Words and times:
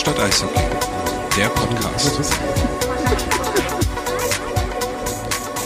Stadt 0.00 0.18
Eishockey, 0.18 0.62
der 1.36 1.50
Podcast. 1.50 2.18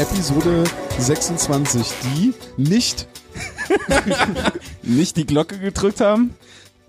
Episode 0.01 0.65
26, 0.99 1.93
die 2.03 2.35
nicht, 2.57 3.07
Nicht 4.83 5.17
die 5.19 5.25
Glocke 5.25 5.57
gedrückt 5.61 6.01
haben? 6.01 6.35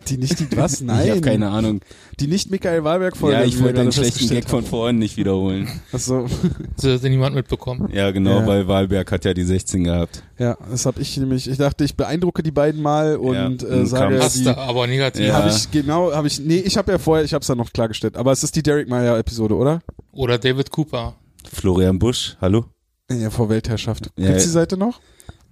Die 0.10 0.18
nicht 0.18 0.40
die 0.40 0.58
was? 0.58 0.82
Nein. 0.82 1.06
Ich 1.06 1.12
habe 1.12 1.21
keine 1.21 1.50
Ahnung. 1.50 1.82
Die 2.20 2.28
nicht 2.28 2.50
Michael 2.52 2.84
Wahlberg 2.84 3.18
Folge. 3.18 3.38
Ja, 3.38 3.44
ich 3.44 3.60
wollte 3.62 3.76
gerade 3.76 3.92
schlechten 3.92 4.30
Gag 4.30 4.50
von 4.50 4.64
vorhin 4.64 5.00
nicht 5.00 5.18
wiederholen. 5.18 5.68
haben. 5.68 5.82
Achso. 5.92 6.26
Das 6.82 7.02
hat 7.02 7.04
niemand 7.04 7.36
mitbekommen. 7.36 7.89
Ja, 7.93 8.12
genau, 8.12 8.39
Ja. 8.42 8.48
weil 8.48 8.68
Wahlberg 8.68 9.12
hat 9.12 9.26
ja 9.26 9.34
die 9.34 9.43
16 9.43 9.84
gehabt. 9.86 10.24
Ja, 10.38 10.57
das 10.70 10.86
habe 10.86 11.02
ich 11.02 11.15
nämlich. 11.18 11.50
Ich 11.50 11.57
dachte, 11.57 11.84
ich 11.84 11.96
beeindrucke 11.96 12.43
die 12.43 12.52
beiden 12.52 12.82
mal 12.82 13.15
und 13.18 13.62
Ja, 13.64 13.68
äh, 13.70 13.86
sage, 13.86 14.15
kam- 14.15 14.24
Hast 14.24 14.39
die, 14.39 14.48
aber 14.50 14.88
negativ. 14.88 15.26
Ja. 15.28 15.34
habe 15.36 15.50
ich 15.50 15.71
genau, 15.71 16.12
habe 16.14 16.28
ich. 16.28 16.40
Nee, 16.40 16.57
ich 16.60 16.78
habe 16.78 16.92
ja 16.92 16.98
vorher, 16.98 17.24
ich 17.26 17.34
habe 17.34 17.42
es 17.42 17.48
ja 17.48 17.56
noch 17.56 17.71
klargestellt. 17.74 18.18
Aber 18.18 18.32
es 18.32 18.43
ist 18.43 18.56
die 18.56 18.64
Derek 18.64 18.87
Meyer 18.90 19.18
Episode, 19.18 19.56
oder? 19.56 19.82
Oder 20.12 20.37
David 20.37 20.70
Cooper. 20.71 21.15
Florian 21.51 22.00
Busch, 22.00 22.36
hallo? 22.42 22.65
Ja, 23.12 23.29
vor 23.29 23.50
Weltherrschaft. 23.50 24.10
Ja, 24.18 24.28
Gibt's 24.28 24.43
ja. 24.43 24.48
die 24.48 24.54
Seite 24.54 24.78
noch? 24.78 25.00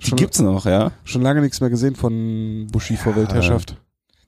Die 0.01 0.07
Schon, 0.09 0.17
gibt's 0.17 0.39
noch, 0.39 0.65
ja? 0.65 0.91
schon 1.05 1.21
lange 1.21 1.39
nichts 1.41 1.61
mehr 1.61 1.69
gesehen 1.69 1.95
von 1.95 2.67
Bushi 2.71 2.97
vor 2.97 3.15
Weltherrschaft. 3.15 3.77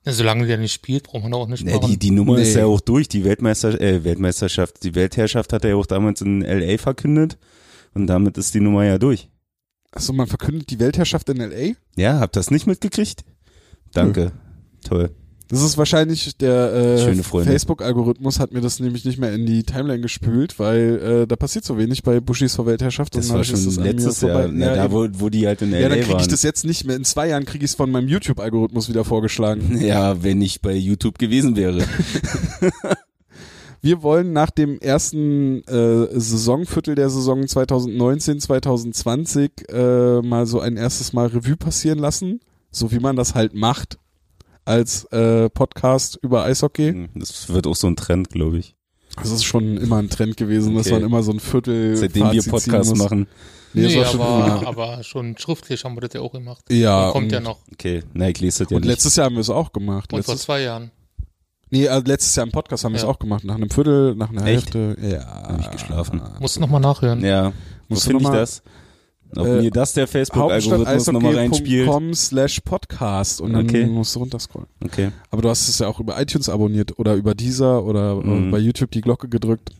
Ja, 0.06 0.12
solange 0.12 0.46
der 0.46 0.56
nicht 0.58 0.72
spielt, 0.72 1.02
braucht 1.02 1.24
man 1.24 1.32
da 1.32 1.38
auch 1.38 1.48
nicht 1.48 1.64
Nee, 1.64 1.74
machen. 1.74 1.90
die, 1.90 1.96
die 1.98 2.12
Nummer 2.12 2.36
Nee. 2.36 2.42
ist 2.42 2.54
ja 2.54 2.64
auch 2.66 2.80
durch. 2.80 3.08
Die 3.08 3.24
Weltmeister, 3.24 3.80
äh, 3.80 4.04
Weltmeisterschaft, 4.04 4.84
die 4.84 4.94
Weltherrschaft 4.94 5.52
hat 5.52 5.64
er 5.64 5.70
ja 5.70 5.76
auch 5.76 5.86
damals 5.86 6.20
in 6.20 6.42
L.A. 6.42 6.78
verkündet. 6.78 7.36
Und 7.92 8.06
damit 8.06 8.38
ist 8.38 8.54
die 8.54 8.60
Nummer 8.60 8.84
ja 8.84 8.98
durch. 8.98 9.28
Achso, 9.90 10.12
man 10.12 10.26
verkündet 10.28 10.70
die 10.70 10.78
Weltherrschaft 10.78 11.28
in 11.30 11.40
L.A.? 11.40 11.74
Ja, 12.00 12.20
habt 12.20 12.36
das 12.36 12.50
nicht 12.52 12.66
mitgekriegt? 12.66 13.24
Danke. 13.92 14.32
Toll. 14.86 15.10
Das 15.48 15.62
ist 15.62 15.78
wahrscheinlich 15.78 16.36
der 16.38 16.72
äh. 16.74 17.22
Facebook-Algorithmus 17.22 18.40
hat 18.40 18.52
mir 18.52 18.60
das 18.60 18.80
nämlich 18.80 19.04
nicht 19.04 19.18
mehr 19.18 19.32
in 19.32 19.46
die 19.46 19.62
Timeline 19.62 20.00
gespült, 20.00 20.58
weil 20.58 21.22
äh, 21.22 21.26
da 21.26 21.36
passiert 21.36 21.64
so 21.64 21.78
wenig 21.78 22.02
bei 22.02 22.18
Bushis 22.18 22.56
vor 22.56 22.66
Weltherrschaft. 22.66 23.14
Das 23.14 23.30
und 23.30 23.36
war 23.36 23.44
schon 23.44 23.64
das 23.64 23.76
letztes 23.76 24.22
Jahr, 24.22 24.48
na, 24.48 24.66
ja, 24.66 24.74
da 24.74 24.90
wo, 24.90 25.06
wo 25.12 25.28
die 25.28 25.46
halt 25.46 25.62
in 25.62 25.70
ja, 25.70 25.78
L.A. 25.78 25.88
dann 25.90 26.00
kriege 26.00 26.20
ich 26.20 26.28
das 26.28 26.42
jetzt 26.42 26.64
nicht 26.64 26.84
mehr. 26.84 26.96
In 26.96 27.04
zwei 27.04 27.28
Jahren 27.28 27.44
kriege 27.44 27.64
ich 27.64 27.70
es 27.70 27.76
von 27.76 27.92
meinem 27.92 28.08
YouTube-Algorithmus 28.08 28.88
wieder 28.88 29.04
vorgeschlagen. 29.04 29.80
Ja, 29.86 30.22
wenn 30.22 30.42
ich 30.42 30.62
bei 30.62 30.74
YouTube 30.74 31.18
gewesen 31.18 31.54
wäre. 31.54 31.84
Wir 33.82 34.02
wollen 34.02 34.32
nach 34.32 34.50
dem 34.50 34.80
ersten 34.80 35.62
äh, 35.64 36.08
Saisonviertel 36.18 36.96
der 36.96 37.08
Saison 37.08 37.46
2019, 37.46 38.40
2020 38.40 39.52
äh, 39.68 40.22
mal 40.22 40.46
so 40.46 40.58
ein 40.58 40.76
erstes 40.76 41.12
Mal 41.12 41.28
Revue 41.28 41.56
passieren 41.56 41.98
lassen, 41.98 42.40
so 42.72 42.90
wie 42.90 42.98
man 42.98 43.14
das 43.14 43.34
halt 43.36 43.54
macht 43.54 43.98
als 44.66 45.04
äh, 45.12 45.48
Podcast 45.48 46.18
über 46.22 46.44
Eishockey. 46.44 47.08
Das 47.14 47.48
wird 47.48 47.66
auch 47.66 47.76
so 47.76 47.86
ein 47.86 47.96
Trend, 47.96 48.28
glaube 48.30 48.58
ich. 48.58 48.74
Das 49.16 49.30
ist 49.30 49.44
schon 49.44 49.78
immer 49.78 49.96
ein 49.96 50.10
Trend 50.10 50.36
gewesen, 50.36 50.74
dass 50.74 50.86
Okay. 50.86 50.96
man 50.96 51.04
immer 51.04 51.22
so 51.22 51.32
ein 51.32 51.40
Viertel 51.40 51.96
Seitdem 51.96 52.30
wir 52.32 52.42
Fazit 52.42 52.50
Podcast 52.72 52.96
machen. 52.96 53.26
Nee, 53.72 53.84
das 53.84 53.92
Nee, 53.92 53.98
war 54.00 54.06
schon 54.06 54.20
aber, 54.20 54.66
aber 54.66 55.02
schon 55.02 55.36
schriftlich 55.38 55.84
haben 55.84 55.96
wir 55.96 56.00
das 56.02 56.12
ja 56.14 56.20
auch 56.20 56.32
gemacht. 56.32 56.64
Ja, 56.70 57.06
Und 57.06 57.12
kommt 57.12 57.32
ja 57.32 57.40
noch. 57.40 57.58
Okay, 57.72 58.02
na, 58.14 58.28
ich 58.28 58.40
lese 58.40 58.64
das 58.64 58.70
ja 58.70 58.76
und 58.76 58.82
nicht. 58.82 58.90
letztes 58.92 59.16
Jahr 59.16 59.26
haben 59.26 59.34
wir 59.36 59.40
es 59.40 59.50
auch 59.50 59.72
gemacht. 59.72 60.12
Und 60.12 60.22
vor 60.24 60.34
Letztes, 60.34 60.46
zwei 60.46 60.62
Jahren. 60.62 60.90
nee, 61.70 61.88
also 61.88 62.06
letztes 62.06 62.34
Jahr 62.36 62.46
im 62.46 62.52
Podcast 62.52 62.84
haben 62.84 62.92
wir 62.92 62.96
es 62.96 63.02
Ja. 63.04 63.08
auch 63.08 63.18
gemacht. 63.18 63.44
Nach 63.44 63.54
einem 63.54 63.70
Viertel, 63.70 64.14
nach 64.16 64.30
einer 64.30 64.44
Echt? 64.46 64.74
Hälfte. 64.74 64.96
Ja. 65.02 65.24
Hab 65.48 65.60
ich 65.60 65.70
geschlafen. 65.70 66.20
Musst 66.40 66.56
du 66.56 66.60
nochmal 66.60 66.80
nachhören. 66.80 67.22
Ja, 67.24 67.48
wo 67.48 67.94
Musst 67.94 68.04
du 68.06 68.10
finde 68.10 68.22
ich 68.24 68.28
mal- 68.28 68.36
das? 68.36 68.62
Ob 69.34 69.46
Äh, 69.46 69.62
mir 69.62 69.70
das 69.70 69.92
der 69.94 70.06
Facebook-Algorithmus 70.06 71.06
nochmal 71.08 71.34
reinspielt? 71.36 71.90
Slash 72.16 72.60
podcast 72.60 73.40
und 73.40 73.52
dann 73.52 73.66
Okay. 73.66 73.86
musst 73.86 74.14
du 74.14 74.20
runterscrollen. 74.20 74.68
Okay. 74.84 75.10
Aber 75.30 75.42
du 75.42 75.48
hast 75.48 75.68
es 75.68 75.78
ja 75.78 75.88
auch 75.88 75.98
über 76.00 76.20
iTunes 76.20 76.48
abonniert 76.48 76.98
oder 76.98 77.14
über 77.14 77.34
Deezer 77.34 77.84
oder 77.84 78.14
Mhm. 78.16 78.48
äh, 78.48 78.50
bei 78.52 78.58
YouTube 78.58 78.90
die 78.92 79.00
Glocke 79.00 79.28
gedrückt. 79.28 79.70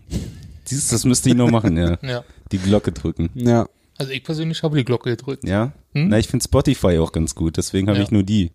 Dieses, 0.69 0.88
das 0.88 1.04
müsste 1.04 1.28
ich 1.28 1.34
noch 1.37 1.50
machen, 1.50 1.76
ja. 1.76 1.97
Ja. 2.03 2.25
Die 2.53 2.59
Glocke 2.59 2.91
drücken. 2.93 3.31
Ja. 3.34 3.69
Also 3.98 4.12
ich 4.12 4.25
persönlich 4.25 4.62
habe 4.62 4.76
die 4.76 4.84
Glocke 4.84 5.10
gedrückt. 5.10 5.44
Ja? 5.48 5.72
Hm? 5.94 6.09
Na, 6.09 6.19
ich 6.19 6.26
finde 6.28 6.44
Spotify 6.44 6.98
auch 6.98 7.12
ganz 7.12 7.34
gut, 7.34 7.56
deswegen 7.56 7.88
habe 7.88 7.98
Ja. 7.98 8.04
ich 8.04 8.10
nur 8.10 8.25
die. 8.25 8.50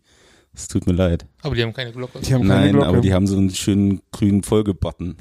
Es 0.53 0.67
tut 0.67 0.85
mir 0.85 0.93
leid. 0.93 1.25
Aber 1.41 1.55
die 1.55 1.63
haben 1.63 1.71
keine 1.73 1.93
Glocke. 1.93 2.19
Die 2.19 2.33
haben 2.33 2.45
keine 2.47 2.61
Nein, 2.65 2.71
Glocke. 2.73 2.87
aber 2.89 2.99
die 3.01 3.13
haben 3.13 3.25
so 3.25 3.37
einen 3.37 3.49
schönen 3.51 4.01
grünen 4.11 4.43
Folge-Button. 4.43 5.15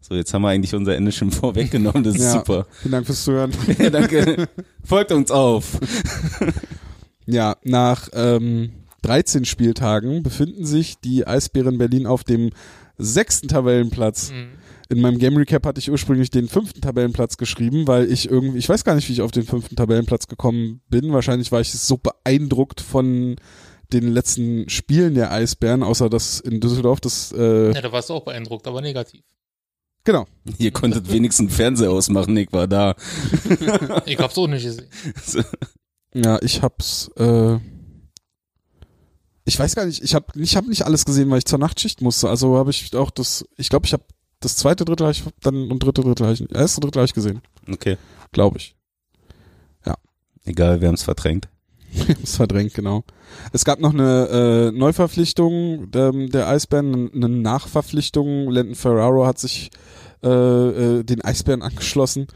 So, 0.00 0.14
jetzt 0.14 0.32
haben 0.32 0.42
wir 0.42 0.48
eigentlich 0.48 0.74
unser 0.74 0.94
Ende 0.96 1.12
schon 1.12 1.30
vorweggenommen, 1.32 2.04
das 2.04 2.14
ist 2.16 2.22
Ja. 2.22 2.32
super. 2.32 2.66
Vielen 2.82 2.92
Dank 2.92 3.06
fürs 3.06 3.24
Zuhören. 3.24 3.52
Ja, 3.78 3.90
danke. 3.90 4.48
Folgt 4.84 5.12
uns 5.12 5.30
auf. 5.30 5.78
Ja, 7.30 7.56
nach 7.62 8.08
ähm, 8.14 8.70
13 9.02 9.44
Spieltagen 9.44 10.22
befinden 10.22 10.64
sich 10.64 10.98
die 10.98 11.26
Eisbären 11.26 11.76
Berlin 11.76 12.06
auf 12.06 12.24
dem 12.24 12.50
sechsten 12.96 13.48
Tabellenplatz. 13.48 14.30
Mhm. 14.30 14.48
In 14.88 15.02
meinem 15.02 15.18
Game 15.18 15.36
Recap 15.36 15.66
hatte 15.66 15.78
ich 15.78 15.90
ursprünglich 15.90 16.30
den 16.30 16.48
fünften 16.48 16.80
Tabellenplatz 16.80 17.36
geschrieben, 17.36 17.86
weil 17.86 18.10
ich 18.10 18.30
irgendwie, 18.30 18.56
ich 18.56 18.66
weiß 18.66 18.82
gar 18.82 18.94
nicht, 18.94 19.06
wie 19.10 19.12
ich 19.12 19.20
auf 19.20 19.30
den 19.30 19.42
fünften 19.44 19.76
Tabellenplatz 19.76 20.26
gekommen 20.26 20.80
bin. 20.88 21.12
Wahrscheinlich 21.12 21.52
war 21.52 21.60
ich 21.60 21.70
so 21.70 21.98
beeindruckt 21.98 22.80
von 22.80 23.36
den 23.92 24.08
letzten 24.08 24.66
Spielen 24.70 25.14
der 25.14 25.30
Eisbären, 25.30 25.82
außer 25.82 26.08
das 26.08 26.40
in 26.40 26.60
Düsseldorf, 26.60 27.00
das, 27.00 27.30
äh, 27.36 27.72
Ja, 27.74 27.82
da 27.82 27.92
warst 27.92 28.08
du 28.08 28.14
auch 28.14 28.24
beeindruckt, 28.24 28.66
aber 28.66 28.80
negativ. 28.80 29.20
Genau. 30.04 30.26
Ihr 30.58 30.70
konntet 30.70 31.10
wenigstens 31.10 31.48
einen 31.48 31.56
Fernseher 31.56 31.90
ausmachen, 31.90 32.36
ich 32.36 32.52
war 32.52 32.66
da. 32.66 32.94
Ich 34.06 34.18
hab's 34.18 34.38
auch 34.38 34.46
nicht 34.46 34.64
gesehen. 34.64 34.86
Ja, 36.14 36.38
ich 36.42 36.62
hab's, 36.62 37.10
äh, 37.16 37.58
ich 39.44 39.58
weiß 39.58 39.74
gar 39.74 39.86
nicht, 39.86 40.02
ich 40.02 40.14
hab, 40.14 40.34
ich 40.36 40.56
hab 40.56 40.66
nicht 40.66 40.82
alles 40.82 41.04
gesehen, 41.04 41.30
weil 41.30 41.38
ich 41.38 41.44
zur 41.44 41.58
Nachtschicht 41.58 42.00
musste. 42.00 42.28
Also 42.28 42.56
habe 42.56 42.70
ich 42.70 42.94
auch 42.96 43.10
das, 43.10 43.44
ich 43.56 43.68
glaube, 43.68 43.86
ich 43.86 43.92
habe 43.92 44.04
das 44.40 44.56
zweite 44.56 44.84
Drittel 44.84 45.10
ich 45.10 45.24
dann 45.42 45.70
und 45.70 45.82
dritte 45.82 46.02
Drittel 46.02 46.26
habe 46.26 46.34
ich, 46.34 46.50
erste 46.54 46.80
Drittel 46.80 47.00
habe 47.00 47.06
ich 47.06 47.14
gesehen, 47.14 47.40
Okay. 47.68 47.96
glaube 48.32 48.58
ich. 48.58 48.74
Egal, 50.44 50.80
wir 50.80 50.88
haben 50.88 50.94
es 50.94 51.02
verdrängt. 51.02 51.48
das 52.20 52.36
verdrängt, 52.36 52.74
genau. 52.74 53.04
Es 53.52 53.64
gab 53.64 53.80
noch 53.80 53.92
eine 53.92 54.70
äh, 54.72 54.78
Neuverpflichtung 54.78 55.88
ähm, 55.94 56.30
der 56.30 56.48
Eisbären, 56.48 57.10
eine 57.12 57.28
Nachverpflichtung. 57.28 58.50
Landon 58.50 58.74
Ferraro 58.74 59.26
hat 59.26 59.38
sich 59.38 59.70
äh, 60.22 60.28
äh, 60.28 61.04
den 61.04 61.22
Eisbären 61.22 61.62
angeschlossen. 61.62 62.26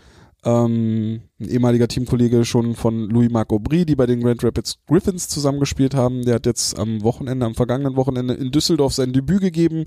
Ähm, 0.44 1.20
ein 1.38 1.48
ehemaliger 1.48 1.86
Teamkollege 1.86 2.44
schon 2.44 2.74
von 2.74 3.08
Louis-Marc 3.08 3.52
Aubry, 3.52 3.86
die 3.86 3.94
bei 3.94 4.06
den 4.06 4.20
Grand 4.20 4.42
Rapids 4.42 4.78
Griffins 4.88 5.28
zusammengespielt 5.28 5.94
haben. 5.94 6.24
Der 6.24 6.36
hat 6.36 6.46
jetzt 6.46 6.76
am 6.76 7.04
Wochenende, 7.04 7.46
am 7.46 7.54
vergangenen 7.54 7.94
Wochenende 7.94 8.34
in 8.34 8.50
Düsseldorf 8.50 8.92
sein 8.92 9.12
Debüt 9.12 9.40
gegeben 9.40 9.84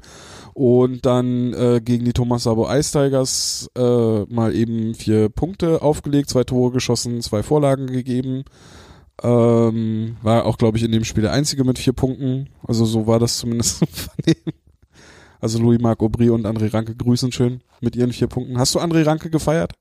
und 0.53 1.05
dann 1.05 1.53
äh, 1.53 1.81
gegen 1.83 2.05
die 2.05 2.13
Thomas 2.13 2.43
Sabo 2.43 2.71
Ice 2.71 2.91
Tigers 2.93 3.69
äh, 3.77 4.23
mal 4.33 4.55
eben 4.55 4.95
vier 4.95 5.27
Punkte 5.27 5.81
aufgelegt, 5.81 6.29
zwei 6.29 6.45
Tore 6.45 6.71
geschossen, 6.71 7.21
zwei 7.21 7.43
Vorlagen 7.43 7.87
gegeben. 7.87 8.45
Ähm, 9.23 10.17
war 10.21 10.45
auch, 10.45 10.57
glaube 10.57 10.77
ich, 10.77 10.83
in 10.83 10.91
dem 10.91 11.05
Spiel 11.05 11.23
der 11.23 11.31
einzige 11.31 11.63
mit 11.63 11.79
vier 11.79 11.93
Punkten. 11.93 12.49
Also 12.67 12.85
so 12.85 13.07
war 13.07 13.19
das 13.19 13.37
zumindest 13.37 13.77
zu 13.79 13.85
vernehmen. 13.85 14.53
Also 15.39 15.59
Louis-Marc 15.59 16.01
Aubry 16.01 16.29
und 16.29 16.45
André 16.45 16.73
Ranke 16.73 16.95
grüßen 16.95 17.31
schön 17.31 17.61
mit 17.81 17.95
ihren 17.95 18.11
vier 18.11 18.27
Punkten. 18.27 18.57
Hast 18.57 18.75
du 18.75 18.79
André 18.79 19.05
Ranke 19.05 19.29
gefeiert? 19.29 19.73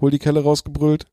Hol 0.00 0.10
die 0.10 0.18
Kelle 0.18 0.42
rausgebrüllt? 0.42 1.06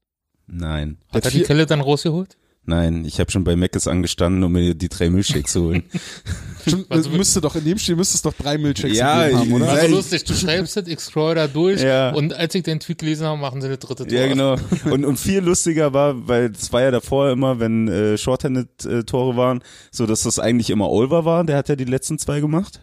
Nein. 0.48 0.98
Hat 1.12 1.26
er 1.26 1.32
die 1.32 1.44
Kelle 1.44 1.66
dann 1.66 1.82
rausgeholt? 1.82 2.38
Nein, 2.70 3.04
ich 3.04 3.20
habe 3.20 3.32
schon 3.32 3.44
bei 3.44 3.56
Meckes 3.56 3.88
angestanden, 3.88 4.44
um 4.44 4.52
mir 4.52 4.76
die 4.76 4.90
drei 4.90 5.10
Milchshakes 5.10 5.54
zu 5.54 5.64
holen. 5.64 5.84
Stimmt, 6.68 6.86
Also- 6.92 7.10
müsste 7.10 7.42
doch 7.42 7.56
in 7.56 7.66
dem 7.66 7.80
Spiel 7.80 7.96
müsste 7.96 8.16
es 8.16 8.22
doch 8.22 8.34
drei 8.34 8.60
Milchshakes 8.60 8.96
Ja, 8.96 9.24
haben, 9.34 9.52
oder? 9.54 9.66
War 9.66 9.76
so 9.78 9.82
Nein. 9.82 9.92
lustig, 9.92 10.24
du 10.26 10.34
schreibst 10.36 10.78
das, 10.78 10.88
ich 10.88 11.00
scroll 11.00 11.34
da 11.34 11.48
durch 11.48 11.82
Ja. 11.82 12.12
und 12.12 12.32
als 12.34 12.54
ich 12.54 12.62
den 12.62 12.80
Tweet 12.80 13.00
gelesen 13.00 13.26
habe, 13.26 13.42
machen 13.42 13.60
sie 13.60 13.68
eine 13.68 13.78
dritte 13.80 14.06
Tor. 14.06 14.16
ja, 14.16 14.28
genau. 14.28 14.56
Und, 14.92 15.04
und 15.04 15.18
viel 15.18 15.40
lustiger 15.40 15.94
war, 15.94 16.28
weil 16.28 16.52
es 16.52 16.72
war 16.72 16.82
ja 16.84 16.92
davor 16.92 17.32
immer, 17.32 17.60
wenn 17.60 17.88
äh, 17.88 18.18
Shorthanded-Tore 18.20 19.36
waren, 19.36 19.64
so 19.92 20.06
dass 20.06 20.22
das 20.22 20.38
eigentlich 20.38 20.70
immer 20.70 20.90
Olver 20.90 21.26
war. 21.26 21.44
Der 21.44 21.58
hat 21.58 21.70
ja 21.70 21.76
die 21.76 21.86
letzten 21.86 22.20
zwei 22.20 22.40
gemacht. 22.40 22.82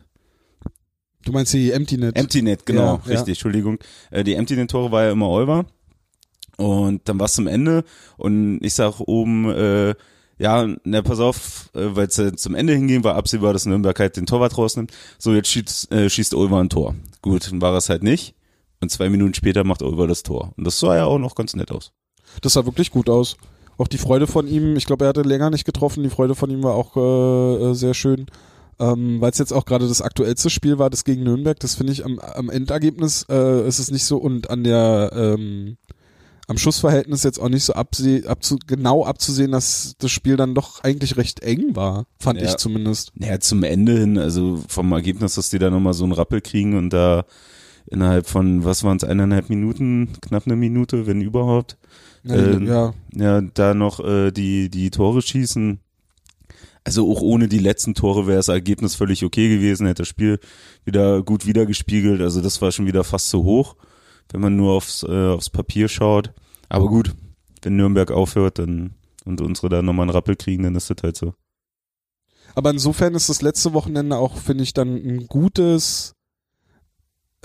Du 1.25 1.33
meinst 1.33 1.53
die 1.53 1.71
Empty 1.73 1.97
Net? 1.99 2.17
Empty 2.17 2.43
Net, 2.43 2.67
genau, 2.67 2.83
Ja, 3.05 3.11
richtig, 3.11 3.27
ja. 3.27 3.33
Entschuldigung. 3.33 3.79
Äh, 4.11 4.25
die 4.25 4.35
Empty 4.35 4.57
Net 4.57 4.71
Tore 4.71 4.91
war 4.91 5.05
ja 5.05 5.11
immer 5.13 5.29
Olver. 5.29 5.67
Und 6.57 7.09
dann 7.09 7.19
war 7.19 7.27
es 7.27 7.35
zum 7.35 7.47
Ende 7.47 7.85
und 8.17 8.61
ich 8.63 8.75
sag 8.75 9.01
oben, 9.01 9.51
äh, 9.51 9.95
ja, 10.39 10.67
na 10.85 11.03
pass 11.03 11.21
auf, 11.21 11.71
äh, 11.75 11.97
weil 11.97 12.07
es 12.09 12.19
äh, 12.19 12.35
zum 12.35 12.55
Ende 12.55 12.75
hinging, 12.75 13.05
war 13.05 13.15
absehbar, 13.15 13.53
dass 13.53 13.67
Nürnberg 13.67 13.99
halt 13.99 14.17
den 14.17 14.27
Torwart 14.27 14.57
rausnimmt. 14.57 14.93
So, 15.19 15.33
jetzt 15.33 15.49
schießt, 15.49 15.93
äh, 15.93 16.11
schießt 16.11 16.35
Olver 16.35 16.59
ein 16.59 16.69
Tor. 16.69 16.95
Gut, 17.23 17.51
dann 17.51 17.61
war 17.61 17.75
es 17.75 17.89
halt 17.89 18.03
nicht. 18.03 18.35
Und 18.81 18.91
zwei 18.91 19.09
Minuten 19.09 19.35
später 19.35 19.65
macht 19.65 19.83
Olver 19.83 20.07
das 20.07 20.23
Tor. 20.23 20.53
Und 20.57 20.67
das 20.67 20.79
sah 20.79 20.97
ja 20.97 21.05
auch 21.07 21.19
noch 21.19 21.35
ganz 21.35 21.55
nett 21.57 21.71
aus. 21.71 21.93
Das 22.43 22.53
sah 22.55 22.67
wirklich 22.67 22.91
gut 22.91 23.09
aus. 23.09 23.37
Auch 23.79 23.89
die 23.89 23.99
Freude 23.99 24.27
von 24.27 24.47
ihm, 24.47 24.77
ich 24.77 24.87
glaube, 24.87 25.05
er 25.05 25.09
hatte 25.09 25.23
länger 25.23 25.51
nicht 25.51 25.65
getroffen, 25.65 26.03
die 26.03 26.11
Freude 26.11 26.35
von 26.35 26.51
ihm 26.51 26.63
war 26.63 26.75
auch 26.75 26.97
äh, 26.97 27.75
sehr 27.75 27.95
schön. 27.95 28.27
Ähm, 28.79 29.21
Weil 29.21 29.31
es 29.31 29.39
jetzt 29.39 29.53
auch 29.53 29.65
gerade 29.65 29.89
das 29.89 30.03
aktuellste 30.03 30.51
Spiel 30.51 30.79
war, 30.79 30.91
das 30.91 31.05
gegen 31.05 31.23
Nürnberg, 31.23 31.59
das 31.61 31.75
finde 31.75 31.93
ich 31.93 32.05
am, 32.05 32.19
am 32.19 32.51
Endergebnis 32.51 33.25
äh, 33.31 33.67
ist 33.67 33.79
es 33.79 33.91
nicht 33.91 34.05
so 34.05 34.19
und 34.19 34.51
an 34.51 34.65
der 34.65 35.11
ähm, 35.15 35.79
am 36.49 36.59
Schussverhältnis 36.59 37.23
jetzt 37.25 37.41
auch 37.41 37.49
nicht 37.49 37.65
so 37.65 37.73
abseh 37.73 38.25
abzu 38.27 38.59
genau 38.67 39.05
abzusehen, 39.05 39.51
dass 39.53 39.95
das 39.99 40.11
Spiel 40.13 40.37
dann 40.37 40.55
doch 40.55 40.85
eigentlich 40.85 41.17
recht 41.17 41.43
eng 41.43 41.75
war, 41.75 42.07
fand 42.21 42.41
Ja. 42.41 42.49
ich 42.49 42.57
zumindest. 42.57 43.13
Ja, 43.19 43.41
zum 43.41 43.63
Ende 43.65 43.99
hin, 43.99 44.17
also 44.19 44.63
vom 44.69 44.93
Ergebnis, 44.93 45.35
dass 45.35 45.51
die 45.51 45.59
da 45.59 45.71
nochmal 45.71 45.95
so 45.95 46.05
einen 46.05 46.13
Rappel 46.13 46.41
kriegen 46.41 46.77
und 46.79 46.91
da 46.91 47.25
innerhalb 47.89 48.27
von, 48.29 48.65
was 48.65 48.85
waren 48.85 48.97
es, 48.97 49.05
eineinhalb 49.05 49.49
Minuten, 49.49 50.13
knapp 50.21 50.47
eine 50.47 50.57
Minute, 50.57 51.07
wenn 51.07 51.21
überhaupt, 51.21 51.77
Ähm, 52.29 52.67
ja, 52.67 52.93
ja, 53.15 53.41
da 53.41 53.73
noch 53.75 54.01
äh, 54.01 54.33
die, 54.33 54.69
die 54.69 54.91
Tore 54.91 55.23
schießen. 55.23 55.79
Also 56.83 57.09
auch 57.11 57.21
ohne 57.21 57.47
die 57.49 57.59
letzten 57.61 57.95
Tore 57.95 58.27
wäre 58.27 58.37
das 58.39 58.49
Ergebnis 58.49 58.97
völlig 58.97 59.25
okay 59.25 59.49
gewesen, 59.49 59.87
hätte 59.87 60.03
das 60.03 60.09
Spiel 60.09 60.41
wieder 60.85 61.23
gut 61.23 61.47
wiedergespiegelt. 61.47 62.21
Also 62.21 62.41
das 62.41 62.61
war 62.63 62.71
schon 62.73 62.87
wieder 62.87 63.05
fast 63.05 63.29
zu 63.29 63.45
hoch, 63.45 63.77
wenn 64.33 64.41
man 64.41 64.57
nur 64.57 64.73
aufs, 64.73 65.03
äh, 65.03 65.29
aufs 65.29 65.51
Papier 65.51 65.89
schaut. 65.89 66.33
Aber 66.69 66.89
gut, 66.89 67.15
wenn 67.63 67.77
Nürnberg 67.77 68.11
aufhört 68.11 68.59
dann 68.59 68.95
und 69.25 69.41
unsere 69.41 69.69
da 69.69 69.83
nochmal 69.83 70.05
einen 70.05 70.11
Rappel 70.11 70.37
kriegen, 70.37 70.63
dann 70.63 70.75
ist 70.75 70.91
das 70.91 70.99
halt 71.03 71.17
so. 71.17 71.35
aber 72.55 72.71
insofern 72.71 73.15
ist 73.15 73.29
das 73.29 73.43
letzte 73.43 73.73
Wochenende 73.75 74.17
auch, 74.17 74.37
finde 74.37 74.65
ich, 74.65 74.73
dann 74.73 74.95
ein 74.97 75.27
gutes, 75.27 76.15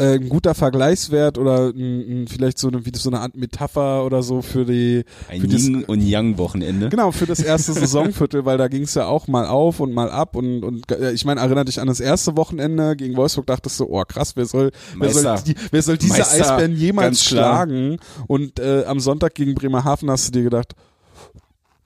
äh, 0.01 0.15
ein 0.15 0.29
guter 0.29 0.55
Vergleichswert 0.55 1.37
oder 1.37 1.67
ein, 1.69 2.23
ein, 2.23 2.27
vielleicht 2.27 2.57
so 2.57 2.67
eine, 2.67 2.85
wie 2.85 2.91
so 2.95 3.09
eine 3.09 3.19
Art 3.19 3.35
Metapher 3.35 4.03
oder 4.05 4.23
so 4.23 4.41
für 4.41 4.65
die, 4.65 5.03
Ein 5.29 5.41
Für 5.41 5.47
das- 5.47 5.63
Yin 5.63 5.83
und 5.85 6.01
Yang 6.01 6.37
Wochenende. 6.37 6.89
Genau, 6.89 7.11
für 7.11 7.25
das 7.25 7.39
erste 7.39 7.73
Saisonviertel, 7.81 8.45
weil 8.45 8.57
da 8.57 8.67
ging 8.67 8.83
es 8.83 8.93
ja 8.95 9.05
auch 9.05 9.27
mal 9.27 9.45
auf 9.45 9.79
und 9.79 9.93
mal 9.93 10.09
ab 10.09 10.35
und, 10.35 10.63
und 10.63 10.91
äh, 10.91 11.11
ich 11.11 11.25
meine, 11.25 11.41
erinnere 11.41 11.65
dich 11.65 11.79
an 11.79 11.87
das 11.87 11.99
erste 11.99 12.35
Wochenende 12.37 12.95
gegen 12.95 13.15
Wolfsburg, 13.15 13.45
dachtest 13.47 13.79
du, 13.79 13.85
oh 13.89 14.03
krass, 14.07 14.35
wer 14.35 14.45
soll, 14.45 14.71
wer 14.97 15.09
soll, 15.11 15.23
Meister. 15.23 15.45
die, 15.45 15.55
wer 15.71 15.81
soll 15.81 15.97
diese 15.97 16.17
Meister, 16.19 16.41
Eisbären 16.53 16.75
jemals 16.75 17.23
schlagen? 17.23 17.97
Und 18.27 18.59
äh, 18.59 18.83
am 18.85 18.99
Sonntag 18.99 19.35
gegen 19.35 19.55
Bremerhaven 19.55 20.09
hast 20.09 20.27
du 20.27 20.31
dir 20.31 20.43
gedacht, 20.43 20.73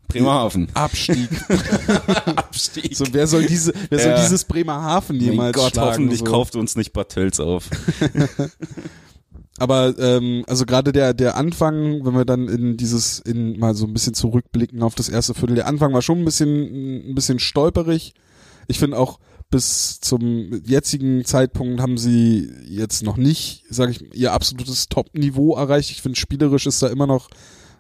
Bremerhaven. 0.08 0.68
Abstieg. 0.74 1.30
Abstieg. 2.36 2.96
so, 2.96 3.06
wer 3.12 3.28
soll 3.28 3.46
diese, 3.46 3.74
wer 3.90 4.00
soll 4.00 4.12
Ja. 4.12 4.22
dieses 4.22 4.46
Bremerhaven 4.46 5.18
mein 5.18 5.26
jemals 5.26 5.56
Gott, 5.56 5.72
schlagen? 5.74 5.90
hoffentlich 5.92 6.20
so. 6.20 6.26
kauft 6.26 6.56
uns 6.56 6.76
nicht 6.76 6.94
Bartels 6.94 7.40
auf. 7.40 7.70
Aber 9.58 9.98
ähm, 10.00 10.44
also 10.48 10.66
gerade 10.66 10.92
der 10.92 11.14
der 11.14 11.38
Anfang, 11.38 12.06
wenn 12.06 12.14
wir 12.14 12.26
dann 12.26 12.50
in 12.50 12.76
dieses 12.76 13.20
in 13.20 13.58
mal 13.58 13.74
so 13.74 13.86
ein 13.86 13.94
bisschen 13.94 14.14
zurückblicken 14.14 14.84
auf 14.84 14.96
das 14.96 15.08
erste 15.08 15.34
Viertel, 15.34 15.56
der 15.56 15.68
Anfang 15.68 15.94
war 15.94 16.02
schon 16.02 16.20
ein 16.20 16.26
bisschen 16.26 17.10
ein 17.10 17.16
bisschen 17.16 17.40
stolperig. 17.40 18.14
Ich 18.68 18.80
finde 18.80 18.98
auch 18.98 19.20
bis 19.50 20.02
zum 20.02 20.62
jetzigen 20.66 21.24
Zeitpunkt 21.24 21.80
haben 21.80 21.98
sie 21.98 22.52
jetzt 22.68 23.04
noch 23.04 23.16
nicht, 23.16 23.64
sage 23.70 23.92
ich, 23.92 24.14
ihr 24.16 24.34
absolutes 24.34 24.90
Top-Niveau 24.90 25.56
erreicht. 25.56 25.92
Ich 25.92 26.02
finde 26.02 26.20
spielerisch 26.20 26.66
ist 26.66 26.82
da 26.82 26.88
immer 26.88 27.08
noch 27.08 27.30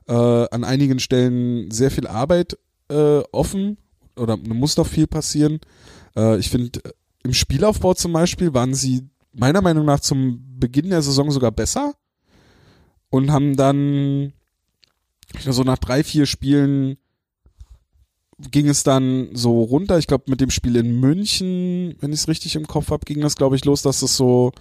äh, 0.08 0.14
an 0.14 0.64
einigen 0.64 1.00
Stellen 1.00 1.72
sehr 1.72 1.92
viel 1.92 2.08
Arbeit 2.08 2.58
äh, 2.90 3.20
offen 3.32 3.78
oder 4.16 4.38
muss 4.38 4.78
noch 4.78 4.88
viel 4.88 5.08
passieren. 5.08 5.60
Äh, 6.16 6.38
ich 6.38 6.50
finde 6.50 6.80
im 7.24 7.34
Spielaufbau 7.34 7.94
zum 7.94 8.14
Beispiel 8.14 8.54
waren 8.54 8.74
sie 8.74 9.10
meiner 9.34 9.62
Meinung 9.62 9.86
nach 9.86 10.00
zum 10.00 10.60
Beginn 10.60 10.90
der 10.90 11.02
Saison 11.02 11.32
sogar 11.32 11.52
besser 11.52 11.94
und 13.10 13.32
haben 13.32 13.56
dann 13.56 14.34
so 15.50 15.64
nach 15.64 15.78
drei, 15.78 16.04
vier 16.04 16.26
Spielen 16.26 16.98
ging 18.52 18.68
es 18.68 18.84
dann 18.84 19.30
so 19.34 19.62
runter. 19.62 19.98
Ich 19.98 20.08
glaube, 20.08 20.26
mit 20.28 20.42
dem 20.42 20.50
Spiel 20.50 20.76
in 20.76 21.00
München, 21.00 21.96
wenn 22.00 22.12
ich 22.12 22.22
es 22.22 22.28
richtig 22.28 22.56
im 22.56 22.68
Kopf 22.68 22.92
habe, 22.92 23.06
ging 23.06 23.22
das, 23.22 23.36
glaube 23.36 23.56
ich, 23.56 23.66
los, 23.66 23.82
dass 23.82 24.02
es 24.02 24.18
so, 24.18 24.52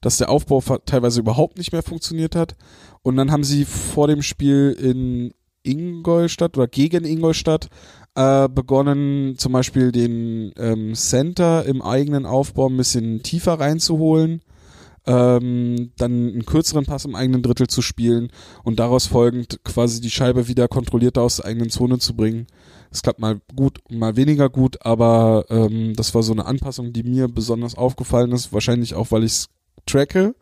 dass 0.00 0.16
der 0.16 0.30
Aufbau 0.30 0.60
teilweise 0.86 1.20
überhaupt 1.20 1.58
nicht 1.58 1.72
mehr 1.72 1.82
funktioniert 1.82 2.34
hat. 2.34 2.56
Und 3.02 3.16
dann 3.16 3.30
haben 3.30 3.44
sie 3.44 3.64
vor 3.64 4.08
dem 4.08 4.22
Spiel 4.22 4.76
in 4.80 5.32
Ingolstadt 5.62 6.56
oder 6.56 6.66
gegen 6.66 7.04
Ingolstadt 7.04 7.68
äh, 8.14 8.48
begonnen, 8.48 9.36
zum 9.36 9.52
Beispiel 9.52 9.92
den 9.92 10.52
ähm, 10.56 10.94
Center 10.94 11.64
im 11.64 11.82
eigenen 11.82 12.26
Aufbau 12.26 12.68
ein 12.68 12.76
bisschen 12.76 13.22
tiefer 13.22 13.60
reinzuholen, 13.60 14.42
ähm, 15.06 15.92
dann 15.96 16.28
einen 16.28 16.46
kürzeren 16.46 16.84
Pass 16.84 17.04
im 17.04 17.14
eigenen 17.14 17.42
Drittel 17.42 17.66
zu 17.66 17.82
spielen 17.82 18.30
und 18.64 18.78
daraus 18.78 19.06
folgend 19.06 19.60
quasi 19.64 20.00
die 20.00 20.10
Scheibe 20.10 20.48
wieder 20.48 20.68
kontrollierter 20.68 21.22
aus 21.22 21.36
der 21.36 21.46
eigenen 21.46 21.70
Zone 21.70 21.98
zu 21.98 22.14
bringen. 22.14 22.46
Es 22.90 23.02
klappt 23.02 23.20
mal 23.20 23.40
gut 23.54 23.78
mal 23.90 24.16
weniger 24.16 24.48
gut, 24.48 24.84
aber 24.84 25.44
ähm, 25.50 25.94
das 25.94 26.14
war 26.14 26.22
so 26.22 26.32
eine 26.32 26.46
Anpassung, 26.46 26.92
die 26.92 27.02
mir 27.02 27.28
besonders 27.28 27.74
aufgefallen 27.76 28.32
ist, 28.32 28.52
wahrscheinlich 28.52 28.94
auch, 28.94 29.10
weil 29.10 29.24
ich 29.24 29.32
es 29.32 29.48
tracke 29.86 30.34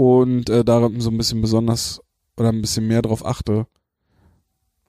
und 0.00 0.48
äh, 0.48 0.64
daran 0.64 0.98
so 1.02 1.10
ein 1.10 1.18
bisschen 1.18 1.42
besonders 1.42 2.00
oder 2.38 2.48
ein 2.48 2.62
bisschen 2.62 2.88
mehr 2.88 3.02
drauf 3.02 3.22
achte. 3.26 3.66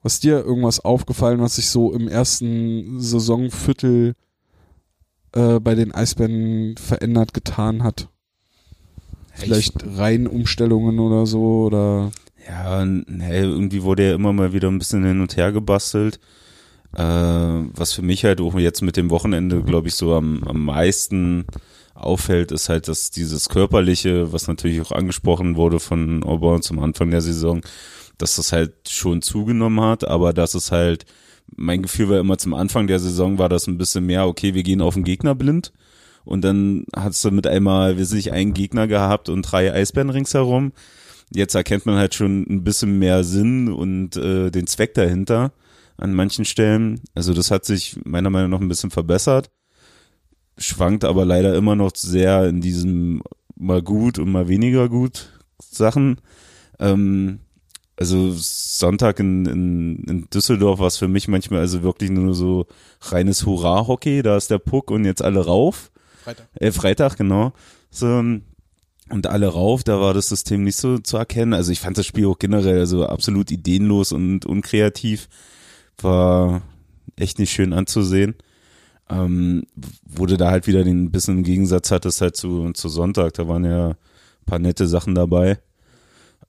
Was 0.02 0.20
dir 0.20 0.42
irgendwas 0.42 0.80
aufgefallen, 0.80 1.42
was 1.42 1.56
sich 1.56 1.68
so 1.68 1.92
im 1.92 2.08
ersten 2.08 2.98
Saisonviertel 2.98 4.14
äh, 5.32 5.60
bei 5.60 5.74
den 5.74 5.92
Eisbären 5.92 6.76
verändert 6.78 7.34
getan 7.34 7.82
hat? 7.82 8.08
Vielleicht 9.34 9.84
Reihenumstellungen 9.84 10.98
oder 10.98 11.26
so 11.26 11.64
oder 11.66 12.10
Ja, 12.48 12.82
nee, 12.86 13.40
irgendwie 13.40 13.82
wurde 13.82 14.08
ja 14.08 14.14
immer 14.14 14.32
mal 14.32 14.54
wieder 14.54 14.68
ein 14.68 14.78
bisschen 14.78 15.04
hin 15.04 15.20
und 15.20 15.36
her 15.36 15.52
gebastelt. 15.52 16.20
Äh, 16.94 17.02
was 17.02 17.92
für 17.92 18.02
mich 18.02 18.24
halt 18.24 18.40
auch 18.40 18.54
jetzt 18.58 18.80
mit 18.80 18.96
dem 18.96 19.10
Wochenende, 19.10 19.62
glaube 19.62 19.88
ich, 19.88 19.94
so 19.94 20.14
am, 20.14 20.42
am 20.44 20.64
meisten 20.64 21.44
auffällt, 21.94 22.52
ist 22.52 22.68
halt, 22.68 22.88
dass 22.88 23.10
dieses 23.10 23.48
Körperliche, 23.48 24.32
was 24.32 24.48
natürlich 24.48 24.80
auch 24.80 24.92
angesprochen 24.92 25.56
wurde 25.56 25.80
von 25.80 26.22
Auburn 26.22 26.62
zum 26.62 26.78
Anfang 26.78 27.10
der 27.10 27.20
Saison, 27.20 27.60
dass 28.18 28.36
das 28.36 28.52
halt 28.52 28.88
schon 28.88 29.22
zugenommen 29.22 29.80
hat, 29.84 30.06
aber 30.06 30.32
dass 30.32 30.54
es 30.54 30.72
halt, 30.72 31.06
mein 31.54 31.82
Gefühl 31.82 32.08
war 32.08 32.20
immer 32.20 32.38
zum 32.38 32.54
Anfang 32.54 32.86
der 32.86 32.98
Saison 32.98 33.38
war 33.38 33.48
das 33.48 33.66
ein 33.66 33.78
bisschen 33.78 34.06
mehr, 34.06 34.26
okay, 34.26 34.54
wir 34.54 34.62
gehen 34.62 34.80
auf 34.80 34.94
den 34.94 35.04
Gegner 35.04 35.34
blind. 35.34 35.72
Und 36.24 36.42
dann 36.42 36.84
hast 36.94 37.24
du 37.24 37.30
mit 37.30 37.46
einmal, 37.46 37.98
wir 37.98 38.06
sind 38.06 38.18
nicht 38.18 38.32
einen 38.32 38.54
Gegner 38.54 38.86
gehabt 38.86 39.28
und 39.28 39.42
drei 39.42 39.72
Eisbären 39.72 40.10
ringsherum. 40.10 40.72
Jetzt 41.34 41.54
erkennt 41.54 41.84
man 41.84 41.96
halt 41.96 42.14
schon 42.14 42.46
ein 42.48 42.62
bisschen 42.62 42.98
mehr 42.98 43.24
Sinn 43.24 43.72
und 43.72 44.16
äh, 44.16 44.50
den 44.50 44.66
Zweck 44.66 44.94
dahinter 44.94 45.52
an 45.96 46.14
manchen 46.14 46.44
Stellen. 46.44 47.00
Also 47.14 47.34
das 47.34 47.50
hat 47.50 47.64
sich 47.64 47.96
meiner 48.04 48.30
Meinung 48.30 48.50
nach 48.50 48.60
ein 48.60 48.68
bisschen 48.68 48.90
verbessert. 48.90 49.50
Schwankt 50.58 51.04
aber 51.04 51.24
leider 51.24 51.54
immer 51.54 51.76
noch 51.76 51.92
sehr 51.96 52.48
in 52.48 52.60
diesem 52.60 53.22
mal 53.56 53.82
gut 53.82 54.18
und 54.18 54.30
mal 54.30 54.48
weniger 54.48 54.88
gut 54.88 55.30
Sachen. 55.58 56.20
Ähm, 56.78 57.40
also 57.96 58.32
Sonntag 58.32 59.20
in, 59.20 59.46
in, 59.46 60.04
in 60.04 60.30
Düsseldorf 60.30 60.80
war 60.80 60.88
es 60.88 60.96
für 60.96 61.08
mich 61.08 61.28
manchmal 61.28 61.60
also 61.60 61.82
wirklich 61.82 62.10
nur 62.10 62.34
so 62.34 62.66
reines 63.00 63.46
Hurra-Hockey. 63.46 64.22
Da 64.22 64.36
ist 64.36 64.50
der 64.50 64.58
Puck 64.58 64.90
und 64.90 65.04
jetzt 65.04 65.22
alle 65.22 65.44
rauf. 65.44 65.90
Freitag. 66.24 66.46
Äh, 66.54 66.72
Freitag, 66.72 67.16
genau. 67.16 67.52
So, 67.90 68.22
und 69.12 69.26
alle 69.26 69.46
rauf, 69.46 69.84
da 69.84 70.00
war 70.00 70.14
das 70.14 70.30
System 70.30 70.64
nicht 70.64 70.76
so 70.76 70.98
zu 70.98 71.18
erkennen. 71.18 71.52
Also 71.52 71.70
ich 71.70 71.80
fand 71.80 71.98
das 71.98 72.06
Spiel 72.06 72.26
auch 72.26 72.38
generell 72.38 72.78
also 72.78 73.06
absolut 73.06 73.50
ideenlos 73.50 74.12
und 74.12 74.46
unkreativ. 74.46 75.28
War 76.00 76.62
echt 77.16 77.38
nicht 77.38 77.52
schön 77.52 77.72
anzusehen. 77.72 78.34
Ähm, 79.10 79.64
du 80.26 80.36
da 80.36 80.50
halt 80.50 80.66
wieder 80.66 80.84
den 80.84 81.10
bisschen 81.10 81.42
Gegensatz 81.42 81.90
hattest 81.90 82.20
halt 82.20 82.36
zu, 82.36 82.72
zu 82.72 82.88
Sonntag, 82.88 83.34
da 83.34 83.48
waren 83.48 83.64
ja 83.64 83.88
ein 83.90 83.96
paar 84.46 84.58
nette 84.58 84.86
Sachen 84.86 85.14
dabei. 85.14 85.58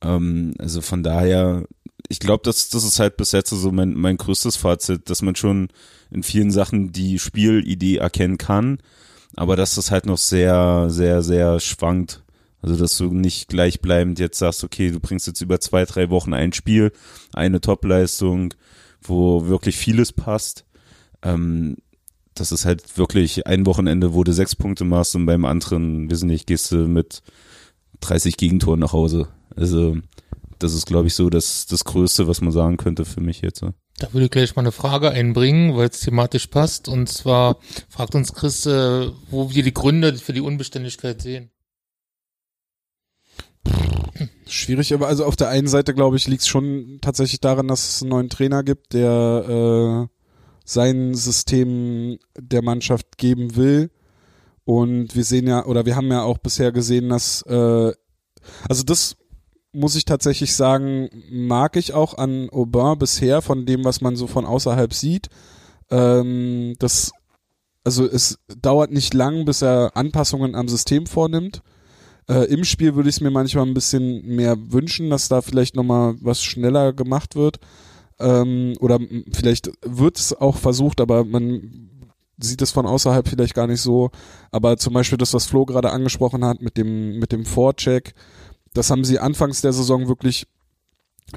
Ähm, 0.01 0.53
also 0.59 0.81
von 0.81 1.03
daher, 1.03 1.65
ich 2.09 2.19
glaube, 2.19 2.43
das, 2.43 2.69
das 2.69 2.83
ist 2.83 2.99
halt 2.99 3.17
bis 3.17 3.31
jetzt 3.31 3.49
so 3.49 3.71
mein, 3.71 3.93
mein 3.93 4.17
größtes 4.17 4.55
Fazit, 4.55 5.09
dass 5.09 5.21
man 5.21 5.35
schon 5.35 5.69
in 6.11 6.23
vielen 6.23 6.51
Sachen 6.51 6.91
die 6.91 7.17
Spielidee 7.19 7.97
erkennen 7.97 8.37
kann, 8.37 8.77
aber 9.35 9.55
dass 9.55 9.75
das 9.75 9.91
halt 9.91 10.05
noch 10.05 10.17
sehr, 10.17 10.89
sehr, 10.89 11.23
sehr 11.23 11.59
schwankt. 11.59 12.23
Also, 12.61 12.77
dass 12.77 12.97
du 12.97 13.11
nicht 13.11 13.49
gleichbleibend 13.49 14.19
jetzt 14.19 14.39
sagst, 14.39 14.63
okay, 14.63 14.89
du 14.89 15.01
bringst 15.01 15.27
jetzt 15.27 15.41
über 15.41 15.59
zwei, 15.59 15.83
drei 15.83 16.09
Wochen 16.09 16.33
ein 16.33 16.53
Spiel, 16.53 16.93
eine 17.33 17.59
Topleistung, 17.59 18.53
wo 19.01 19.47
wirklich 19.47 19.75
vieles 19.75 20.13
passt. 20.13 20.63
Ähm, 21.23 21.75
das 22.35 22.51
ist 22.51 22.65
halt 22.65 22.97
wirklich 22.97 23.47
ein 23.47 23.65
Wochenende, 23.65 24.13
wo 24.13 24.23
du 24.23 24.33
sechs 24.33 24.55
Punkte 24.55 24.85
machst 24.85 25.15
und 25.15 25.25
beim 25.25 25.45
anderen, 25.45 26.09
wissen 26.09 26.27
nicht, 26.27 26.47
gehst 26.47 26.71
du 26.71 26.87
mit 26.87 27.21
30 28.01 28.37
Gegentoren 28.37 28.79
nach 28.79 28.93
Hause. 28.93 29.27
Also, 29.55 29.97
das 30.59 30.73
ist, 30.73 30.85
glaube 30.85 31.07
ich, 31.07 31.15
so 31.15 31.29
das, 31.29 31.65
das 31.67 31.83
Größte, 31.83 32.27
was 32.27 32.41
man 32.41 32.51
sagen 32.51 32.77
könnte 32.77 33.05
für 33.05 33.21
mich 33.21 33.41
jetzt. 33.41 33.63
Da 33.99 34.11
würde 34.11 34.25
ich 34.25 34.31
gleich 34.31 34.55
mal 34.55 34.61
eine 34.61 34.71
Frage 34.71 35.11
einbringen, 35.11 35.75
weil 35.75 35.89
es 35.89 35.99
thematisch 35.99 36.47
passt. 36.47 36.87
Und 36.87 37.07
zwar 37.07 37.59
fragt 37.89 38.15
uns 38.15 38.33
Chris, 38.33 38.65
äh, 38.65 39.09
wo 39.29 39.51
wir 39.53 39.63
die 39.63 39.73
Gründe 39.73 40.15
für 40.15 40.33
die 40.33 40.41
Unbeständigkeit 40.41 41.21
sehen. 41.21 41.51
Schwierig, 44.47 44.93
aber 44.93 45.07
also 45.07 45.25
auf 45.25 45.35
der 45.35 45.49
einen 45.49 45.67
Seite, 45.67 45.93
glaube 45.93 46.17
ich, 46.17 46.27
liegt 46.27 46.41
es 46.41 46.47
schon 46.47 46.99
tatsächlich 47.01 47.39
daran, 47.39 47.67
dass 47.67 47.95
es 47.95 48.01
einen 48.01 48.09
neuen 48.09 48.29
Trainer 48.29 48.63
gibt, 48.63 48.93
der 48.93 50.09
äh, 50.09 50.12
sein 50.63 51.13
System 51.15 52.17
der 52.37 52.61
Mannschaft 52.61 53.17
geben 53.17 53.55
will. 53.55 53.91
Und 54.65 55.15
wir 55.15 55.23
sehen 55.23 55.47
ja, 55.47 55.65
oder 55.65 55.85
wir 55.85 55.95
haben 55.95 56.09
ja 56.09 56.23
auch 56.23 56.37
bisher 56.37 56.71
gesehen, 56.71 57.09
dass, 57.09 57.41
äh, 57.43 57.91
also 58.69 58.83
das 58.83 59.17
muss 59.73 59.95
ich 59.95 60.05
tatsächlich 60.05 60.55
sagen, 60.55 61.09
mag 61.29 61.75
ich 61.75 61.93
auch 61.93 62.17
an 62.17 62.49
Aubin 62.51 62.97
bisher 62.99 63.41
von 63.41 63.65
dem, 63.65 63.83
was 63.83 64.01
man 64.01 64.15
so 64.15 64.27
von 64.27 64.45
außerhalb 64.45 64.93
sieht. 64.93 65.29
Ähm, 65.89 66.75
das, 66.79 67.11
also 67.83 68.05
es 68.05 68.39
dauert 68.61 68.91
nicht 68.91 69.13
lang, 69.13 69.45
bis 69.45 69.61
er 69.61 69.91
Anpassungen 69.95 70.55
am 70.55 70.69
System 70.69 71.07
vornimmt. 71.07 71.61
Äh, 72.29 72.45
Im 72.45 72.63
Spiel 72.63 72.95
würde 72.95 73.09
ich 73.09 73.15
es 73.15 73.21
mir 73.21 73.31
manchmal 73.31 73.65
ein 73.65 73.73
bisschen 73.73 74.25
mehr 74.25 74.55
wünschen, 74.71 75.09
dass 75.09 75.27
da 75.27 75.41
vielleicht 75.41 75.75
nochmal 75.75 76.15
was 76.21 76.43
schneller 76.43 76.93
gemacht 76.93 77.35
wird. 77.35 77.59
Ähm, 78.19 78.75
oder 78.79 78.99
vielleicht 79.31 79.71
wird 79.81 80.17
es 80.17 80.33
auch 80.33 80.57
versucht, 80.57 81.01
aber 81.01 81.23
man 81.23 81.89
sieht 82.37 82.61
es 82.61 82.71
von 82.71 82.85
außerhalb 82.85 83.27
vielleicht 83.27 83.53
gar 83.53 83.67
nicht 83.67 83.81
so. 83.81 84.11
Aber 84.51 84.77
zum 84.77 84.93
Beispiel 84.93 85.17
das, 85.17 85.33
was 85.33 85.45
Flo 85.45 85.65
gerade 85.65 85.91
angesprochen 85.91 86.45
hat 86.45 86.61
mit 86.61 86.77
dem, 86.77 87.19
mit 87.19 87.31
dem 87.31 87.45
Vorcheck, 87.45 88.13
das 88.73 88.89
haben 88.89 89.03
sie 89.03 89.19
anfangs 89.19 89.61
der 89.61 89.73
Saison 89.73 90.07
wirklich, 90.07 90.47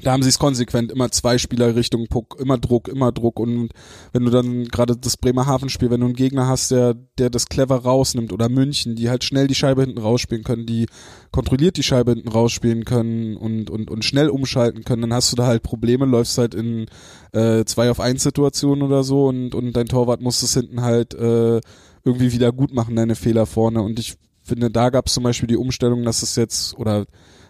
da 0.01 0.11
haben 0.11 0.23
sie 0.23 0.29
es 0.29 0.39
konsequent, 0.39 0.91
immer 0.91 1.11
zwei 1.11 1.37
Spieler 1.37 1.75
Richtung 1.75 2.07
Puck, 2.07 2.37
immer 2.39 2.57
Druck, 2.57 2.87
immer 2.87 3.11
Druck. 3.11 3.39
Und 3.39 3.69
wenn 4.13 4.25
du 4.25 4.31
dann 4.31 4.65
gerade 4.65 4.95
das 4.95 5.17
Bremerhaven-Spiel, 5.17 5.89
wenn 5.89 6.01
du 6.01 6.05
einen 6.07 6.15
Gegner 6.15 6.47
hast, 6.47 6.71
der, 6.71 6.93
der 7.17 7.29
das 7.29 7.47
clever 7.47 7.77
rausnimmt 7.77 8.31
oder 8.31 8.49
München, 8.49 8.95
die 8.95 9.09
halt 9.09 9.23
schnell 9.23 9.47
die 9.47 9.55
Scheibe 9.55 9.81
hinten 9.81 9.99
rausspielen 9.99 10.43
können, 10.43 10.65
die 10.65 10.85
kontrolliert 11.31 11.77
die 11.77 11.83
Scheibe 11.83 12.11
hinten 12.11 12.29
rausspielen 12.29 12.85
können 12.85 13.37
und, 13.37 13.69
und, 13.69 13.89
und 13.89 14.05
schnell 14.05 14.29
umschalten 14.29 14.83
können, 14.83 15.01
dann 15.01 15.13
hast 15.13 15.31
du 15.31 15.35
da 15.35 15.47
halt 15.47 15.63
Probleme, 15.63 16.05
läufst 16.05 16.37
halt 16.37 16.53
in 16.53 16.85
äh, 17.33 17.65
zwei 17.65 17.89
auf 17.89 17.99
eins 17.99 18.23
Situationen 18.23 18.83
oder 18.83 19.03
so 19.03 19.27
und, 19.27 19.55
und 19.55 19.73
dein 19.73 19.87
Torwart 19.87 20.21
muss 20.21 20.41
es 20.43 20.53
hinten 20.53 20.81
halt 20.81 21.13
äh, 21.15 21.59
irgendwie 22.03 22.31
wieder 22.31 22.51
gut 22.51 22.73
machen, 22.73 22.95
deine 22.95 23.15
Fehler 23.15 23.45
vorne. 23.45 23.81
Und 23.81 23.99
ich 23.99 24.15
finde, 24.43 24.71
da 24.71 24.89
gab 24.89 25.07
es 25.07 25.13
zum 25.13 25.23
Beispiel 25.23 25.47
die 25.47 25.57
Umstellung, 25.57 26.03
dass 26.03 26.23
es 26.23 26.35
jetzt, 26.35 26.77
oder 26.77 27.05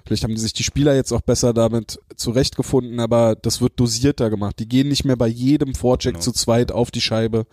vielleicht 0.07 0.23
haben 0.23 0.33
die 0.33 0.41
sich 0.41 0.53
die 0.53 0.63
Spieler 0.63 0.95
jetzt 0.95 1.11
auch 1.11 1.21
besser 1.21 1.53
damit 1.53 1.99
zurechtgefunden, 2.15 2.99
aber 2.99 3.35
das 3.35 3.61
wird 3.61 3.73
dosierter 3.79 4.29
gemacht. 4.29 4.57
Die 4.59 4.67
gehen 4.67 4.87
nicht 4.87 5.05
mehr 5.05 5.17
bei 5.17 5.27
jedem 5.27 5.75
Vorcheck 5.75 6.13
Genau. 6.13 6.23
zu 6.23 6.31
zweit 6.31 6.71
auf 6.71 6.89
die 6.91 7.01
Scheibe, 7.01 7.45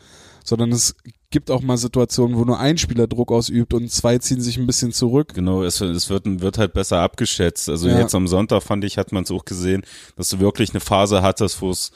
sondern 0.45 0.73
es 0.73 0.95
gibt 1.31 1.51
auch 1.51 1.63
mal 1.63 1.77
Situationen, 1.77 2.37
wo 2.37 2.45
nur 2.45 2.61
ein 2.61 2.79
Spieler 2.79 3.07
Druck 3.09 3.33
ausübt 3.33 3.75
und 3.75 3.91
zwei 3.91 4.19
ziehen 4.19 4.41
sich 4.41 4.57
ein 4.57 4.67
bisschen 4.69 4.93
zurück. 4.93 5.35
Genau, 5.35 5.65
es, 5.65 5.81
es 5.81 6.09
wird, 6.09 6.25
wird 6.41 6.59
halt 6.59 6.73
besser 6.75 7.01
abgeschätzt. 7.01 7.69
Also 7.69 7.89
Ja. 7.89 7.99
jetzt 7.99 8.15
am 8.15 8.29
Sonntag 8.29 8.63
fand 8.63 8.85
ich, 8.85 8.97
hat 8.99 9.11
man 9.11 9.25
es 9.25 9.31
auch 9.33 9.45
gesehen, 9.45 9.83
dass 10.17 10.29
du 10.29 10.39
wirklich 10.39 10.71
eine 10.71 10.81
Phase 10.81 11.23
hattest, 11.23 11.61
wo 11.61 11.71
es, 11.71 11.91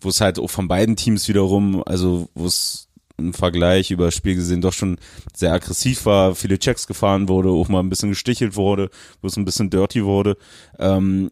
wo 0.00 0.10
es 0.10 0.20
halt 0.20 0.38
auch 0.38 0.50
von 0.50 0.68
beiden 0.68 0.94
Teams 0.96 1.26
wiederum, 1.28 1.82
also 1.84 2.28
wo 2.34 2.46
es 2.46 2.86
im 3.16 3.32
Vergleich 3.32 3.90
über 3.90 4.06
das 4.06 4.14
Spiel 4.14 4.34
gesehen 4.34 4.60
doch 4.60 4.72
schon 4.72 4.98
sehr 5.34 5.52
aggressiv 5.52 6.06
war, 6.06 6.34
viele 6.34 6.58
Checks 6.58 6.86
gefahren 6.86 7.28
wurde, 7.28 7.50
auch 7.50 7.68
mal 7.68 7.80
ein 7.80 7.90
bisschen 7.90 8.10
gestichelt 8.10 8.56
wurde, 8.56 8.90
wo 9.22 9.28
es 9.28 9.36
ein 9.36 9.44
bisschen 9.44 9.70
dirty 9.70 10.04
wurde. 10.04 10.36
Ähm, 10.78 11.30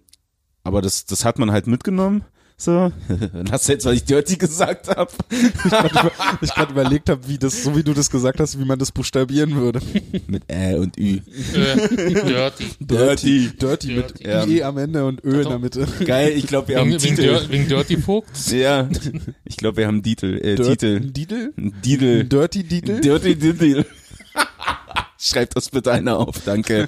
aber 0.65 0.81
das, 0.81 1.07
das 1.07 1.25
hat 1.25 1.39
man 1.39 1.51
halt 1.51 1.67
mitgenommen. 1.67 2.25
So, 2.65 2.93
dann 3.09 3.51
hast 3.51 3.67
du 3.69 3.73
jetzt, 3.73 3.85
was 3.87 3.95
ich 3.95 4.05
dirty 4.05 4.37
gesagt 4.37 4.87
habe. 4.87 5.11
Ich 6.43 6.55
gerade 6.55 6.71
überlegt 6.71 7.09
habe, 7.09 7.27
wie 7.27 7.37
das, 7.37 7.65
so 7.65 7.75
wie 7.77 7.83
du 7.83 7.93
das 7.93 8.09
gesagt 8.09 8.39
hast, 8.39 8.57
wie 8.61 8.65
man 8.65 8.79
das 8.79 8.93
buchstabieren 8.93 9.57
würde. 9.57 9.81
Mit 10.29 10.45
Ä 10.49 10.77
und 10.77 10.97
Ü. 10.97 11.17
Äh, 11.17 11.89
dirty. 12.25 12.67
Dirty. 12.79 13.51
Dirty 13.61 13.87
mit 13.97 14.21
Dirty. 14.21 14.29
Ja. 14.29 14.45
IE 14.47 14.63
am 14.63 14.79
Ende 14.79 15.05
und 15.05 15.25
Ö 15.25 15.41
in 15.43 15.49
der. 15.49 15.59
Mitte. 15.59 15.89
Geil, 16.05 16.35
ich 16.37 16.47
glaube, 16.47 16.69
wir 16.69 16.79
haben 16.79 16.91
Wegen, 16.91 16.99
Titel. 17.01 17.41
Wegen 17.49 17.67
Dirty 17.67 17.97
Vogts. 17.97 18.53
Ja, 18.53 18.89
ich 19.45 19.57
glaube, 19.57 19.79
wir 19.79 19.89
haben 19.89 20.01
Titel. 20.05 20.39
Äh, 20.41 20.55
Dirt- 20.55 20.69
Titel. 20.79 21.01
Didel? 21.01 21.53
Didel. 21.57 22.25
Dirty 22.29 22.63
Didel? 22.63 23.01
Dirty 23.01 23.35
Didel. 23.35 23.87
Schreibt 25.19 25.57
das 25.57 25.69
bitte 25.71 25.91
einer 25.91 26.17
auf, 26.19 26.37
danke. 26.45 26.87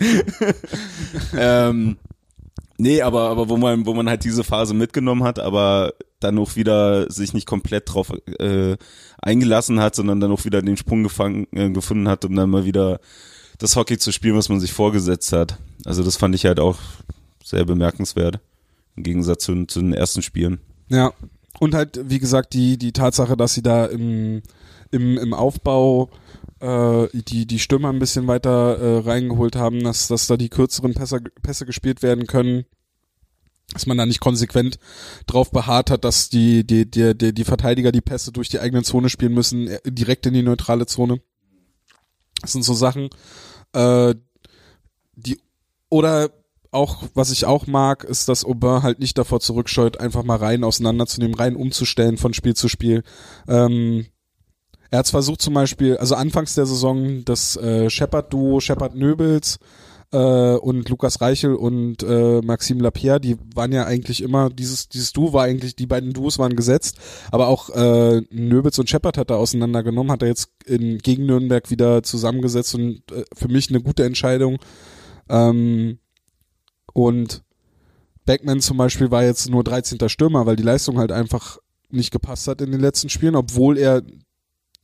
ähm, 1.37 1.97
nee, 2.78 3.02
aber, 3.02 3.28
aber 3.31 3.49
wo 3.49 3.57
man, 3.57 3.87
wo 3.87 3.95
man 3.95 4.09
halt 4.09 4.25
diese 4.25 4.45
Phase 4.45 4.75
mitgenommen 4.75 5.25
hat, 5.25 5.38
aber 5.38 5.95
dann 6.21 6.38
auch 6.38 6.57
wieder 6.57 7.11
sich 7.11 7.35
nicht 7.35 7.47
komplett 7.47 7.93
drauf 7.93 8.12
äh, 8.38 8.76
eingelassen 9.21 9.81
hat, 9.81 9.95
sondern 9.95 10.21
dann 10.21 10.33
auch 10.33 10.45
wieder 10.45 10.62
den 10.62 10.76
Sprung 10.76 11.02
gefangen, 11.02 11.47
äh, 11.52 11.71
gefunden 11.71 12.09
hat, 12.09 12.25
um 12.25 12.35
dann 12.35 12.50
mal 12.50 12.64
wieder 12.64 13.00
das 13.59 13.76
Hockey 13.76 13.99
zu 13.99 14.12
spielen, 14.12 14.37
was 14.37 14.49
man 14.49 14.61
sich 14.61 14.73
vorgesetzt 14.73 15.33
hat. 15.33 15.59
Also 15.85 16.02
das 16.02 16.16
fand 16.16 16.35
ich 16.35 16.47
halt 16.47 16.59
auch 16.59 16.78
sehr 17.45 17.64
bemerkenswert. 17.64 18.40
Im 18.97 19.02
Gegensatz 19.02 19.45
zu, 19.45 19.64
zu 19.66 19.81
den 19.81 19.93
ersten 19.93 20.23
Spielen. 20.23 20.61
Ja. 20.88 21.12
Und 21.61 21.75
halt, 21.75 22.00
wie 22.04 22.19
gesagt, 22.19 22.52
die, 22.54 22.78
die 22.78 22.93
Tatsache, 22.93 23.37
dass 23.37 23.54
sie 23.54 23.62
da 23.62 23.87
im, 23.87 24.43
im, 24.90 25.19
im 25.19 25.35
Aufbau 25.35 26.11
äh, 26.64 27.09
die, 27.12 27.47
die 27.47 27.59
Stürmer 27.59 27.90
ein 27.90 27.99
bisschen 27.99 28.26
weiter 28.26 28.78
äh, 28.78 28.99
reingeholt 29.00 29.54
haben, 29.54 29.85
dass, 29.85 30.09
dass 30.09 30.26
da 30.26 30.37
die 30.38 30.49
kürzeren 30.49 30.94
Pässe, 30.94 31.21
Pässe 31.42 31.66
gespielt 31.66 32.02
werden 32.02 32.26
können, 32.26 32.64
dass 33.73 33.87
man 33.87 33.99
da 33.99 34.06
nicht 34.06 34.21
konsequent 34.21 34.78
drauf 35.26 35.50
beharrt 35.50 35.90
hat, 35.90 36.04
dass 36.04 36.30
die, 36.30 36.66
die, 36.66 36.90
die, 36.90 37.16
die, 37.16 37.35
die 37.35 37.44
Verteidiger 37.44 37.92
die 37.92 38.00
Pässe 38.00 38.33
durch 38.33 38.49
die 38.49 38.61
eigene 38.61 38.83
Zone 38.83 39.11
spielen 39.11 39.35
müssen, 39.35 39.68
äh, 39.68 39.80
direkt 39.85 40.25
in 40.25 40.33
die 40.33 40.42
neutrale 40.42 40.87
Zone. 40.87 41.21
Das 42.40 42.52
sind 42.52 42.62
so 42.62 42.73
Sachen, 42.73 43.11
äh, 43.73 44.14
die 45.16 45.38
oder 45.90 46.30
auch, 46.71 47.04
was 47.14 47.30
ich 47.30 47.44
auch 47.44 47.66
mag, 47.66 48.04
ist, 48.04 48.28
dass 48.28 48.44
Aubin 48.44 48.83
halt 48.83 48.99
nicht 48.99 49.16
davor 49.16 49.38
zurückscheut, 49.38 50.00
einfach 50.00 50.25
mal 50.25 50.38
rein 50.38 50.64
auseinanderzunehmen, 50.64 51.37
rein 51.37 51.54
umzustellen 51.56 52.16
von 52.16 52.35
Spiel 52.35 52.56
zu 52.56 52.68
Spiel. 52.68 53.04
Ähm, 53.47 54.06
er 54.94 54.98
hat 54.98 55.08
versucht 55.08 55.42
zum 55.42 55.54
Beispiel, 55.54 55.96
also 55.96 56.14
anfangs 56.14 56.54
der 56.54 56.66
Saison, 56.66 57.24
das 57.24 57.56
äh, 57.56 57.90
Shepard-Duo, 57.90 58.60
Shepard-Nöbels 58.60 59.58
äh, 60.12 60.54
und 60.54 60.88
Lukas 60.88 61.20
Reichel 61.20 61.56
und 61.56 62.04
äh, 62.04 62.40
Maxime 62.42 62.80
Lapierre, 62.80 63.20
die 63.20 63.36
waren 63.56 63.72
ja 63.72 63.86
eigentlich 63.86 64.22
immer, 64.22 64.50
dieses, 64.50 64.88
dieses 64.88 65.12
Duo 65.12 65.32
war 65.32 65.46
eigentlich, 65.46 65.74
die 65.74 65.88
beiden 65.88 66.12
Duos 66.12 66.38
waren 66.38 66.54
gesetzt, 66.54 66.98
aber 67.32 67.48
auch 67.48 67.70
äh, 67.70 68.22
Nöbels 68.30 68.78
und 68.78 68.88
Shepard 68.88 69.18
hat 69.18 69.30
er 69.30 69.38
auseinandergenommen, 69.38 70.12
hat 70.12 70.22
er 70.22 70.28
jetzt 70.28 70.50
in, 70.64 70.98
gegen 70.98 71.26
Nürnberg 71.26 71.70
wieder 71.70 72.04
zusammengesetzt 72.04 72.76
und 72.76 73.02
äh, 73.10 73.24
für 73.34 73.48
mich 73.48 73.70
eine 73.70 73.80
gute 73.80 74.04
Entscheidung. 74.04 74.58
Ähm, 75.28 75.98
und 76.92 77.42
Backman 78.26 78.60
zum 78.60 78.76
Beispiel 78.76 79.10
war 79.10 79.24
jetzt 79.24 79.50
nur 79.50 79.64
13. 79.64 80.08
Stürmer, 80.08 80.46
weil 80.46 80.54
die 80.54 80.62
Leistung 80.62 80.98
halt 80.98 81.10
einfach 81.10 81.58
nicht 81.90 82.12
gepasst 82.12 82.46
hat 82.46 82.60
in 82.60 82.70
den 82.70 82.80
letzten 82.80 83.08
Spielen, 83.08 83.34
obwohl 83.34 83.76
er, 83.76 84.02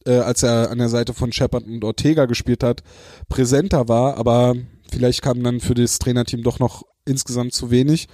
äh, 0.07 0.19
als 0.19 0.42
er 0.42 0.71
an 0.71 0.78
der 0.78 0.88
Seite 0.88 1.14
von 1.14 1.33
Shepard 1.33 1.64
und 1.64 1.85
Ortega 1.85 2.26
gespielt 2.26 2.62
hat, 2.62 2.83
präsenter 3.28 3.88
war, 3.88 4.16
aber 4.16 4.54
vielleicht 4.90 5.23
kam 5.23 5.42
dann 5.42 5.61
für 5.61 5.75
das 5.75 5.99
Trainerteam 5.99 6.42
doch 6.42 6.59
noch 6.59 6.85
insgesamt 7.04 7.52
zu 7.52 7.71
wenig. 7.71 8.09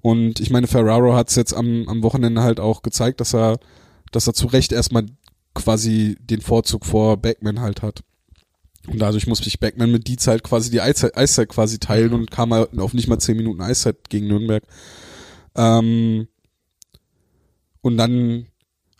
Und 0.00 0.40
ich 0.40 0.50
meine, 0.50 0.66
Ferraro 0.66 1.14
hat 1.14 1.30
es 1.30 1.36
jetzt 1.36 1.54
am, 1.54 1.88
am 1.88 2.02
Wochenende 2.02 2.42
halt 2.42 2.58
auch 2.58 2.82
gezeigt, 2.82 3.20
dass 3.20 3.34
er, 3.34 3.58
dass 4.10 4.26
er 4.26 4.34
zu 4.34 4.48
Recht 4.48 4.72
erstmal 4.72 5.06
quasi 5.54 6.16
den 6.20 6.40
Vorzug 6.40 6.84
vor 6.84 7.16
Backman 7.16 7.60
halt 7.60 7.82
hat. 7.82 8.02
Und 8.88 8.98
dadurch 8.98 9.28
muss 9.28 9.38
sich 9.38 9.60
Backman 9.60 9.92
mit 9.92 10.08
Dietz 10.08 10.26
halt 10.26 10.42
quasi 10.42 10.70
die 10.70 10.80
Eiszeit, 10.80 11.16
Eiszeit 11.16 11.48
quasi 11.48 11.78
teilen 11.78 12.12
und 12.14 12.30
kam 12.32 12.52
halt 12.52 12.76
auf 12.78 12.94
nicht 12.94 13.06
mal 13.06 13.18
10 13.18 13.36
Minuten 13.36 13.60
Eiszeit 13.60 14.08
gegen 14.08 14.26
Nürnberg. 14.26 14.64
Ähm, 15.54 16.26
und 17.80 17.96
dann, 17.96 18.46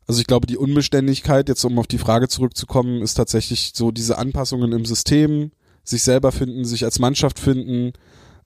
also 0.07 0.21
ich 0.21 0.27
glaube, 0.27 0.47
die 0.47 0.57
Unbeständigkeit, 0.57 1.49
jetzt 1.49 1.65
um 1.65 1.79
auf 1.79 1.87
die 1.87 1.99
Frage 1.99 2.29
zurückzukommen, 2.29 3.03
ist 3.03 3.15
tatsächlich 3.15 3.73
so 3.75 3.91
diese 3.91 4.19
Anpassungen 4.19 4.73
im 4.73 4.85
System, 4.85 5.53
sich 5.85 6.03
selber 6.03 6.33
finden, 6.33 6.65
sich 6.65 6.85
als 6.85 6.99
Mannschaft 6.99 7.39
finden. 7.39 7.93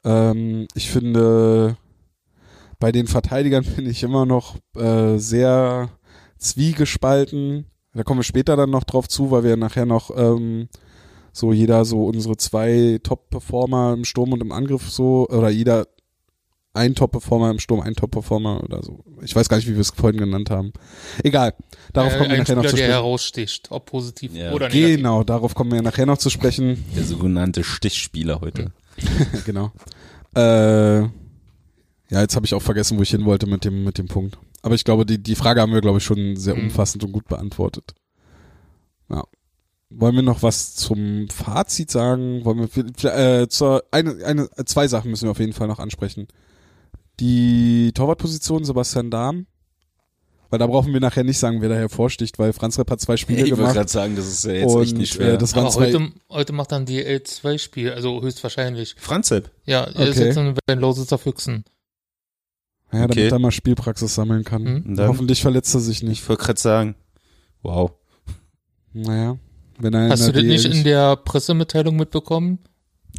Ähm, 0.04 0.68
ich 0.74 0.90
finde, 0.90 1.76
bei 2.78 2.92
den 2.92 3.06
Verteidigern 3.06 3.64
bin 3.76 3.88
ich 3.88 4.02
immer 4.02 4.26
noch 4.26 4.56
äh, 4.76 5.18
sehr 5.18 5.90
zwiegespalten. 6.38 7.66
Da 7.94 8.02
kommen 8.02 8.20
wir 8.20 8.24
später 8.24 8.56
dann 8.56 8.70
noch 8.70 8.84
drauf 8.84 9.08
zu, 9.08 9.30
weil 9.30 9.44
wir 9.44 9.56
nachher 9.56 9.86
noch 9.86 10.10
ähm, 10.14 10.68
so 11.32 11.52
jeder 11.52 11.84
so 11.84 12.04
unsere 12.04 12.36
zwei 12.36 12.98
Top-Performer 13.02 13.94
im 13.94 14.04
Sturm 14.04 14.32
und 14.32 14.42
im 14.42 14.52
Angriff 14.52 14.90
so, 14.90 15.26
oder 15.28 15.48
jeder 15.48 15.86
ein 16.76 16.94
Top-Performer 16.94 17.50
im 17.50 17.58
Sturm, 17.58 17.80
ein 17.80 17.94
Top-Performer 17.94 18.62
oder 18.62 18.82
so. 18.82 19.04
Ich 19.22 19.34
weiß 19.34 19.48
gar 19.48 19.56
nicht, 19.56 19.66
wie 19.68 19.74
wir 19.74 19.80
es 19.80 19.90
vorhin 19.90 20.18
genannt 20.20 20.50
haben. 20.50 20.72
Egal, 21.24 21.54
darauf 21.92 22.12
Äh, 22.14 22.18
kommen 22.18 22.30
wir 22.30 22.38
nachher 22.38 22.54
noch 22.56 22.62
Spieler, 22.62 22.70
zu 22.70 22.76
der 22.76 22.82
sprechen. 22.84 22.92
heraussticht, 22.92 23.66
ob 23.70 23.86
positiv 23.86 24.34
Ja. 24.34 24.52
oder 24.52 24.68
negativ. 24.68 24.96
Genau, 24.96 25.24
darauf 25.24 25.54
kommen 25.54 25.72
wir 25.72 25.82
nachher 25.82 26.06
noch 26.06 26.18
zu 26.18 26.30
sprechen. 26.30 26.84
Der 26.96 27.04
sogenannte 27.04 27.64
Stichspieler 27.64 28.40
heute. 28.40 28.72
genau. 29.46 29.72
Äh, 30.36 31.00
ja, 31.02 32.20
jetzt 32.20 32.36
habe 32.36 32.46
ich 32.46 32.54
auch 32.54 32.62
vergessen, 32.62 32.98
wo 32.98 33.02
ich 33.02 33.10
hin 33.10 33.24
wollte 33.24 33.46
mit 33.46 33.64
dem, 33.64 33.82
mit 33.84 33.98
dem 33.98 34.06
Punkt. 34.06 34.38
Aber 34.62 34.74
ich 34.74 34.84
glaube, 34.84 35.06
die, 35.06 35.22
die 35.22 35.34
Frage 35.34 35.60
haben 35.60 35.72
wir, 35.72 35.80
glaube 35.80 35.98
ich, 35.98 36.04
schon 36.04 36.36
sehr 36.36 36.54
Mhm. 36.54 36.64
umfassend 36.64 37.02
und 37.04 37.12
gut 37.12 37.26
beantwortet. 37.28 37.94
Ja. 39.10 39.24
Wollen 39.90 40.16
wir 40.16 40.22
noch 40.22 40.42
was 40.42 40.74
zum 40.74 41.28
Fazit 41.28 41.90
sagen? 41.90 42.44
Wollen 42.44 42.68
wir 42.72 43.42
äh, 43.42 43.48
zur, 43.48 43.84
eine, 43.92 44.24
eine, 44.24 44.48
zwei 44.66 44.88
Sachen 44.88 45.10
müssen 45.10 45.24
wir 45.24 45.30
auf 45.30 45.38
jeden 45.38 45.52
Fall 45.52 45.68
noch 45.68 45.78
ansprechen. 45.78 46.26
Die 47.20 47.92
Torwartposition 47.94 48.64
Sebastian 48.64 49.10
Dahm. 49.10 49.46
Weil 50.48 50.60
da 50.60 50.68
brauchen 50.68 50.92
wir 50.92 51.00
nachher 51.00 51.24
nicht 51.24 51.38
sagen, 51.38 51.60
wer 51.60 51.68
da 51.68 51.74
hervorsticht, 51.74 52.38
weil 52.38 52.52
Franz 52.52 52.78
Repp 52.78 52.88
hat 52.92 53.00
zwei 53.00 53.16
Spiele 53.16 53.38
Ich 53.40 53.44
wollte 53.46 53.56
gemacht. 53.56 53.74
gerade 53.74 53.90
sagen, 53.90 54.14
das 54.14 54.28
ist 54.28 54.44
ja 54.44 54.52
jetzt 54.52 54.72
und 54.72 54.82
echt 54.82 54.96
nicht 54.96 55.12
schwer. 55.14 55.34
Äh, 55.34 55.38
das 55.38 55.56
waren 55.56 55.64
Aber 55.64 55.72
zwei, 55.72 55.86
heute, 55.92 56.12
heute 56.30 56.52
macht 56.52 56.70
dann 56.70 56.86
die 56.86 57.02
L2-Spiel, 57.04 57.90
also 57.90 58.22
höchstwahrscheinlich. 58.22 58.94
Franzep. 58.96 59.50
Ja, 59.64 59.82
er 59.84 60.06
ist 60.06 60.16
Okay. 60.18 60.26
jetzt 60.28 60.36
bei 60.36 60.54
den 60.74 60.78
Lausitzer 60.78 61.18
Füchsen. 61.18 61.64
Ja, 62.92 63.00
damit 63.00 63.10
Okay. 63.18 63.28
er 63.28 63.38
mal 63.40 63.50
Spielpraxis 63.50 64.14
sammeln 64.14 64.44
kann. 64.44 64.84
Mhm. 64.86 64.98
Hoffentlich 65.00 65.42
verletzt 65.42 65.74
er 65.74 65.80
sich 65.80 66.04
nicht. 66.04 66.22
Ich 66.22 66.28
wollte 66.28 66.44
gerade 66.44 66.60
sagen, 66.60 66.94
wow. 67.62 67.90
Naja, 68.92 69.38
wenn 69.80 69.94
er 69.94 70.10
Hast 70.10 70.22
du 70.22 70.28
in 70.28 70.34
das 70.34 70.44
nicht 70.44 70.64
in 70.66 70.84
der 70.84 71.16
Pressemitteilung 71.16 71.96
mitbekommen? 71.96 72.60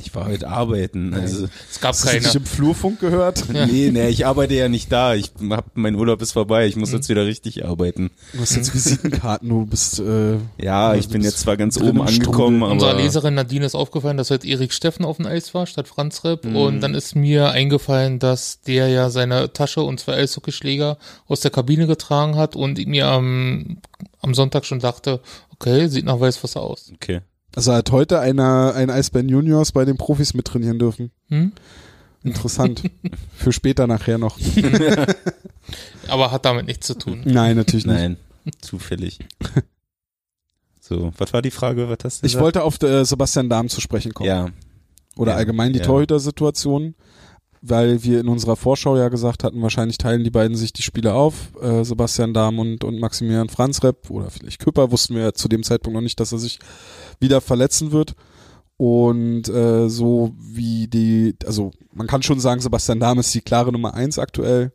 Ich 0.03 0.13
war 0.15 0.25
heute 0.27 0.47
arbeiten. 0.47 1.13
Also, 1.13 1.47
Es 1.69 1.79
gab 1.81 1.89
Hast 1.93 2.03
du 2.03 2.07
keine. 2.09 2.21
dich 2.21 2.35
im 2.35 2.45
Flurfunk 2.45 2.99
gehört? 2.99 3.49
nee, 3.49 3.89
nee, 3.91 4.07
ich 4.09 4.25
arbeite 4.25 4.53
ja 4.53 4.69
nicht 4.69 4.91
da. 4.91 5.15
Ich 5.15 5.31
hab, 5.49 5.75
mein 5.75 5.95
Urlaub 5.95 6.21
ist 6.21 6.31
vorbei. 6.33 6.67
Ich 6.67 6.75
muss 6.75 6.89
Mhm. 6.91 6.95
jetzt 6.97 7.09
wieder 7.09 7.25
richtig 7.25 7.65
arbeiten. 7.65 8.11
Du 8.33 8.39
hast 8.39 8.55
jetzt 8.55 8.73
Visitenkarten, 8.73 9.49
du 9.49 9.65
bist 9.65 9.99
äh, 9.99 10.37
Ja, 10.61 10.95
ich 10.95 11.09
bin 11.09 11.21
jetzt 11.23 11.39
zwar 11.39 11.57
ganz 11.57 11.77
oben 11.79 12.01
angekommen, 12.01 12.61
Unserer 12.63 12.91
aber 12.91 13.01
Leserin 13.01 13.33
Nadine 13.33 13.65
ist 13.65 13.75
aufgefallen, 13.75 14.17
dass 14.17 14.29
heute 14.29 14.47
Erik 14.47 14.71
Steffen 14.71 15.03
auf 15.03 15.17
dem 15.17 15.25
Eis 15.25 15.53
war, 15.53 15.65
statt 15.65 15.87
Franz 15.87 16.23
Repp. 16.23 16.45
Mhm. 16.45 16.55
Und 16.55 16.81
dann 16.81 16.93
ist 16.93 17.15
mir 17.15 17.49
eingefallen, 17.51 18.19
dass 18.19 18.61
der 18.61 18.87
ja 18.89 19.09
seine 19.09 19.51
Tasche 19.51 19.81
und 19.81 19.99
zwei 19.99 20.13
Eishockeyschläger 20.17 20.97
aus 21.27 21.41
der 21.41 21.51
Kabine 21.51 21.87
getragen 21.87 22.35
hat 22.35 22.55
und 22.55 22.79
ich 22.79 22.87
mir 22.87 23.07
am, 23.07 23.77
am 24.21 24.33
Sonntag 24.33 24.65
schon 24.65 24.79
dachte, 24.79 25.19
okay, 25.53 25.87
sieht 25.87 26.05
nach 26.05 26.19
Weißwasser 26.19 26.61
aus. 26.61 26.91
okay. 26.93 27.21
Also 27.57 27.73
hat 27.73 27.91
heute 27.91 28.19
einer 28.19 28.75
ein 28.75 28.91
Eisbären 28.91 29.29
Juniors 29.29 29.71
bei 29.71 29.83
den 29.83 29.97
Profis 29.97 30.35
mittrainieren 30.35 30.77
dürfen. 30.77 31.09
Hm? 31.29 31.53
Interessant. 32.23 32.83
Für 33.35 33.51
später 33.51 33.87
nachher 33.87 34.19
noch. 34.19 34.37
Aber 36.07 36.29
hat 36.29 36.45
damit 36.45 36.67
nichts 36.67 36.85
zu 36.85 36.93
tun. 36.93 37.23
Nein, 37.25 37.55
natürlich 37.57 37.87
nicht. 37.87 37.95
Nein, 37.97 38.17
zufällig. 38.61 39.17
So, 40.79 41.11
was 41.17 41.33
war 41.33 41.41
die 41.41 41.49
Frage? 41.49 41.89
Was 41.89 41.97
hast 42.03 42.21
du 42.21 42.27
Ich 42.27 42.33
gesagt? 42.33 42.43
wollte 42.43 42.63
auf 42.63 42.79
äh, 42.83 43.03
Sebastian 43.03 43.49
Dahm 43.49 43.69
zu 43.69 43.81
sprechen 43.81 44.13
kommen. 44.13 44.29
Ja, 44.29 44.49
Oder 45.15 45.31
Ja, 45.31 45.37
allgemein 45.39 45.73
die 45.73 45.79
ja. 45.79 45.85
Torhüter-Situation. 45.85 46.93
Weil 47.63 48.03
wir 48.03 48.19
in 48.19 48.27
unserer 48.27 48.55
Vorschau 48.55 48.97
ja 48.97 49.09
gesagt 49.09 49.43
hatten, 49.43 49.63
wahrscheinlich 49.63 49.97
teilen 49.97 50.23
die 50.23 50.29
beiden 50.29 50.55
sich 50.55 50.73
die 50.73 50.83
Spiele 50.83 51.15
auf. 51.15 51.59
Äh, 51.59 51.83
Sebastian 51.83 52.35
Dahm 52.35 52.59
und, 52.59 52.83
und 52.83 52.99
Maximilian 52.99 53.49
Franzrepp 53.49 54.11
oder 54.11 54.29
vielleicht 54.29 54.59
Küpper 54.59 54.91
wussten 54.91 55.15
wir 55.15 55.23
ja 55.23 55.33
zu 55.33 55.47
dem 55.47 55.63
Zeitpunkt 55.63 55.95
noch 55.95 56.03
nicht, 56.03 56.19
dass 56.19 56.31
er 56.31 56.37
sich 56.37 56.59
wieder 57.19 57.41
verletzen 57.41 57.91
wird. 57.91 58.15
Und 58.77 59.49
äh, 59.49 59.89
so 59.89 60.33
wie 60.37 60.87
die, 60.87 61.35
also 61.45 61.71
man 61.93 62.05
kann 62.07 62.21
schon 62.21 62.39
sagen, 62.39 62.61
Sebastian 62.61 62.99
Dahm 62.99 63.19
ist 63.19 63.33
die 63.33 63.41
klare 63.41 63.71
Nummer 63.71 63.95
eins 63.95 64.19
aktuell. 64.19 64.71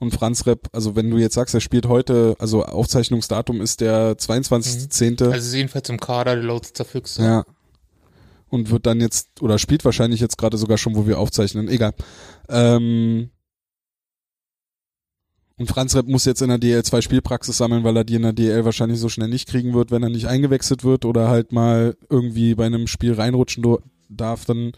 Und 0.00 0.12
Franz 0.12 0.46
Repp, 0.46 0.68
also 0.72 0.94
wenn 0.94 1.10
du 1.10 1.18
jetzt 1.18 1.34
sagst, 1.34 1.54
er 1.54 1.60
spielt 1.60 1.86
heute, 1.86 2.36
also 2.38 2.64
Aufzeichnungsdatum 2.64 3.60
ist 3.60 3.80
der 3.80 4.16
22.10. 4.16 5.24
Also 5.24 5.36
ist 5.36 5.54
jedenfalls 5.54 5.88
im 5.88 5.98
Kader 5.98 6.36
der 6.36 6.44
Lautzer 6.44 6.84
Füchse. 6.84 7.22
Ja. 7.22 7.44
Und 8.48 8.70
wird 8.70 8.86
dann 8.86 9.00
jetzt, 9.00 9.42
oder 9.42 9.58
spielt 9.58 9.84
wahrscheinlich 9.84 10.20
jetzt 10.20 10.38
gerade 10.38 10.56
sogar 10.56 10.78
schon, 10.78 10.94
wo 10.94 11.06
wir 11.06 11.18
aufzeichnen. 11.18 11.68
Egal. 11.68 11.94
Ähm 12.48 13.30
und 15.58 15.66
Franz 15.66 15.94
Repp 15.96 16.06
muss 16.06 16.24
jetzt 16.24 16.40
in 16.40 16.48
der 16.48 16.58
DL 16.58 16.84
2 16.84 17.00
Spielpraxis 17.00 17.56
sammeln, 17.56 17.84
weil 17.84 17.96
er 17.96 18.04
die 18.04 18.14
in 18.14 18.22
der 18.22 18.32
DL 18.32 18.64
wahrscheinlich 18.64 19.00
so 19.00 19.08
schnell 19.08 19.28
nicht 19.28 19.48
kriegen 19.48 19.74
wird, 19.74 19.90
wenn 19.90 20.02
er 20.02 20.08
nicht 20.08 20.26
eingewechselt 20.26 20.84
wird 20.84 21.04
oder 21.04 21.28
halt 21.28 21.52
mal 21.52 21.96
irgendwie 22.08 22.54
bei 22.54 22.66
einem 22.66 22.86
Spiel 22.86 23.14
reinrutschen 23.14 23.64
darf, 24.08 24.44
dann 24.44 24.72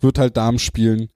wird 0.00 0.18
halt 0.18 0.36
Darm 0.36 0.58
spielen. 0.58 1.08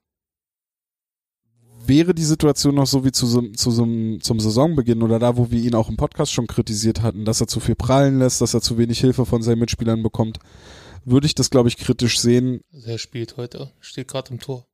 Wäre 1.85 2.13
die 2.13 2.23
Situation 2.25 2.75
noch 2.75 2.85
so 2.87 3.05
wie 3.05 3.11
zu 3.11 3.27
zu 3.53 3.81
einem- 3.83 4.19
zum 4.21 4.39
Saisonbeginn 4.39 5.01
oder 5.01 5.19
da, 5.19 5.37
wo 5.37 5.51
wir 5.51 5.61
ihn 5.61 5.73
auch 5.75 5.89
im 5.89 5.95
Podcast 5.97 6.33
schon 6.33 6.47
kritisiert 6.47 7.01
hatten, 7.01 7.23
dass 7.23 7.39
er 7.39 7.47
zu 7.47 7.59
viel 7.59 7.75
prallen 7.75 8.19
lässt, 8.19 8.41
dass 8.41 8.53
er 8.53 8.61
zu 8.61 8.77
wenig 8.77 8.99
Hilfe 8.99 9.25
von 9.25 9.41
seinen 9.41 9.59
Mitspielern 9.59 10.03
bekommt, 10.03 10.39
würde 11.05 11.27
ich 11.27 11.35
das, 11.35 11.49
glaube 11.49 11.69
ich, 11.69 11.77
kritisch 11.77 12.19
sehen. 12.19 12.59
Er 12.85 12.97
spielt 12.97 13.37
heute, 13.37 13.71
steht 13.79 14.09
gerade 14.09 14.31
im 14.33 14.39
Tor. 14.39 14.67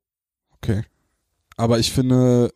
Okay. 0.56 0.82
Aber 1.56 1.78
ich 1.78 1.92
finde, 1.92 2.50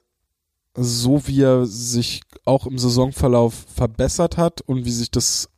so 0.78 1.26
wie 1.26 1.42
er 1.42 1.66
sich 1.66 2.22
auch 2.44 2.66
im 2.66 2.78
Saisonverlauf 2.78 3.66
verbessert 3.74 4.36
hat 4.36 4.60
und 4.62 4.84
wie 4.84 4.90
sich 4.90 5.10
das 5.10 5.48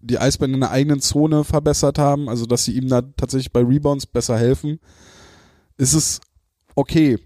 die 0.00 0.18
Eisbären 0.18 0.54
in 0.54 0.60
der 0.60 0.72
eigenen 0.72 1.00
Zone 1.00 1.44
verbessert 1.44 1.98
haben, 1.98 2.28
also 2.28 2.44
dass 2.44 2.64
sie 2.64 2.72
ihm 2.72 2.88
da 2.88 3.02
tatsächlich 3.02 3.52
bei 3.52 3.60
Rebounds 3.60 4.06
besser 4.06 4.36
helfen, 4.36 4.80
ist 5.76 5.94
es 5.94 6.20
okay. 6.74 7.18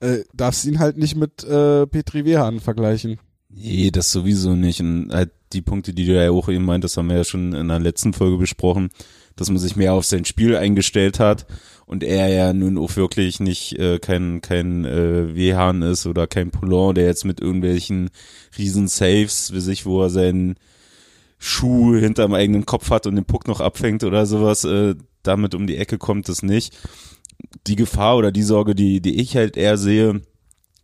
Äh, 0.00 0.24
darfst 0.32 0.64
ihn 0.64 0.78
halt 0.78 0.96
nicht 0.96 1.16
mit 1.16 1.44
äh, 1.44 1.86
Petri 1.86 2.24
Wehan 2.24 2.60
vergleichen. 2.60 3.18
Nee, 3.50 3.90
das 3.90 4.10
sowieso 4.10 4.54
nicht. 4.54 4.80
Und 4.80 5.12
halt 5.12 5.32
die 5.52 5.62
Punkte, 5.62 5.92
die 5.92 6.06
du 6.06 6.12
ja 6.12 6.30
auch 6.30 6.48
eben 6.48 6.64
meintest, 6.64 6.96
haben 6.96 7.08
wir 7.08 7.18
ja 7.18 7.24
schon 7.24 7.52
in 7.52 7.68
der 7.68 7.78
letzten 7.78 8.12
Folge 8.12 8.38
besprochen, 8.38 8.90
dass 9.36 9.48
man 9.48 9.58
sich 9.58 9.76
mehr 9.76 9.94
auf 9.94 10.04
sein 10.04 10.24
Spiel 10.24 10.56
eingestellt 10.56 11.18
hat 11.18 11.46
und 11.86 12.02
er 12.02 12.28
ja 12.28 12.52
nun 12.52 12.78
auch 12.78 12.96
wirklich 12.96 13.40
nicht 13.40 13.78
äh, 13.78 13.98
kein 13.98 14.40
kein 14.40 14.84
äh, 14.84 15.34
Wehahn 15.34 15.82
ist 15.82 16.06
oder 16.06 16.26
kein 16.26 16.50
Poulon, 16.50 16.94
der 16.94 17.06
jetzt 17.06 17.24
mit 17.24 17.40
irgendwelchen 17.40 18.10
riesen 18.56 18.88
Saves, 18.88 19.52
wie 19.52 19.60
sich, 19.60 19.86
wo 19.86 20.02
er 20.02 20.10
seinen 20.10 20.56
Schuh 21.38 21.96
hinterm 21.96 22.32
eigenen 22.32 22.64
Kopf 22.64 22.90
hat 22.90 23.06
und 23.06 23.16
den 23.16 23.24
Puck 23.24 23.46
noch 23.48 23.60
abfängt 23.60 24.04
oder 24.04 24.24
sowas, 24.26 24.64
äh, 24.64 24.94
damit 25.22 25.54
um 25.54 25.66
die 25.66 25.76
Ecke 25.76 25.98
kommt 25.98 26.28
es 26.28 26.42
nicht. 26.42 26.78
Die 27.66 27.76
Gefahr 27.76 28.16
oder 28.16 28.32
die 28.32 28.42
Sorge, 28.42 28.74
die, 28.74 29.00
die 29.00 29.20
ich 29.20 29.36
halt 29.36 29.56
eher 29.56 29.76
sehe, 29.76 30.22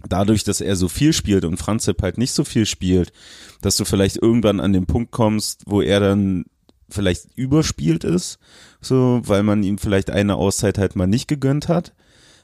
dadurch, 0.09 0.45
dass 0.45 0.61
er 0.61 0.77
so 0.77 0.89
viel 0.89 1.13
spielt 1.13 1.45
und 1.45 1.57
Franz 1.57 1.85
Sepp 1.85 2.03
halt 2.03 2.19
nicht 2.19 2.33
so 2.33 2.45
viel 2.45 2.67
spielt, 2.67 3.13
dass 3.63 3.77
du 3.77 3.85
vielleicht 3.85 4.17
irgendwann 4.17 4.61
an 4.61 4.73
den 4.73 4.87
Punkt 4.87 5.13
kommst, 5.13 5.63
wo 5.67 5.81
er 5.81 6.01
dann 6.01 6.45
vielleicht 6.91 7.27
überspielt 7.37 8.05
ist, 8.05 8.39
so, 8.81 9.21
weil 9.25 9.43
man 9.43 9.63
ihm 9.63 9.79
vielleicht 9.79 10.11
eine 10.11 10.37
Auszeit 10.37 10.79
halt 10.79 10.97
mal 10.97 11.07
nicht 11.07 11.29
gegönnt 11.29 11.69
hat. 11.69 11.93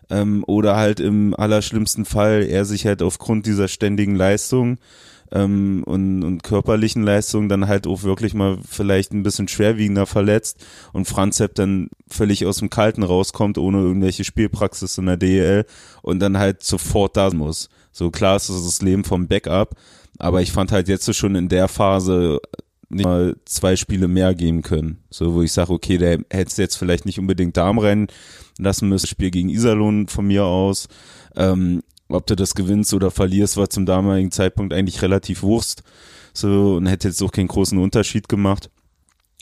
Ähm, 0.08 0.44
oder 0.46 0.76
halt 0.76 1.00
im 1.00 1.34
allerschlimmsten 1.34 2.04
Fall 2.04 2.46
er 2.48 2.64
sich 2.64 2.86
halt 2.86 3.02
aufgrund 3.02 3.44
dieser 3.44 3.66
ständigen 3.66 4.14
Leistung 4.14 4.78
ähm, 5.32 5.82
und, 5.84 6.22
und 6.22 6.42
körperlichen 6.42 7.02
Leistung 7.02 7.48
dann 7.48 7.68
halt 7.68 7.86
auch 7.86 8.02
wirklich 8.02 8.34
mal 8.34 8.58
vielleicht 8.68 9.12
ein 9.12 9.22
bisschen 9.22 9.48
schwerwiegender 9.48 10.06
verletzt 10.06 10.64
und 10.92 11.06
Franz 11.06 11.38
Sepp 11.38 11.54
dann 11.54 11.88
völlig 12.08 12.46
aus 12.46 12.58
dem 12.58 12.70
Kalten 12.70 13.02
rauskommt, 13.02 13.58
ohne 13.58 13.78
irgendwelche 13.78 14.24
Spielpraxis 14.24 14.98
in 14.98 15.06
der 15.06 15.16
DEL 15.16 15.66
und 16.02 16.20
dann 16.20 16.38
halt 16.38 16.62
sofort 16.62 17.16
da 17.16 17.30
muss. 17.30 17.68
So 17.92 18.10
klar 18.10 18.36
ist 18.36 18.48
das 18.48 18.64
das 18.64 18.82
Leben 18.82 19.04
vom 19.04 19.26
Backup, 19.26 19.74
aber 20.18 20.42
ich 20.42 20.52
fand 20.52 20.70
halt 20.70 20.88
jetzt 20.88 21.12
schon 21.14 21.34
in 21.34 21.48
der 21.48 21.68
Phase 21.68 22.40
nicht 22.88 23.04
mal 23.04 23.36
zwei 23.44 23.76
Spiele 23.76 24.08
mehr 24.08 24.34
geben 24.34 24.62
können. 24.62 25.02
So, 25.10 25.34
wo 25.34 25.42
ich 25.42 25.52
sage, 25.52 25.72
okay, 25.72 25.98
der 25.98 26.20
hätte 26.30 26.62
jetzt 26.62 26.76
vielleicht 26.76 27.04
nicht 27.06 27.18
unbedingt 27.18 27.56
Darm 27.56 27.78
rennen 27.78 28.08
lassen 28.58 28.88
müssen. 28.88 29.06
Spiel 29.06 29.30
gegen 29.30 29.48
Iserlohn 29.48 30.08
von 30.08 30.26
mir 30.26 30.44
aus. 30.44 30.88
Ähm, 31.34 31.82
ob 32.08 32.26
du 32.26 32.36
das 32.36 32.54
gewinnst 32.54 32.94
oder 32.94 33.10
verlierst, 33.10 33.56
war 33.56 33.68
zum 33.68 33.86
damaligen 33.86 34.30
Zeitpunkt 34.30 34.72
eigentlich 34.72 35.02
relativ 35.02 35.42
Wurst. 35.42 35.82
So, 36.32 36.76
und 36.76 36.86
hätte 36.86 37.08
jetzt 37.08 37.22
auch 37.22 37.32
keinen 37.32 37.48
großen 37.48 37.78
Unterschied 37.78 38.28
gemacht. 38.28 38.70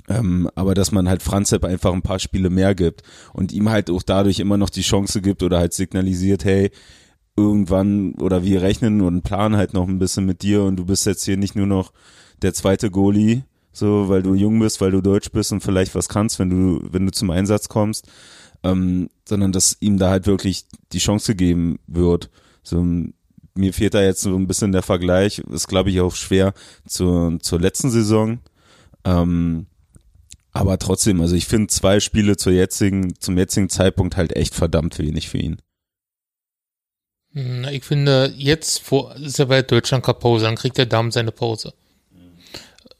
Ähm, 0.08 0.50
aber 0.54 0.74
dass 0.74 0.92
man 0.92 1.08
halt 1.08 1.22
Franzep 1.22 1.64
einfach 1.64 1.92
ein 1.92 2.02
paar 2.02 2.18
Spiele 2.18 2.50
mehr 2.50 2.74
gibt 2.74 3.02
und 3.32 3.52
ihm 3.52 3.70
halt 3.70 3.90
auch 3.90 4.02
dadurch 4.02 4.38
immer 4.38 4.58
noch 4.58 4.70
die 4.70 4.82
Chance 4.82 5.22
gibt 5.22 5.42
oder 5.42 5.58
halt 5.58 5.72
signalisiert, 5.72 6.44
hey, 6.44 6.70
irgendwann 7.36 8.14
oder 8.20 8.44
wir 8.44 8.62
rechnen 8.62 9.00
und 9.00 9.22
planen 9.22 9.56
halt 9.56 9.72
noch 9.72 9.88
ein 9.88 9.98
bisschen 9.98 10.26
mit 10.26 10.42
dir 10.42 10.62
und 10.62 10.76
du 10.76 10.84
bist 10.84 11.06
jetzt 11.06 11.24
hier 11.24 11.36
nicht 11.36 11.56
nur 11.56 11.66
noch 11.66 11.92
der 12.44 12.54
zweite 12.54 12.90
Goalie, 12.90 13.42
so 13.72 14.08
weil 14.08 14.22
du 14.22 14.34
jung 14.34 14.60
bist, 14.60 14.80
weil 14.80 14.92
du 14.92 15.00
deutsch 15.00 15.30
bist 15.30 15.50
und 15.52 15.62
vielleicht 15.62 15.94
was 15.94 16.08
kannst, 16.08 16.38
wenn 16.38 16.50
du 16.50 16.80
wenn 16.90 17.06
du 17.06 17.12
zum 17.12 17.30
Einsatz 17.30 17.68
kommst, 17.68 18.06
ähm, 18.62 19.10
sondern 19.28 19.50
dass 19.50 19.76
ihm 19.80 19.98
da 19.98 20.10
halt 20.10 20.26
wirklich 20.26 20.66
die 20.92 20.98
Chance 20.98 21.32
gegeben 21.32 21.78
wird. 21.86 22.30
So 22.62 22.84
mir 23.56 23.72
fehlt 23.72 23.94
da 23.94 24.02
jetzt 24.02 24.22
so 24.22 24.36
ein 24.36 24.46
bisschen 24.46 24.72
der 24.72 24.82
Vergleich, 24.82 25.38
ist 25.38 25.68
glaube 25.68 25.90
ich 25.90 26.00
auch 26.00 26.14
schwer 26.14 26.54
zur 26.86 27.38
zur 27.40 27.60
letzten 27.60 27.90
Saison. 27.90 28.38
Ähm, 29.04 29.66
aber 30.52 30.78
trotzdem, 30.78 31.20
also 31.20 31.34
ich 31.34 31.46
finde 31.46 31.66
zwei 31.66 31.98
Spiele 31.98 32.36
zur 32.36 32.52
jetzigen, 32.52 33.18
zum 33.18 33.36
jetzigen 33.36 33.68
Zeitpunkt 33.68 34.16
halt 34.16 34.36
echt 34.36 34.54
verdammt 34.54 34.98
wenig 35.00 35.28
für 35.28 35.38
ihn. 35.38 35.56
Na, 37.32 37.72
ich 37.72 37.84
finde, 37.84 38.32
jetzt 38.36 38.78
vor, 38.78 39.16
ist 39.16 39.40
ja 39.40 39.46
bei 39.46 39.62
Deutschland 39.62 40.04
Cup 40.04 40.20
Pause, 40.20 40.44
dann 40.44 40.54
kriegt 40.54 40.78
der 40.78 40.86
Damm 40.86 41.10
seine 41.10 41.32
Pause. 41.32 41.74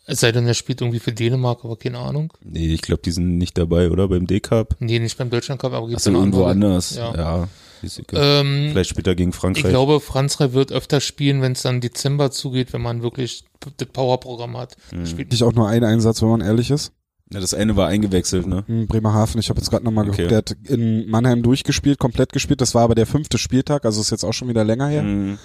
Es 0.07 0.21
sei 0.21 0.33
denn, 0.33 0.47
er 0.47 0.55
spielt 0.55 0.81
irgendwie 0.83 0.99
für 1.01 1.13
Dänemark, 1.13 1.65
aber 1.65 1.77
keine 1.77 1.99
Ahnung. 1.99 2.33
Nee, 2.45 2.75
ich 2.75 2.83
glaube, 2.83 3.01
die 3.03 3.11
sind 3.11 3.39
nicht 3.39 3.57
dabei, 3.57 3.91
oder? 3.91 4.09
Beim 4.09 4.27
D-Cup? 4.27 4.77
Nee, 4.81 4.99
nicht 4.99 5.17
beim 5.17 5.31
Deutschland 5.31 5.61
Cup, 5.61 5.73
aber 5.73 5.89
gibt's 5.89 6.03
Achso, 6.07 6.11
eine 6.11 6.19
irgendwo 6.19 6.45
anders. 6.45 6.95
Ja. 6.97 7.15
Ja. 7.17 7.49
ist 7.81 7.99
egal. 7.99 8.21
Ähm, 8.43 8.69
Vielleicht 8.73 8.91
spielt 8.91 9.07
er 9.07 9.15
gegen 9.15 9.31
ich 9.31 9.37
Frankreich. 9.37 9.65
glaube, 9.71 10.01
Franz 10.01 10.41
Rey 10.41 10.53
wird 10.53 10.73
öfter 10.73 11.01
spielen, 11.01 11.41
wenn 11.41 11.53
es 11.53 11.63
dann 11.63 11.81
Dezember 11.81 12.31
zugeht, 12.31 12.73
wenn 12.75 12.83
man 12.83 13.03
wirklich 13.03 13.45
das 13.79 13.89
Powerprogramm 13.89 14.57
hat. 14.59 14.77
Mhm. 14.93 15.07
Spielt 15.07 15.31
Nicht 15.31 15.43
auch 15.43 15.55
nur 15.55 15.69
ein 15.69 15.83
Einsatz, 15.85 16.21
wenn 16.21 16.29
man 16.29 16.41
ehrlich 16.43 16.71
ist. 16.71 16.93
ja, 17.33 17.41
das 17.41 17.55
eine 17.55 17.75
war 17.77 17.89
eingewechselt, 17.89 18.47
ne? 18.47 18.63
In 18.69 18.87
Bremerhaven, 18.87 19.41
ich 19.41 19.49
habe 19.49 19.59
jetzt 19.61 19.71
gerade 19.71 19.85
nochmal 19.87 20.07
Okay. 20.11 20.29
geguckt, 20.29 20.31
der 20.31 20.39
hat 20.39 20.57
in 20.69 21.09
Mannheim 21.09 21.43
durchgespielt, 21.43 21.99
komplett 21.99 22.33
gespielt, 22.35 22.61
das 22.61 22.75
war 22.75 22.83
aber 22.83 22.95
der 22.95 23.07
fünfte 23.07 23.39
Spieltag, 23.39 23.87
also 23.87 24.03
ist 24.03 24.11
jetzt 24.11 24.25
auch 24.25 24.33
schon 24.35 24.49
wieder 24.49 24.65
länger 24.65 24.89
her. 24.89 25.03
Mhm. 25.03 25.39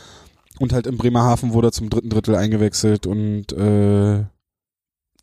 Und 0.59 0.73
halt 0.73 0.85
in 0.87 0.97
Bremerhaven 0.97 1.53
wurde 1.53 1.69
er 1.69 1.71
zum 1.71 1.89
dritten 1.89 2.09
Drittel 2.09 2.35
eingewechselt 2.35 3.07
und 3.07 3.53
äh, 3.53 4.25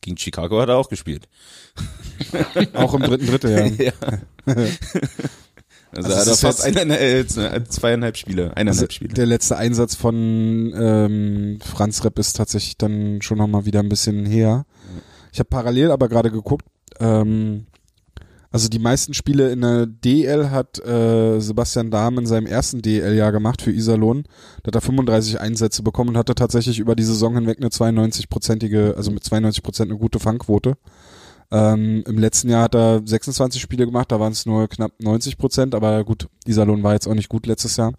Gegen 0.00 0.16
Chicago 0.16 0.60
hat 0.60 0.68
er 0.68 0.76
auch 0.76 0.88
gespielt. 0.88 1.28
auch 2.74 2.94
im 2.94 3.02
dritten 3.02 3.26
Drittel, 3.26 3.72
ja. 3.78 3.84
ja. 4.46 4.56
Also, 5.92 6.08
Also 6.08 6.10
er 6.10 6.18
hat 6.18 6.38
fast 6.38 6.66
jetzt- 6.66 6.78
eine, 6.78 6.98
äh, 6.98 7.24
zweieinhalb 7.26 8.16
Spiele, 8.16 8.56
eineinhalb 8.56 8.68
Also 8.68 8.86
Spiele. 8.94 9.14
der 9.14 9.26
letzte 9.26 9.56
Einsatz 9.56 9.94
von 9.94 10.72
ähm, 10.76 11.58
Franz 11.64 12.04
Repp 12.04 12.18
ist 12.18 12.34
tatsächlich 12.36 12.76
dann 12.76 13.22
schon 13.22 13.38
nochmal 13.38 13.64
wieder 13.64 13.80
ein 13.80 13.88
bisschen 13.88 14.26
her. 14.26 14.66
Ich 15.32 15.38
habe 15.38 15.48
parallel 15.48 15.90
aber 15.90 16.08
gerade 16.08 16.30
geguckt, 16.30 16.66
ähm, 17.00 17.66
also 18.56 18.70
die 18.70 18.78
meisten 18.78 19.12
Spiele 19.12 19.52
in 19.52 19.60
der 19.60 19.84
DL 19.84 20.48
hat 20.48 20.82
äh, 20.82 21.38
Sebastian 21.40 21.90
Dahm 21.90 22.16
in 22.16 22.24
seinem 22.24 22.46
ersten 22.46 22.80
DL-Jahr 22.80 23.30
gemacht 23.30 23.60
für 23.60 23.70
Iserlohn. 23.70 24.24
Da 24.62 24.68
hat 24.68 24.76
er 24.76 24.80
35 24.80 25.38
Einsätze 25.38 25.82
bekommen 25.82 26.08
und 26.08 26.16
hatte 26.16 26.34
tatsächlich 26.34 26.78
über 26.78 26.96
die 26.96 27.02
Saison 27.02 27.34
hinweg 27.34 27.58
eine 27.58 27.68
92-prozentige, 27.68 28.94
also 28.94 29.10
mit 29.10 29.24
92 29.24 29.62
Prozent 29.62 29.90
eine 29.90 29.98
gute 29.98 30.20
Fangquote. 30.20 30.78
Ähm, 31.50 32.02
Im 32.06 32.16
letzten 32.16 32.48
Jahr 32.48 32.62
hat 32.62 32.74
er 32.74 33.02
26 33.04 33.60
Spiele 33.60 33.84
gemacht, 33.84 34.10
da 34.10 34.20
waren 34.20 34.32
es 34.32 34.46
nur 34.46 34.68
knapp 34.68 34.92
90 35.02 35.36
Prozent, 35.36 35.74
aber 35.74 36.02
gut, 36.04 36.26
Iserlohn 36.46 36.82
war 36.82 36.94
jetzt 36.94 37.06
auch 37.06 37.14
nicht 37.14 37.28
gut 37.28 37.44
letztes 37.44 37.76
Jahr. 37.76 37.92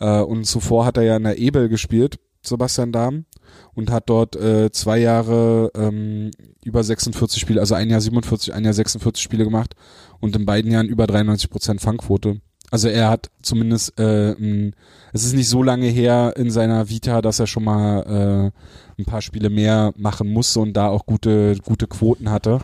Äh, 0.00 0.22
und 0.22 0.44
zuvor 0.44 0.86
hat 0.86 0.96
er 0.96 1.04
ja 1.04 1.16
in 1.16 1.22
der 1.22 1.38
Ebel 1.38 1.68
gespielt, 1.68 2.18
Sebastian 2.42 2.90
Dahm, 2.90 3.26
und 3.74 3.90
hat 3.90 4.08
dort 4.08 4.36
äh, 4.36 4.70
zwei 4.72 4.98
Jahre 4.98 5.70
ähm, 5.74 6.30
über 6.64 6.82
46 6.82 7.40
Spiele, 7.40 7.60
also 7.60 7.74
ein 7.74 7.90
Jahr 7.90 8.00
47, 8.00 8.52
ein 8.54 8.64
Jahr 8.64 8.74
46 8.74 9.22
Spiele 9.22 9.44
gemacht 9.44 9.74
und 10.20 10.36
in 10.36 10.46
beiden 10.46 10.70
Jahren 10.70 10.88
über 10.88 11.06
93 11.06 11.50
Prozent 11.50 11.80
Fangquote. 11.80 12.40
Also 12.70 12.88
er 12.88 13.08
hat 13.08 13.30
zumindest, 13.42 13.98
äh, 13.98 14.32
m, 14.32 14.72
es 15.12 15.24
ist 15.24 15.34
nicht 15.34 15.48
so 15.48 15.62
lange 15.62 15.86
her 15.86 16.34
in 16.36 16.50
seiner 16.50 16.88
Vita, 16.88 17.22
dass 17.22 17.38
er 17.38 17.46
schon 17.46 17.64
mal 17.64 18.52
äh, 18.96 19.00
ein 19.00 19.04
paar 19.04 19.22
Spiele 19.22 19.48
mehr 19.48 19.92
machen 19.96 20.28
musste 20.28 20.60
und 20.60 20.74
da 20.74 20.88
auch 20.88 21.06
gute, 21.06 21.56
gute 21.64 21.86
Quoten 21.86 22.30
hatte. 22.30 22.60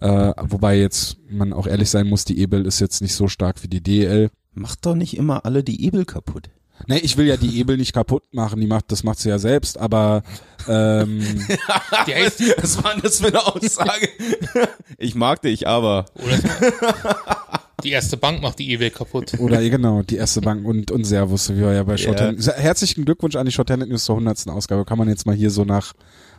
Äh, 0.00 0.32
wobei 0.40 0.78
jetzt 0.78 1.18
man 1.28 1.52
auch 1.52 1.66
ehrlich 1.66 1.90
sein 1.90 2.08
muss, 2.08 2.24
die 2.24 2.38
Ebel 2.40 2.66
ist 2.66 2.80
jetzt 2.80 3.02
nicht 3.02 3.14
so 3.14 3.28
stark 3.28 3.62
wie 3.62 3.68
die 3.68 3.82
DL. 3.82 4.30
Macht 4.54 4.84
doch 4.86 4.94
nicht 4.94 5.16
immer 5.16 5.44
alle 5.44 5.62
die 5.62 5.84
Ebel 5.84 6.04
kaputt. 6.04 6.50
Nee, 6.86 6.98
ich 6.98 7.16
will 7.16 7.26
ja 7.26 7.36
die 7.36 7.58
Ebel 7.58 7.76
nicht 7.76 7.92
kaputt 7.92 8.24
machen, 8.32 8.60
die 8.60 8.66
macht, 8.66 8.90
das 8.92 9.04
macht 9.04 9.18
sie 9.18 9.28
ja 9.28 9.38
selbst, 9.38 9.78
aber 9.78 10.22
ähm, 10.68 11.20
heißt, 12.06 12.42
Was 12.62 12.82
war 12.82 12.94
das 13.02 13.20
für 13.20 13.28
eine 13.28 13.46
Aussage? 13.46 14.08
ich 14.98 15.14
mag 15.14 15.42
dich, 15.42 15.66
aber. 15.66 16.06
oder 16.14 16.38
die 17.82 17.90
erste 17.90 18.16
Bank 18.16 18.40
macht 18.42 18.58
die 18.58 18.70
E-Welt 18.72 18.94
kaputt. 18.94 19.34
oder 19.38 19.60
genau, 19.68 20.02
die 20.02 20.16
erste 20.16 20.40
Bank 20.40 20.64
und, 20.64 20.90
und 20.90 21.04
Servus, 21.04 21.50
wie 21.50 21.58
wir 21.58 21.72
ja 21.72 21.82
bei 21.82 21.92
Ja. 21.92 21.98
Shorthand. 21.98 22.46
Herzlichen 22.56 23.04
Glückwunsch 23.04 23.36
an 23.36 23.46
die 23.46 23.52
Shorthand 23.52 23.88
News 23.88 24.04
zur 24.04 24.16
100. 24.16 24.48
Ausgabe. 24.48 24.84
Kann 24.84 24.98
man 24.98 25.08
jetzt 25.08 25.26
mal 25.26 25.34
hier 25.34 25.50
so 25.50 25.64
nach, 25.64 25.92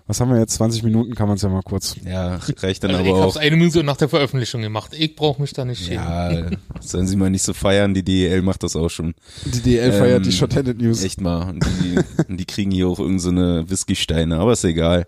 was 0.05 0.19
haben 0.19 0.31
wir 0.31 0.39
jetzt, 0.39 0.55
20 0.55 0.83
Minuten, 0.83 1.15
kann 1.15 1.27
man 1.27 1.37
es 1.37 1.43
ja 1.43 1.49
mal 1.49 1.61
kurz. 1.61 1.95
Ja, 2.05 2.39
reicht 2.57 2.83
dann 2.83 2.91
Also 2.91 3.03
ich 3.03 3.09
aber 3.11 3.21
hab's 3.21 3.37
auch. 3.37 3.41
eine 3.41 3.55
Minute 3.55 3.83
nach 3.83 3.95
der 3.97 4.09
Veröffentlichung 4.09 4.61
gemacht. 4.61 4.91
Ich 4.97 5.15
brauche 5.15 5.41
mich 5.41 5.53
da 5.53 5.63
nicht 5.63 5.85
schämen. 5.85 6.03
Ja, 6.03 6.49
sollen 6.81 7.07
sie 7.07 7.15
mal 7.15 7.29
nicht 7.29 7.43
so 7.43 7.53
feiern, 7.53 7.93
die 7.93 8.03
DEL 8.03 8.41
macht 8.41 8.63
das 8.63 8.75
auch 8.75 8.89
schon. 8.89 9.15
Die 9.45 9.61
DL 9.61 9.91
feiert 9.93 10.17
Ähm, 10.17 10.23
die 10.23 10.31
Shorthand 10.31 10.81
News. 10.81 11.03
Echt 11.03 11.21
mal. 11.21 11.49
Und 11.49 11.65
die, 11.81 11.99
und 12.27 12.37
die 12.37 12.45
kriegen 12.45 12.71
hier 12.71 12.87
auch 12.89 12.99
irgendeine 12.99 13.61
so 13.61 13.69
Whisky-Steine, 13.69 14.37
aber 14.37 14.53
ist 14.53 14.65
egal. 14.65 15.07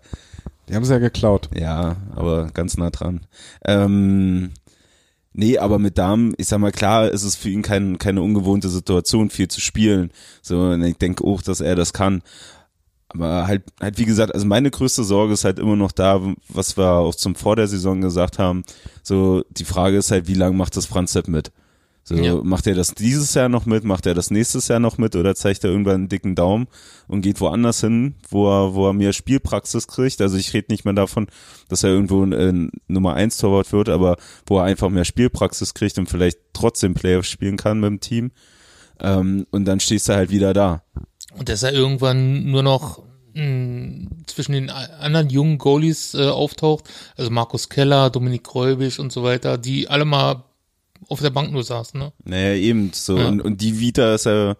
Die 0.70 0.76
haben 0.76 0.86
sie 0.86 0.94
ja 0.94 1.00
geklaut. 1.00 1.50
Ja, 1.54 1.98
aber 2.16 2.48
ganz 2.54 2.78
nah 2.78 2.90
dran. 2.90 3.22
Ähm, 3.66 4.52
nee, 5.34 5.58
aber 5.58 5.78
mit 5.78 5.98
Damen, 5.98 6.34
ich 6.38 6.48
sag 6.48 6.60
mal, 6.60 6.72
klar, 6.72 7.12
ist 7.12 7.24
es 7.24 7.36
für 7.36 7.50
ihn 7.50 7.62
kein, 7.62 8.00
keine 8.00 8.22
ungewohnte 8.22 8.70
Situation, 8.70 9.30
viel 9.30 9.48
zu 9.48 9.62
spielen. 9.62 10.12
So, 10.42 10.60
und 10.62 10.84
ich 10.84 10.98
denke 10.98 11.24
auch, 11.24 11.42
dass 11.42 11.62
er 11.62 11.76
das 11.76 11.94
kann. 11.94 12.24
Aber 13.10 13.48
halt, 13.48 13.64
halt 13.80 13.98
wie 13.98 14.06
gesagt, 14.06 14.34
also 14.34 14.46
meine 14.46 14.72
größte 14.72 15.04
Sorge 15.04 15.34
ist 15.34 15.46
halt 15.46 15.60
immer 15.60 15.76
noch 15.76 15.92
da, 15.92 16.20
was 16.50 16.76
wir 16.76 16.92
auch 16.92 17.16
zum 17.16 17.36
vor 17.36 17.56
der 17.56 17.68
Saison 17.68 18.02
gesagt 18.02 18.40
haben. 18.40 18.64
So, 19.04 19.44
die 19.52 19.66
Frage 19.66 19.98
ist 19.98 20.12
halt, 20.12 20.28
wie 20.28 20.34
lange 20.34 20.56
macht 20.58 20.76
das 20.76 20.86
Franz 20.86 21.14
Sepp 21.14 21.28
mit? 21.28 21.52
So, 22.08 22.16
Ja. 22.16 22.36
macht 22.44 22.68
er 22.68 22.76
das 22.76 22.94
dieses 22.94 23.34
Jahr 23.34 23.50
noch 23.50 23.66
mit, 23.66 23.84
macht 23.84 24.06
er 24.06 24.14
das 24.14 24.30
nächstes 24.30 24.68
Jahr 24.68 24.80
noch 24.80 25.00
mit 25.00 25.16
oder 25.16 25.34
zeigt 25.34 25.64
er 25.64 25.72
irgendwann 25.72 25.96
einen 25.96 26.10
dicken 26.10 26.36
Daumen 26.36 26.68
und 27.08 27.22
geht 27.22 27.42
woanders 27.42 27.82
hin, 27.82 28.14
wo 28.30 28.48
er, 28.48 28.76
wo 28.76 28.88
er 28.88 28.94
mehr 28.94 29.12
Spielpraxis 29.12 29.88
kriegt? 29.88 30.22
Also 30.22 30.38
ich 30.38 30.54
rede 30.54 30.68
nicht 30.70 30.86
mehr 30.86 30.94
davon, 30.94 31.26
dass 31.68 31.84
er 31.84 31.90
irgendwo 31.90 32.22
ein, 32.24 32.32
ein 32.34 32.72
Nummer 32.88 33.16
1 33.16 33.38
Torwart 33.38 33.72
wird, 33.72 33.90
aber 33.90 34.18
wo 34.46 34.60
er 34.60 34.66
einfach 34.66 34.90
mehr 34.90 35.06
Spielpraxis 35.06 35.74
kriegt 35.74 35.98
und 35.98 36.08
vielleicht 36.08 36.38
trotzdem 36.54 36.94
Playoffs 36.94 37.30
spielen 37.30 37.58
kann 37.58 37.80
mit 37.80 37.88
dem 37.90 38.00
Team. 38.02 38.32
Ähm, 39.00 39.48
und 39.50 39.66
dann 39.66 39.80
stehst 39.80 40.08
du 40.08 40.14
halt 40.14 40.30
wieder 40.30 40.54
da. 40.54 40.84
Und 41.38 41.50
dass 41.50 41.64
er 41.64 41.74
irgendwann 41.74 42.50
nur 42.50 42.64
noch 42.64 43.04
mh, 43.34 44.08
zwischen 44.26 44.54
den 44.54 44.70
anderen 44.70 45.30
jungen 45.30 45.58
Goalies 45.58 46.14
äh, 46.14 46.28
auftaucht, 46.28 46.90
also 47.18 47.30
Markus 47.30 47.70
Keller, 47.70 48.10
Dominik 48.10 48.44
Gräubisch 48.44 49.00
und 49.00 49.12
so 49.12 49.24
weiter, 49.24 49.58
die 49.58 49.88
alle 49.90 50.06
mal 50.06 50.44
auf 51.08 51.22
der 51.22 51.30
Bank 51.30 51.52
nur 51.52 51.64
saßen, 51.64 52.00
ne? 52.00 52.14
Naja, 52.24 52.56
eben 52.56 52.92
so. 52.94 53.18
Ja. 53.18 53.28
Und, 53.28 53.42
und 53.42 53.62
die 53.62 53.80
Vita 53.80 54.16
ist 54.16 54.26
ja 54.26 54.56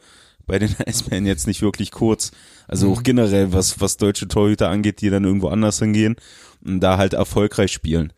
bei 0.46 0.60
den 0.60 0.76
Eisbären 0.86 1.26
jetzt 1.26 1.48
nicht 1.48 1.62
wirklich 1.62 1.92
kurz. 1.92 2.32
Also 2.68 2.92
auch 2.92 3.04
generell, 3.04 3.54
was, 3.54 3.80
was 3.80 3.98
deutsche 3.98 4.28
Torhüter 4.28 4.70
angeht, 4.70 5.02
die 5.02 5.10
dann 5.10 5.24
irgendwo 5.24 5.48
anders 5.48 5.80
hingehen 5.80 6.16
und 6.64 6.80
da 6.82 6.98
halt 6.98 7.14
erfolgreich 7.14 7.72
spielen. 7.72 8.12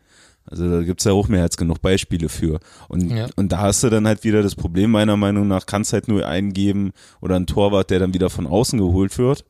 Also 0.50 0.68
da 0.70 0.82
gibt's 0.82 1.04
ja 1.04 1.12
auch 1.12 1.28
mehr 1.28 1.42
als 1.42 1.56
genug 1.56 1.80
Beispiele 1.82 2.28
für. 2.28 2.60
Und, 2.88 3.10
Ja. 3.10 3.26
und 3.36 3.52
da 3.52 3.58
hast 3.58 3.82
du 3.82 3.90
dann 3.90 4.06
halt 4.06 4.24
wieder 4.24 4.42
das 4.42 4.54
Problem, 4.54 4.90
meiner 4.90 5.16
Meinung 5.16 5.46
nach, 5.46 5.66
kannst 5.66 5.92
halt 5.92 6.08
nur 6.08 6.26
eingeben 6.26 6.92
oder 7.20 7.36
ein 7.36 7.46
Torwart, 7.46 7.90
der 7.90 7.98
dann 7.98 8.14
wieder 8.14 8.30
von 8.30 8.46
außen 8.46 8.78
geholt 8.78 9.18
wird. 9.18 9.44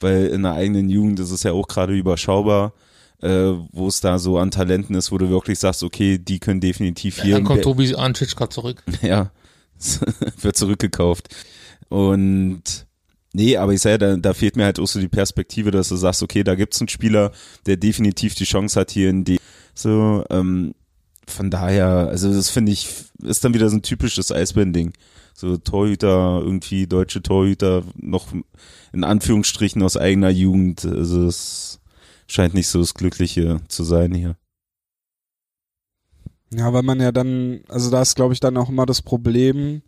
Weil 0.00 0.26
in 0.26 0.42
der 0.42 0.52
eigenen 0.52 0.90
Jugend 0.90 1.20
ist 1.20 1.30
es 1.30 1.42
ja 1.42 1.52
auch 1.52 1.68
gerade 1.68 1.94
überschaubar, 1.94 2.74
äh, 3.22 3.52
wo 3.72 3.88
es 3.88 4.00
da 4.00 4.18
so 4.18 4.36
an 4.38 4.50
Talenten 4.50 4.94
ist, 4.94 5.10
wo 5.10 5.16
du 5.16 5.30
wirklich 5.30 5.58
sagst, 5.58 5.82
okay, 5.82 6.18
die 6.18 6.38
können 6.38 6.60
definitiv 6.60 7.22
hier 7.22 7.36
Dann 7.36 7.44
kommt 7.44 7.62
Tobi 7.62 7.94
Antschitschka 7.94 8.50
zurück. 8.50 8.82
ja, 9.02 9.30
wird 10.42 10.56
zurückgekauft. 10.56 11.34
Und 11.88 12.62
nee, 13.32 13.56
aber 13.56 13.72
ich 13.72 13.80
sage, 13.80 13.98
da, 13.98 14.16
da 14.16 14.34
fehlt 14.34 14.56
mir 14.56 14.64
halt 14.64 14.78
auch 14.78 14.86
so 14.86 15.00
die 15.00 15.08
Perspektive, 15.08 15.70
dass 15.70 15.88
du 15.88 15.96
sagst, 15.96 16.22
okay, 16.22 16.44
da 16.44 16.54
gibt's 16.56 16.80
einen 16.80 16.88
Spieler, 16.88 17.32
der 17.64 17.76
definitiv 17.78 18.34
die 18.34 18.44
Chance 18.44 18.78
hat 18.78 18.90
hier 18.90 19.08
in 19.08 19.24
die 19.24 19.38
so, 19.78 20.24
ähm, 20.30 20.74
von 21.28 21.50
daher, 21.50 21.86
also 22.08 22.32
das 22.32 22.50
finde 22.50 22.72
ich, 22.72 22.88
ist 23.22 23.44
dann 23.44 23.54
wieder 23.54 23.68
so 23.68 23.76
ein 23.76 23.82
typisches 23.82 24.32
Eisbären-Ding. 24.32 24.92
So 25.34 25.58
Torhüter, 25.58 26.40
irgendwie 26.42 26.86
deutsche 26.86 27.22
Torhüter, 27.22 27.82
noch 27.96 28.28
in 28.92 29.04
Anführungsstrichen 29.04 29.82
aus 29.82 29.96
eigener 29.96 30.30
Jugend. 30.30 30.84
Also 30.84 31.26
es 31.26 31.80
scheint 32.26 32.54
nicht 32.54 32.68
so 32.68 32.78
das 32.78 32.94
Glückliche 32.94 33.60
zu 33.68 33.84
sein 33.84 34.14
hier. 34.14 34.36
Ja, 36.54 36.72
weil 36.72 36.82
man 36.82 37.00
ja 37.00 37.12
dann, 37.12 37.60
also 37.68 37.90
da 37.90 38.00
ist 38.00 38.14
glaube 38.14 38.32
ich 38.32 38.40
dann 38.40 38.56
auch 38.56 38.70
immer 38.70 38.86
das 38.86 39.02
Problem, 39.02 39.82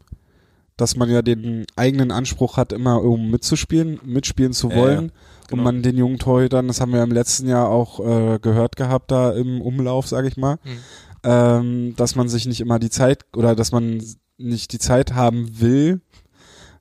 dass 0.78 0.96
man 0.96 1.10
ja 1.10 1.20
den 1.20 1.66
eigenen 1.76 2.10
Anspruch 2.10 2.56
hat, 2.56 2.72
immer 2.72 3.02
um 3.02 3.30
mitzuspielen, 3.30 4.00
mitspielen 4.04 4.54
zu 4.54 4.72
wollen. 4.72 4.94
ja, 5.06 5.12
Und 5.42 5.48
genau. 5.48 5.62
man 5.64 5.82
den 5.82 5.98
jungen 5.98 6.18
Torhütern, 6.18 6.68
das 6.68 6.80
haben 6.80 6.92
wir 6.92 7.02
im 7.02 7.10
letzten 7.12 7.46
Jahr 7.48 7.68
auch 7.68 8.00
äh, 8.00 8.38
gehört 8.38 8.76
gehabt, 8.76 9.10
da 9.10 9.32
im 9.32 9.60
Umlauf, 9.60 10.06
sage 10.08 10.28
ich 10.28 10.36
mal, 10.38 10.58
Mhm. 10.64 10.78
ähm, 11.24 11.94
dass 11.96 12.14
man 12.16 12.28
sich 12.28 12.46
nicht 12.46 12.60
immer 12.60 12.78
die 12.78 12.90
Zeit 12.90 13.26
oder 13.36 13.54
dass 13.54 13.72
man 13.72 14.02
nicht 14.38 14.72
die 14.72 14.78
Zeit 14.78 15.14
haben 15.14 15.60
will, 15.60 16.00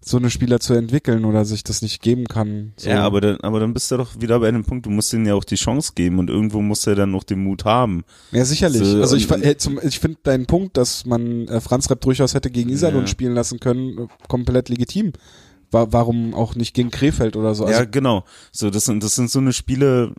so 0.07 0.17
eine 0.17 0.29
Spieler 0.29 0.59
zu 0.59 0.73
entwickeln 0.73 1.25
oder 1.25 1.43
sich 1.43 1.63
das 1.63 1.81
nicht 1.81 2.01
geben 2.01 2.25
kann. 2.25 2.73
So. 2.77 2.89
Ja, 2.89 3.03
aber 3.03 3.19
dann, 3.19 3.41
aber 3.41 3.59
dann 3.59 3.73
bist 3.73 3.91
du 3.91 3.97
doch 3.97 4.19
wieder 4.19 4.39
bei 4.39 4.47
einem 4.47 4.63
Punkt, 4.63 4.85
du 4.85 4.89
musst 4.89 5.11
ihnen 5.13 5.25
ja 5.25 5.35
auch 5.35 5.43
die 5.43 5.55
Chance 5.55 5.91
geben 5.95 6.19
und 6.19 6.29
irgendwo 6.29 6.61
du 6.85 6.91
ja 6.91 6.95
dann 6.95 7.11
noch 7.11 7.23
den 7.23 7.43
Mut 7.43 7.65
haben. 7.65 8.03
Ja, 8.31 8.45
sicherlich. 8.45 8.83
So, 8.83 9.01
also 9.01 9.15
ich, 9.17 9.29
äh, 9.29 9.55
ich 9.83 9.99
finde 9.99 10.19
deinen 10.23 10.45
Punkt, 10.45 10.77
dass 10.77 11.05
man 11.05 11.47
äh, 11.47 11.59
Franz 11.59 11.89
Repp 11.89 12.01
durchaus 12.01 12.33
hätte 12.33 12.49
gegen 12.49 12.69
Iserlohn 12.69 13.01
Ja. 13.01 13.07
spielen 13.07 13.33
lassen 13.33 13.59
können, 13.59 13.97
äh, 13.97 14.07
komplett 14.27 14.69
legitim. 14.69 15.11
Wa 15.71 15.87
warum 15.91 16.33
auch 16.33 16.55
nicht 16.55 16.73
gegen 16.73 16.91
Krefeld 16.91 17.35
oder 17.35 17.53
so? 17.53 17.65
Also, 17.65 17.79
ja, 17.79 17.85
genau. 17.85 18.23
So, 18.53 18.69
das 18.69 18.85
sind, 18.85 19.03
das 19.03 19.15
sind 19.15 19.29
so 19.29 19.39
eine 19.39 19.51
Spiele, 19.51 20.13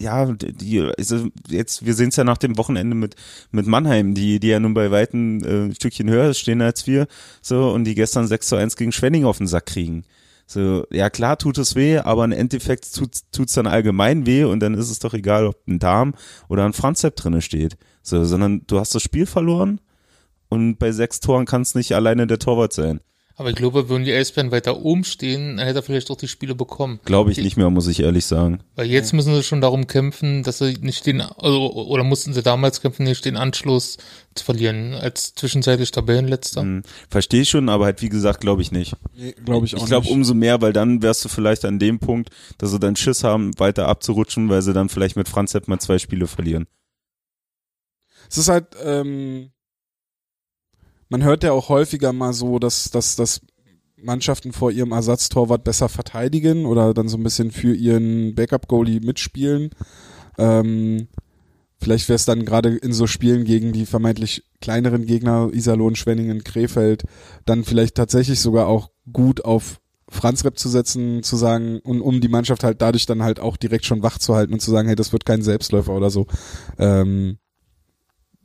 ja, 0.00 0.32
die, 0.32 0.80
also 0.80 1.28
jetzt, 1.48 1.84
wir 1.84 1.94
sehen 1.94 2.08
es 2.08 2.16
ja 2.16 2.24
nach 2.24 2.38
dem 2.38 2.56
Wochenende 2.56 2.96
mit, 2.96 3.16
mit 3.50 3.66
Mannheim, 3.66 4.14
die, 4.14 4.40
die 4.40 4.48
ja 4.48 4.58
nun 4.58 4.74
bei 4.74 4.90
weitem 4.90 5.44
äh, 5.44 5.74
Stückchen 5.74 6.08
höher 6.08 6.32
stehen 6.34 6.62
als 6.62 6.86
wir, 6.86 7.06
so, 7.42 7.70
und 7.70 7.84
die 7.84 7.94
gestern 7.94 8.26
6 8.26 8.48
zu 8.48 8.56
1 8.56 8.76
gegen 8.76 8.92
Schwenning 8.92 9.24
auf 9.24 9.38
den 9.38 9.46
Sack 9.46 9.66
kriegen. 9.66 10.04
So, 10.46 10.84
ja 10.90 11.10
klar 11.10 11.38
tut 11.38 11.58
es 11.58 11.76
weh, 11.76 11.98
aber 11.98 12.24
im 12.24 12.32
Endeffekt 12.32 12.92
tut 12.92 13.18
tut's 13.30 13.52
dann 13.52 13.68
allgemein 13.68 14.26
weh 14.26 14.42
und 14.44 14.60
dann 14.60 14.74
ist 14.74 14.90
es 14.90 14.98
doch 14.98 15.14
egal, 15.14 15.46
ob 15.46 15.56
ein 15.68 15.78
Darm 15.78 16.14
oder 16.48 16.64
ein 16.64 16.72
Franzep 16.72 17.14
drinne 17.14 17.40
steht. 17.40 17.76
So, 18.02 18.24
sondern 18.24 18.62
du 18.66 18.80
hast 18.80 18.94
das 18.94 19.02
Spiel 19.02 19.26
verloren 19.26 19.80
und 20.48 20.78
bei 20.78 20.90
sechs 20.90 21.20
Toren 21.20 21.46
kann 21.46 21.62
es 21.62 21.76
nicht 21.76 21.94
alleine 21.94 22.26
der 22.26 22.40
Torwart 22.40 22.72
sein. 22.72 23.00
Aber 23.40 23.48
ich 23.48 23.56
glaube, 23.56 23.88
würden 23.88 24.04
die 24.04 24.12
Eisbären 24.12 24.50
weiter 24.50 24.82
oben 24.82 25.02
stehen, 25.02 25.56
dann 25.56 25.64
hätte 25.64 25.78
er 25.78 25.82
vielleicht 25.82 26.10
auch 26.10 26.16
die 26.18 26.28
Spiele 26.28 26.54
bekommen. 26.54 27.00
Glaube 27.06 27.32
ich 27.32 27.38
nicht 27.38 27.56
mehr, 27.56 27.70
muss 27.70 27.86
ich 27.86 28.00
ehrlich 28.00 28.26
sagen. 28.26 28.60
Weil 28.76 28.84
jetzt 28.88 29.14
müssen 29.14 29.34
sie 29.34 29.42
schon 29.42 29.62
darum 29.62 29.86
kämpfen, 29.86 30.42
dass 30.42 30.58
sie 30.58 30.76
nicht 30.82 31.06
den, 31.06 31.22
also, 31.22 31.72
oder 31.72 32.04
mussten 32.04 32.34
sie 32.34 32.42
damals 32.42 32.82
kämpfen, 32.82 33.04
nicht 33.04 33.24
den 33.24 33.38
Anschluss 33.38 33.96
zu 34.34 34.44
verlieren, 34.44 34.92
als 34.92 35.34
zwischenzeitlich 35.36 35.90
Tabellenletzter. 35.90 36.60
Hm, 36.60 36.82
Verstehe 37.08 37.40
ich 37.40 37.48
schon, 37.48 37.70
aber 37.70 37.86
halt 37.86 38.02
wie 38.02 38.10
gesagt, 38.10 38.42
glaube 38.42 38.60
ich 38.60 38.72
nicht. 38.72 38.94
nee, 39.16 39.34
glaube 39.42 39.64
ich 39.64 39.74
auch 39.74 39.80
Ich 39.80 39.86
glaube 39.86 40.10
umso 40.10 40.34
mehr, 40.34 40.60
weil 40.60 40.74
dann 40.74 41.00
wärst 41.00 41.24
du 41.24 41.30
vielleicht 41.30 41.64
an 41.64 41.78
dem 41.78 41.98
Punkt, 41.98 42.28
dass 42.58 42.72
sie 42.72 42.78
dann 42.78 42.94
Schiss 42.94 43.24
haben, 43.24 43.58
weiter 43.58 43.88
abzurutschen, 43.88 44.50
weil 44.50 44.60
sie 44.60 44.74
dann 44.74 44.90
vielleicht 44.90 45.16
mit 45.16 45.30
Franz 45.30 45.56
mal 45.64 45.78
zwei 45.78 45.98
Spiele 45.98 46.26
verlieren. 46.26 46.66
Es 48.28 48.36
ist 48.36 48.50
halt, 48.50 48.66
ähm, 48.84 49.50
man 51.10 51.24
hört 51.24 51.44
ja 51.44 51.52
auch 51.52 51.68
häufiger 51.68 52.12
mal 52.12 52.32
so, 52.32 52.58
dass, 52.58 52.90
dass, 52.90 53.16
dass 53.16 53.42
Mannschaften 53.96 54.52
vor 54.52 54.70
ihrem 54.70 54.92
Ersatztorwart 54.92 55.64
besser 55.64 55.88
verteidigen 55.88 56.64
oder 56.64 56.94
dann 56.94 57.08
so 57.08 57.18
ein 57.18 57.22
bisschen 57.22 57.50
für 57.50 57.74
ihren 57.74 58.34
Backup-Goalie 58.34 59.00
mitspielen. 59.00 59.70
Ähm, 60.38 61.08
vielleicht 61.78 62.08
wäre 62.08 62.16
es 62.16 62.24
dann 62.24 62.44
gerade 62.44 62.76
in 62.76 62.92
so 62.92 63.06
Spielen 63.06 63.44
gegen 63.44 63.72
die 63.72 63.86
vermeintlich 63.86 64.44
kleineren 64.60 65.04
Gegner, 65.04 65.50
Iserlohn, 65.52 65.96
Schwenningen, 65.96 66.44
Krefeld, 66.44 67.04
dann 67.44 67.64
vielleicht 67.64 67.96
tatsächlich 67.96 68.40
sogar 68.40 68.68
auch 68.68 68.90
gut 69.12 69.44
auf 69.44 69.80
Franz 70.08 70.44
Repp 70.44 70.58
zu 70.58 70.68
setzen, 70.68 71.22
zu 71.22 71.36
sagen, 71.36 71.80
und 71.80 72.00
um 72.00 72.20
die 72.20 72.28
Mannschaft 72.28 72.64
halt 72.64 72.82
dadurch 72.82 73.06
dann 73.06 73.22
halt 73.22 73.38
auch 73.38 73.56
direkt 73.56 73.84
schon 73.84 74.02
wach 74.02 74.18
zu 74.18 74.34
halten 74.34 74.52
und 74.52 74.60
zu 74.60 74.70
sagen, 74.70 74.88
hey, 74.88 74.96
das 74.96 75.12
wird 75.12 75.24
kein 75.24 75.42
Selbstläufer 75.42 75.92
oder 75.94 76.10
so. 76.10 76.26
Ähm, 76.78 77.38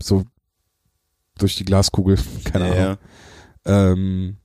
so 0.01 0.23
durch 1.37 1.55
die 1.55 1.65
Glaskugel, 1.65 2.17
keine 2.45 2.75
Ja, 2.75 2.85
Ahnung. 2.85 2.97
Ähm, 3.65 4.37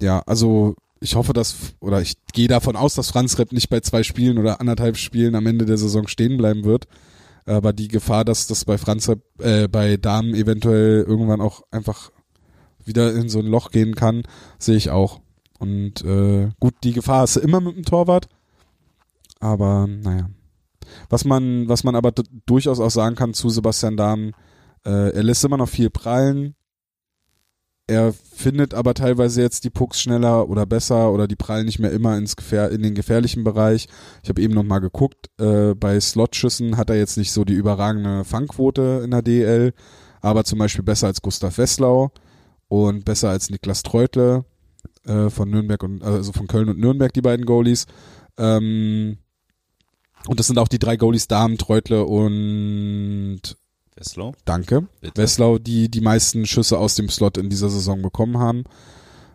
ja, 0.00 0.20
also 0.26 0.74
ich 1.00 1.14
hoffe, 1.14 1.32
dass, 1.32 1.56
oder 1.80 2.00
ich 2.00 2.14
gehe 2.32 2.48
davon 2.48 2.76
aus, 2.76 2.94
dass 2.94 3.10
Franz 3.10 3.38
Repp 3.38 3.52
nicht 3.52 3.70
bei 3.70 3.80
zwei 3.80 4.02
Spielen 4.02 4.38
oder 4.38 4.60
anderthalb 4.60 4.96
Spielen 4.96 5.34
am 5.34 5.46
Ende 5.46 5.64
der 5.64 5.78
Saison 5.78 6.06
stehen 6.06 6.36
bleiben 6.36 6.64
wird. 6.64 6.86
Aber 7.46 7.72
die 7.72 7.88
Gefahr, 7.88 8.24
dass 8.24 8.46
das 8.46 8.64
bei 8.64 8.78
Franz 8.78 9.08
Repp, 9.08 9.22
äh, 9.38 9.66
bei 9.66 9.96
Damen 9.96 10.34
eventuell 10.34 11.02
irgendwann 11.06 11.40
auch 11.40 11.62
einfach 11.70 12.10
wieder 12.84 13.14
in 13.14 13.28
so 13.28 13.38
ein 13.40 13.46
Loch 13.46 13.70
gehen 13.70 13.94
kann, 13.94 14.22
sehe 14.58 14.76
ich 14.76 14.90
auch. 14.90 15.20
Und 15.58 16.04
äh, 16.04 16.50
gut, 16.60 16.74
die 16.84 16.92
Gefahr 16.92 17.24
ist 17.24 17.36
immer 17.36 17.60
mit 17.60 17.76
dem 17.76 17.84
Torwart. 17.84 18.28
Aber 19.40 19.86
naja. 19.86 20.30
Was 21.08 21.24
man, 21.24 21.68
was 21.68 21.84
man 21.84 21.94
aber 21.94 22.12
durchaus 22.46 22.80
auch 22.80 22.90
sagen 22.90 23.16
kann 23.16 23.34
zu 23.34 23.48
Sebastian 23.48 23.96
Dahm, 23.96 24.32
äh, 24.84 25.10
er 25.10 25.22
lässt 25.22 25.44
immer 25.44 25.56
noch 25.56 25.68
viel 25.68 25.90
prallen. 25.90 26.54
Er 27.86 28.12
findet 28.12 28.72
aber 28.72 28.94
teilweise 28.94 29.42
jetzt 29.42 29.64
die 29.64 29.70
Pucks 29.70 30.00
schneller 30.00 30.48
oder 30.48 30.64
besser 30.64 31.12
oder 31.12 31.26
die 31.26 31.34
prallen 31.34 31.66
nicht 31.66 31.80
mehr 31.80 31.90
immer 31.90 32.16
ins 32.16 32.36
Gefähr 32.36 32.70
in 32.70 32.82
den 32.82 32.94
gefährlichen 32.94 33.42
Bereich. 33.42 33.88
Ich 34.22 34.28
habe 34.28 34.40
eben 34.40 34.54
noch 34.54 34.62
mal 34.62 34.78
geguckt, 34.78 35.28
äh, 35.40 35.74
bei 35.74 35.98
Slotschüssen 35.98 36.76
hat 36.76 36.88
er 36.88 36.96
jetzt 36.96 37.16
nicht 37.16 37.32
so 37.32 37.44
die 37.44 37.54
überragende 37.54 38.24
Fangquote 38.24 39.00
in 39.04 39.10
der 39.10 39.22
DL, 39.22 39.72
aber 40.20 40.44
zum 40.44 40.60
Beispiel 40.60 40.84
besser 40.84 41.08
als 41.08 41.20
Gustav 41.20 41.58
Wesslau 41.58 42.12
und 42.68 43.04
besser 43.04 43.30
als 43.30 43.50
Niklas 43.50 43.82
Treutle 43.82 44.44
äh, 45.04 45.28
von 45.28 45.50
Nürnberg 45.50 45.82
und 45.82 46.04
also 46.04 46.32
von 46.32 46.46
Köln 46.46 46.68
und 46.68 46.78
Nürnberg 46.78 47.12
die 47.12 47.22
beiden 47.22 47.44
Goalies. 47.44 47.86
Ähm, 48.38 49.18
und 50.28 50.38
das 50.38 50.46
sind 50.46 50.58
auch 50.58 50.68
die 50.68 50.78
drei 50.78 50.96
Goalies 50.96 51.26
Damen, 51.26 51.58
Treutle 51.58 52.04
und 52.04 53.56
Wesslau? 54.00 54.32
Danke. 54.46 54.88
Bitte. 55.00 55.20
Wesslau, 55.20 55.58
die 55.58 55.90
die 55.90 56.00
meisten 56.00 56.46
Schüsse 56.46 56.78
aus 56.78 56.94
dem 56.94 57.10
Slot 57.10 57.36
in 57.36 57.50
dieser 57.50 57.68
Saison 57.68 58.00
bekommen 58.00 58.38
haben. 58.38 58.64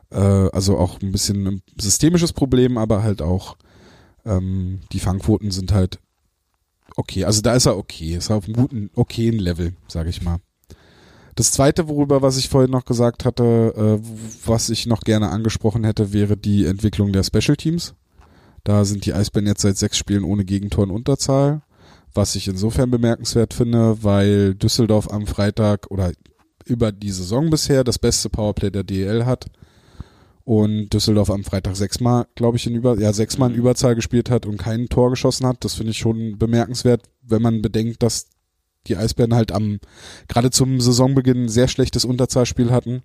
Äh, 0.09 0.17
also 0.17 0.77
auch 0.77 0.99
ein 1.01 1.11
bisschen 1.11 1.47
ein 1.47 1.61
systemisches 1.79 2.33
Problem, 2.33 2.77
aber 2.77 3.03
halt 3.03 3.21
auch 3.21 3.57
ähm, 4.25 4.81
die 4.91 4.99
Fangquoten 4.99 5.51
sind 5.51 5.71
halt 5.71 5.99
okay. 6.95 7.25
Also 7.25 7.41
da 7.41 7.53
ist 7.53 7.67
er 7.67 7.77
okay. 7.77 8.15
Ist 8.15 8.31
auf 8.31 8.45
einem 8.45 8.55
guten, 8.55 8.89
okayen 8.95 9.37
Level, 9.37 9.75
sage 9.87 10.09
ich 10.09 10.23
mal. 10.23 10.39
Das 11.35 11.51
zweite, 11.51 11.87
worüber 11.87 12.21
was 12.21 12.37
ich 12.37 12.49
vorhin 12.49 12.71
noch 12.71 12.85
gesagt 12.85 13.23
hatte, 13.23 13.73
äh, 13.75 14.07
was 14.45 14.69
ich 14.69 14.87
noch 14.87 15.01
gerne 15.01 15.29
angesprochen 15.29 15.83
hätte, 15.83 16.11
wäre 16.11 16.37
die 16.37 16.65
Entwicklung 16.65 17.11
der 17.11 17.23
Special 17.23 17.57
Teams. 17.57 17.93
Da 18.63 18.83
sind 18.83 19.05
die 19.05 19.13
Eisbären 19.13 19.45
jetzt 19.45 19.61
seit 19.61 19.77
sechs 19.77 19.97
Spielen 19.97 20.23
ohne 20.23 20.43
Gegentor 20.43 20.85
in 20.85 20.89
Unterzahl 20.89 21.61
was 22.15 22.35
ich 22.35 22.47
insofern 22.47 22.89
bemerkenswert 22.89 23.53
finde, 23.53 24.03
weil 24.03 24.55
Düsseldorf 24.55 25.11
am 25.11 25.27
Freitag 25.27 25.91
oder 25.91 26.11
über 26.65 26.91
die 26.91 27.11
Saison 27.11 27.49
bisher 27.49 27.83
das 27.83 27.99
beste 27.99 28.29
Powerplay 28.29 28.71
der 28.71 28.83
DL 28.83 29.25
hat 29.25 29.45
und 30.45 30.89
Düsseldorf 30.93 31.29
am 31.29 31.43
Freitag 31.43 31.75
sechsmal, 31.75 32.27
glaube 32.35 32.57
ich, 32.57 32.67
in 32.67 32.75
über 32.75 32.97
ja 32.99 33.11
sechsmal 33.13 33.51
in 33.51 33.57
Überzahl 33.57 33.95
gespielt 33.95 34.29
hat 34.29 34.45
und 34.45 34.57
kein 34.57 34.87
Tor 34.87 35.09
geschossen 35.09 35.45
hat. 35.45 35.63
Das 35.65 35.75
finde 35.75 35.91
ich 35.91 35.97
schon 35.97 36.37
bemerkenswert, 36.37 37.03
wenn 37.21 37.41
man 37.41 37.61
bedenkt, 37.61 38.01
dass 38.03 38.27
die 38.87 38.95
Eisbären 38.95 39.33
halt 39.33 39.51
am 39.51 39.79
gerade 40.27 40.51
zum 40.51 40.79
Saisonbeginn 40.79 41.45
ein 41.45 41.49
sehr 41.49 41.67
schlechtes 41.67 42.05
Unterzahlspiel 42.05 42.71
hatten. 42.71 43.01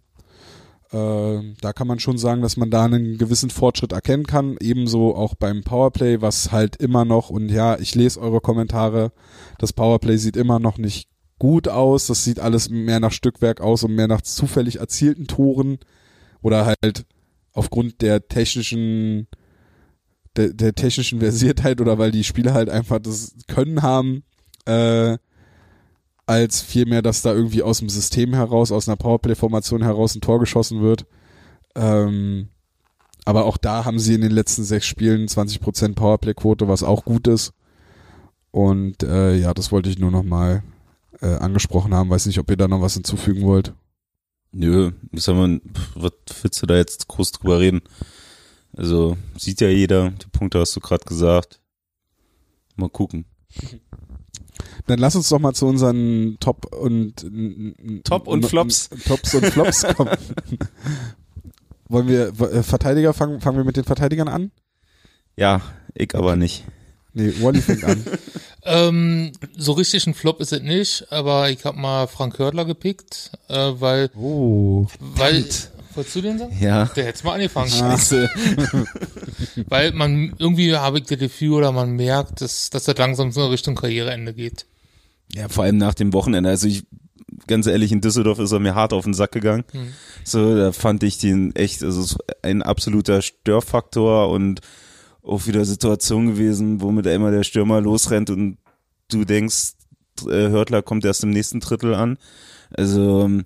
Äh, 0.92 1.54
da 1.60 1.72
kann 1.72 1.86
man 1.86 2.00
schon 2.00 2.18
sagen, 2.18 2.42
dass 2.42 2.56
man 2.56 2.70
da 2.70 2.84
einen 2.84 3.16
gewissen 3.16 3.50
Fortschritt 3.50 3.92
erkennen 3.92 4.26
kann. 4.26 4.56
Ebenso 4.60 5.14
auch 5.14 5.34
beim 5.34 5.62
Powerplay, 5.62 6.20
was 6.20 6.50
halt 6.50 6.76
immer 6.76 7.04
noch, 7.04 7.30
und 7.30 7.48
ja, 7.48 7.78
ich 7.78 7.94
lese 7.94 8.20
eure 8.20 8.40
Kommentare, 8.40 9.12
das 9.58 9.72
Powerplay 9.72 10.16
sieht 10.16 10.36
immer 10.36 10.58
noch 10.58 10.78
nicht 10.78 11.08
gut 11.38 11.68
aus. 11.68 12.06
Das 12.06 12.24
sieht 12.24 12.40
alles 12.40 12.70
mehr 12.70 13.00
nach 13.00 13.12
Stückwerk 13.12 13.60
aus 13.60 13.84
und 13.84 13.94
mehr 13.94 14.08
nach 14.08 14.22
zufällig 14.22 14.76
erzielten 14.76 15.26
Toren 15.26 15.78
oder 16.42 16.66
halt 16.66 17.06
aufgrund 17.52 18.02
der 18.02 18.28
technischen 18.28 19.26
der, 20.36 20.52
der 20.52 20.74
technischen 20.74 21.20
Versiertheit 21.20 21.80
oder 21.80 21.98
weil 21.98 22.12
die 22.12 22.24
Spieler 22.24 22.54
halt 22.54 22.68
einfach 22.68 23.00
das 23.00 23.34
Können 23.48 23.82
haben, 23.82 24.22
äh, 24.66 25.18
als 26.30 26.62
vielmehr, 26.62 27.02
dass 27.02 27.22
da 27.22 27.34
irgendwie 27.34 27.64
aus 27.64 27.80
dem 27.80 27.88
System 27.88 28.34
heraus, 28.34 28.70
aus 28.70 28.88
einer 28.88 28.96
Powerplay-Formation 28.96 29.82
heraus 29.82 30.14
ein 30.14 30.20
Tor 30.20 30.38
geschossen 30.38 30.80
wird. 30.80 31.04
Ähm, 31.74 32.50
aber 33.24 33.46
auch 33.46 33.56
da 33.56 33.84
haben 33.84 33.98
sie 33.98 34.14
in 34.14 34.20
den 34.20 34.30
letzten 34.30 34.62
sechs 34.62 34.86
Spielen 34.86 35.26
20% 35.26 35.96
Powerplay-Quote, 35.96 36.68
was 36.68 36.84
auch 36.84 37.04
gut 37.04 37.26
ist. 37.26 37.52
Und 38.52 39.02
äh, 39.02 39.34
ja, 39.34 39.52
das 39.54 39.72
wollte 39.72 39.90
ich 39.90 39.98
nur 39.98 40.12
nochmal 40.12 40.62
äh, 41.20 41.34
angesprochen 41.34 41.94
haben. 41.94 42.10
Weiß 42.10 42.26
nicht, 42.26 42.38
ob 42.38 42.48
ihr 42.48 42.56
da 42.56 42.68
noch 42.68 42.80
was 42.80 42.94
hinzufügen 42.94 43.42
wollt. 43.42 43.74
Nö, 44.52 44.92
ich 45.10 45.24
sag 45.24 45.34
mal, 45.34 45.60
was 45.96 46.12
willst 46.42 46.62
du 46.62 46.66
da 46.66 46.76
jetzt 46.76 47.08
groß 47.08 47.32
drüber 47.32 47.58
reden? 47.58 47.80
Also, 48.76 49.16
sieht 49.36 49.60
ja 49.60 49.68
jeder, 49.68 50.10
die 50.12 50.28
Punkte 50.30 50.60
hast 50.60 50.76
du 50.76 50.80
gerade 50.80 51.04
gesagt. 51.04 51.60
Mal 52.76 52.88
gucken. 52.88 53.24
Dann 54.86 54.98
lass 54.98 55.16
uns 55.16 55.28
doch 55.28 55.38
mal 55.38 55.54
zu 55.54 55.66
unseren 55.66 56.36
Top 56.40 56.74
und 56.74 57.26
Top 58.04 58.26
und 58.28 58.46
Flops. 58.46 58.90
Tops 59.06 59.34
und 59.34 59.46
Flops 59.46 59.82
kommen. 59.94 60.16
Wollen 61.88 62.06
wir 62.08 62.28
äh, 62.40 62.62
Verteidiger 62.62 63.12
fangen? 63.12 63.40
Fangen 63.40 63.56
wir 63.56 63.64
mit 63.64 63.76
den 63.76 63.84
Verteidigern 63.84 64.28
an? 64.28 64.52
Ja, 65.36 65.60
ich 65.94 66.14
aber 66.14 66.36
nicht. 66.36 66.64
Nee, 67.12 67.32
Wally 67.40 67.60
fängt 67.60 67.84
an. 67.84 68.04
Ähm, 68.62 69.32
so 69.56 69.72
richtig 69.72 70.06
ein 70.06 70.12
Flop 70.12 70.38
ist 70.42 70.52
es 70.52 70.60
nicht, 70.60 71.10
aber 71.10 71.48
ich 71.48 71.64
habe 71.64 71.78
mal 71.78 72.06
Frank 72.06 72.38
Hördler 72.38 72.66
gepickt, 72.66 73.30
äh, 73.48 73.54
weil, 73.56 74.10
Oh. 74.14 74.86
weil, 75.00 75.46
wolltest 75.96 76.16
du 76.16 76.20
den 76.20 76.38
sagen? 76.38 76.56
Ja. 76.60 76.86
Der 76.86 77.04
hätte 77.04 77.24
mal 77.24 77.34
angefangen. 77.34 77.70
Scheiße. 77.70 78.28
Weil 79.68 79.92
man, 79.92 80.34
irgendwie 80.38 80.74
habe 80.76 80.98
ich 80.98 81.04
das 81.04 81.18
Gefühl 81.18 81.52
oder 81.52 81.72
man 81.72 81.92
merkt, 81.92 82.40
dass, 82.40 82.70
dass 82.70 82.84
das 82.84 82.96
langsam 82.98 83.32
so 83.32 83.46
Richtung 83.46 83.74
Karriereende 83.74 84.34
geht. 84.34 84.66
Ja, 85.32 85.48
vor 85.48 85.64
allem 85.64 85.78
nach 85.78 85.94
dem 85.94 86.12
Wochenende. 86.12 86.50
Also 86.50 86.66
ich, 86.66 86.84
ganz 87.46 87.66
ehrlich, 87.66 87.92
in 87.92 88.00
Düsseldorf 88.00 88.38
ist 88.38 88.52
er 88.52 88.58
mir 88.58 88.74
hart 88.74 88.92
auf 88.92 89.04
den 89.04 89.14
Sack 89.14 89.32
gegangen. 89.32 89.64
So, 90.24 90.56
da 90.56 90.72
fand 90.72 91.02
ich 91.02 91.18
den 91.18 91.54
echt, 91.54 91.82
also 91.82 92.16
ein 92.42 92.62
absoluter 92.62 93.22
Störfaktor 93.22 94.30
und 94.30 94.60
auch 95.22 95.46
wieder 95.46 95.64
Situation 95.64 96.26
gewesen, 96.26 96.80
womit 96.80 97.06
er 97.06 97.14
immer 97.14 97.30
der 97.30 97.44
Stürmer 97.44 97.80
losrennt 97.80 98.30
und 98.30 98.58
du 99.10 99.24
denkst, 99.24 99.72
äh, 100.26 100.48
Hörtler 100.48 100.82
kommt 100.82 101.04
erst 101.04 101.22
im 101.22 101.30
nächsten 101.30 101.60
Drittel 101.60 101.94
an. 101.94 102.18
Also, 102.70 103.24
ähm, 103.24 103.44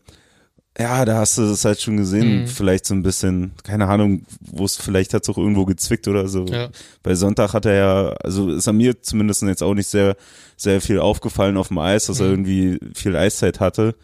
ja, 0.79 1.05
da 1.05 1.19
hast 1.19 1.39
du 1.39 1.43
das 1.43 1.65
halt 1.65 1.81
schon 1.81 1.97
gesehen, 1.97 2.43
Mhm. 2.43 2.47
vielleicht 2.49 2.87
so 2.87 2.95
ein 2.95 3.03
bisschen, 3.03 3.53
keine 3.63 3.87
Ahnung, 3.87 4.25
wo 4.41 4.65
es 4.65 4.77
vielleicht 4.77 5.15
hat 5.15 5.23
es 5.23 5.29
auch 5.29 5.39
irgendwo 5.39 5.65
gezwickt 5.65 6.09
oder 6.09 6.27
so. 6.29 6.47
Ja. 6.47 6.69
Bei 7.03 7.15
Sonntag 7.15 7.53
hat 7.53 7.65
er 7.67 7.75
ja, 7.75 8.09
also 8.23 8.51
ist 8.51 8.67
er 8.67 8.73
mir 8.73 9.01
zumindest 9.01 9.43
jetzt 9.43 9.63
auch 9.63 9.75
nicht 9.75 9.87
sehr, 9.89 10.17
sehr 10.57 10.81
viel 10.81 10.99
aufgefallen 10.99 11.57
auf 11.57 11.69
dem 11.69 11.79
Eis, 11.79 12.07
dass 12.07 12.19
er 12.21 12.27
Mhm. 12.27 12.33
irgendwie 12.33 12.79
viel 12.95 13.15
Eiszeit 13.17 13.61
hatte. 13.61 13.95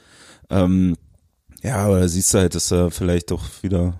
Ähm, 0.48 0.96
ja, 1.62 1.76
aber 1.76 2.00
da 2.00 2.08
siehst 2.08 2.32
du 2.34 2.38
halt, 2.38 2.54
dass 2.54 2.70
er 2.70 2.90
vielleicht 2.90 3.30
doch 3.32 3.42
wieder 3.62 3.98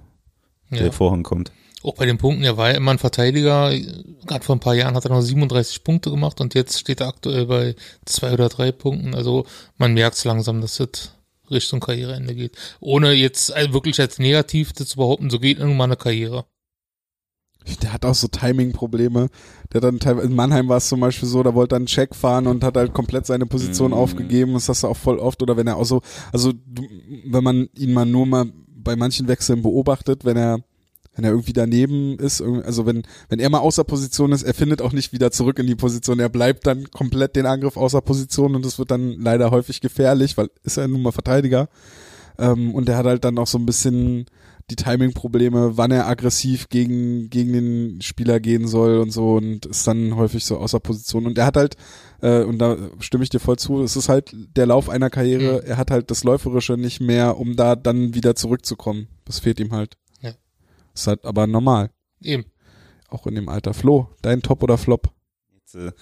Ja. 0.71 0.79
der 0.79 0.93
Vorhang 0.93 1.23
kommt. 1.25 1.51
Auch 1.83 1.95
bei 1.95 2.05
den 2.07 2.19
Punkten, 2.19 2.45
er 2.45 2.57
war 2.57 2.71
ja 2.71 2.77
immer 2.77 2.91
ein 2.93 2.99
Verteidiger. 2.99 3.73
Gerade 4.27 4.45
vor 4.45 4.55
ein 4.55 4.61
paar 4.61 4.75
Jahren 4.75 4.95
hat 4.95 5.05
er 5.07 5.11
noch 5.11 5.23
37 5.23 5.83
Punkte 5.83 6.11
gemacht 6.11 6.41
und 6.41 6.55
jetzt 6.55 6.79
steht 6.79 7.01
er 7.01 7.09
aktuell 7.09 7.47
bei 7.47 7.75
zwei 8.05 8.33
oder 8.33 8.49
drei 8.51 8.71
Punkten. 8.71 9.15
Also 9.15 9.47
man 9.79 9.95
merkt 9.95 10.23
langsam, 10.25 10.61
dass 10.61 10.77
das 10.77 11.13
Richtung 11.51 11.81
Karriereende 11.81 12.35
geht. 12.35 12.57
Ohne 12.81 13.13
jetzt 13.13 13.53
also 13.53 13.73
wirklich 13.73 14.01
als 14.01 14.19
negativ 14.19 14.73
das 14.73 14.89
zu 14.89 14.97
behaupten, 14.97 15.31
so 15.31 15.39
geht 15.39 15.59
irgendwann 15.59 15.91
eine 15.91 15.97
Karriere. 15.97 16.45
Der 17.83 17.93
hat 17.93 18.07
auch 18.07 18.15
so 18.15 18.27
Timing-Probleme. 18.29 19.29
Der 19.73 19.81
dann 19.83 19.99
teilweise, 20.01 20.27
in 20.27 20.35
Mannheim 20.35 20.69
war 20.69 20.79
es 20.79 20.89
zum 20.89 21.01
Beispiel 21.01 21.29
so, 21.29 21.43
da 21.43 21.55
wollte 21.55 21.75
er 21.75 21.77
einen 21.77 21.87
Check 21.87 22.15
fahren 22.15 22.47
und 22.47 22.65
hat 22.65 22.77
halt 22.77 22.95
komplett 22.95 23.27
seine 23.27 23.45
Position 23.47 23.91
Mhm. 23.91 23.97
aufgegeben. 23.99 24.55
Das 24.55 24.69
hast 24.69 24.83
du 24.83 24.89
auch 24.89 24.97
voll 24.97 25.19
oft. 25.19 25.43
Oder 25.43 25.57
wenn 25.57 25.67
er 25.67 25.77
auch 25.77 25.85
so, 25.85 26.01
also 26.33 26.53
wenn 27.27 27.45
man 27.45 27.69
ihn 27.77 27.93
mal 27.93 28.07
nur 28.07 28.25
mal 28.27 28.47
bei 28.69 28.97
manchen 28.97 29.29
Wechseln 29.29 29.61
beobachtet, 29.63 30.25
wenn 30.25 30.39
er 30.39 30.65
wenn 31.21 31.25
er 31.25 31.33
irgendwie 31.33 31.53
daneben 31.53 32.19
ist, 32.19 32.41
also 32.41 32.87
wenn, 32.87 33.03
wenn 33.29 33.41
er 33.41 33.51
mal 33.51 33.59
außer 33.59 33.85
Position 33.85 34.33
ist, 34.33 34.43
er 34.43 34.55
findet 34.55 34.81
auch 34.81 34.93
nicht 34.93 35.13
wieder 35.13 35.31
zurück 35.31 35.59
in 35.59 35.67
die 35.67 35.75
Position. 35.75 36.19
Er 36.19 36.31
bleibt 36.31 36.67
dann 36.67 36.91
komplett 36.91 37.37
den 37.37 37.45
Angriff 37.45 37.77
außer 37.77 38.01
Position 38.01 38.55
und 38.55 38.65
das 38.65 38.79
wird 38.79 38.91
dann 38.91 39.17
leider 39.19 39.51
häufig 39.51 39.83
gefährlich, 39.83 40.39
weil 40.39 40.49
ist 40.63 40.79
er 40.79 40.89
nun 40.89 41.03
mal 41.03 41.13
Verteidiger. 41.13 41.69
Ähm, 42.39 42.75
und 42.75 42.89
der 42.89 42.97
hat 42.97 43.05
halt 43.05 43.25
dann 43.25 43.37
auch 43.37 43.47
so 43.47 43.59
ein 43.59 43.67
bisschen 43.67 44.25
die 44.71 44.77
Timing-Probleme, 44.77 45.77
wann 45.77 45.91
er 45.91 46.07
aggressiv 46.07 46.69
gegen, 46.71 47.29
gegen 47.29 47.53
den 47.53 48.01
Spieler 48.01 48.41
gehen 48.41 48.67
soll 48.67 48.99
und 48.99 49.11
so 49.11 49.35
und 49.35 49.67
ist 49.67 49.87
dann 49.87 50.17
häufig 50.17 50.47
so 50.47 50.57
außer 50.57 50.81
Position. 50.81 51.27
Und 51.27 51.37
er 51.37 51.45
hat 51.45 51.57
halt, 51.59 51.77
äh, 52.23 52.45
und 52.45 52.59
da 52.61 52.79
stimme 53.01 53.25
ich 53.25 53.31
dir 53.31 53.41
voll 53.41 53.59
zu, 53.59 53.83
es 53.83 53.97
ist 53.97 54.09
halt 54.09 54.35
der 54.57 54.65
Lauf 54.67 54.89
einer 54.89 55.11
Karriere, 55.11 55.61
Mhm. 55.61 55.69
er 55.71 55.77
hat 55.77 55.91
halt 55.91 56.11
das 56.11 56.25
Läuferische 56.25 56.79
nicht 56.79 57.01
mehr, 57.01 57.37
um 57.37 57.57
da 57.57 57.77
dann 57.77 58.15
wieder 58.15 58.37
zurückzukommen. 58.37 59.09
Das 59.27 59.41
fehlt 59.41 59.61
ihm 59.61 59.73
halt. 59.73 59.97
Ist 61.01 61.07
halt 61.07 61.25
aber 61.25 61.47
normal. 61.47 61.91
Eben. 62.23 62.45
Auch 63.09 63.27
in 63.27 63.35
dem 63.35 63.49
Alter. 63.49 63.73
Flo, 63.73 64.11
dein 64.21 64.43
Top 64.43 64.63
oder 64.63 64.77
Flop? 64.77 65.11
Jetzt, 65.55 65.75
äh, 65.77 65.93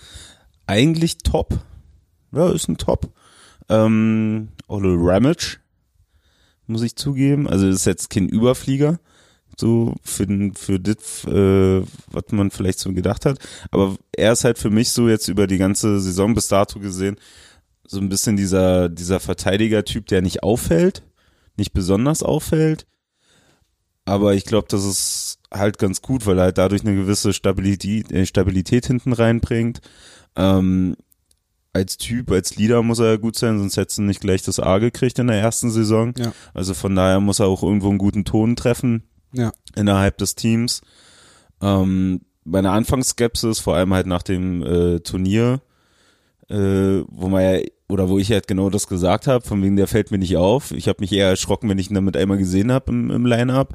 eigentlich 0.67 1.19
top. 1.19 1.61
Ja, 2.33 2.51
ist 2.51 2.69
ein 2.69 2.79
Top. 2.79 3.13
Ähm, 3.69 4.49
Ole 4.67 4.97
Ramage, 4.99 5.59
muss 6.67 6.83
ich 6.83 6.97
zugeben. 6.97 7.47
Also 7.49 7.69
ist 7.69 7.85
jetzt 7.87 8.11
kein 8.11 8.29
Überflieger, 8.29 8.99
so 9.57 9.95
für, 10.03 10.27
den- 10.27 10.55
für 10.55 10.81
das, 10.81 11.25
äh, 11.27 11.83
was 12.11 12.25
man 12.33 12.51
vielleicht 12.51 12.81
so 12.81 12.93
gedacht 12.93 13.25
hat. 13.25 13.39
Aber 13.71 13.97
er 14.17 14.33
ist 14.33 14.43
halt 14.43 14.59
für 14.59 14.71
mich 14.71 14.91
so 14.91 15.09
jetzt 15.09 15.29
über 15.29 15.47
die 15.47 15.59
ganze 15.59 16.01
Saison 16.01 16.35
bis 16.35 16.49
dato 16.49 16.81
gesehen 16.81 17.17
so 17.87 18.01
ein 18.01 18.09
bisschen 18.09 18.37
dieser, 18.37 18.89
dieser 18.89 19.21
Verteidiger-Typ, 19.21 20.07
der 20.07 20.23
nicht 20.23 20.43
auffällt, 20.43 21.05
nicht 21.57 21.73
besonders 21.73 22.23
auffällt. 22.25 22.87
Aber 24.09 24.35
ich 24.35 24.45
glaube, 24.45 24.69
das 24.71 24.85
ist 24.85 25.39
halt 25.53 25.79
ganz 25.79 26.03
gut, 26.03 26.27
weil 26.27 26.39
er 26.39 26.45
halt 26.45 26.59
dadurch 26.59 26.83
eine 26.83 26.95
gewisse 26.95 27.33
Stabilität, 27.33 28.11
äh, 28.13 28.27
Stabilität 28.27 28.87
hinten 28.87 29.13
reinbringt. 29.13 29.81
Ähm, 30.37 30.97
als 31.73 31.97
Typ, 31.99 32.31
als 32.31 32.57
Leader 32.57 32.83
muss 32.83 32.99
er 32.99 33.07
ja 33.07 33.17
gut 33.17 33.37
sein, 33.37 33.59
sonst 33.59 33.77
hätte 33.77 34.01
er 34.01 34.05
nicht 34.05 34.21
gleich 34.21 34.43
das 34.43 34.59
A 34.61 34.79
gekriegt 34.79 35.19
in 35.19 35.27
der 35.27 35.41
ersten 35.41 35.71
Saison. 35.71 36.15
Ja. 36.17 36.33
Also 36.55 36.75
von 36.75 36.95
daher 36.97 37.21
muss 37.21 37.39
er 37.41 37.47
auch 37.47 37.63
irgendwo 37.63 37.89
einen 37.91 37.99
guten 37.99 38.25
Ton 38.25 38.57
treffen 38.57 39.03
Ja. 39.33 39.53
innerhalb 39.77 40.19
des 40.19 40.35
Teams. 40.35 40.81
Ähm, 41.61 42.23
meine 42.45 42.71
Anfangsskepsis, 42.71 43.59
vor 43.61 43.77
allem 43.77 43.93
halt 43.93 44.07
nach 44.07 44.23
dem 44.23 44.63
äh, 44.63 45.01
Turnier, 45.01 45.61
äh, 46.49 47.03
wo 47.09 47.29
man 47.29 47.43
ja, 47.43 47.61
oder 47.89 48.09
wo 48.09 48.19
ich 48.19 48.31
halt 48.31 48.47
genau 48.47 48.71
das 48.71 48.87
gesagt 48.87 49.27
habe, 49.27 49.47
von 49.47 49.63
wegen 49.63 49.77
der 49.77 49.87
fällt 49.87 50.11
mir 50.11 50.19
nicht 50.19 50.37
auf. 50.37 50.73
Ich 50.73 50.89
habe 50.89 51.01
mich 51.01 51.13
eher 51.13 51.29
erschrocken, 51.29 51.69
wenn 51.69 51.79
ich 51.79 51.91
ihn 51.91 51.95
damit 51.95 52.17
einmal 52.17 52.39
gesehen 52.39 52.71
habe 52.71 52.93
im, 52.93 53.11
im 53.11 53.27
Line-Up. 53.27 53.75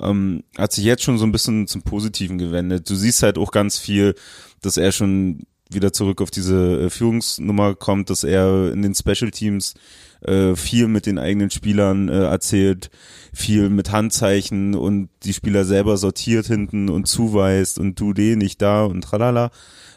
Ähm, 0.00 0.44
hat 0.56 0.72
sich 0.72 0.84
jetzt 0.84 1.02
schon 1.02 1.18
so 1.18 1.24
ein 1.24 1.32
bisschen 1.32 1.66
zum 1.66 1.82
Positiven 1.82 2.38
gewendet. 2.38 2.88
Du 2.88 2.94
siehst 2.94 3.22
halt 3.22 3.36
auch 3.36 3.50
ganz 3.50 3.76
viel, 3.76 4.14
dass 4.60 4.76
er 4.76 4.92
schon 4.92 5.42
wieder 5.70 5.92
zurück 5.92 6.22
auf 6.22 6.30
diese 6.30 6.84
äh, 6.84 6.90
Führungsnummer 6.90 7.74
kommt, 7.74 8.10
dass 8.10 8.24
er 8.24 8.72
in 8.72 8.82
den 8.82 8.94
Special 8.94 9.30
Teams 9.30 9.74
äh, 10.22 10.54
viel 10.54 10.88
mit 10.88 11.06
den 11.06 11.18
eigenen 11.18 11.50
Spielern 11.50 12.08
äh, 12.08 12.24
erzählt, 12.24 12.90
viel 13.32 13.68
mit 13.68 13.92
Handzeichen 13.92 14.74
und 14.74 15.10
die 15.24 15.34
Spieler 15.34 15.64
selber 15.64 15.96
sortiert 15.96 16.46
hinten 16.46 16.88
und 16.88 17.06
zuweist 17.06 17.78
und 17.78 18.00
du 18.00 18.12
den 18.12 18.38
nicht 18.38 18.62
da 18.62 18.84
und 18.84 19.02
tralala. 19.02 19.50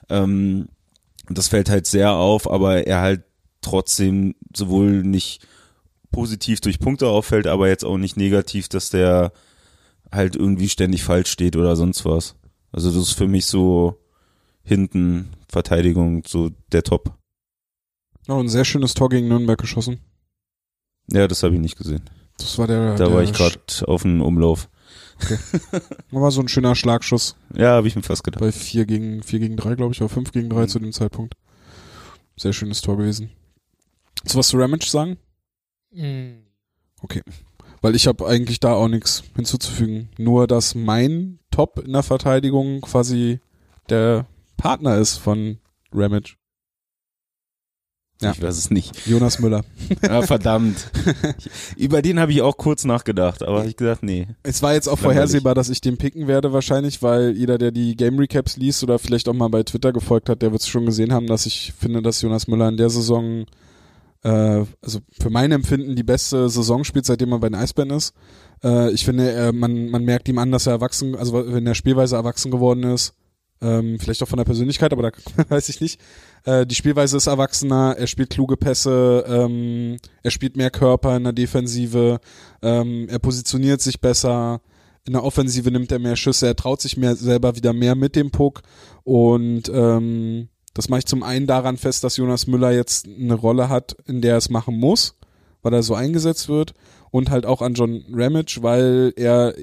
Ähm, 0.10 0.68
das 1.30 1.48
fällt 1.48 1.70
halt 1.70 1.88
sehr 1.88 2.14
auf, 2.14 2.50
aber 2.52 2.86
er 2.88 3.02
halt 3.02 3.24
trotzdem 3.62 4.36
sowohl 4.56 5.04
nicht 5.04 5.48
positiv 6.12 6.62
durch 6.62 6.80
Punkte 6.80 7.08
auffällt, 7.08 7.48
aber 7.48 7.68
jetzt 7.70 7.86
auch 7.86 7.98
nicht 7.98 8.18
negativ, 8.18 8.68
dass 8.68 8.90
der 8.90 9.32
halt 10.12 10.36
irgendwie 10.36 10.70
ständig 10.70 11.04
falsch 11.04 11.30
steht 11.32 11.56
oder 11.56 11.76
sonst 11.76 12.04
was. 12.06 12.36
Also 12.72 12.90
das 12.92 13.02
ist 13.10 13.14
für 13.14 13.28
mich 13.28 13.46
so 13.46 13.98
hinten 14.64 15.30
Verteidigung 15.48 16.24
so 16.28 16.50
der 16.72 16.84
Top. 16.84 17.14
Oh, 18.28 18.40
ein 18.40 18.50
sehr 18.50 18.66
schönes 18.66 18.94
Tor 18.94 19.10
gegen 19.10 19.28
Nürnberg 19.28 19.60
geschossen. 19.60 20.00
Ja, 21.12 21.28
das 21.28 21.44
habe 21.44 21.56
ich 21.56 21.62
nicht 21.62 21.78
gesehen. 21.78 22.10
Das 22.38 22.58
war 22.58 22.68
der. 22.68 22.96
Da 22.96 23.06
der 23.06 23.14
war 23.14 23.24
ich 23.24 23.34
gerade 23.34 23.58
auf 23.88 24.04
dem 24.04 24.22
Umlauf. 24.22 24.70
War 26.12 26.32
so 26.32 26.42
ein 26.42 26.48
schöner 26.48 26.74
Schlagschuss 26.74 27.36
Ja, 27.54 27.74
habe 27.74 27.88
ich 27.88 27.96
mir 27.96 28.02
fast 28.02 28.24
gedacht. 28.24 28.42
bei 28.42 28.52
4 28.52 28.86
gegen 28.86 29.22
4 29.22 29.38
gegen 29.40 29.56
3, 29.56 29.76
glaube 29.76 29.94
ich, 29.94 30.02
oder 30.02 30.10
5 30.10 30.32
gegen 30.32 30.50
3 30.50 30.66
zu 30.66 30.80
dem 30.80 30.92
Zeitpunkt. 30.92 31.36
Sehr 32.38 32.54
schönes 32.54 32.82
Tor 32.82 32.98
gewesen. 32.98 33.30
So 34.26 34.40
was 34.40 34.50
zu 34.50 34.58
Ramage 34.58 34.88
sagen? 34.88 35.18
Mhm. 35.92 36.44
Weil 37.82 37.96
ich 37.96 38.08
habe 38.08 38.28
eigentlich 38.28 38.60
da 38.60 38.74
auch 38.74 38.88
nichts 38.88 39.24
hinzuzufügen. 39.36 40.10
Nur, 40.18 40.48
dass 40.48 40.76
mein 40.76 41.40
Top 41.50 41.80
in 41.80 41.94
der 41.94 42.04
Verteidigung 42.04 42.82
quasi 42.82 43.40
der 43.90 44.28
Partner 44.58 44.98
ist 44.98 45.18
von 45.18 45.58
Ramage. 45.92 46.36
Ja. 48.22 48.32
Ich 48.34 48.42
weiß 48.42 48.56
es 48.56 48.70
nicht. 48.70 49.08
Jonas 49.08 49.40
Müller. 49.40 49.66
Ah, 50.08 50.22
verdammt. 50.22 50.92
Über 51.76 52.02
den 52.02 52.20
habe 52.20 52.32
ich 52.32 52.42
auch 52.42 52.58
kurz 52.58 52.86
nachgedacht, 52.86 53.42
aber 53.44 53.60
hab 53.62 53.68
ich 53.68 53.76
gesagt, 53.78 54.04
nee. 54.04 54.28
Es 54.44 54.62
war 54.62 54.74
jetzt 54.74 54.88
auch 54.88 54.94
Langweilig. 54.94 55.16
vorhersehbar, 55.16 55.56
dass 55.56 55.70
ich 55.70 55.82
den 55.82 55.98
picken 55.98 56.28
werde 56.28 56.54
wahrscheinlich, 56.54 57.02
weil 57.02 57.32
jeder, 57.36 57.58
der 57.58 57.72
die 57.72 57.96
Game 57.96 58.20
Recaps 58.20 58.58
liest 58.58 58.84
oder 58.84 59.00
vielleicht 59.00 59.28
auch 59.28 59.34
mal 59.34 59.48
bei 59.50 59.64
Twitter 59.64 59.92
gefolgt 59.92 60.30
hat, 60.30 60.42
der 60.42 60.52
wird 60.52 60.62
es 60.62 60.68
schon 60.68 60.86
gesehen 60.86 61.14
haben, 61.14 61.28
dass 61.28 61.46
ich 61.46 61.74
finde, 61.78 62.02
dass 62.02 62.22
Jonas 62.22 62.48
Müller 62.48 62.70
in 62.70 62.78
der 62.78 62.90
Saison, 62.90 63.46
äh, 64.24 64.66
also 64.82 65.00
für 65.20 65.30
mein 65.30 65.52
Empfinden 65.52 65.96
die 65.96 66.04
beste 66.04 66.50
Saison 66.50 66.84
spielt, 66.84 67.06
seitdem 67.06 67.32
er 67.32 67.40
bei 67.40 67.50
den 67.50 67.60
Eisbären 67.60 67.92
ist. 67.92 68.14
Äh, 68.64 68.92
ich 68.92 69.06
finde, 69.06 69.32
er, 69.32 69.54
man, 69.54 69.90
man 69.90 70.04
merkt 70.04 70.30
ihm 70.30 70.38
an, 70.38 70.52
dass 70.52 70.68
er 70.68 70.74
erwachsen, 70.74 71.16
also 71.16 71.34
wenn 71.54 71.68
er 71.68 71.76
Spielweise 71.76 72.16
erwachsen 72.16 72.52
geworden 72.52 72.84
ist, 72.84 73.16
ähm, 73.62 74.00
vielleicht 74.00 74.24
auch 74.24 74.28
von 74.28 74.38
der 74.38 74.46
Persönlichkeit, 74.46 74.92
aber 74.92 75.04
da 75.04 75.12
weiß 75.50 75.70
ich 75.70 75.82
nicht. 75.82 76.02
Äh, 76.46 76.66
die 76.66 76.76
Spielweise 76.76 77.18
ist 77.18 77.28
erwachsener, 77.28 77.96
er 77.98 78.08
spielt 78.08 78.32
kluge 78.32 78.58
Pässe, 78.58 79.24
ähm, 79.28 79.98
er 80.24 80.32
spielt 80.32 80.58
mehr 80.58 80.72
Körper 80.72 81.16
in 81.16 81.24
der 81.24 81.34
Defensive, 81.34 82.20
ähm, 82.62 83.08
er 83.10 83.20
positioniert 83.20 83.82
sich 83.82 84.02
besser, 84.02 84.62
in 85.06 85.14
der 85.14 85.24
Offensive 85.24 85.72
nimmt 85.72 85.92
er 85.92 86.00
mehr 86.00 86.16
Schüsse, 86.16 86.48
er 86.48 86.56
traut 86.56 86.82
sich 86.82 86.98
mehr 86.98 87.16
selber 87.16 87.56
wieder 87.56 87.74
mehr 87.74 87.96
mit 87.96 88.16
dem 88.16 88.32
Puck 88.32 88.62
und 89.04 89.70
ähm, 89.74 90.50
das 90.74 90.90
mache 90.90 91.00
ich 91.00 91.06
zum 91.06 91.24
einen 91.24 91.48
daran 91.48 91.78
fest, 91.78 92.04
dass 92.04 92.18
Jonas 92.18 92.48
Müller 92.48 92.72
jetzt 92.72 93.08
eine 93.08 93.34
Rolle 93.34 93.70
hat, 93.70 93.96
in 94.08 94.22
der 94.22 94.34
er 94.34 94.38
es 94.38 94.50
machen 94.50 94.80
muss, 94.80 95.18
weil 95.62 95.74
er 95.74 95.84
so 95.84 95.96
eingesetzt 95.96 96.50
wird 96.50 96.74
und 97.12 97.30
halt 97.30 97.46
auch 97.46 97.62
an 97.62 97.74
John 97.74 98.04
Ramage, 98.12 98.60
weil 98.62 99.14
er 99.16 99.54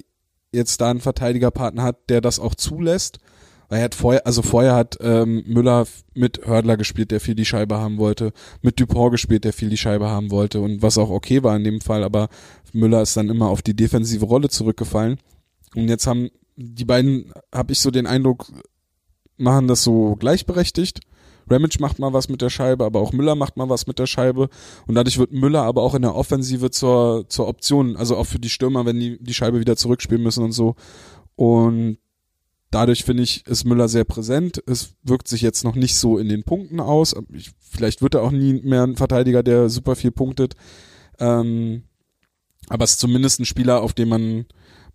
jetzt 0.52 0.80
da 0.80 0.90
einen 0.90 1.00
Verteidigerpartner 1.00 1.82
hat, 1.82 2.08
der 2.08 2.20
das 2.20 2.38
auch 2.38 2.54
zulässt. 2.54 3.18
Weil 3.68 3.80
er 3.80 3.84
hat 3.84 3.94
vorher, 3.94 4.26
also 4.26 4.40
vorher 4.40 4.74
hat 4.74 4.96
ähm, 5.00 5.44
Müller 5.46 5.86
mit 6.14 6.46
Hördler 6.46 6.78
gespielt, 6.78 7.10
der 7.10 7.20
viel 7.20 7.34
die 7.34 7.44
Scheibe 7.44 7.76
haben 7.76 7.98
wollte, 7.98 8.32
mit 8.62 8.80
Dupont 8.80 9.12
gespielt, 9.12 9.44
der 9.44 9.52
viel 9.52 9.68
die 9.68 9.76
Scheibe 9.76 10.08
haben 10.08 10.30
wollte 10.30 10.60
und 10.60 10.80
was 10.80 10.96
auch 10.96 11.10
okay 11.10 11.42
war 11.42 11.54
in 11.54 11.64
dem 11.64 11.82
Fall, 11.82 12.02
aber 12.02 12.28
Müller 12.72 13.02
ist 13.02 13.16
dann 13.16 13.28
immer 13.28 13.48
auf 13.48 13.60
die 13.60 13.74
defensive 13.74 14.24
Rolle 14.24 14.48
zurückgefallen. 14.48 15.18
Und 15.74 15.88
jetzt 15.88 16.06
haben 16.06 16.30
die 16.56 16.84
beiden, 16.84 17.32
habe 17.54 17.72
ich 17.72 17.80
so 17.80 17.90
den 17.90 18.06
Eindruck, 18.06 18.46
machen 19.38 19.68
das 19.68 19.82
so 19.82 20.16
gleichberechtigt. 20.16 21.00
Ramage 21.50 21.78
macht 21.80 21.98
mal 21.98 22.12
was 22.12 22.28
mit 22.28 22.42
der 22.42 22.50
Scheibe, 22.50 22.84
aber 22.84 23.00
auch 23.00 23.12
Müller 23.12 23.34
macht 23.34 23.56
mal 23.56 23.68
was 23.68 23.86
mit 23.86 23.98
der 23.98 24.06
Scheibe. 24.06 24.48
Und 24.86 24.94
dadurch 24.94 25.18
wird 25.18 25.32
Müller 25.32 25.62
aber 25.62 25.82
auch 25.82 25.94
in 25.94 26.02
der 26.02 26.14
Offensive 26.14 26.70
zur, 26.70 27.24
zur 27.28 27.48
Option, 27.48 27.96
also 27.96 28.16
auch 28.16 28.26
für 28.26 28.38
die 28.38 28.50
Stürmer, 28.50 28.84
wenn 28.84 29.00
die 29.00 29.18
die 29.22 29.34
Scheibe 29.34 29.60
wieder 29.60 29.76
zurückspielen 29.76 30.22
müssen 30.22 30.44
und 30.44 30.52
so. 30.52 30.74
Und 31.36 31.98
dadurch 32.70 33.04
finde 33.04 33.22
ich, 33.22 33.46
ist 33.46 33.64
Müller 33.64 33.88
sehr 33.88 34.04
präsent. 34.04 34.62
Es 34.66 34.94
wirkt 35.02 35.28
sich 35.28 35.40
jetzt 35.40 35.64
noch 35.64 35.74
nicht 35.74 35.96
so 35.96 36.18
in 36.18 36.28
den 36.28 36.44
Punkten 36.44 36.80
aus. 36.80 37.14
Ich, 37.32 37.52
vielleicht 37.58 38.02
wird 38.02 38.14
er 38.14 38.22
auch 38.22 38.30
nie 38.30 38.54
mehr 38.54 38.82
ein 38.82 38.96
Verteidiger, 38.96 39.42
der 39.42 39.70
super 39.70 39.96
viel 39.96 40.10
punktet. 40.10 40.54
Ähm, 41.18 41.84
aber 42.68 42.84
es 42.84 42.92
ist 42.92 43.00
zumindest 43.00 43.40
ein 43.40 43.46
Spieler, 43.46 43.82
auf 43.82 43.94
den 43.94 44.08
man 44.08 44.46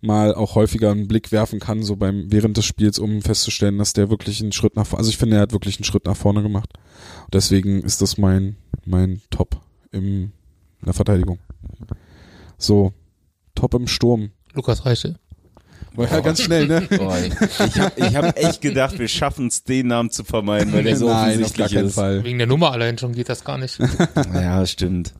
mal 0.04 0.34
auch 0.34 0.54
häufiger 0.54 0.90
einen 0.90 1.08
Blick 1.08 1.32
werfen 1.32 1.60
kann, 1.60 1.82
so 1.82 1.96
beim 1.96 2.30
während 2.30 2.56
des 2.56 2.64
Spiels, 2.64 2.98
um 2.98 3.22
festzustellen, 3.22 3.78
dass 3.78 3.92
der 3.92 4.10
wirklich 4.10 4.40
einen 4.40 4.52
Schritt 4.52 4.76
nach 4.76 4.86
vorne, 4.86 5.00
also 5.00 5.10
ich 5.10 5.18
finde, 5.18 5.36
er 5.36 5.42
hat 5.42 5.52
wirklich 5.52 5.78
einen 5.78 5.84
Schritt 5.84 6.06
nach 6.06 6.16
vorne 6.16 6.42
gemacht. 6.42 6.70
Deswegen 7.32 7.82
ist 7.82 8.02
das 8.02 8.18
mein 8.18 8.56
mein 8.84 9.20
Top 9.30 9.60
im 9.90 10.32
in 10.80 10.86
der 10.86 10.94
Verteidigung. 10.94 11.38
So, 12.58 12.92
Top 13.54 13.74
im 13.74 13.86
Sturm. 13.86 14.30
Lukas 14.52 14.84
Reiche. 14.84 15.16
War 15.94 16.10
ja 16.10 16.20
ganz 16.20 16.42
schnell, 16.42 16.66
ne? 16.66 16.80
Boah, 16.90 17.16
ich 17.18 17.78
habe 17.78 17.92
ich 17.96 18.16
hab 18.16 18.36
echt 18.36 18.60
gedacht, 18.60 18.98
wir 18.98 19.06
schaffen 19.06 19.46
es, 19.46 19.62
den 19.62 19.86
Namen 19.86 20.10
zu 20.10 20.24
vermeiden, 20.24 20.72
weil 20.72 20.82
der 20.82 20.96
so 20.96 21.06
Nein, 21.06 21.14
auf 21.14 21.22
offensichtlich 21.28 21.58
gar 21.58 21.68
keinen 21.68 21.86
ist. 21.86 21.94
Fall. 21.94 22.24
Wegen 22.24 22.38
der 22.38 22.48
Nummer 22.48 22.72
allein 22.72 22.98
schon 22.98 23.12
geht 23.12 23.28
das 23.28 23.44
gar 23.44 23.58
nicht. 23.58 23.78
Ja, 24.32 24.66
stimmt. 24.66 25.14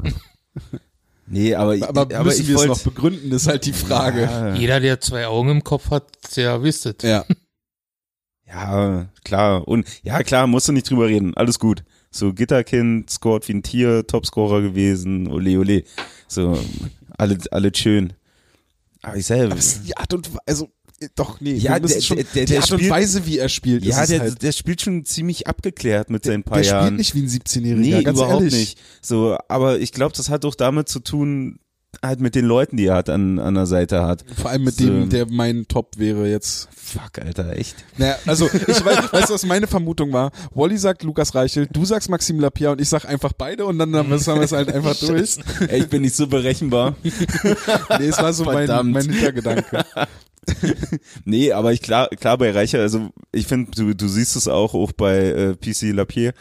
Nee, 1.27 1.55
aber, 1.55 1.75
Aber, 1.89 2.03
aber 2.03 2.25
müssen 2.25 2.43
ich 2.43 2.49
wir 2.49 2.57
es 2.57 2.66
noch 2.66 2.81
begründen, 2.81 3.33
ist 3.33 3.47
halt 3.47 3.64
die 3.64 3.72
Frage. 3.72 4.22
Ja, 4.22 4.55
Jeder, 4.55 4.81
der 4.81 5.01
zwei 5.01 5.27
Augen 5.27 5.49
im 5.51 5.64
Kopf 5.64 5.91
hat, 5.91 6.07
der 6.37 6.62
wisst 6.62 6.87
es. 6.87 6.97
Ja. 7.03 7.25
ja, 8.47 9.09
klar. 9.25 9.66
Und 9.66 9.87
ja, 10.03 10.22
klar, 10.22 10.47
musst 10.47 10.68
du 10.68 10.72
nicht 10.72 10.89
drüber 10.91 11.07
reden. 11.07 11.35
Alles 11.35 11.59
gut. 11.59 11.83
So, 12.11 12.33
Gitterkind 12.33 13.11
scored 13.11 13.49
wie 13.49 13.55
ein 13.55 13.62
Tier, 13.62 14.07
Topscorer 14.07 14.61
gewesen, 14.61 15.27
ole 15.29 15.59
ole. 15.59 15.85
So, 16.29 16.59
alle, 17.16 17.39
alle 17.51 17.75
schön. 17.75 18.12
Aber 19.03 19.16
ich 19.16 19.27
selber. 19.27 19.53
Aber 19.53 19.59
es 19.59 19.77
ist 19.77 19.89
die 19.89 19.97
Art 19.97 20.12
und 20.14 20.29
Weise, 20.29 20.41
also 20.47 20.68
doch, 21.16 21.40
nee, 21.40 21.55
Ja, 21.55 21.78
der- 21.78 22.01
schon, 22.01 22.16
der- 22.16 22.24
der- 22.34 22.45
die 22.47 22.53
der 22.53 22.62
Art 22.62 22.70
und 22.72 22.78
spielt- 22.78 22.90
Weise, 22.92 23.26
wie 23.26 23.38
er 23.38 23.49
spielt, 23.49 23.84
Ja, 23.84 24.07
der, 24.07 24.20
halt, 24.20 24.42
der 24.42 24.53
spielt 24.53 24.80
schon 24.80 25.05
ziemlich 25.05 25.47
abgeklärt 25.47 26.09
mit 26.11 26.24
seinen 26.24 26.42
paar 26.45 26.59
der 26.59 26.66
Jahren. 26.66 26.84
spielt 26.86 26.99
nicht 26.99 27.14
wie 27.14 27.20
ein 27.22 27.28
17-Jähriger, 27.28 27.97
Nee, 27.99 28.03
ganz 28.03 28.18
überhaupt 28.18 28.42
ehrlich. 28.45 28.55
nicht. 28.55 28.78
So, 29.03 29.36
aber 29.49 29.78
ich 29.80 29.92
glaube, 29.92 30.14
das 30.16 30.28
hat 30.30 30.45
auch 30.45 30.55
damit 30.55 30.88
zu 30.88 31.01
tun, 31.01 31.59
halt 32.03 32.20
mit 32.20 32.34
den 32.34 32.45
Leuten, 32.45 32.76
die 32.76 32.86
er 32.86 32.97
hat 32.97 33.09
an, 33.09 33.38
an 33.38 33.55
der 33.55 33.66
Seite 33.66 34.03
hat. 34.03 34.24
Vor 34.36 34.51
allem 34.51 34.64
mit 34.64 34.74
So. 34.74 34.84
dem, 34.86 35.11
der 35.11 35.26
mein 35.30 35.66
Top 35.68 35.97
wäre 35.97 36.28
jetzt. 36.28 36.68
Fuck, 36.74 37.20
Alter, 37.24 37.57
echt? 37.57 37.76
Naja, 37.99 38.16
also 38.26 38.47
ich 38.53 38.84
weiß, 38.84 38.84
weißt 39.12 39.30
du, 39.30 39.34
was 39.34 39.47
meine 39.47 39.68
Vermutung 39.68 40.12
war? 40.12 40.32
Wally 40.53 40.76
sagt 40.76 41.05
Lukas 41.05 41.36
Reichel, 41.36 41.68
du 41.72 41.84
sagst 41.84 42.09
Maxim 42.11 42.40
Lapierre 42.40 42.72
und 42.72 42.80
ich 42.80 42.88
sag 42.88 43.05
einfach 43.05 43.32
beide 43.32 43.64
und 43.64 43.78
dann, 43.78 43.92
dann 43.92 44.09
müssen 44.09 44.34
wir 44.34 44.42
es 44.42 44.51
halt 44.51 44.72
einfach 44.72 44.97
durch. 45.01 45.36
Ey, 45.68 45.82
ich 45.82 45.88
bin 45.88 46.03
nicht 46.03 46.16
so 46.16 46.26
berechenbar. 46.26 46.97
Nee, 47.05 48.07
es 48.07 48.18
war 48.18 48.32
so 48.32 48.45
mein, 48.45 48.66
Verdammt. 48.66 48.92
mein 48.92 49.09
Hintergedanke. 49.09 49.84
Nee, 51.24 51.53
aber 51.53 51.72
ich 51.72 51.82
klar, 51.82 52.09
klar 52.09 52.38
bei 52.38 52.51
Reicher, 52.51 52.80
also 52.80 53.11
ich 53.32 53.47
finde, 53.47 53.70
du, 53.72 53.95
du 53.95 54.09
siehst 54.09 54.36
es 54.36 54.49
auch, 54.49 54.74
auch 54.74 54.92
bei 54.92 55.16
äh, 55.16 55.55
PC 55.57 55.92
Lapierre, 55.95 56.34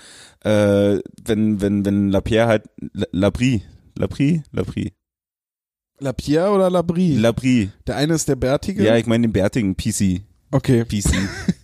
äh, 0.44 1.00
wenn, 1.26 1.62
wenn, 1.62 1.86
wenn 1.86 2.10
Lapierre 2.10 2.48
halt, 2.48 2.64
La- 2.94 3.08
Labrie, 3.12 3.64
Labrie, 3.98 4.44
Labrie, 4.52 4.94
Lapierre 6.00 6.52
oder 6.52 6.70
Labrie? 6.70 7.16
Labrie, 7.16 7.72
der 7.88 7.96
eine 7.96 8.14
ist 8.16 8.28
der 8.28 8.36
Bärtige. 8.36 8.84
ja, 8.84 8.98
ich 8.98 9.06
meine 9.06 9.28
den 9.28 9.34
bärtigen 9.34 9.76
PC, 9.76 10.22
okay. 10.52 10.84
PC. 10.86 11.12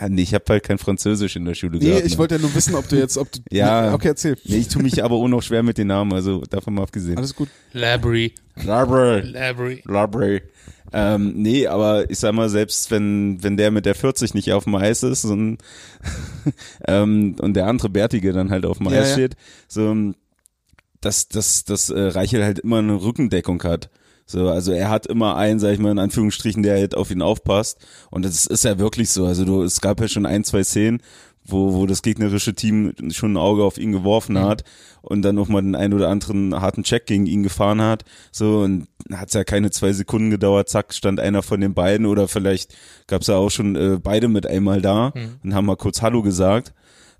ja, 0.00 0.08
nee, 0.08 0.22
ich 0.22 0.34
habe 0.34 0.44
halt 0.48 0.62
kein 0.64 0.78
Französisch 0.78 1.36
in 1.36 1.44
der 1.44 1.54
Schule 1.54 1.78
Nee, 1.78 1.86
gehabt. 1.90 2.06
ich 2.06 2.12
ne? 2.12 2.18
wollte 2.18 2.34
ja 2.36 2.40
nur 2.40 2.54
wissen, 2.54 2.74
ob 2.74 2.88
du 2.88 2.96
jetzt, 2.96 3.16
ob 3.16 3.30
du. 3.30 3.40
Ja. 3.50 3.94
Okay, 3.94 4.08
erzähl. 4.08 4.36
Nee, 4.44 4.56
ich 4.56 4.68
tue 4.68 4.82
mich 4.82 5.02
aber 5.04 5.14
auch 5.16 5.28
noch 5.28 5.42
schwer 5.42 5.62
mit 5.62 5.78
den 5.78 5.86
Namen, 5.88 6.12
also 6.12 6.42
davon 6.50 6.74
mal 6.74 6.82
abgesehen. 6.82 7.16
Alles 7.16 7.34
gut. 7.34 7.48
Labry. 7.72 8.34
Labrie. 8.64 9.20
Labry. 9.30 9.82
Library. 9.84 10.42
Ähm, 10.92 11.32
nee, 11.36 11.66
aber 11.66 12.08
ich 12.08 12.18
sag 12.20 12.34
mal, 12.34 12.48
selbst 12.48 12.90
wenn, 12.92 13.42
wenn 13.42 13.56
der 13.56 13.70
mit 13.72 13.84
der 13.84 13.96
40 13.96 14.34
nicht 14.34 14.52
auf 14.52 14.64
dem 14.64 14.76
Eis 14.76 15.02
ist 15.02 15.24
und, 15.24 15.58
ähm, 16.86 17.34
und 17.40 17.54
der 17.54 17.66
andere 17.66 17.88
Bärtige 17.88 18.32
dann 18.32 18.50
halt 18.50 18.64
auf 18.64 18.78
dem 18.78 18.86
Ja, 18.90 19.00
Eis 19.00 19.08
ja. 19.08 19.14
steht, 19.14 19.36
so, 19.66 20.12
dass, 21.00 21.28
dass, 21.28 21.64
dass 21.64 21.90
äh, 21.90 22.00
Reichel 22.00 22.44
halt 22.44 22.60
immer 22.60 22.78
eine 22.78 23.02
Rückendeckung 23.02 23.62
hat. 23.64 23.90
So, 24.26 24.48
also 24.48 24.72
er 24.72 24.88
hat 24.88 25.06
immer 25.06 25.36
einen, 25.36 25.60
sag 25.60 25.72
ich 25.72 25.78
mal, 25.78 25.90
in 25.92 25.98
Anführungsstrichen, 25.98 26.62
der 26.62 26.78
halt 26.78 26.94
auf 26.94 27.10
ihn 27.10 27.22
aufpasst. 27.22 27.78
Und 28.10 28.24
das 28.24 28.46
ist 28.46 28.64
ja 28.64 28.78
wirklich 28.78 29.10
so. 29.10 29.26
Also 29.26 29.44
du, 29.44 29.62
es 29.62 29.80
gab 29.80 30.00
ja 30.00 30.08
schon 30.08 30.26
ein, 30.26 30.44
zwei 30.44 30.64
Szenen, 30.64 31.02
wo, 31.44 31.74
wo 31.74 31.86
das 31.86 32.02
gegnerische 32.02 32.54
Team 32.54 32.94
schon 33.10 33.34
ein 33.34 33.36
Auge 33.36 33.64
auf 33.64 33.76
ihn 33.76 33.92
geworfen 33.92 34.38
hat 34.38 34.64
und 35.02 35.22
dann 35.22 35.34
noch 35.34 35.48
mal 35.48 35.60
den 35.60 35.74
einen 35.74 35.92
oder 35.92 36.08
anderen 36.08 36.58
harten 36.58 36.84
Check 36.84 37.06
gegen 37.06 37.26
ihn 37.26 37.42
gefahren 37.42 37.82
hat. 37.82 38.04
So, 38.32 38.60
und 38.60 38.88
hat's 39.12 39.34
ja 39.34 39.44
keine 39.44 39.70
zwei 39.70 39.92
Sekunden 39.92 40.30
gedauert, 40.30 40.70
zack, 40.70 40.94
stand 40.94 41.20
einer 41.20 41.42
von 41.42 41.60
den 41.60 41.74
beiden 41.74 42.06
oder 42.06 42.28
vielleicht 42.28 42.74
gab's 43.06 43.26
ja 43.26 43.36
auch 43.36 43.50
schon 43.50 43.76
äh, 43.76 43.98
beide 44.02 44.28
mit 44.28 44.46
einmal 44.46 44.80
da 44.80 45.12
und 45.42 45.54
haben 45.54 45.66
mal 45.66 45.76
kurz 45.76 46.00
Hallo 46.00 46.22
gesagt. 46.22 46.72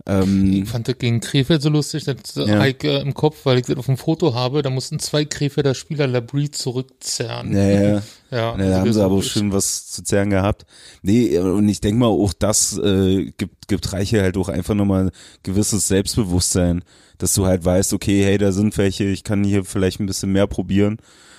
Ähm, 0.06 0.62
Ich 0.64 0.68
fand 0.68 0.86
das 0.86 0.98
gegen 0.98 1.20
Krefeld 1.20 1.62
so 1.62 1.70
lustig, 1.70 2.04
das 2.04 2.16
Ja. 2.34 2.64
ich, 2.66 2.84
äh, 2.84 3.00
im 3.00 3.14
Kopf, 3.14 3.38
weil 3.44 3.58
ich 3.58 3.66
das 3.66 3.76
auf 3.76 3.86
dem 3.86 3.96
Foto 3.96 4.34
habe, 4.34 4.60
da 4.62 4.68
mussten 4.68 4.98
zwei 4.98 5.24
Krefelder 5.24 5.74
Spieler 5.74 6.06
Labrie 6.06 6.50
zurückzerren. 6.50 7.52
ja, 7.56 7.70
ja. 7.70 8.02
Ja, 8.30 8.52
also 8.52 8.68
da 8.68 8.80
haben 8.80 8.92
sie 8.92 9.04
aber 9.04 9.18
ist- 9.20 9.28
schon 9.28 9.52
was 9.52 9.86
zu 9.92 10.02
zerren 10.02 10.30
gehabt. 10.30 10.66
Nee, 11.02 11.38
und 11.38 11.68
ich 11.68 11.80
denke 11.80 12.00
mal, 12.00 12.08
auch 12.08 12.32
das 12.32 12.76
äh, 12.78 13.30
gibt, 13.36 13.68
gibt 13.68 13.92
Reiche 13.92 14.22
halt 14.22 14.36
auch 14.36 14.48
einfach 14.48 14.74
nochmal 14.74 15.12
gewisses 15.44 15.86
Selbstbewusstsein, 15.86 16.82
dass 17.18 17.32
du 17.34 17.46
halt 17.46 17.64
weißt, 17.64 17.92
okay, 17.92 18.24
hey, 18.24 18.36
da 18.36 18.50
sind 18.50 18.76
welche, 18.76 19.04
ich 19.04 19.22
kann 19.22 19.44
hier 19.44 19.64
vielleicht 19.64 20.00
ein 20.00 20.06
bisschen 20.06 20.32
mehr 20.32 20.48
probieren. 20.48 20.96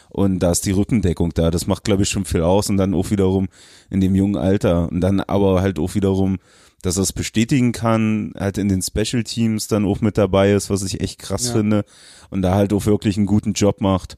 Und 0.09 0.39
da 0.39 0.51
ist 0.51 0.65
die 0.65 0.71
Rückendeckung 0.71 1.33
da. 1.33 1.51
Das 1.51 1.67
macht, 1.67 1.83
glaube 1.83 2.03
ich, 2.03 2.09
schon 2.09 2.23
viel 2.23 2.41
aus. 2.41 2.69
Und 2.69 2.77
dann 2.77 2.93
auch 2.93 3.11
wiederum 3.11 3.49
in 3.89 3.99
dem 3.99 4.15
jungen 4.15 4.37
Alter. 4.37 4.89
Und 4.89 5.01
dann 5.01 5.19
aber 5.19 5.61
halt 5.61 5.77
auch 5.77 5.93
wiederum, 5.95 6.37
dass 6.85 6.97
er 6.97 7.03
es 7.03 7.13
bestätigen 7.13 7.71
kann, 7.71 8.31
halt 8.37 8.57
in 8.57 8.69
den 8.69 8.81
Special 8.81 9.23
Teams 9.23 9.67
dann 9.67 9.85
auch 9.85 10.01
mit 10.01 10.17
dabei 10.17 10.53
ist, 10.53 10.69
was 10.69 10.83
ich 10.83 11.01
echt 11.01 11.19
krass 11.19 11.47
Ja. 11.47 11.53
finde. 11.53 11.85
Und 12.29 12.41
da 12.41 12.53
halt 12.55 12.73
auch 12.73 12.85
wirklich 12.85 13.17
einen 13.17 13.25
guten 13.25 13.53
Job 13.53 13.81
macht. 13.81 14.17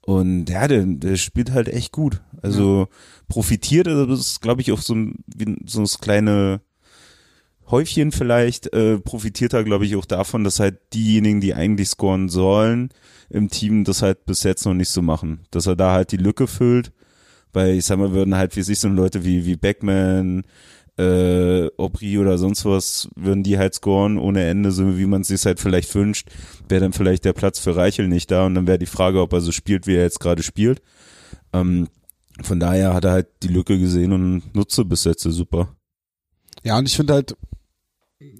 Und 0.00 0.48
ja, 0.50 0.66
der, 0.68 0.84
der 0.86 1.16
spielt 1.16 1.52
halt 1.52 1.68
echt 1.68 1.92
gut. 1.92 2.22
Also 2.42 2.88
profitiert, 3.28 3.88
also 3.88 4.06
das 4.06 4.20
ist, 4.20 4.40
glaube 4.42 4.60
ich, 4.62 4.72
auch 4.72 4.80
so 4.80 4.94
ein, 4.94 5.24
wie 5.26 5.56
so 5.66 5.80
das 5.80 5.98
kleine 5.98 6.60
Häufchen 7.68 8.12
vielleicht, 8.12 8.72
äh, 8.72 8.98
profitiert 8.98 9.52
er, 9.52 9.64
glaube 9.64 9.86
ich, 9.86 9.96
auch 9.96 10.04
davon, 10.04 10.44
dass 10.44 10.60
halt 10.60 10.78
diejenigen, 10.94 11.40
die 11.40 11.54
eigentlich 11.54 11.88
scoren 11.88 12.28
sollen, 12.28 12.90
im 13.28 13.48
Team 13.48 13.82
das 13.82 14.02
halt 14.02 14.24
bis 14.26 14.44
jetzt 14.44 14.64
noch 14.64 14.74
nicht 14.74 14.88
so 14.90 15.02
machen. 15.02 15.40
Dass 15.50 15.66
er 15.66 15.74
da 15.74 15.92
halt 15.92 16.12
die 16.12 16.16
Lücke 16.16 16.46
füllt. 16.46 16.92
Weil 17.52 17.70
ich 17.74 17.86
sag 17.86 17.98
mal, 17.98 18.12
würden 18.12 18.36
halt, 18.36 18.54
wie 18.54 18.62
sich 18.62 18.78
so 18.78 18.88
Leute 18.88 19.24
wie, 19.24 19.46
wie 19.46 19.56
Beckman, 19.56 20.44
äh, 20.98 21.68
Aubry 21.76 22.18
oder 22.18 22.38
sonst 22.38 22.64
was, 22.64 23.08
würden 23.16 23.42
die 23.42 23.58
halt 23.58 23.74
scoren 23.74 24.18
ohne 24.18 24.44
Ende, 24.44 24.72
so 24.72 24.96
wie 24.98 25.06
man 25.06 25.22
es 25.22 25.28
sich 25.28 25.44
halt 25.44 25.60
vielleicht 25.60 25.94
wünscht, 25.94 26.28
wäre 26.68 26.80
dann 26.80 26.92
vielleicht 26.92 27.24
der 27.24 27.34
Platz 27.34 27.58
für 27.58 27.76
Reichel 27.76 28.08
nicht 28.08 28.30
da 28.30 28.46
und 28.46 28.54
dann 28.54 28.66
wäre 28.66 28.78
die 28.78 28.86
Frage, 28.86 29.20
ob 29.20 29.32
er 29.32 29.40
so 29.40 29.52
spielt, 29.52 29.86
wie 29.86 29.94
er 29.94 30.02
jetzt 30.02 30.20
gerade 30.20 30.42
spielt. 30.42 30.80
Ähm, 31.52 31.88
von 32.42 32.60
daher 32.60 32.94
hat 32.94 33.04
er 33.04 33.12
halt 33.12 33.28
die 33.42 33.48
Lücke 33.48 33.78
gesehen 33.78 34.12
und 34.12 34.54
nutze 34.54 34.84
bis 34.84 35.04
jetzt 35.04 35.22
super. 35.22 35.74
Ja, 36.62 36.78
und 36.78 36.86
ich 36.86 36.96
finde 36.96 37.14
halt 37.14 37.36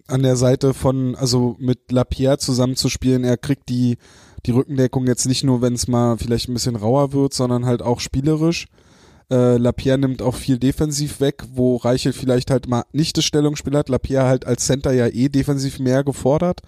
an 0.06 0.22
der 0.22 0.36
Seite 0.36 0.74
von, 0.74 1.14
also 1.14 1.56
mit 1.58 1.92
Lapierre 1.92 2.38
zusammenzuspielen, 2.38 3.24
er 3.24 3.36
kriegt 3.36 3.68
die, 3.68 3.98
die 4.46 4.50
Rückendeckung 4.50 5.06
jetzt 5.06 5.26
nicht 5.26 5.44
nur, 5.44 5.60
wenn 5.60 5.74
es 5.74 5.88
mal 5.88 6.16
vielleicht 6.16 6.48
ein 6.48 6.54
bisschen 6.54 6.76
rauer 6.76 7.12
wird, 7.12 7.34
sondern 7.34 7.66
halt 7.66 7.82
auch 7.82 8.00
spielerisch. 8.00 8.66
Äh, 9.30 9.56
Lapierre 9.56 9.98
nimmt 9.98 10.22
auch 10.22 10.34
viel 10.34 10.58
defensiv 10.58 11.20
weg, 11.20 11.42
wo 11.52 11.76
Reichel 11.76 12.12
vielleicht 12.12 12.50
halt 12.50 12.68
mal 12.68 12.84
nicht 12.92 13.16
das 13.16 13.24
Stellungsspiel 13.24 13.76
hat. 13.76 13.88
Lapierre 13.88 14.26
halt 14.26 14.46
als 14.46 14.66
Center 14.66 14.92
ja 14.92 15.08
eh 15.08 15.28
defensiv 15.28 15.78
mehr 15.78 16.04
gefordert. 16.04 16.60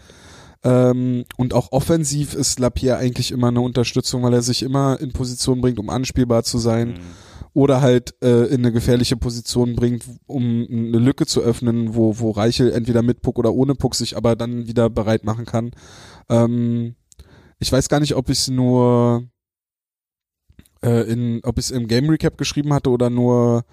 Ähm, 0.64 1.24
und 1.36 1.54
auch 1.54 1.70
offensiv 1.70 2.34
ist 2.34 2.58
Lapierre 2.58 2.98
eigentlich 2.98 3.30
immer 3.30 3.48
eine 3.48 3.60
Unterstützung, 3.60 4.24
weil 4.24 4.34
er 4.34 4.42
sich 4.42 4.62
immer 4.62 5.00
in 5.00 5.12
Position 5.12 5.60
bringt, 5.60 5.78
um 5.78 5.88
anspielbar 5.88 6.42
zu 6.42 6.58
sein 6.58 6.98
oder 7.54 7.80
halt 7.80 8.14
äh, 8.22 8.46
in 8.46 8.60
eine 8.60 8.72
gefährliche 8.72 9.16
Position 9.16 9.74
bringt, 9.74 10.04
um 10.26 10.66
eine 10.70 10.98
Lücke 10.98 11.26
zu 11.26 11.40
öffnen, 11.40 11.94
wo, 11.94 12.18
wo 12.18 12.30
Reichel 12.30 12.72
entweder 12.72 13.02
mit 13.02 13.22
Puck 13.22 13.38
oder 13.38 13.52
ohne 13.52 13.74
Puck 13.74 13.94
sich 13.94 14.16
aber 14.16 14.36
dann 14.36 14.66
wieder 14.66 14.90
bereit 14.90 15.24
machen 15.24 15.46
kann. 15.46 15.70
Ähm, 16.28 16.94
ich 17.58 17.72
weiß 17.72 17.88
gar 17.88 18.00
nicht, 18.00 18.14
ob 18.14 18.28
ich 18.30 18.38
es 18.38 18.48
nur 18.48 19.28
äh, 20.84 21.10
in, 21.10 21.40
ob 21.44 21.58
ich 21.58 21.66
es 21.66 21.70
im 21.70 21.88
Game 21.88 22.08
Recap 22.08 22.38
geschrieben 22.38 22.72
hatte 22.72 22.90
oder 22.90 23.10
nur 23.10 23.64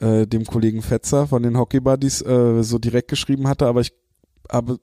äh, 0.00 0.26
dem 0.26 0.44
Kollegen 0.44 0.82
Fetzer 0.82 1.26
von 1.26 1.42
den 1.42 1.58
Hockey 1.58 1.80
Buddies 1.80 2.22
äh, 2.22 2.62
so 2.62 2.78
direkt 2.78 3.08
geschrieben 3.08 3.48
hatte, 3.48 3.66
aber 3.66 3.80
ich 3.80 3.92
habe 4.50 4.78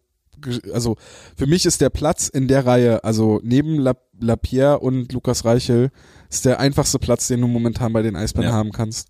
also 0.74 0.98
für 1.38 1.48
mich 1.48 1.66
ist 1.66 1.82
der 1.82 1.90
Platz 1.90 2.28
in 2.28 2.48
der 2.48 2.66
Reihe, 2.66 3.04
also 3.04 3.40
neben 3.44 3.80
La 3.80 3.96
Lapierre 4.20 4.80
und 4.80 5.12
Lukas 5.12 5.46
Reichel, 5.46 5.92
ist 6.30 6.46
der 6.46 6.60
einfachste 6.60 7.00
Platz, 7.00 7.28
den 7.28 7.42
du 7.42 7.48
momentan 7.48 7.94
bei 7.94 8.02
den 8.02 8.16
Eisbären 8.16 8.50
Ja. 8.50 8.54
haben 8.56 8.72
kannst. 8.72 9.10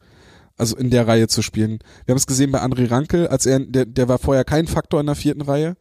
Also 0.58 0.78
in 0.78 0.90
der 0.90 1.06
Reihe 1.08 1.28
zu 1.28 1.42
spielen. 1.42 1.80
Wir 2.06 2.14
haben 2.14 2.18
es 2.18 2.28
gesehen 2.28 2.52
bei 2.52 2.62
André 2.62 2.90
Rankel, 2.90 3.28
als 3.28 3.46
er, 3.46 3.60
der, 3.60 3.86
der 3.86 4.08
war 4.08 4.20
vorher 4.20 4.46
kein 4.46 4.68
Faktor 4.68 5.02
in 5.02 5.06
der 5.06 5.16
vierten 5.16 5.42
Reihe. 5.42 5.76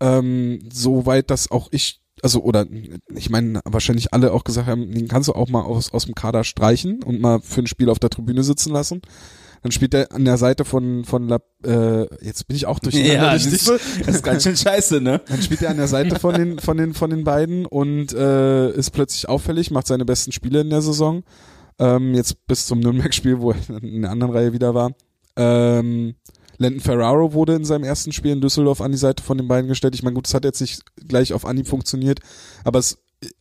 Ähm, 0.00 0.58
so 0.70 1.06
weit, 1.06 1.30
dass 1.30 1.50
auch 1.50 1.68
ich, 1.70 2.02
also, 2.24 2.40
oder 2.40 2.64
ich 3.14 3.28
meine, 3.28 3.60
wahrscheinlich 3.66 4.14
alle 4.14 4.32
auch 4.32 4.44
gesagt 4.44 4.66
haben, 4.66 4.90
den 4.90 5.08
kannst 5.08 5.28
du 5.28 5.34
auch 5.34 5.50
mal 5.50 5.60
aus, 5.60 5.92
aus 5.92 6.06
dem 6.06 6.14
Kader 6.14 6.42
streichen 6.42 7.02
und 7.02 7.20
mal 7.20 7.40
für 7.40 7.60
ein 7.60 7.66
Spiel 7.66 7.90
auf 7.90 7.98
der 7.98 8.08
Tribüne 8.08 8.42
sitzen 8.42 8.72
lassen. 8.72 9.02
Dann 9.62 9.72
spielt 9.72 9.92
er 9.92 10.10
an 10.10 10.24
der 10.24 10.38
Seite 10.38 10.64
von, 10.64 11.04
von 11.04 11.28
La, 11.28 11.40
äh, 11.66 12.06
jetzt 12.24 12.48
bin 12.48 12.56
ich 12.56 12.64
auch 12.64 12.78
durch 12.78 12.94
siehst 13.38 13.68
dich. 13.68 13.68
du? 13.68 14.04
das 14.06 14.16
ist 14.16 14.22
ganz 14.22 14.42
schön 14.42 14.56
scheiße, 14.56 15.02
ne? 15.02 15.20
Dann 15.28 15.42
spielt 15.42 15.60
er 15.60 15.68
an 15.68 15.76
der 15.76 15.86
Seite 15.86 16.18
von 16.18 16.34
den, 16.34 16.58
von 16.60 16.78
den, 16.78 16.94
von 16.94 17.10
den 17.10 17.24
beiden 17.24 17.66
und 17.66 18.14
äh, 18.14 18.70
ist 18.70 18.92
plötzlich 18.92 19.28
auffällig, 19.28 19.70
macht 19.70 19.86
seine 19.86 20.06
besten 20.06 20.32
Spiele 20.32 20.62
in 20.62 20.70
der 20.70 20.80
Saison. 20.80 21.24
Ähm, 21.78 22.14
jetzt 22.14 22.46
bis 22.46 22.64
zum 22.64 22.80
Nürnberg-Spiel, 22.80 23.40
wo 23.40 23.50
er 23.50 23.82
in 23.82 24.00
der 24.00 24.10
anderen 24.10 24.32
Reihe 24.32 24.54
wieder 24.54 24.74
war. 24.74 24.92
Ähm, 25.36 26.14
Landon 26.58 26.80
Ferraro 26.80 27.32
wurde 27.32 27.54
in 27.54 27.64
seinem 27.64 27.84
ersten 27.84 28.12
Spiel 28.12 28.32
in 28.32 28.40
Düsseldorf 28.40 28.80
an 28.80 28.92
die 28.92 28.98
Seite 28.98 29.22
von 29.22 29.38
den 29.38 29.48
beiden 29.48 29.68
gestellt. 29.68 29.94
Ich 29.94 30.02
meine, 30.02 30.14
gut, 30.14 30.26
das 30.26 30.34
hat 30.34 30.44
jetzt 30.44 30.60
nicht 30.60 30.82
gleich 31.08 31.32
auf 31.32 31.44
Anhieb 31.44 31.66
funktioniert, 31.66 32.20
aber 32.64 32.78
es, 32.78 32.98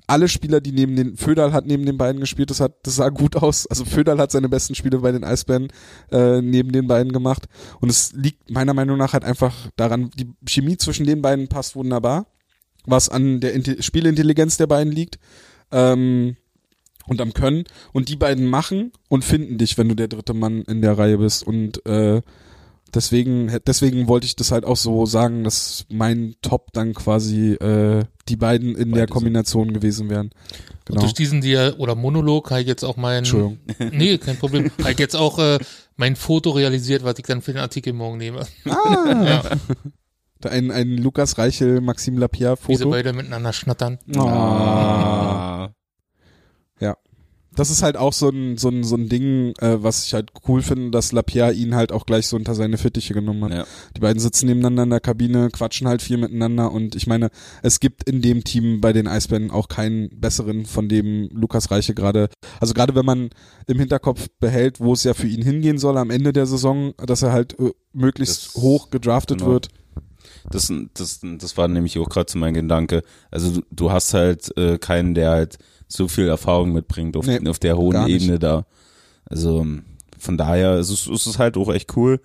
alle 0.08 0.28
Spieler, 0.28 0.62
die 0.62 0.72
neben 0.72 0.96
den, 0.96 1.18
Föderl 1.18 1.54
hat 1.54 1.66
neben 1.66 1.86
den 1.86 1.98
beiden 1.98 2.20
gespielt, 2.20 2.50
das 2.50 2.60
hat, 2.60 2.76
das 2.84 2.96
sah 2.96 3.10
gut 3.10 3.36
aus. 3.36 3.68
Also 3.68 3.86
Föderl 3.86 4.20
hat 4.20 4.32
seine 4.32 4.50
besten 4.50 4.76
Spiele 4.76 5.00
bei 5.00 5.12
den 5.12 5.24
Eisbären 5.24 5.68
äh, 6.12 6.42
neben 6.42 6.72
den 6.72 6.88
beiden 6.88 7.12
gemacht. 7.12 7.48
Und 7.80 7.90
es 7.90 8.14
liegt 8.14 8.50
meiner 8.50 8.74
Meinung 8.74 8.98
nach 8.98 9.14
halt 9.14 9.24
einfach 9.24 9.54
daran, 9.76 10.10
die 10.16 10.34
Chemie 10.48 10.78
zwischen 10.78 11.06
den 11.06 11.22
beiden 11.22 11.48
passt 11.48 11.76
wunderbar, 11.76 12.28
was 12.86 13.10
an 13.10 13.40
der 13.40 13.54
Inte 13.54 13.82
Spielintelligenz 13.82 14.58
der 14.58 14.68
beiden 14.68 14.94
liegt. 14.94 15.20
Ähm, 15.72 16.38
und 17.06 17.22
am 17.22 17.34
Können. 17.34 17.66
Und 17.92 18.10
die 18.10 18.16
beiden 18.16 18.48
machen 18.48 18.92
und 19.10 19.26
finden 19.26 19.58
dich, 19.58 19.78
wenn 19.78 19.90
du 19.90 19.96
der 19.96 20.08
dritte 20.08 20.34
Mann 20.34 20.62
in 20.64 20.82
der 20.82 20.98
Reihe 20.98 21.18
bist. 21.18 21.46
Und 21.46 21.86
äh, 21.86 22.22
deswegen, 22.94 23.52
deswegen 23.68 24.08
wollte 24.08 24.26
ich 24.26 24.36
das 24.36 24.52
halt 24.52 24.66
auch 24.66 24.78
so 24.78 25.06
sagen, 25.06 25.44
dass 25.44 25.86
mein 25.90 26.36
Top 26.42 26.72
dann 26.74 26.94
quasi 26.94 27.54
äh, 27.54 28.04
die 28.30 28.36
beiden 28.36 28.76
in 28.76 28.92
der 28.92 29.02
Beide 29.02 29.12
Kombination 29.14 29.74
gewesen 29.74 30.10
wären. 30.10 30.28
Und 30.28 30.34
Genau. 30.86 31.02
durch 31.02 31.14
diesen 31.14 31.40
Dia 31.40 31.76
oder 31.78 31.96
Monolog 31.96 32.52
habe 32.52 32.60
ich 32.62 32.68
jetzt 32.68 32.84
auch 32.84 32.98
mein 32.98 33.20
Entschuldigung. 33.20 33.58
Nee, 33.94 34.18
kein 34.18 34.36
Problem. 34.38 34.70
habe 34.82 34.92
ich 34.92 35.00
jetzt 35.00 35.16
auch 35.16 35.40
äh, 35.40 35.58
mein 35.96 36.16
Foto 36.18 36.52
realisiert, 36.52 37.04
was 37.06 37.16
ich 37.20 37.26
dann 37.26 37.42
für 37.42 37.54
den 37.54 37.62
Artikel 37.62 37.94
morgen 37.94 38.18
nehme. 38.18 38.46
Ah, 38.70 39.56
Ja, 40.44 40.50
ein, 40.52 40.72
ein 40.72 40.98
Lukas 40.98 41.38
Reichel, 41.38 41.80
Maxim 41.80 42.18
Lapierre 42.18 42.58
Foto. 42.58 42.90
beide 42.90 43.14
miteinander 43.14 43.54
schnattern. 43.54 43.98
Oh. 44.14 44.20
Das 47.56 47.70
ist 47.70 47.84
halt 47.84 47.98
auch 47.98 48.14
so 48.14 48.30
ein, 48.30 48.58
so 48.58 48.70
ein, 48.70 48.84
so 48.84 48.96
ein 48.96 49.10
Ding, 49.10 49.54
äh, 49.60 49.78
was 49.84 50.06
ich 50.06 50.14
halt 50.14 50.32
cool 50.48 50.62
finde, 50.62 50.92
dass 50.92 51.12
Lapierre 51.12 51.54
ihn 51.54 51.76
halt 51.76 51.92
auch 51.92 52.06
gleich 52.06 52.28
so 52.28 52.36
unter 52.36 52.56
seine 52.56 52.78
Fittiche 52.78 53.14
genommen 53.14 53.44
hat. 53.46 53.52
Ja. 53.52 53.66
Die 53.96 54.00
beiden 54.00 54.20
sitzen 54.20 54.48
nebeneinander 54.48 54.84
in 54.84 54.90
der 54.90 55.00
Kabine, 55.00 55.50
quatschen 55.50 55.88
halt 55.88 56.02
viel 56.02 56.18
miteinander 56.18 56.72
und 56.72 56.96
ich 56.96 57.06
meine, 57.08 57.30
es 57.62 57.80
gibt 57.80 58.10
in 58.10 58.22
dem 58.22 58.44
Team 58.44 58.82
bei 58.82 58.92
den 58.94 59.08
Eisbären 59.08 59.52
auch 59.52 59.68
keinen 59.68 60.10
besseren, 60.20 60.66
von 60.66 60.90
dem 60.90 61.30
Lukas 61.32 61.70
Reiche 61.70 61.94
gerade, 61.94 62.30
also 62.60 62.74
gerade 62.74 62.96
wenn 62.96 63.06
man 63.06 63.30
im 63.68 63.80
Hinterkopf 63.80 64.28
behält, 64.40 64.80
wo 64.80 64.94
es 64.94 65.04
ja 65.04 65.14
für 65.14 65.28
ihn 65.28 65.44
hingehen 65.44 65.78
soll 65.78 65.98
am 65.98 66.10
Ende 66.10 66.34
der 66.34 66.46
Saison, 66.46 66.94
dass 66.98 67.22
er 67.22 67.34
halt 67.34 67.60
äh, 67.60 67.72
möglichst 67.94 68.56
Das- 68.56 68.62
hoch 68.62 68.90
gedraftet 68.90 69.40
genau. 69.40 69.52
wird. 69.52 69.68
Das, 70.50 70.72
das, 70.94 71.20
das 71.22 71.58
war 71.58 71.68
nämlich 71.68 71.98
auch 72.00 72.10
gerade 72.10 72.30
so 72.32 72.38
mein 72.38 72.54
Gedanke. 72.54 73.04
Also 73.32 73.52
du, 73.52 73.62
du 73.72 73.92
hast 73.92 74.14
halt 74.14 74.56
äh, 74.58 74.78
keinen, 74.78 75.14
der 75.14 75.30
halt 75.32 75.58
so 75.94 76.08
viel 76.08 76.28
Erfahrung 76.28 76.72
mitbringt 76.74 77.16
auf, 77.18 77.26
Nee, 77.26 77.40
auf 77.50 77.60
der 77.60 77.78
hohen. 77.78 78.08
Ebene 78.08 78.40
da. 78.40 78.66
Also 79.26 79.66
von 80.20 80.38
daher 80.38 80.78
ist 80.80 80.90
es, 80.90 81.08
ist 81.08 81.26
es 81.28 81.40
halt 81.40 81.58
auch 81.58 81.74
echt 81.74 81.96
cool. 81.96 82.20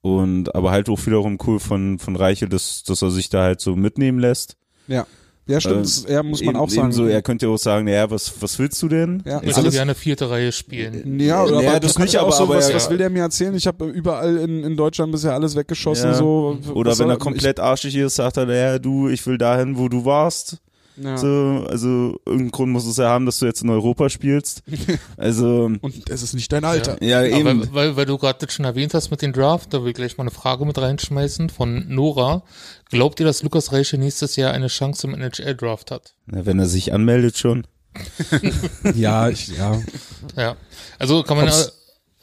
Und 0.00 0.54
aber 0.54 0.70
halt 0.70 0.88
auch 0.88 1.04
wiederum 1.06 1.38
cool 1.46 1.58
von, 1.58 1.98
von 1.98 2.14
Reiche, 2.16 2.48
dass, 2.48 2.84
dass 2.84 3.02
er 3.02 3.10
sich 3.10 3.28
da 3.30 3.42
halt 3.42 3.60
so 3.60 3.74
mitnehmen 3.76 4.18
lässt. 4.20 4.56
Ja. 4.86 5.06
Ja, 5.46 5.60
stimmt, 5.62 6.04
Äh, 6.06 6.12
ja, 6.12 6.22
muss 6.22 6.40
man 6.42 6.50
Eben- 6.50 6.58
auch 6.62 6.68
sagen. 6.68 6.80
Ebenso, 6.88 7.06
er 7.06 7.22
könnte 7.22 7.46
ja 7.46 7.52
auch 7.52 7.56
sagen, 7.58 7.88
ja, 7.88 8.10
was, 8.10 8.34
was 8.42 8.58
willst 8.58 8.82
du 8.82 8.88
denn? 8.88 9.22
Ja. 9.24 9.40
Ich 9.42 9.56
würde 9.56 9.70
gerne 9.70 9.94
vierte 9.94 10.28
Reihe 10.28 10.52
spielen. 10.52 11.18
Ja, 11.20 11.42
oder 11.42 11.62
Ja, 11.62 11.70
aber 11.70 11.80
das 11.80 11.98
nicht, 11.98 12.16
aber- 12.16 12.32
so, 12.32 12.42
aber 12.44 12.56
was, 12.56 12.68
er- 12.68 12.76
was 12.76 12.90
will 12.90 12.98
der 12.98 13.08
mir 13.08 13.22
erzählen? 13.22 13.54
Ich 13.54 13.66
habe 13.66 13.86
überall 13.86 14.36
in, 14.36 14.62
in 14.62 14.76
Deutschland 14.76 15.10
bisher 15.10 15.32
alles 15.32 15.56
weggeschossen. 15.56 16.10
Ja. 16.10 16.14
So. 16.14 16.58
Oder 16.74 16.90
Was 16.90 16.98
wenn 16.98 17.08
er 17.08 17.16
komplett 17.16 17.60
arschig 17.60 17.96
ist, 17.96 18.16
sagt 18.16 18.36
er, 18.36 18.46
ja, 18.54 18.78
du, 18.78 19.08
ich 19.08 19.26
will 19.26 19.38
dahin, 19.38 19.78
wo 19.78 19.88
du 19.88 20.04
warst. 20.04 20.58
Ja. 21.00 21.16
So, 21.16 21.64
also 21.68 22.18
irgendeinen 22.26 22.50
Grund 22.50 22.72
muss 22.72 22.86
es 22.86 22.96
ja 22.96 23.08
haben, 23.08 23.24
dass 23.26 23.38
du 23.38 23.46
jetzt 23.46 23.62
in 23.62 23.70
Europa 23.70 24.08
spielst. 24.08 24.62
Also, 25.16 25.70
Und 25.80 26.08
es 26.10 26.22
ist 26.22 26.34
nicht 26.34 26.52
dein 26.52 26.64
Alter. 26.64 27.02
ja, 27.02 27.18
Aber 27.18 27.28
eben. 27.28 27.60
weil, 27.60 27.74
weil, 27.74 27.96
weil 27.96 28.06
du 28.06 28.18
gerade 28.18 28.44
das 28.44 28.54
schon 28.54 28.64
erwähnt 28.64 28.94
hast 28.94 29.10
mit 29.10 29.22
dem 29.22 29.32
Draft, 29.32 29.72
da 29.74 29.82
will 29.82 29.90
ich 29.90 29.94
gleich 29.94 30.16
mal 30.16 30.24
eine 30.24 30.30
Frage 30.30 30.64
mit 30.64 30.78
reinschmeißen 30.78 31.50
von 31.50 31.86
Nora. 31.88 32.42
Glaubt 32.90 33.20
ihr, 33.20 33.26
dass 33.26 33.42
Lukas 33.42 33.72
Reiche 33.72 33.98
nächstes 33.98 34.36
Jahr 34.36 34.52
eine 34.52 34.68
Chance 34.68 35.06
im 35.06 35.14
NHL-Draft 35.14 35.90
hat? 35.90 36.14
Na, 36.26 36.46
wenn 36.46 36.58
er 36.58 36.66
sich 36.66 36.92
anmeldet 36.92 37.36
schon. 37.38 37.66
Ja, 38.94 39.28
ich, 39.28 39.48
ja. 39.48 39.80
Ja. 40.36 40.56
Also 40.98 41.22
kann 41.22 41.36
man 41.36 41.46
ja, 41.46 41.52
Ob's- 41.52 41.72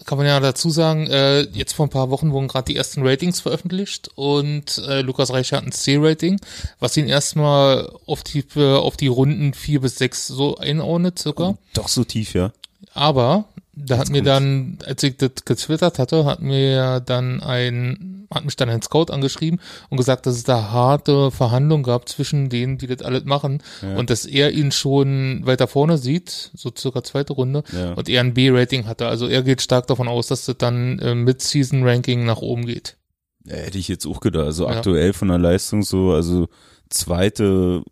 kann 0.05 0.17
man 0.17 0.27
ja 0.27 0.39
dazu 0.39 0.69
sagen, 0.69 1.07
äh, 1.07 1.41
jetzt 1.41 1.73
vor 1.73 1.87
ein 1.87 1.89
paar 1.89 2.09
Wochen 2.09 2.31
wurden 2.31 2.47
gerade 2.47 2.65
die 2.65 2.75
ersten 2.75 3.05
Ratings 3.05 3.39
veröffentlicht 3.39 4.09
und 4.15 4.77
äh, 4.87 5.01
Lukas 5.01 5.31
Reiche 5.31 5.57
hat 5.57 5.65
ein 5.65 5.71
C-Rating, 5.71 6.39
was 6.79 6.95
ihn 6.97 7.07
erstmal 7.07 7.91
auf 8.05 8.23
die, 8.23 8.43
äh, 8.55 8.75
auf 8.75 8.97
die 8.97 9.07
Runden 9.07 9.53
vier 9.53 9.81
bis 9.81 9.97
sechs 9.97 10.27
so 10.27 10.57
einordnet 10.57 11.19
circa. 11.19 11.57
Doch 11.73 11.87
so 11.87 12.03
tief, 12.03 12.33
ja. 12.33 12.51
Aber 12.93 13.45
da 13.75 13.97
hat 13.97 14.09
mir 14.09 14.23
dann, 14.23 14.77
als 14.85 15.03
ich 15.03 15.17
das 15.17 15.31
getwittert 15.45 15.99
hatte, 15.99 16.25
hat 16.25 16.41
mir 16.41 16.99
dann 17.01 17.41
ein, 17.41 18.27
hat 18.33 18.45
mich 18.45 18.55
dann 18.55 18.69
ein 18.69 18.81
Scout 18.81 19.11
angeschrieben 19.11 19.59
und 19.89 19.97
gesagt, 19.97 20.25
dass 20.25 20.35
es 20.35 20.43
da 20.43 20.71
harte 20.71 21.29
Verhandlungen 21.31 21.83
gab 21.83 22.07
zwischen 22.09 22.49
denen, 22.49 22.77
die 22.77 22.87
das 22.87 23.01
alles 23.01 23.25
machen 23.25 23.61
Ja. 23.81 23.97
und 23.97 24.09
dass 24.09 24.25
er 24.25 24.51
ihn 24.51 24.71
schon 24.71 25.45
weiter 25.45 25.67
vorne 25.67 25.97
sieht, 25.97 26.51
so 26.55 26.71
circa 26.75 27.03
zweite 27.03 27.33
Runde, 27.33 27.63
Ja. 27.71 27.93
und 27.93 28.07
er 28.09 28.21
ein 28.21 28.33
B-Rating 28.33 28.87
hatte. 28.87 29.07
Also 29.07 29.27
er 29.27 29.43
geht 29.43 29.61
stark 29.61 29.87
davon 29.87 30.07
aus, 30.07 30.27
dass 30.27 30.45
das 30.45 30.57
dann 30.57 30.99
äh, 30.99 31.13
mit 31.15 31.41
Season-Ranking 31.41 32.25
nach 32.25 32.37
oben 32.41 32.65
geht. 32.65 32.97
ja. 33.45 33.55
Hätte 33.55 33.77
ich 33.77 33.87
jetzt 33.87 34.05
auch 34.07 34.21
gedacht. 34.21 34.45
Also 34.45 34.67
aktuell 34.67 35.13
von 35.13 35.27
der 35.27 35.37
Leistung 35.37 35.83
so, 35.83 36.11
also 36.13 36.47
zweite 36.89 37.83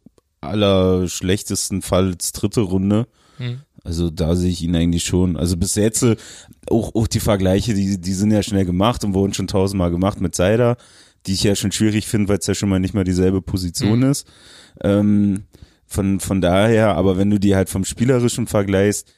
aller 0.42 1.08
schlechtesten 1.08 1.82
Falls 1.82 2.32
dritte 2.32 2.62
Runde. 2.62 3.08
Hm. 3.38 3.62
Also 3.84 4.10
da 4.10 4.36
sehe 4.36 4.50
ich 4.52 4.64
ihn 4.64 4.76
eigentlich 4.76 5.04
schon. 5.04 5.36
Also 5.36 5.58
bis 5.58 5.76
jetzt 5.76 6.04
äh, 6.04 6.16
auch, 6.70 6.96
auch 6.96 7.08
die 7.08 7.20
Vergleiche, 7.20 7.74
die, 7.74 8.00
die 8.00 8.14
sind 8.14 8.32
ja 8.32 8.42
schnell 8.42 8.66
gemacht 8.66 9.04
und 9.04 9.14
wurden 9.14 9.34
schon 9.34 9.48
tausendmal 9.48 9.92
gemacht 9.92 10.22
mit 10.22 10.36
Seider, 10.36 10.78
die 11.26 11.34
ich 11.34 11.44
ja 11.44 11.56
schon 11.56 11.72
schwierig 11.72 12.08
finde, 12.08 12.30
weil 12.30 12.38
es 12.38 12.48
ja 12.48 12.56
schon 12.56 12.70
mal 12.70 12.80
nicht 12.80 12.94
mal 12.94 13.04
dieselbe 13.04 13.42
Position 13.42 14.00
Mhm. 14.00 14.12
ist. 14.12 14.28
Ähm, 14.82 15.44
von, 15.86 16.20
von 16.20 16.42
daher, 16.42 16.96
aber 16.96 17.18
wenn 17.18 17.30
du 17.30 17.40
die 17.40 17.56
halt 17.56 17.70
vom 17.70 17.86
Spielerischen 17.86 18.48
vergleichst, 18.48 19.14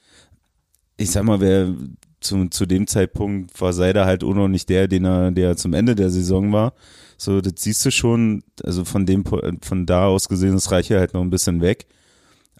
ich 0.97 1.11
sag 1.11 1.23
mal, 1.23 1.39
wer 1.39 1.73
zu, 2.19 2.47
zu 2.49 2.65
dem 2.65 2.87
Zeitpunkt 2.87 3.59
war 3.61 3.71
Seider 3.71 4.05
halt 4.05 4.23
auch 4.23 4.33
noch 4.33 4.47
nicht 4.47 4.67
der, 4.69 4.87
den 4.87 5.05
er, 5.05 5.31
der 5.31 5.49
er 5.49 5.57
zum 5.57 5.73
Ende 5.73 5.95
der 5.95 6.09
Saison 6.09 6.51
war. 6.51 6.73
So, 7.17 7.39
das 7.39 7.53
siehst 7.59 7.85
du 7.85 7.91
schon, 7.91 8.43
also 8.63 8.83
von 8.83 9.05
dem, 9.05 9.23
von 9.61 9.85
da 9.85 10.07
aus 10.07 10.27
gesehen 10.27 10.55
ist 10.55 10.71
Reiche 10.71 10.99
halt 10.99 11.13
noch 11.13 11.21
ein 11.21 11.29
bisschen 11.29 11.61
weg. 11.61 11.85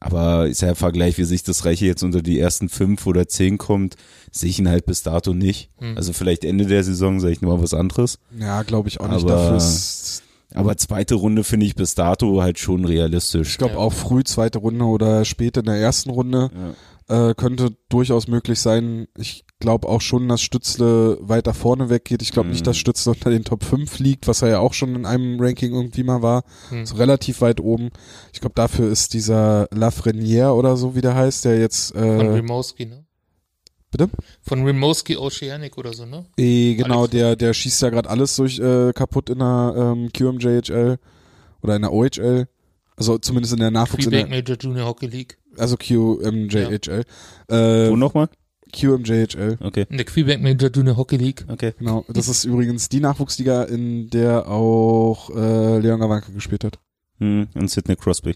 Aber 0.06 0.48
ist 0.48 0.62
ja 0.62 0.70
im 0.70 0.76
Vergleich, 0.76 1.18
wie 1.18 1.24
sich 1.24 1.42
das 1.44 1.66
Reiche 1.66 1.86
jetzt 1.88 2.04
unter 2.04 2.22
die 2.22 2.40
ersten 2.40 2.70
fünf 2.70 3.08
oder 3.08 3.28
zehn 3.28 3.58
kommt, 3.58 3.96
sehe 4.32 4.50
ich 4.52 4.60
ihn 4.60 4.70
halt 4.70 4.86
bis 4.86 5.02
dato 5.02 5.34
nicht. 5.34 5.70
Hm. 5.80 5.98
Also 5.98 6.14
vielleicht 6.14 6.46
Ende 6.46 6.66
der 6.68 6.84
Saison 6.84 7.20
sage 7.20 7.34
ich 7.34 7.42
nur 7.42 7.58
mal 7.58 7.64
was 7.64 7.74
anderes. 7.74 8.20
Ja, 8.38 8.62
glaube 8.64 8.88
ich 8.90 9.00
auch 9.00 9.08
nicht. 9.08 9.24
Aber- 9.30 9.60
Aber 10.54 10.78
zweite 10.78 11.16
Runde 11.16 11.44
finde 11.44 11.66
ich 11.66 11.76
bis 11.76 11.96
dato 11.96 12.42
halt 12.42 12.60
schon 12.60 12.84
ich 12.84 12.90
realistisch. 12.92 13.58
glaube 13.58 13.74
Ja. 13.74 13.80
auch 13.80 13.92
früh 13.94 14.24
zweite 14.24 14.60
Runde 14.60 14.86
oder 14.86 15.26
spät 15.26 15.58
in 15.58 15.66
der 15.66 15.76
ersten 15.76 16.12
Runde 16.12 16.50
Ja. 17.10 17.30
äh, 17.30 17.34
könnte 17.34 17.72
durchaus 17.90 18.28
möglich 18.28 18.60
sein. 18.60 19.08
Ich 19.18 19.44
glaube 19.60 19.88
auch 19.88 20.02
schon, 20.02 20.28
dass 20.28 20.42
Stützle 20.42 21.18
weiter 21.22 21.54
vorne 21.54 21.90
weggeht. 21.90 22.22
Ich 22.22 22.32
glaube 22.32 22.48
Mhm. 22.48 22.54
nicht, 22.54 22.68
dass 22.68 22.78
Stützle 22.78 23.14
unter 23.14 23.30
den 23.30 23.44
Top 23.46 23.64
5 23.64 24.00
liegt, 24.00 24.28
was 24.28 24.42
er 24.42 24.50
ja 24.50 24.60
auch 24.60 24.74
schon 24.74 24.96
in 24.96 25.06
einem 25.06 25.40
Ranking 25.40 25.74
irgendwie 25.74 26.04
mal 26.04 26.22
war. 26.22 26.44
Hm. 26.70 26.86
So 26.86 26.96
relativ 26.96 27.42
weit 27.42 27.62
oben. 27.62 27.90
Ich 28.34 28.42
glaube, 28.42 28.56
dafür 28.56 28.90
ist 28.92 29.14
dieser 29.14 29.68
Lafreniere 29.74 30.54
oder 30.54 30.76
so, 30.78 30.96
wie 30.96 31.02
der 31.02 31.16
heißt, 31.16 31.46
der 31.46 31.58
jetzt 31.60 31.94
Von 31.94 32.04
äh, 32.04 32.28
Rimouski, 32.32 32.86
ne? 32.86 33.06
Bitte? 33.92 34.10
Von 34.42 34.66
Rimouski 34.66 35.16
Oceanic 35.16 35.78
oder 35.78 35.94
so, 35.94 36.06
ne? 36.06 36.26
Eh, 36.38 36.76
genau, 36.76 37.00
Alex. 37.02 37.12
der, 37.12 37.36
der 37.38 37.54
schießt 37.54 37.82
ja 37.82 37.90
gerade 37.90 38.10
alles 38.10 38.36
durch 38.36 38.60
äh, 38.60 38.92
kaputt 38.94 39.30
in 39.30 39.40
der 39.40 39.74
ähm, 39.78 40.10
QMJHL 40.12 40.98
oder 41.62 41.76
in 41.78 41.82
der 41.82 41.94
OHL. 41.94 42.48
Also 42.98 43.18
zumindest 43.20 43.54
in 43.54 43.60
der 43.62 43.72
Nachwuchs, 43.72 44.04
in 44.06 44.12
Quebec 44.12 44.30
der, 44.30 44.38
Major 44.38 44.58
Junior 44.58 44.88
Hockey 44.88 45.08
League. 45.08 45.38
also 45.58 45.78
QMJHL. 45.78 47.04
Äh, 47.48 47.90
Wo 47.90 47.96
nochmal? 47.96 48.28
QMJHL, 48.76 49.58
Okay, 49.62 49.86
In 49.90 49.98
der 49.98 50.06
Quebec 50.06 50.42
Major 50.42 50.70
Junior 50.70 50.98
Hockey 50.98 51.18
League. 51.18 51.46
okay. 51.48 51.74
genau. 51.80 52.06
Das 52.10 52.28
ist 52.28 52.44
übrigens 52.46 52.90
die 52.90 53.00
Nachwuchsliga, 53.00 53.64
in 53.64 54.10
der 54.10 54.48
auch 54.48 55.30
äh, 55.30 55.80
Leon 55.80 56.00
Gawanke 56.00 56.32
gespielt 56.32 56.64
hat. 56.64 56.80
Hm, 57.20 57.48
und 57.56 57.70
Sidney 57.72 57.96
Crosby. 57.96 58.36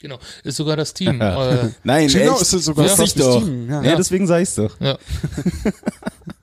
Genau. 0.00 0.18
Ist 0.44 0.56
sogar 0.56 0.76
das 0.76 0.94
Team. 0.94 1.20
äh, 1.20 1.68
Nein, 1.84 2.08
Genau, 2.08 2.32
echt? 2.32 2.40
ist 2.42 2.50
sogar 2.64 2.86
Ja, 2.86 2.96
doch. 2.96 3.42
Team. 3.44 3.68
Ja, 3.70 3.82
Ja, 3.82 3.96
deswegen 3.96 4.26
sag 4.26 4.42
ich's 4.42 4.54
doch. 4.54 4.76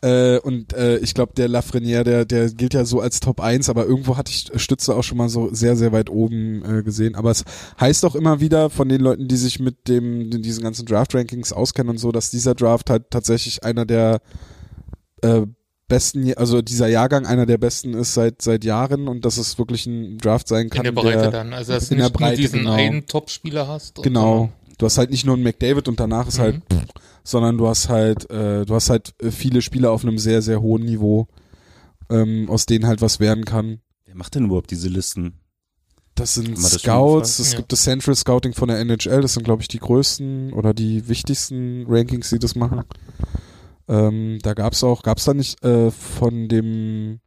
Äh, 0.00 0.38
und 0.38 0.72
äh, 0.72 0.98
ich 0.98 1.14
glaube, 1.14 1.32
der 1.36 1.48
Lafreniere, 1.48 2.04
der, 2.04 2.24
der 2.24 2.50
gilt 2.50 2.74
ja 2.74 2.84
so 2.84 3.00
als 3.00 3.20
Top 3.20 3.40
1, 3.40 3.68
aber 3.68 3.86
irgendwo 3.86 4.16
hatte 4.16 4.30
ich 4.30 4.50
Stütze 4.60 4.94
auch 4.94 5.02
schon 5.02 5.18
mal 5.18 5.28
so 5.28 5.52
sehr, 5.52 5.76
sehr 5.76 5.92
weit 5.92 6.10
oben 6.10 6.62
äh, 6.64 6.82
gesehen. 6.82 7.14
Aber 7.14 7.30
es 7.30 7.44
heißt 7.80 8.04
auch 8.04 8.14
immer 8.14 8.40
wieder 8.40 8.70
von 8.70 8.88
den 8.88 9.00
Leuten, 9.00 9.28
die 9.28 9.36
sich 9.36 9.60
mit 9.60 9.88
dem, 9.88 10.42
diesen 10.42 10.62
ganzen 10.62 10.86
Draft-Rankings 10.86 11.52
auskennen 11.52 11.90
und 11.90 11.98
so, 11.98 12.12
dass 12.12 12.30
dieser 12.30 12.54
Draft 12.54 12.90
halt 12.90 13.10
tatsächlich 13.10 13.64
einer 13.64 13.86
der 13.86 14.20
äh, 15.22 15.42
besten, 15.88 16.32
also 16.34 16.62
dieser 16.62 16.88
Jahrgang 16.88 17.26
einer 17.26 17.46
der 17.46 17.58
besten 17.58 17.94
ist 17.94 18.14
seit 18.14 18.42
seit 18.42 18.64
Jahren 18.64 19.08
und 19.08 19.24
dass 19.24 19.36
es 19.36 19.58
wirklich 19.58 19.86
ein 19.86 20.18
Draft 20.18 20.48
sein 20.48 20.64
in 20.64 20.70
kann. 20.70 20.84
der 20.84 20.92
Breite 20.92 21.30
dann. 21.30 21.52
Also, 21.52 21.72
dass 21.72 21.88
du 21.88 21.94
in 21.94 21.98
der 21.98 22.08
nicht 22.08 22.20
nur 22.20 22.28
Breite, 22.28 22.40
diesen 22.40 22.60
genau. 22.60 22.72
einen 22.72 23.06
Top-Spieler 23.06 23.68
hast. 23.68 24.02
Genau. 24.02 24.50
Du 24.78 24.86
hast 24.86 24.98
halt 24.98 25.10
nicht 25.10 25.24
nur 25.24 25.34
einen 25.34 25.44
McDavid 25.44 25.88
und 25.88 26.00
danach 26.00 26.26
ist 26.28 26.38
Mhm. 26.38 26.42
halt, 26.42 26.62
sondern 27.22 27.56
du 27.58 27.68
hast 27.68 27.88
halt, 27.88 28.28
äh, 28.30 28.64
du 28.66 28.74
hast 28.74 28.90
halt 28.90 29.14
äh, 29.22 29.30
viele 29.30 29.62
Spieler 29.62 29.92
auf 29.92 30.04
einem 30.04 30.18
sehr, 30.18 30.42
sehr 30.42 30.60
hohen 30.60 30.84
Niveau, 30.84 31.28
ähm, 32.10 32.48
aus 32.50 32.66
denen 32.66 32.86
halt 32.86 33.00
was 33.00 33.20
werden 33.20 33.44
kann. 33.44 33.80
Wer 34.04 34.14
macht 34.16 34.34
denn 34.34 34.46
überhaupt 34.46 34.70
diese 34.70 34.88
Listen? 34.88 35.34
Das 36.16 36.34
sind 36.34 36.56
das 36.56 36.74
Scouts, 36.74 37.40
es 37.40 37.52
Ja. 37.52 37.56
gibt 37.58 37.72
das 37.72 37.82
Central 37.82 38.14
Scouting 38.14 38.52
von 38.52 38.68
der 38.68 38.78
NHL, 38.78 39.20
das 39.22 39.34
sind, 39.34 39.42
glaube 39.42 39.62
ich, 39.62 39.68
die 39.68 39.78
größten 39.80 40.52
oder 40.52 40.72
die 40.72 41.08
wichtigsten 41.08 41.86
Rankings, 41.88 42.30
die 42.30 42.38
das 42.38 42.54
machen. 42.54 42.82
Ähm, 43.88 44.38
da 44.42 44.54
gab's 44.54 44.84
auch, 44.84 45.02
gab's 45.02 45.24
da 45.24 45.34
nicht 45.34 45.62
äh, 45.64 45.90
von 45.90 46.48
dem 46.48 47.18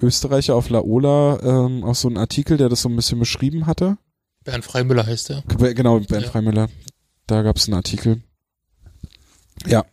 Österreicher 0.00 0.54
auf 0.56 0.68
Laola 0.70 1.38
ähm, 1.42 1.84
auch 1.84 1.94
so 1.94 2.08
einen 2.08 2.16
Artikel, 2.18 2.56
der 2.56 2.68
das 2.68 2.82
so 2.82 2.88
ein 2.88 2.96
bisschen 2.96 3.18
beschrieben 3.18 3.66
hatte? 3.66 3.98
Bernd 4.44 4.64
Freimüller 4.64 5.06
heißt 5.06 5.30
er. 5.30 5.42
Genau, 5.74 6.00
Ben 6.00 6.22
Ja. 6.22 6.28
Freimüller. 6.28 6.68
Da 7.26 7.42
gab's 7.42 7.66
einen 7.68 7.74
Artikel. 7.74 8.22
Ja, 9.66 9.84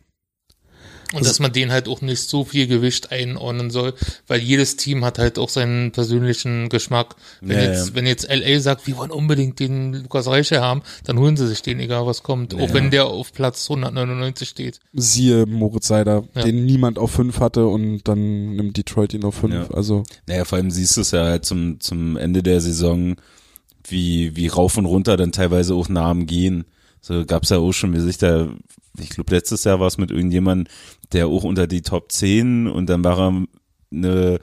Und 1.12 1.16
Also- 1.18 1.30
dass 1.30 1.40
man 1.40 1.52
den 1.52 1.72
halt 1.72 1.88
auch 1.88 2.02
nicht 2.02 2.20
so 2.28 2.44
viel 2.44 2.68
Gewicht 2.68 3.10
einordnen 3.10 3.70
soll, 3.70 3.94
weil 4.28 4.38
jedes 4.40 4.76
Team 4.76 5.04
hat 5.04 5.18
halt 5.18 5.40
auch 5.40 5.48
seinen 5.48 5.90
persönlichen 5.90 6.68
Geschmack. 6.68 7.16
Wenn, 7.40 7.56
Ja, 7.58 7.64
jetzt, 7.64 7.88
ja. 7.88 7.94
wenn 7.96 8.06
jetzt 8.06 8.28
LA 8.30 8.60
sagt, 8.60 8.86
wir 8.86 8.96
wollen 8.96 9.10
unbedingt 9.10 9.58
den 9.58 9.92
Lukas 10.04 10.28
Reiche 10.28 10.60
haben, 10.60 10.82
dann 11.02 11.18
holen 11.18 11.36
sie 11.36 11.48
sich 11.48 11.62
den, 11.62 11.80
egal 11.80 12.06
was 12.06 12.22
kommt. 12.22 12.54
Auch 12.54 12.60
Ja. 12.68 12.74
wenn 12.74 12.92
der 12.92 13.06
auf 13.06 13.32
Platz 13.32 13.68
199 13.68 14.48
steht. 14.50 14.78
siehe 14.92 15.46
Moritz 15.46 15.88
Seider, 15.88 16.28
Ja. 16.36 16.42
den 16.44 16.64
niemand 16.64 16.96
auf 16.96 17.10
5 17.10 17.40
hatte 17.40 17.66
und 17.66 18.02
dann 18.06 18.54
nimmt 18.54 18.76
Detroit 18.76 19.12
ihn 19.12 19.24
auf 19.24 19.34
5. 19.34 19.52
Ja. 19.52 19.74
Also, 19.74 20.04
Naja, 20.28 20.44
vor 20.44 20.58
allem 20.58 20.70
siehst 20.70 20.96
du 20.96 21.00
es 21.00 21.10
ja 21.10 21.24
halt 21.24 21.44
zum, 21.44 21.80
zum 21.80 22.16
Ende 22.18 22.44
der 22.44 22.60
Saison, 22.60 23.16
wie, 23.90 24.36
wie 24.36 24.48
rauf 24.48 24.76
und 24.76 24.86
runter 24.86 25.16
dann 25.16 25.32
teilweise 25.32 25.74
auch 25.74 25.88
Namen 25.88 26.26
gehen. 26.26 26.64
So 27.00 27.24
gab's 27.24 27.48
ja 27.50 27.58
auch 27.58 27.72
schon, 27.72 27.94
wie 27.94 28.00
sich 28.00 28.18
da, 28.18 28.48
ich 28.98 29.10
glaube 29.10 29.34
letztes 29.34 29.64
Jahr 29.64 29.80
war 29.80 29.86
es 29.86 29.98
mit 29.98 30.10
irgendjemandem, 30.10 30.72
der 31.12 31.26
auch 31.28 31.44
unter 31.44 31.66
die 31.66 31.82
Top 31.82 32.12
10 32.12 32.66
und 32.66 32.86
dann 32.90 33.02
war 33.04 33.18
er 33.18 33.44
eine 33.92 34.38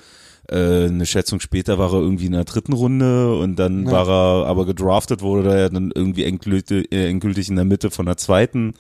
äh, 0.50 0.86
eine 0.86 1.06
Schätzung 1.06 1.40
später 1.42 1.78
war 1.78 1.94
er 1.94 2.00
irgendwie 2.00 2.28
in 2.28 2.32
der 2.32 2.46
dritten 2.46 2.72
Runde 2.74 3.36
und 3.38 3.58
dann 3.58 3.86
Ja. 3.86 3.92
war 3.92 4.08
er 4.10 4.48
aber 4.48 4.66
gedraftet 4.66 5.22
wurde 5.22 5.54
er 5.54 5.70
dann 5.70 5.92
irgendwie 5.94 6.24
endgültig, 6.24 6.92
äh, 6.92 7.10
endgültig 7.10 7.50
in 7.50 7.58
der 7.58 7.66
Mitte 7.66 7.92
von 7.92 8.06
der 8.06 8.16
zweiten. 8.18 8.74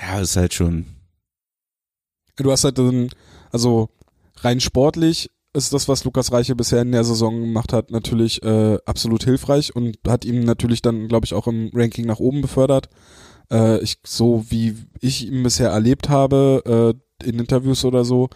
Ja, 0.00 0.20
ist 0.20 0.36
halt 0.36 0.54
schon. 0.54 0.86
Du 2.36 2.50
hast 2.50 2.64
halt 2.64 2.78
dann, 2.78 3.10
also 3.52 3.90
rein 4.38 4.60
sportlich 4.60 5.30
ist 5.54 5.72
das, 5.72 5.88
was 5.88 6.04
Lukas 6.04 6.32
Reiche 6.32 6.54
bisher 6.54 6.82
in 6.82 6.92
der 6.92 7.04
Saison 7.04 7.40
gemacht 7.40 7.72
hat, 7.72 7.90
natürlich 7.90 8.42
äh, 8.42 8.78
absolut 8.86 9.24
hilfreich 9.24 9.74
und 9.74 9.98
hat 10.06 10.24
ihm 10.24 10.40
natürlich 10.40 10.82
dann, 10.82 11.08
glaube 11.08 11.24
ich, 11.26 11.34
auch 11.34 11.46
im 11.46 11.70
Ranking 11.74 12.06
nach 12.06 12.20
oben 12.20 12.42
befördert. 12.42 12.88
Äh, 13.50 13.80
ich, 13.82 13.96
so 14.06 14.44
wie 14.50 14.76
ich 15.00 15.26
ihn 15.26 15.42
bisher 15.42 15.70
erlebt 15.70 16.08
habe, 16.08 16.94
äh, 17.22 17.26
in 17.28 17.38
Interviews 17.38 17.84
oder 17.84 18.04
so, 18.04 18.28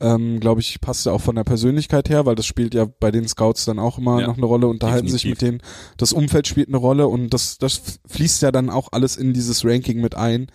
ähm, 0.00 0.40
glaube 0.40 0.60
ich, 0.60 0.80
passt 0.80 1.06
er 1.06 1.12
auch 1.12 1.20
von 1.20 1.34
der 1.34 1.44
Persönlichkeit 1.44 2.08
her, 2.08 2.24
weil 2.24 2.34
das 2.34 2.46
spielt 2.46 2.74
ja 2.74 2.86
bei 3.00 3.10
den 3.10 3.26
Scouts 3.28 3.64
dann 3.64 3.78
auch 3.78 3.98
immer 3.98 4.20
Ja, 4.20 4.26
noch 4.28 4.36
eine 4.36 4.46
Rolle, 4.46 4.66
unterhalten 4.66 5.08
sich 5.08 5.24
mit 5.24 5.40
definitiv. 5.40 5.60
denen. 5.62 5.94
Das 5.98 6.12
Umfeld 6.12 6.46
spielt 6.46 6.68
eine 6.68 6.78
Rolle 6.78 7.08
und 7.08 7.34
das, 7.34 7.58
das 7.58 8.00
fließt 8.06 8.42
ja 8.42 8.52
dann 8.52 8.70
auch 8.70 8.88
alles 8.92 9.16
in 9.16 9.32
dieses 9.34 9.64
Ranking 9.64 10.00
mit 10.00 10.14
ein. 10.16 10.46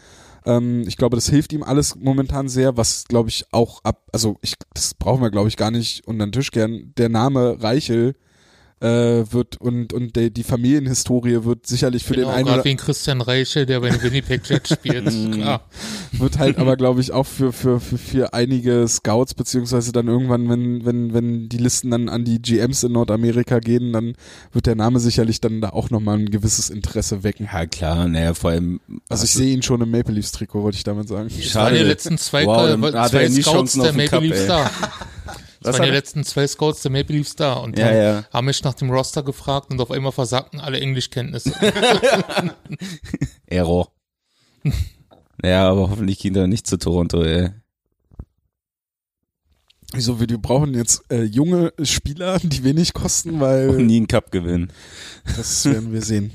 Ähm, 0.45 0.83
ich 0.87 0.97
glaube, 0.97 1.15
das 1.15 1.29
hilft 1.29 1.53
ihm 1.53 1.63
alles 1.63 1.95
momentan 1.95 2.49
sehr, 2.49 2.77
was 2.77 3.05
glaube 3.05 3.29
ich 3.29 3.45
auch 3.51 3.83
ab, 3.83 4.03
also 4.11 4.37
ich, 4.41 4.55
das 4.73 4.93
brauchen 4.93 5.21
wir 5.21 5.31
glaube 5.31 5.47
ich 5.47 5.57
gar 5.57 5.71
nicht 5.71 6.07
unter 6.07 6.25
den 6.25 6.31
Tisch 6.31 6.51
gern. 6.51 6.93
Der 6.97 7.09
Name 7.09 7.61
Reichel 7.61 8.15
äh, 8.86 9.31
wird 9.31 9.59
und 9.59 9.93
und 9.93 10.15
der, 10.15 10.29
die 10.29 10.43
Familienhistorie 10.43 11.43
wird 11.43 11.65
sicherlich 11.65 12.03
für 12.03 12.13
genau, 12.13 12.27
den 12.29 12.36
einen 12.36 12.49
oder 12.49 12.63
wegen 12.63 12.77
Christian 12.77 13.21
Reiche, 13.21 13.65
der 13.65 13.79
bei 13.79 13.89
den 13.89 14.01
Winnipeg 14.03 14.47
Jets 14.47 14.73
spielt. 14.73 15.05
Klar. 15.31 15.61
wird 16.11 16.38
halt 16.38 16.57
aber 16.59 16.77
glaube 16.77 17.01
ich 17.01 17.11
auch 17.11 17.25
für 17.25 17.51
für 17.51 17.79
für 17.79 17.97
für 17.97 18.33
einige 18.33 18.88
Scouts 18.88 19.33
beziehungsweise 19.33 19.91
dann 19.91 20.07
irgendwann 20.07 20.49
wenn 20.49 20.86
wenn 20.86 21.13
wenn 21.13 21.49
die 21.49 21.57
Listen 21.57 21.89
dann 21.89 22.09
an 22.09 22.25
die 22.25 22.39
GMs 22.41 22.83
in 22.83 22.91
Nordamerika 22.91 23.59
gehen, 23.59 23.91
dann 23.91 24.13
wird 24.51 24.67
der 24.67 24.75
Name 24.75 24.99
sicherlich 24.99 25.41
dann 25.41 25.61
da 25.61 25.69
auch 25.69 25.89
nochmal 25.89 26.19
ein 26.19 26.29
gewisses 26.29 26.69
Interesse 26.69 27.23
wecken. 27.23 27.49
Ja, 27.51 27.65
klar, 27.65 28.07
naja, 28.07 28.33
vor 28.36 28.51
allem. 28.51 28.79
Also 29.09 29.23
ich 29.23 29.31
sehe 29.31 29.51
ihn 29.53 29.63
schon 29.63 29.81
im 29.81 29.89
Maple 29.89 30.13
Leafs 30.13 30.31
Trikot, 30.31 30.61
wollte 30.61 30.77
ich 30.77 30.83
damit 30.83 31.07
sagen. 31.07 31.27
Es 31.27 31.55
waren 31.55 31.73
die 31.73 31.81
letzten 31.81 32.17
zwei, 32.17 32.45
Wow, 32.45 33.09
zwei 33.09 33.29
Scouts 33.29 33.73
der 33.73 33.93
Maple 33.93 34.07
Cup, 34.09 34.21
Leafs 34.21 34.41
ey. 34.41 34.47
da. 34.47 34.69
Was 35.68 35.80
waren 35.80 35.86
die 35.86 35.91
letzten 35.95 36.24
zwei 36.24 36.45
Scouts 36.47 36.82
der 36.82 36.91
Maple 36.91 37.16
Leafs 37.18 37.36
da 37.36 37.53
und 37.53 37.78
Ja, 37.78 37.86
haben, 37.88 37.95
ja. 37.97 38.24
haben 38.32 38.45
mich 38.45 38.63
nach 38.63 38.74
dem 38.74 38.89
Roster 38.89 39.24
gefragt 39.24 39.72
und 39.72 39.80
auf 39.82 39.91
einmal 39.91 40.11
versagten 40.11 40.59
alle 40.59 40.80
Englischkenntnisse. 40.80 41.51
Error. 43.47 43.91
naja, 45.41 45.70
aber 45.70 45.89
hoffentlich 45.89 46.20
geht 46.20 46.36
er 46.36 46.47
nicht 46.47 46.68
zu 46.68 46.78
Toronto, 46.78 47.24
ey. 47.24 47.49
Wieso, 49.93 50.20
wir, 50.20 50.28
wir 50.28 50.39
brauchen 50.39 50.74
jetzt 50.74 51.03
äh, 51.09 51.24
junge 51.24 51.72
Spieler, 51.84 52.39
die 52.39 52.63
wenig 52.63 52.93
kosten, 52.93 53.39
weil 53.39 53.70
Und 53.70 53.86
nie 53.86 53.97
einen 53.97 54.07
Cup 54.07 54.32
gewinnen. 54.32 54.72
das 55.38 55.66
werden 55.66 55.93
wir 55.93 56.01
sehen. 56.01 56.32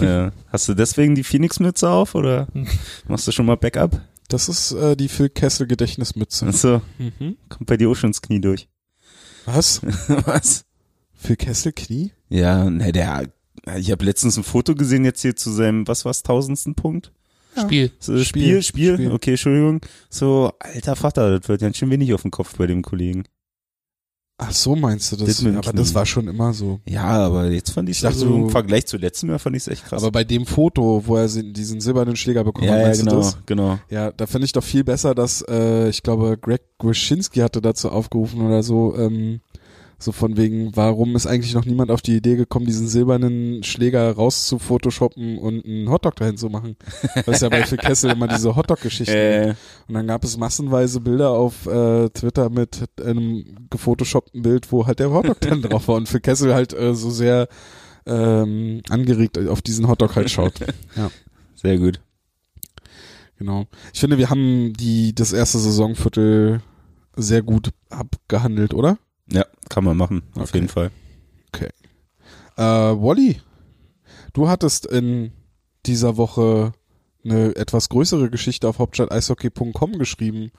ja. 0.00 0.32
Hast 0.48 0.68
du 0.68 0.74
deswegen 0.74 1.14
die 1.14 1.24
Phoenix-Mütze 1.24 1.88
auf 1.88 2.14
oder 2.14 2.48
machst 3.08 3.26
du 3.28 3.32
schon 3.32 3.46
mal 3.46 3.56
Backup? 3.56 4.00
Das 4.34 4.48
ist 4.48 4.72
äh, 4.72 4.96
die 4.96 5.06
Phil 5.08 5.28
Kessel 5.28 5.68
Gedächtnismütze. 5.68 6.46
Achso, 6.46 6.82
Mhm. 6.98 7.36
kommt 7.48 7.66
bei 7.66 7.76
dir 7.76 7.88
auch 7.88 7.94
schon 7.94 8.10
ins 8.10 8.20
Knie 8.20 8.40
durch. 8.40 8.68
Was? 9.44 9.80
Was? 10.26 10.64
Phil 11.14 11.36
Kessel 11.36 11.72
Knie? 11.72 12.10
Ja, 12.30 12.68
ne, 12.68 12.90
der, 12.90 13.28
ich 13.76 13.92
habe 13.92 14.04
letztens 14.04 14.36
ein 14.36 14.42
Foto 14.42 14.74
gesehen 14.74 15.04
jetzt 15.04 15.22
hier 15.22 15.36
zu 15.36 15.52
seinem, 15.52 15.86
was 15.86 16.04
war's, 16.04 16.24
tausendsten 16.24 16.74
Punkt? 16.74 17.12
Spiel. 17.56 17.92
So, 18.00 18.18
Spiel, 18.24 18.60
Spiel, 18.64 18.94
Spiel. 18.94 19.12
okay, 19.12 19.30
Entschuldigung. 19.30 19.80
So, 20.10 20.50
alter 20.58 20.96
Vater, 20.96 21.38
das 21.38 21.48
wird 21.48 21.60
ganz 21.60 21.76
schön 21.76 21.90
wenig 21.90 22.12
auf 22.12 22.22
dem 22.22 22.32
Kopf 22.32 22.56
bei 22.56 22.66
dem 22.66 22.82
Kollegen. 22.82 23.22
Ach 24.36 24.50
so 24.50 24.74
meinst 24.74 25.12
du 25.12 25.16
das? 25.16 25.36
Das 25.36 25.46
aber 25.46 25.72
das 25.72 25.94
war 25.94 26.04
schon 26.04 26.26
immer 26.26 26.52
so. 26.52 26.80
Ja, 26.88 27.04
aber 27.04 27.50
jetzt 27.52 27.70
fand 27.70 27.88
ich 27.88 28.00
dachte, 28.00 28.14
also, 28.16 28.28
du- 28.28 28.36
im 28.44 28.50
Vergleich 28.50 28.84
zu 28.84 28.96
letztem 28.96 29.30
Jahr 29.30 29.38
fand 29.38 29.54
ich 29.54 29.62
es 29.62 29.68
echt 29.68 29.84
krass. 29.84 30.02
Aber 30.02 30.10
bei 30.10 30.24
dem 30.24 30.44
Foto, 30.44 31.04
wo 31.06 31.16
er 31.16 31.28
diesen 31.28 31.80
silbernen 31.80 32.16
Schläger 32.16 32.42
bekommen 32.42 32.66
ja, 32.66 32.72
hat, 32.74 32.80
ja, 32.80 32.86
meinst 32.86 33.00
du 33.02 33.04
genau, 33.06 33.16
das? 33.18 33.38
genau. 33.46 33.78
Ja, 33.90 34.10
da 34.10 34.26
finde 34.26 34.46
ich 34.46 34.52
doch 34.52 34.64
viel 34.64 34.82
besser, 34.82 35.14
dass 35.14 35.42
äh, 35.48 35.88
ich 35.88 36.02
glaube, 36.02 36.36
Greg 36.36 36.62
Wyszynski 36.82 37.40
hatte 37.40 37.62
dazu 37.62 37.90
aufgerufen 37.90 38.40
oder 38.44 38.64
so, 38.64 38.96
ähm, 38.98 39.40
so 39.98 40.12
von 40.12 40.36
wegen, 40.36 40.74
warum 40.76 41.16
ist 41.16 41.26
eigentlich 41.26 41.54
noch 41.54 41.64
niemand 41.64 41.90
auf 41.90 42.02
die 42.02 42.16
Idee 42.16 42.36
gekommen, 42.36 42.66
diesen 42.66 42.88
silbernen 42.88 43.62
Schläger 43.62 44.10
raus 44.12 44.46
zu 44.46 44.58
photoshoppen 44.58 45.38
und 45.38 45.64
einen 45.64 45.88
Hotdog 45.90 46.16
dahin 46.16 46.36
zu 46.36 46.48
machen? 46.48 46.76
Das 47.14 47.36
ist 47.36 47.42
ja 47.42 47.48
bei 47.48 47.64
Phil 47.64 47.78
Kessel 47.78 48.10
immer 48.10 48.28
diese 48.28 48.54
Hotdog-Geschichten. 48.56 49.14
Äh, 49.14 49.54
Und 49.88 49.94
dann 49.94 50.06
gab 50.06 50.24
es 50.24 50.36
massenweise 50.36 51.00
Bilder 51.00 51.30
auf 51.30 51.66
äh, 51.66 52.08
Twitter 52.10 52.50
mit 52.50 52.84
einem 53.00 53.68
gefotoshoppten 53.70 54.42
Bild, 54.42 54.70
wo 54.72 54.86
halt 54.86 54.98
der 54.98 55.10
Hotdog 55.10 55.40
dann 55.40 55.62
drauf 55.62 55.88
war 55.88 55.96
und 55.96 56.08
Phil 56.08 56.20
Kessel 56.20 56.52
halt 56.54 56.72
äh, 56.72 56.94
so 56.94 57.10
sehr 57.10 57.48
ähm, 58.06 58.82
angeregt 58.90 59.38
auf 59.48 59.62
diesen 59.62 59.88
Hotdog 59.88 60.16
halt 60.16 60.30
schaut. 60.30 60.54
sehr 61.54 61.78
gut. 61.78 62.00
Genau. 63.38 63.66
Ich 63.92 64.00
finde, 64.00 64.18
wir 64.18 64.30
haben 64.30 64.72
die 64.74 65.14
das 65.14 65.32
erste 65.32 65.58
Saisonviertel 65.58 66.60
sehr 67.16 67.42
gut 67.42 67.70
abgehandelt, 67.90 68.74
oder? 68.74 68.98
Ja, 69.30 69.44
kann 69.68 69.84
man 69.84 69.96
machen, 69.96 70.22
auf 70.34 70.42
Okay. 70.50 70.58
jeden 70.58 70.68
Fall. 70.68 70.90
Äh, 72.56 72.62
Wally, 72.62 73.40
du 74.32 74.48
hattest 74.48 74.86
in 74.86 75.32
dieser 75.86 76.16
Woche 76.16 76.72
eine 77.24 77.56
etwas 77.56 77.88
größere 77.88 78.30
Geschichte 78.30 78.68
auf 78.68 78.78
hauptstadt-eishockey.com 78.78 79.98
geschrieben. 79.98 80.52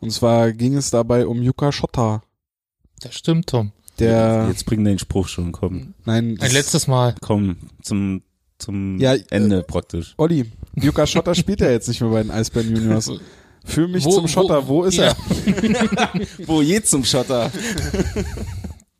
Und 0.00 0.10
zwar 0.10 0.52
ging 0.52 0.74
es 0.76 0.90
dabei 0.90 1.26
um 1.26 1.42
Yuka 1.42 1.70
Schotter, 1.70 2.22
Das 3.02 3.14
stimmt, 3.14 3.48
Tom. 3.50 3.72
der, 4.00 4.46
Jetzt 4.48 4.64
bring 4.66 4.84
den 4.84 4.98
Spruch 4.98 5.28
schon, 5.28 5.52
komm. 5.52 5.94
nein, 6.04 6.38
Ein 6.40 6.52
letztes 6.52 6.86
Mal. 6.88 7.14
Komm, 7.20 7.56
zum, 7.82 8.22
zum 8.58 8.98
Ja, 8.98 9.14
äh, 9.14 9.22
Ende 9.30 9.62
praktisch. 9.62 10.14
Olli, 10.16 10.50
Yuka 10.76 11.06
Schotter 11.06 11.34
spielt 11.36 11.60
ja 11.60 11.70
jetzt 11.70 11.86
nicht 11.88 12.00
mehr 12.00 12.10
bei 12.10 12.22
den 12.22 12.30
Eisbären 12.32 12.74
Juniors. 12.74 13.10
Führ 13.64 13.88
mich 13.88 14.04
Wo- 14.04 14.10
zum 14.12 14.28
Schotter, 14.28 14.66
wo, 14.68 14.84
ist 14.84 14.96
ja. 14.96 15.06
er? 15.06 15.16
Wo 16.46 16.62
je 16.62 16.80
zum 16.82 17.04
Schotter? 17.04 17.50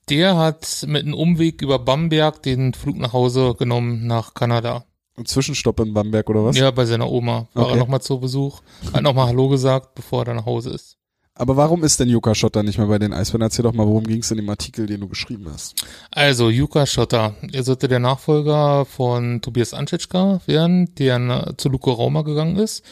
Der 0.09 0.37
hat 0.37 0.85
mit 0.87 1.05
einem 1.05 1.15
Umweg 1.15 1.61
über 1.63 1.79
Bamberg 1.79 2.43
den 2.43 2.73
Flug 2.75 2.97
nach 2.99 3.13
Hause 3.13 3.55
genommen 3.59 4.07
nach 4.07 4.35
Kanada. 4.35 4.85
Ein 5.17 5.27
Zwischenstopp 5.27 5.81
in 5.81 5.93
Bamberg 5.93 6.31
oder 6.31 6.45
was? 6.45 6.57
Ja, 6.57 6.71
bei 6.71 6.87
seiner 6.87 7.11
Oma. 7.11 7.49
War 7.55 7.65
Okay. 7.67 7.75
er 7.75 7.79
nochmal 7.79 8.01
zu 8.01 8.19
Besuch. 8.21 8.61
Hat 8.93 9.03
nochmal 9.03 9.27
Hallo 9.29 9.49
gesagt, 9.49 9.95
bevor 9.95 10.23
er 10.23 10.25
dann 10.27 10.37
nach 10.37 10.47
Hause 10.47 10.71
ist. 10.71 10.97
Aber 11.35 11.57
warum 11.57 11.85
ist 11.85 12.01
denn 12.01 12.09
Yuka 12.09 12.35
Schotter 12.35 12.63
nicht 12.65 12.79
mehr 12.79 12.89
bei 12.89 12.99
den 12.99 13.13
Eisbären? 13.13 13.43
Erzähl 13.43 13.63
doch 13.63 13.73
mal, 13.73 13.87
worum 13.87 14.05
ging 14.05 14.21
es 14.21 14.31
in 14.31 14.39
dem 14.39 14.49
Artikel, 14.49 14.87
den 14.87 15.01
du 15.01 15.09
geschrieben 15.09 15.47
hast. 15.53 15.85
Also, 16.11 16.51
Juka 16.51 16.85
Schotter. 16.85 17.35
Er 17.53 17.63
sollte 17.63 17.87
der 17.87 18.01
Nachfolger 18.01 18.85
von 18.87 19.41
Tobias 19.41 19.73
Anschitschka 19.75 20.41
werden, 20.47 20.95
der 20.97 21.55
zu 21.57 21.69
Luko 21.69 21.93
Rauma 21.93 22.23
gegangen 22.23 22.57
ist. 22.57 22.83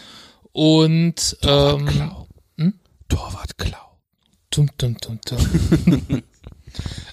Und, 0.57 1.37
ähm, 1.43 1.87
hm? 2.57 2.73
Torwart 3.09 3.59
Klau. 3.59 3.99
Tum, 4.51 4.71
tum, 4.79 4.97
tum, 4.99 5.21
tum. 5.21 5.39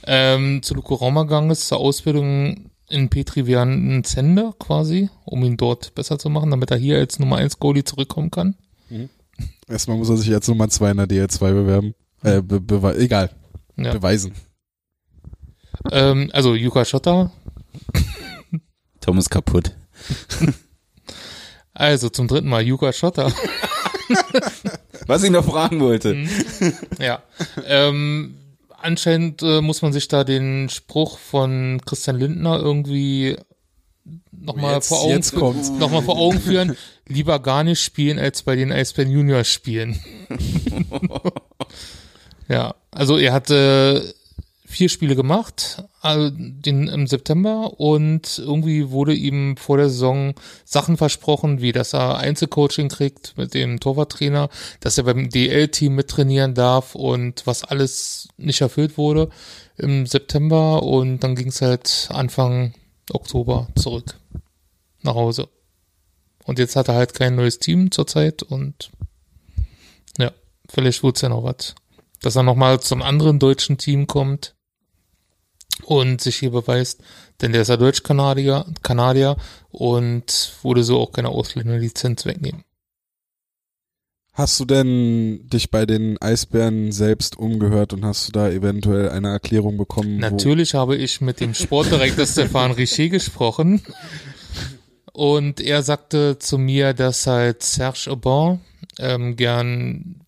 ähm, 0.07 0.63
zu 0.63 0.73
Luko 0.75 0.95
Rauma 0.95 1.23
gegangen 1.23 1.49
ist, 1.51 1.67
zur 1.67 1.79
Ausbildung 1.79 2.71
in 2.87 3.09
Petri 3.09 3.45
Vian 3.45 4.01
Zender 4.05 4.53
quasi, 4.57 5.09
um 5.25 5.43
ihn 5.43 5.57
dort 5.57 5.93
besser 5.93 6.17
zu 6.17 6.29
machen, 6.29 6.51
damit 6.51 6.71
er 6.71 6.77
hier 6.77 6.99
als 6.99 7.19
Nummer 7.19 7.35
1 7.35 7.59
Goalie 7.59 7.83
zurückkommen 7.83 8.31
kann. 8.31 8.55
Erstmal 9.67 9.97
muss 9.97 10.07
er 10.07 10.15
sich 10.15 10.33
als 10.33 10.47
Nummer 10.47 10.69
2 10.69 10.91
in 10.91 10.97
der 10.97 11.07
DL2 11.09 11.39
bewerben. 11.51 11.95
Äh, 12.23 12.41
be 12.41 12.61
bewe 12.61 12.95
egal, 12.95 13.29
Ja. 13.75 13.91
beweisen. 13.91 14.35
Ähm, 15.91 16.29
also 16.31 16.55
Juka 16.55 16.85
Schotter. 16.85 17.29
Tom 19.01 19.17
ist 19.17 19.29
kaputt. 19.29 19.75
Also 21.73 22.09
zum 22.09 22.27
dritten 22.27 22.49
Mal 22.49 22.61
Juka 22.61 22.93
Schotter. 22.93 23.31
Was 25.07 25.23
ich 25.23 25.31
noch 25.31 25.45
fragen 25.45 25.79
wollte. 25.79 26.13
Mhm. 26.13 26.29
ja. 26.99 27.23
Ähm, 27.65 28.35
anscheinend 28.69 29.41
äh, 29.41 29.61
muss 29.61 29.81
man 29.81 29.93
sich 29.93 30.07
da 30.07 30.23
den 30.23 30.69
Spruch 30.69 31.17
von 31.17 31.81
Christian 31.85 32.19
Lindner 32.19 32.59
irgendwie 32.59 33.37
nochmal 34.31 34.81
vor 34.81 35.01
Augen 35.01 35.11
jetzt 35.11 35.35
kommt's. 35.35 35.69
noch 35.71 35.91
mal 35.91 36.01
vor 36.01 36.17
Augen 36.17 36.39
führen. 36.39 36.75
Lieber 37.07 37.39
gar 37.39 37.63
nicht 37.63 37.81
spielen, 37.81 38.19
als 38.19 38.43
bei 38.43 38.55
den 38.55 38.71
Eisbären 38.71 39.11
Juniors 39.11 39.47
spielen. 39.47 39.99
ja, 42.47 42.75
also 42.91 43.17
er 43.17 43.33
hatte 43.33 44.13
vier 44.73 44.89
Spiele 44.89 45.15
gemacht, 45.15 45.83
also 46.01 46.31
den 46.35 46.87
im 46.87 47.05
September 47.05 47.79
und 47.79 48.39
irgendwie 48.39 48.89
wurde 48.89 49.13
ihm 49.13 49.55
vor 49.55 49.77
der 49.77 49.89
Saison 49.89 50.33
Sachen 50.65 50.97
versprochen, 50.97 51.61
wie 51.61 51.71
dass 51.71 51.93
er 51.93 52.17
Einzelcoaching 52.17 52.89
kriegt 52.89 53.37
mit 53.37 53.53
dem 53.53 53.79
Torwarttrainer, 53.79 54.49
dass 54.79 54.97
er 54.97 55.03
beim 55.03 55.29
DL-Team 55.29 55.93
mittrainieren 55.93 56.55
darf 56.55 56.95
und 56.95 57.45
was 57.45 57.63
alles 57.63 58.27
nicht 58.37 58.61
erfüllt 58.61 58.97
wurde 58.97 59.29
im 59.77 60.07
September 60.07 60.81
und 60.81 61.19
dann 61.19 61.35
ging 61.35 61.49
es 61.49 61.61
halt 61.61 62.09
Anfang 62.11 62.73
Oktober 63.11 63.67
zurück 63.75 64.19
nach 65.03 65.15
Hause. 65.15 65.49
Und 66.45 66.57
jetzt 66.57 66.75
hat 66.75 66.87
er 66.87 66.95
halt 66.95 67.13
kein 67.13 67.35
neues 67.35 67.59
Team 67.59 67.91
zurzeit 67.91 68.41
und 68.41 68.91
ja, 70.17 70.31
vielleicht 70.67 71.03
wird's 71.03 71.21
ja 71.21 71.29
noch 71.29 71.43
was. 71.43 71.75
Dass 72.21 72.35
er 72.35 72.43
nochmal 72.43 72.79
zum 72.79 73.01
anderen 73.01 73.37
deutschen 73.37 73.77
Team 73.77 74.07
kommt 74.07 74.55
und 75.83 76.21
sich 76.21 76.37
hier 76.37 76.51
beweist, 76.51 77.01
denn 77.41 77.51
der 77.51 77.61
ist 77.63 77.67
ja 77.67 77.77
Deutsch-Kanadier 77.77 78.65
Kanadier 78.83 79.37
und 79.71 80.53
würde 80.61 80.83
so 80.83 80.99
auch 80.99 81.11
keine 81.11 81.29
Ausländerlizenz 81.29 82.25
wegnehmen. 82.25 82.63
Hast 84.35 84.59
du 84.59 84.65
denn 84.65 85.47
dich 85.47 85.69
bei 85.69 85.85
den 85.85 86.19
Eisbären 86.19 86.91
selbst 86.91 87.37
umgehört 87.37 87.93
und 87.93 88.03
hast 88.03 88.27
du 88.27 88.31
da 88.31 88.49
eventuell 88.49 89.09
eine 89.09 89.29
Erklärung 89.29 89.77
bekommen? 89.77 90.17
Natürlich 90.17 90.73
habe 90.73 90.95
ich 90.95 91.21
mit 91.21 91.39
dem 91.39 91.53
Sportdirektor 91.53 92.25
Stefan 92.25 92.71
Richer 92.71 93.09
gesprochen 93.09 93.83
und 95.11 95.61
er 95.61 95.83
sagte 95.83 96.39
zu 96.39 96.57
mir, 96.57 96.95
dass 96.95 97.27
halt 97.27 97.61
Serge 97.61 98.09
Aubin 98.09 98.61
ähm, 98.97 99.35
gern 99.35 100.21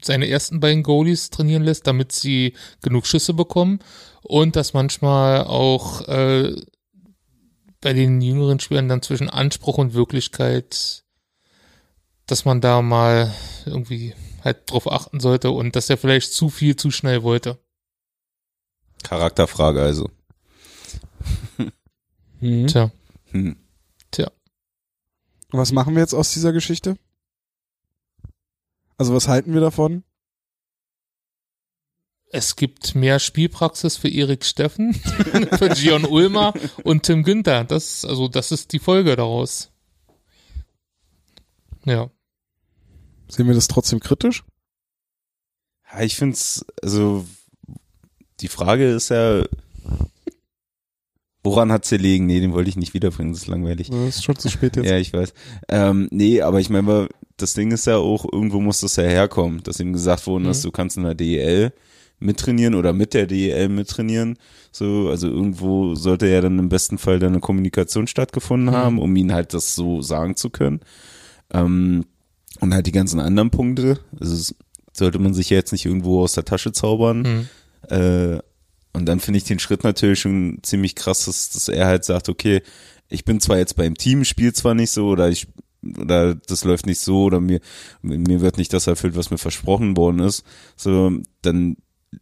seine 0.00 0.28
ersten 0.28 0.60
beiden 0.60 0.84
Goalies 0.84 1.30
trainieren 1.30 1.64
lässt, 1.64 1.88
damit 1.88 2.12
sie 2.12 2.54
genug 2.82 3.06
Schüsse 3.06 3.34
bekommen 3.34 3.80
und 4.22 4.56
dass 4.56 4.72
manchmal 4.74 5.44
auch 5.44 6.06
äh, 6.08 6.54
bei 7.80 7.92
den 7.92 8.20
jüngeren 8.20 8.60
Spielern 8.60 8.88
dann 8.88 9.02
zwischen 9.02 9.30
Anspruch 9.30 9.78
und 9.78 9.94
Wirklichkeit, 9.94 11.04
dass 12.26 12.44
man 12.44 12.60
da 12.60 12.82
mal 12.82 13.34
irgendwie 13.66 14.14
halt 14.44 14.70
drauf 14.70 14.90
achten 14.90 15.20
sollte 15.20 15.50
und 15.50 15.76
dass 15.76 15.90
er 15.90 15.96
vielleicht 15.98 16.32
zu 16.32 16.48
viel 16.48 16.76
zu 16.76 16.90
schnell 16.90 17.22
wollte. 17.22 17.58
Charakterfrage 19.02 19.82
also. 19.82 20.10
Hm. 22.40 22.66
Tja, 22.68 22.90
Hm. 23.32 23.56
tja. 24.10 24.30
Was 25.50 25.72
machen 25.72 25.94
wir 25.94 26.00
jetzt 26.00 26.14
aus 26.14 26.32
dieser 26.32 26.54
Geschichte? 26.54 26.96
Also 28.96 29.14
was 29.14 29.28
halten 29.28 29.52
wir 29.52 29.60
davon? 29.60 30.04
Es 32.32 32.54
gibt 32.54 32.94
mehr 32.94 33.18
Spielpraxis 33.18 33.96
für 33.96 34.08
Erik 34.08 34.44
Steffen, 34.44 34.94
für 35.58 35.70
Gion 35.70 36.04
Ulmer 36.04 36.54
und 36.84 37.02
Tim 37.02 37.24
Günther. 37.24 37.64
Das, 37.64 38.04
also, 38.04 38.28
das 38.28 38.52
ist 38.52 38.72
die 38.72 38.78
Folge 38.78 39.16
daraus. 39.16 39.70
Ja. 41.84 42.10
Sehen 43.28 43.46
wir 43.48 43.54
das 43.54 43.68
trotzdem 43.68 44.00
kritisch? 44.00 44.44
Ja, 45.92 46.02
ich 46.02 46.16
find's, 46.16 46.64
also 46.82 47.24
die 48.40 48.48
Frage 48.48 48.88
ist 48.90 49.08
ja, 49.08 49.44
woran 51.42 51.72
hat's 51.72 51.90
gelegen? 51.90 52.26
Nee, 52.26 52.40
den 52.40 52.52
wollte 52.52 52.70
ich 52.70 52.76
nicht 52.76 52.94
wiederbringen, 52.94 53.32
das 53.32 53.42
ist 53.42 53.48
langweilig. 53.48 53.90
Das 53.90 54.16
ist 54.16 54.24
schon 54.24 54.36
zu 54.36 54.48
spät 54.48 54.76
jetzt. 54.76 54.86
Ja, 54.86 54.98
ich 54.98 55.12
weiß. 55.12 55.32
Ähm, 55.68 56.08
nee, 56.12 56.42
aber 56.42 56.60
ich 56.60 56.70
meine, 56.70 57.08
das 57.36 57.54
Ding 57.54 57.72
ist 57.72 57.86
ja 57.86 57.96
auch, 57.96 58.24
irgendwo 58.30 58.60
muss 58.60 58.80
das 58.80 58.96
ja 58.96 59.02
herkommen, 59.04 59.62
dass 59.64 59.80
ihm 59.80 59.92
gesagt 59.92 60.26
worden 60.28 60.46
ist, 60.46 60.58
Mhm. 60.58 60.68
du 60.68 60.70
kannst 60.72 60.96
in 60.96 61.02
der 61.04 61.14
DEL 61.14 61.72
mittrainieren 62.20 62.74
oder 62.74 62.92
mit 62.92 63.14
der 63.14 63.26
DEL 63.26 63.68
mittrainieren. 63.68 64.38
So, 64.72 65.08
also 65.08 65.26
irgendwo 65.28 65.94
sollte 65.94 66.28
ja 66.28 66.40
dann 66.40 66.58
im 66.58 66.68
besten 66.68 66.98
Fall 66.98 67.18
dann 67.18 67.32
eine 67.32 67.40
Kommunikation 67.40 68.06
stattgefunden 68.06 68.68
Mhm. 68.68 68.76
haben, 68.78 68.98
um 68.98 69.14
ihn 69.16 69.32
halt 69.32 69.52
das 69.54 69.74
so 69.74 70.00
sagen 70.02 70.36
zu 70.36 70.50
können. 70.50 70.80
Ähm, 71.52 72.04
und 72.60 72.74
halt 72.74 72.86
die 72.86 72.92
ganzen 72.92 73.20
anderen 73.20 73.50
Punkte. 73.50 73.98
Also 74.20 74.54
sollte 74.92 75.18
man 75.18 75.34
sich 75.34 75.50
ja 75.50 75.56
jetzt 75.56 75.72
nicht 75.72 75.86
irgendwo 75.86 76.22
aus 76.22 76.34
der 76.34 76.44
Tasche 76.44 76.72
zaubern. 76.72 77.22
Mhm. 77.22 77.48
Äh, 77.96 78.38
und 78.92 79.06
dann 79.06 79.20
finde 79.20 79.38
ich 79.38 79.44
den 79.44 79.58
Schritt 79.58 79.82
natürlich 79.84 80.20
schon 80.20 80.58
ziemlich 80.62 80.94
krass, 80.94 81.24
dass, 81.24 81.50
dass 81.50 81.68
er 81.68 81.86
halt 81.86 82.04
sagt, 82.04 82.28
okay, 82.28 82.62
ich 83.08 83.24
bin 83.24 83.40
zwar 83.40 83.56
jetzt 83.58 83.76
beim 83.76 83.96
Team, 83.96 84.24
spiele 84.24 84.52
zwar 84.52 84.74
nicht 84.74 84.90
so 84.90 85.08
oder 85.08 85.28
ich 85.30 85.48
oder 85.98 86.34
das 86.34 86.64
läuft 86.64 86.84
nicht 86.84 87.00
so 87.00 87.22
oder 87.22 87.40
mir 87.40 87.60
mir 88.02 88.42
wird 88.42 88.58
nicht 88.58 88.72
das 88.74 88.86
erfüllt, 88.86 89.16
was 89.16 89.30
mir 89.30 89.38
versprochen 89.38 89.96
worden 89.96 90.18
ist. 90.20 90.44
So 90.76 91.10
dann 91.40 91.76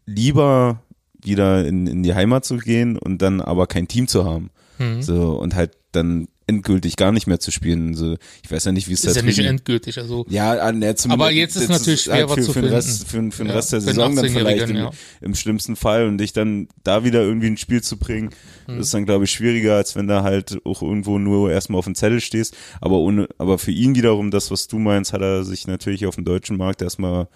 lieber 0.06 0.82
wieder 1.22 1.66
in, 1.66 1.86
in 1.86 2.02
die 2.02 2.14
Heimat 2.14 2.44
zu 2.44 2.56
gehen 2.58 2.96
und 2.96 3.22
dann 3.22 3.40
aber 3.40 3.66
kein 3.66 3.88
Team 3.88 4.08
zu 4.08 4.24
haben. 4.24 4.50
Mhm. 4.78 5.02
So 5.02 5.32
und 5.38 5.54
halt 5.54 5.72
dann 5.92 6.28
endgültig 6.46 6.96
gar 6.96 7.12
nicht 7.12 7.26
mehr 7.26 7.40
zu 7.40 7.50
spielen. 7.50 7.94
So, 7.94 8.16
ich 8.42 8.50
weiß 8.50 8.64
ja 8.64 8.72
nicht, 8.72 8.88
wie 8.88 8.94
es 8.94 9.04
Ist 9.04 9.16
da 9.16 9.20
ja 9.20 9.26
nicht 9.26 9.38
endgültig, 9.38 9.98
also. 9.98 10.24
ja, 10.30 10.54
der 10.72 10.96
zumindest, 10.96 11.10
Aber 11.10 11.30
jetzt 11.30 11.56
ist 11.56 11.68
natürlich 11.68 12.02
schwer, 12.02 12.14
halt 12.14 12.28
was 12.30 12.34
für, 12.36 12.42
zu 12.44 12.52
für 12.54 12.60
den 12.62 12.70
finden. 12.70 12.74
Rest, 12.74 13.08
für, 13.08 13.30
für 13.32 13.42
den 13.44 13.48
Ja, 13.48 13.54
Rest 13.54 13.72
der 13.72 13.80
den 13.80 13.84
Saison 13.86 14.16
dann 14.16 14.28
vielleicht 14.30 14.62
18-Jährigen, 14.62 14.76
im, 14.76 14.82
ja. 14.84 14.90
im 15.20 15.34
schlimmsten 15.34 15.76
Fall 15.76 16.06
und 16.06 16.16
dich 16.18 16.32
dann 16.32 16.68
da 16.84 17.04
wieder 17.04 17.22
irgendwie 17.22 17.48
ins 17.48 17.60
Spiel 17.60 17.82
zu 17.82 17.98
bringen, 17.98 18.30
Hm. 18.66 18.80
ist 18.80 18.94
dann 18.94 19.04
glaube 19.04 19.24
ich 19.24 19.30
schwieriger, 19.30 19.76
als 19.76 19.94
wenn 19.94 20.06
da 20.08 20.22
halt 20.22 20.58
auch 20.64 20.80
irgendwo 20.80 21.18
nur 21.18 21.50
erstmal 21.52 21.80
auf 21.80 21.84
dem 21.84 21.94
Zettel 21.94 22.20
stehst. 22.22 22.56
Aber 22.80 22.96
ohne, 22.98 23.28
aber 23.36 23.58
für 23.58 23.70
ihn 23.72 23.94
wiederum 23.94 24.30
das, 24.30 24.50
was 24.50 24.68
du 24.68 24.78
meinst, 24.78 25.12
hat 25.12 25.20
er 25.20 25.44
sich 25.44 25.66
natürlich 25.66 26.06
auf 26.06 26.14
dem 26.14 26.24
deutschen 26.24 26.56
Markt 26.56 26.80
erstmal 26.80 27.28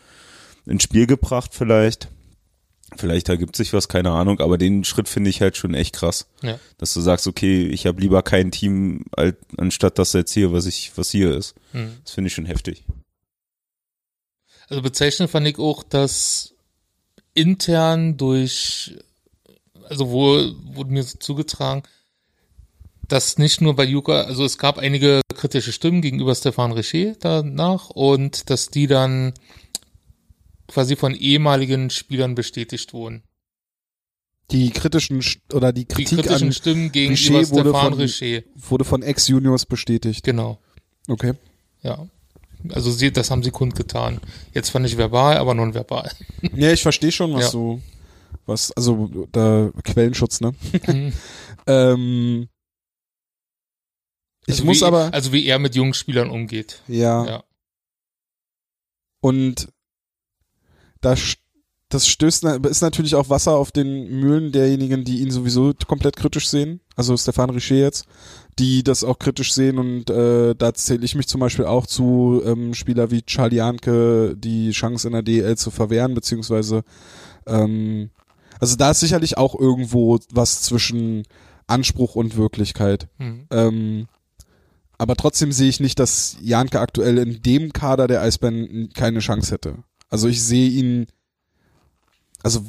ins 0.64 0.84
Spiel 0.84 1.06
gebracht 1.06 1.50
vielleicht. 1.52 2.08
Vielleicht 2.96 3.28
ergibt 3.28 3.56
sich 3.56 3.72
was, 3.72 3.88
keine 3.88 4.10
Ahnung, 4.10 4.40
aber 4.40 4.58
den 4.58 4.84
Schritt 4.84 5.08
finde 5.08 5.30
ich 5.30 5.40
halt 5.40 5.56
schon 5.56 5.74
echt 5.74 5.94
krass. 5.94 6.26
Ja. 6.42 6.58
Dass 6.78 6.94
du 6.94 7.00
sagst, 7.00 7.26
okay, 7.26 7.66
ich 7.66 7.86
habe 7.86 8.00
lieber 8.00 8.22
kein 8.22 8.50
Team, 8.50 9.04
anstatt 9.56 9.98
das 9.98 10.12
jetzt 10.12 10.32
hier, 10.32 10.52
was 10.52 10.66
ich, 10.66 10.92
was 10.96 11.10
hier 11.10 11.36
ist. 11.36 11.54
Mhm. 11.72 11.98
Das 12.04 12.12
finde 12.14 12.28
ich 12.28 12.34
schon 12.34 12.46
heftig. 12.46 12.84
Also 14.68 14.82
bezeichnend 14.82 15.30
fand 15.30 15.46
ich 15.46 15.58
auch, 15.58 15.82
dass 15.82 16.54
intern 17.34 18.16
durch, 18.16 18.96
also 19.88 20.10
wo, 20.10 20.38
wurde 20.74 20.92
mir 20.92 21.02
so 21.02 21.18
zugetragen, 21.18 21.82
dass 23.08 23.36
nicht 23.36 23.60
nur 23.60 23.76
bei 23.76 23.84
Juka, 23.84 24.22
also 24.22 24.44
es 24.44 24.56
gab 24.56 24.78
einige 24.78 25.20
kritische 25.34 25.72
Stimmen 25.72 26.00
gegenüber 26.00 26.34
Stefan 26.34 26.72
Richer 26.72 27.14
danach 27.20 27.90
und 27.90 28.48
dass 28.48 28.68
die 28.68 28.86
dann 28.86 29.34
quasi 30.68 30.96
von 30.96 31.14
ehemaligen 31.14 31.90
Spielern 31.90 32.34
bestätigt 32.34 32.92
wurden. 32.92 33.22
Die 34.50 34.70
kritischen 34.70 35.20
Sch- 35.22 35.38
oder 35.54 35.72
die 35.72 35.86
Die 35.86 35.94
Kritik 35.94 36.18
kritischen 36.18 36.48
an 36.48 36.52
Stimmen 36.52 36.92
wurde 36.94 37.16
Stefan 37.16 37.72
von- 37.72 37.92
Richer. 37.94 38.42
wurde 38.54 38.84
von 38.84 39.02
Ex-Juniors 39.02 39.66
bestätigt. 39.66 40.24
Genau, 40.24 40.58
Okay. 41.08 41.34
ja. 41.82 42.06
Also 42.70 42.90
sie, 42.92 43.10
das 43.12 43.30
haben 43.30 43.42
sie 43.42 43.50
kundgetan. 43.50 44.20
Jetzt 44.54 44.68
fand 44.70 44.86
ich 44.86 44.96
verbal, 44.96 45.36
aber 45.38 45.54
nonverbal. 45.54 46.10
Ja, 46.54 46.70
ich 46.72 46.82
verstehe 46.82 47.10
schon, 47.12 47.32
was 47.34 47.46
Ja. 47.46 47.50
du, 47.52 47.82
was, 48.46 48.70
also 48.72 49.26
da 49.32 49.70
Quellenschutz, 49.84 50.40
ne? 50.40 50.54
Mhm. 50.86 51.12
ähm, 51.66 52.48
ich 54.46 54.54
Also 54.54 54.64
muss 54.64 54.80
wie, 54.80 54.84
aber, 54.84 55.12
Also 55.14 55.32
wie 55.32 55.46
er 55.46 55.58
mit 55.58 55.74
jungen 55.74 55.94
Spielern 55.94 56.30
umgeht. 56.30 56.82
ja, 56.88 57.26
Ja. 57.26 57.44
und 59.20 59.68
das, 61.02 61.18
st- 61.18 61.38
das 61.90 62.08
stößt, 62.08 62.44
ist 62.44 62.80
natürlich 62.80 63.14
auch 63.14 63.28
Wasser 63.28 63.52
auf 63.52 63.70
den 63.70 64.08
Mühlen 64.20 64.50
derjenigen, 64.50 65.04
die 65.04 65.20
ihn 65.20 65.30
sowieso 65.30 65.72
komplett 65.86 66.16
kritisch 66.16 66.48
sehen. 66.48 66.80
Also 66.96 67.16
Stefan 67.16 67.50
Richer 67.50 67.74
jetzt, 67.76 68.06
die 68.58 68.82
das 68.82 69.04
auch 69.04 69.18
kritisch 69.18 69.52
sehen 69.52 69.78
und 69.78 70.08
äh, 70.10 70.54
da 70.54 70.72
zähle 70.74 71.04
ich 71.04 71.14
mich 71.14 71.28
zum 71.28 71.40
Beispiel 71.40 71.66
auch 71.66 71.86
zu 71.86 72.42
ähm, 72.44 72.72
Spieler 72.74 73.10
wie 73.10 73.22
Charlie 73.22 73.56
Janke, 73.56 74.34
die 74.36 74.70
Chance 74.70 75.08
in 75.08 75.12
der 75.12 75.22
DL 75.22 75.56
zu 75.56 75.70
verwehren, 75.70 76.14
beziehungsweise 76.14 76.82
ähm, 77.46 78.10
also 78.60 78.76
da 78.76 78.92
ist 78.92 79.00
sicherlich 79.00 79.36
auch 79.38 79.58
irgendwo 79.58 80.18
was 80.30 80.62
zwischen 80.62 81.24
Anspruch 81.66 82.14
und 82.14 82.36
Wirklichkeit. 82.36 83.08
Mhm. 83.18 83.46
Ähm, 83.50 84.06
aber 84.98 85.16
trotzdem 85.16 85.50
sehe 85.50 85.68
ich 85.68 85.80
nicht, 85.80 85.98
dass 85.98 86.36
Janke 86.40 86.78
aktuell 86.78 87.18
in 87.18 87.42
dem 87.42 87.72
Kader 87.72 88.06
der 88.06 88.22
Eisbären 88.22 88.90
keine 88.94 89.18
Chance 89.18 89.52
hätte. 89.54 89.78
Also 90.12 90.28
ich 90.28 90.42
sehe 90.42 90.68
ihn, 90.68 91.06
also 92.42 92.62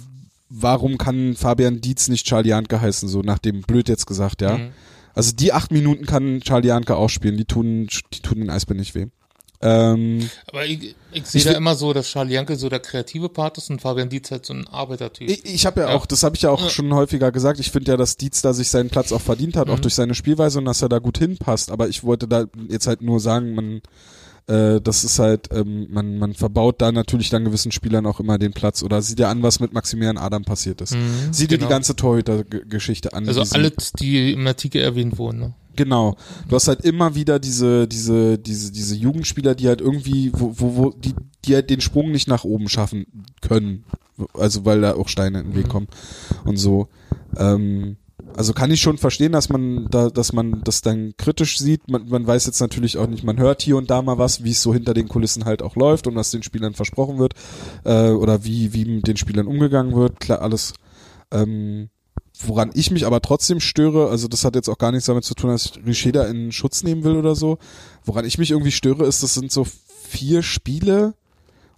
warum 0.49 0.97
kann 0.97 1.35
Fabian 1.35 1.81
Dietz 1.81 2.07
nicht 2.07 2.25
Charlie 2.25 2.49
Janke 2.49 2.79
heißen, 2.79 3.09
so 3.09 3.21
nach 3.21 3.39
dem 3.39 3.61
blöd 3.61 3.89
jetzt 3.89 4.05
gesagt, 4.07 4.41
ja. 4.41 4.57
Mhm. 4.57 4.69
Also 5.13 5.31
die 5.33 5.53
acht 5.53 5.71
Minuten 5.71 6.05
kann 6.05 6.41
Charlie 6.41 6.69
Janke 6.69 6.95
auch 6.95 7.09
spielen, 7.09 7.37
die 7.37 7.45
tun, 7.45 7.87
die 8.13 8.19
tun 8.21 8.39
den 8.39 8.49
Eisbären 8.49 8.79
nicht 8.79 8.95
weh. 8.95 9.07
Ähm, 9.61 10.29
Aber 10.47 10.65
ich, 10.65 10.95
ich 11.13 11.25
sehe 11.25 11.43
da 11.45 11.51
immer 11.53 11.75
so, 11.75 11.93
dass 11.93 12.07
Charlie 12.07 12.33
Janke 12.33 12.55
so 12.57 12.67
der 12.67 12.81
kreative 12.81 13.29
Part 13.29 13.57
ist 13.57 13.69
und 13.69 13.81
Fabian 13.81 14.09
Dietz 14.09 14.29
halt 14.31 14.45
so 14.45 14.53
ein 14.53 14.67
Arbeitertyp. 14.67 15.29
Ich, 15.29 15.45
ich 15.45 15.65
habe 15.65 15.81
ja, 15.81 15.89
Ja. 15.89 15.95
auch, 15.95 16.05
das 16.05 16.23
habe 16.23 16.35
ich 16.35 16.41
ja 16.41 16.49
auch 16.49 16.61
Ja. 16.63 16.69
schon 16.69 16.93
häufiger 16.93 17.31
gesagt, 17.31 17.59
ich 17.59 17.71
finde 17.71 17.91
ja, 17.91 17.97
dass 17.97 18.17
Dietz 18.17 18.41
da 18.41 18.53
sich 18.53 18.69
seinen 18.69 18.89
Platz 18.89 19.11
auch 19.13 19.21
verdient 19.21 19.55
hat, 19.55 19.69
auch 19.69 19.77
Mhm. 19.77 19.81
durch 19.83 19.95
seine 19.95 20.15
Spielweise 20.15 20.59
und 20.59 20.65
dass 20.65 20.81
er 20.81 20.89
da 20.89 20.99
gut 20.99 21.17
hinpasst. 21.17 21.71
Aber 21.71 21.87
ich 21.87 22.03
wollte 22.03 22.27
da 22.27 22.45
jetzt 22.69 22.87
halt 22.87 23.01
nur 23.01 23.19
sagen, 23.21 23.53
man, 23.55 23.81
äh, 24.47 24.81
das 24.81 25.03
ist 25.03 25.19
halt, 25.19 25.49
ähm, 25.53 25.87
man, 25.89 26.17
man 26.17 26.33
verbaut 26.33 26.81
da 26.81 26.91
natürlich 26.91 27.29
dann 27.29 27.45
gewissen 27.45 27.71
Spielern 27.71 28.05
auch 28.05 28.19
immer 28.19 28.37
den 28.37 28.53
Platz 28.53 28.83
oder 28.83 29.01
sieht 29.01 29.19
ja 29.19 29.29
an, 29.29 29.41
was 29.43 29.59
mit 29.59 29.73
Maximilian 29.73 30.17
Adam 30.17 30.43
passiert 30.43 30.81
ist. 30.81 30.95
Mhm, 30.95 31.31
Sieh 31.31 31.47
dir 31.47 31.57
genau. 31.57 31.67
die 31.67 31.71
ganze 31.73 31.95
Torhüter-Geschichte 31.95 33.13
an. 33.13 33.27
Also 33.27 33.41
die 33.41 33.47
sie- 33.47 33.55
alle, 33.55 33.71
die 33.99 34.33
im 34.33 34.45
Artikel 34.47 34.81
erwähnt 34.81 35.17
wurden. 35.17 35.39
Ne? 35.39 35.53
Genau. 35.75 36.15
Du 36.47 36.55
hast 36.55 36.67
halt 36.67 36.81
immer 36.81 37.15
wieder 37.15 37.39
diese, 37.39 37.87
diese, 37.87 38.37
diese, 38.37 38.71
diese 38.71 38.95
Jugendspieler, 38.95 39.55
die 39.55 39.67
halt 39.67 39.81
irgendwie, 39.81 40.31
wo, 40.33 40.53
wo, 40.57 40.75
wo, 40.75 40.89
die, 40.91 41.13
die 41.45 41.55
halt 41.55 41.69
den 41.69 41.81
Sprung 41.81 42.11
nicht 42.11 42.27
nach 42.27 42.43
oben 42.43 42.69
schaffen 42.69 43.05
können. 43.41 43.83
Also 44.35 44.65
weil 44.65 44.81
da 44.81 44.93
auch 44.93 45.07
Steine 45.07 45.39
in 45.39 45.47
den 45.47 45.55
Weg 45.55 45.65
Mhm. 45.67 45.69
kommen 45.71 45.87
und 46.45 46.57
so. 46.57 46.87
Ähm, 47.37 47.95
Also 48.35 48.53
kann 48.53 48.71
ich 48.71 48.81
schon 48.81 48.97
verstehen, 48.97 49.31
dass 49.31 49.49
man 49.49 49.87
da, 49.89 50.09
dass 50.09 50.33
man 50.33 50.61
das 50.63 50.81
dann 50.81 51.13
kritisch 51.17 51.59
sieht. 51.59 51.89
Man, 51.89 52.09
man 52.09 52.25
weiß 52.25 52.45
jetzt 52.45 52.59
natürlich 52.59 52.97
auch 52.97 53.07
nicht, 53.07 53.23
man 53.23 53.37
hört 53.37 53.61
hier 53.61 53.77
und 53.77 53.91
da 53.91 54.01
mal 54.01 54.17
was, 54.17 54.43
wie 54.43 54.51
es 54.51 54.61
so 54.61 54.73
hinter 54.73 54.93
den 54.93 55.07
Kulissen 55.07 55.45
halt 55.45 55.61
auch 55.61 55.75
läuft 55.75 56.07
und 56.07 56.15
was 56.15 56.31
den 56.31 56.43
Spielern 56.43 56.73
versprochen 56.73 57.19
wird 57.19 57.33
äh, 57.85 58.09
oder 58.09 58.43
wie 58.43 58.73
wie 58.73 58.85
mit 58.85 59.07
den 59.07 59.17
Spielern 59.17 59.47
umgegangen 59.47 59.95
wird. 59.95 60.19
Klar, 60.19 60.41
alles. 60.41 60.73
Ähm, 61.31 61.89
woran 62.41 62.71
ich 62.73 62.91
mich 62.91 63.05
aber 63.05 63.21
trotzdem 63.21 63.59
störe, 63.59 64.09
also 64.09 64.27
das 64.27 64.43
hat 64.43 64.55
jetzt 64.55 64.69
auch 64.69 64.77
gar 64.77 64.91
nichts 64.91 65.05
damit 65.05 65.23
zu 65.23 65.35
tun, 65.35 65.51
dass 65.51 65.65
ich 65.65 65.85
Richeda 65.85 66.25
in 66.25 66.51
Schutz 66.51 66.83
nehmen 66.83 67.03
will 67.03 67.15
oder 67.15 67.35
so. 67.35 67.59
Woran 68.03 68.25
ich 68.25 68.37
mich 68.37 68.51
irgendwie 68.51 68.71
störe, 68.71 69.05
ist, 69.05 69.21
das 69.21 69.35
sind 69.35 69.51
so 69.51 69.65
vier 70.07 70.43
Spiele 70.43 71.13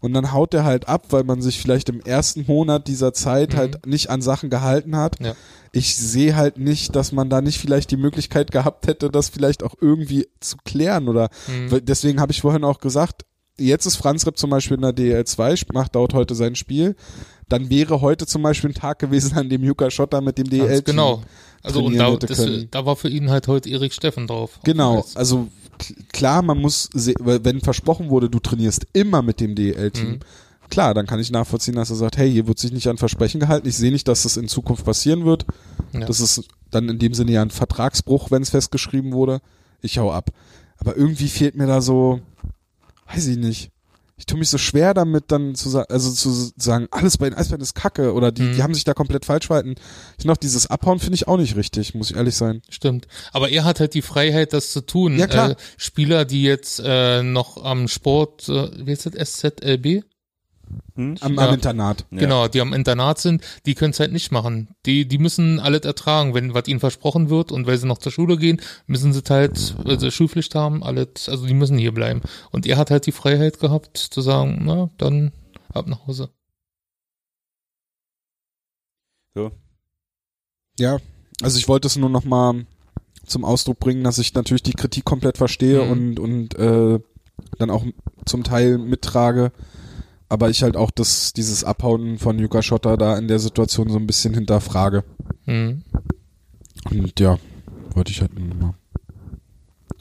und 0.05 0.13
dann 0.13 0.31
haut 0.31 0.53
der 0.53 0.63
halt 0.63 0.87
ab, 0.87 1.07
weil 1.09 1.23
man 1.23 1.41
sich 1.41 1.59
vielleicht 1.59 1.89
im 1.89 1.99
ersten 1.99 2.45
Monat 2.47 2.87
dieser 2.87 3.11
Zeit 3.13 3.53
Mhm. 3.53 3.57
halt 3.57 3.85
nicht 3.87 4.09
an 4.09 4.21
Sachen 4.21 4.49
gehalten 4.49 4.95
hat. 4.95 5.19
Ja. 5.19 5.33
Ich 5.71 5.95
sehe 5.97 6.35
halt 6.35 6.57
nicht, 6.57 6.95
dass 6.95 7.11
man 7.11 7.29
da 7.29 7.41
nicht 7.41 7.57
vielleicht 7.59 7.91
die 7.91 7.97
Möglichkeit 7.97 8.51
gehabt 8.51 8.87
hätte, 8.87 9.09
das 9.09 9.29
vielleicht 9.29 9.63
auch 9.63 9.75
irgendwie 9.81 10.27
zu 10.39 10.55
klären 10.63 11.09
oder 11.09 11.29
Mhm. 11.47 11.81
deswegen 11.85 12.21
habe 12.21 12.31
ich 12.31 12.41
vorhin 12.41 12.63
auch 12.63 12.79
gesagt, 12.79 13.25
jetzt 13.57 13.85
ist 13.85 13.95
Franz 13.97 14.25
Repp 14.25 14.37
zum 14.37 14.49
Beispiel 14.49 14.75
in 14.75 14.81
der 14.81 14.93
DL2, 14.95 15.73
macht 15.73 15.95
dort 15.95 16.13
heute 16.13 16.35
sein 16.35 16.55
Spiel. 16.55 16.95
Dann 17.49 17.69
wäre 17.69 18.01
heute 18.01 18.25
zum 18.25 18.41
Beispiel 18.41 18.71
ein 18.71 18.73
Tag 18.73 18.99
gewesen, 18.99 19.37
an 19.37 19.49
dem 19.49 19.63
Juka 19.63 19.91
Schotter 19.91 20.19
mit 20.21 20.37
dem 20.37 20.49
DL 20.49 20.67
Ganz 20.67 20.83
genau. 20.83 21.21
Also 21.61 21.83
und 21.83 21.95
da, 21.97 22.15
das, 22.15 22.45
da 22.71 22.85
war 22.85 22.95
für 22.95 23.09
ihn 23.09 23.29
halt 23.29 23.47
heute 23.47 23.69
Erik 23.69 23.91
Steffen 23.93 24.27
drauf. 24.27 24.59
Genau, 24.63 24.97
Als- 24.97 25.15
also 25.15 25.47
klar, 26.11 26.41
man 26.41 26.59
muss, 26.59 26.89
wenn 26.93 27.61
versprochen 27.61 28.09
wurde, 28.09 28.29
du 28.29 28.39
trainierst 28.39 28.87
immer 28.93 29.21
mit 29.21 29.39
dem 29.39 29.55
DL-Team, 29.55 30.09
Mhm. 30.09 30.19
klar, 30.69 30.93
dann 30.93 31.05
kann 31.07 31.19
ich 31.19 31.31
nachvollziehen, 31.31 31.75
dass 31.75 31.89
er 31.89 31.95
sagt, 31.95 32.17
hey, 32.17 32.31
hier 32.31 32.47
wird 32.47 32.59
sich 32.59 32.71
nicht 32.71 32.87
an 32.87 32.97
Versprechen 32.97 33.39
gehalten, 33.39 33.67
ich 33.67 33.75
sehe 33.77 33.91
nicht, 33.91 34.07
dass 34.07 34.23
das 34.23 34.37
in 34.37 34.47
Zukunft 34.47 34.85
passieren 34.85 35.25
wird. 35.25 35.45
Ja. 35.93 36.01
Das 36.05 36.19
ist 36.19 36.43
dann 36.71 36.89
in 36.89 36.99
dem 36.99 37.13
Sinne 37.13 37.31
ja 37.31 37.41
ein 37.41 37.51
Vertragsbruch, 37.51 38.31
wenn 38.31 38.41
es 38.41 38.49
festgeschrieben 38.49 39.13
wurde. 39.13 39.41
Ich 39.81 39.97
hau 39.97 40.11
ab. 40.11 40.31
Aber 40.77 40.97
irgendwie 40.97 41.27
fehlt 41.29 41.55
mir 41.55 41.67
da 41.67 41.81
so, 41.81 42.19
weiß 43.13 43.27
ich 43.27 43.37
nicht. 43.37 43.71
Ich 44.17 44.25
tue 44.25 44.39
mich 44.39 44.49
so 44.49 44.57
schwer 44.57 44.93
damit, 44.93 45.25
dann 45.27 45.55
zu 45.55 45.67
sagen, 45.69 45.87
also 45.91 46.09
zu 46.09 46.51
sagen, 46.55 46.87
alles 46.91 47.17
bei 47.17 47.29
den 47.29 47.37
Eisbären 47.37 47.61
ist 47.61 47.75
Kacke 47.75 48.13
oder 48.13 48.31
die, 48.31 48.43
Mhm. 48.43 48.55
die 48.55 48.63
haben 48.63 48.73
sich 48.73 48.85
da 48.85 48.93
komplett 48.93 49.25
falsch 49.25 49.47
verhalten. 49.47 49.75
Ich 50.17 50.23
noch 50.23 50.37
dieses 50.37 50.67
Abhauen 50.67 50.99
finde 50.99 51.15
ich 51.15 51.27
auch 51.27 51.35
nicht 51.37 51.57
richtig, 51.57 51.93
muss 51.95 52.11
ich 52.11 52.15
ehrlich 52.15 52.35
sein. 52.35 52.61
Stimmt. 52.69 53.07
Aber 53.33 53.49
er 53.49 53.65
hat 53.65 53.81
halt 53.81 53.93
die 53.93 54.01
Freiheit, 54.01 54.53
das 54.53 54.71
zu 54.71 54.81
tun. 54.81 55.17
Ja, 55.19 55.27
klar. 55.27 55.51
Äh, 55.51 55.55
Spieler, 55.77 56.23
die 56.23 56.43
jetzt 56.43 56.81
äh, 56.83 57.23
noch 57.23 57.61
am 57.63 57.89
Sport, 57.89 58.47
äh, 58.47 58.71
wie 58.85 58.91
heißt 58.91 59.07
das, 59.07 59.31
SZLB? 59.41 60.03
Hm? 60.95 61.15
Am, 61.21 61.35
Ja. 61.35 61.47
am 61.47 61.53
Internat. 61.53 62.05
Ja. 62.11 62.19
Genau, 62.19 62.47
die 62.47 62.61
am 62.61 62.73
Internat 62.73 63.19
sind, 63.19 63.43
die 63.65 63.75
können 63.75 63.91
es 63.91 63.99
halt 63.99 64.11
nicht 64.13 64.31
machen. 64.31 64.69
Die, 64.85 65.07
die 65.07 65.17
müssen 65.17 65.59
alles 65.59 65.81
ertragen, 65.81 66.33
wenn 66.33 66.53
was 66.53 66.67
ihnen 66.67 66.79
versprochen 66.79 67.29
wird 67.29 67.51
und 67.51 67.67
weil 67.67 67.77
sie 67.77 67.87
noch 67.87 67.97
zur 67.97 68.11
Schule 68.11 68.37
gehen, 68.37 68.61
müssen 68.87 69.11
sie 69.13 69.21
halt, 69.29 69.75
weil 69.85 69.99
sie 69.99 70.11
Schulpflicht 70.11 70.55
haben, 70.55 70.83
alles, 70.83 71.27
also 71.29 71.45
die 71.45 71.53
müssen 71.53 71.77
hier 71.77 71.93
bleiben. 71.93 72.21
Und 72.51 72.65
er 72.65 72.77
hat 72.77 72.91
halt 72.91 73.05
die 73.05 73.11
Freiheit 73.11 73.59
gehabt 73.59 73.97
zu 73.97 74.21
sagen, 74.21 74.61
na, 74.63 74.89
dann 74.97 75.31
ab 75.73 75.87
nach 75.87 76.07
Hause. 76.07 76.29
So. 79.33 79.51
Ja, 80.79 80.97
also 81.41 81.57
ich 81.57 81.67
wollte 81.67 81.87
es 81.87 81.95
nur 81.97 82.09
noch 82.09 82.23
mal 82.25 82.65
zum 83.25 83.43
Ausdruck 83.43 83.79
bringen, 83.79 84.03
dass 84.03 84.17
ich 84.17 84.33
natürlich 84.33 84.63
die 84.63 84.73
Kritik 84.73 85.03
komplett 85.03 85.37
verstehe 85.37 85.83
Mhm. 85.83 85.91
und 85.91 86.19
und 86.19 86.55
äh, 86.55 86.99
dann 87.57 87.69
auch 87.69 87.85
zum 88.25 88.43
Teil 88.43 88.77
mittrage, 88.77 89.51
aber 90.29 90.49
ich 90.49 90.63
halt 90.63 90.75
auch 90.75 90.91
das 90.91 91.33
dieses 91.33 91.63
Abhauen 91.63 92.17
von 92.17 92.39
Yuka 92.39 92.61
Schotter 92.61 92.97
da 92.97 93.17
in 93.17 93.27
der 93.27 93.39
Situation 93.39 93.89
so 93.89 93.97
ein 93.97 94.07
bisschen 94.07 94.33
hinterfrage. 94.33 95.03
Mhm. 95.45 95.83
Und 96.91 97.19
ja, 97.19 97.37
wollte 97.93 98.11
ich 98.11 98.21
halt 98.21 98.37
nur 98.37 98.53
mal. 98.55 98.73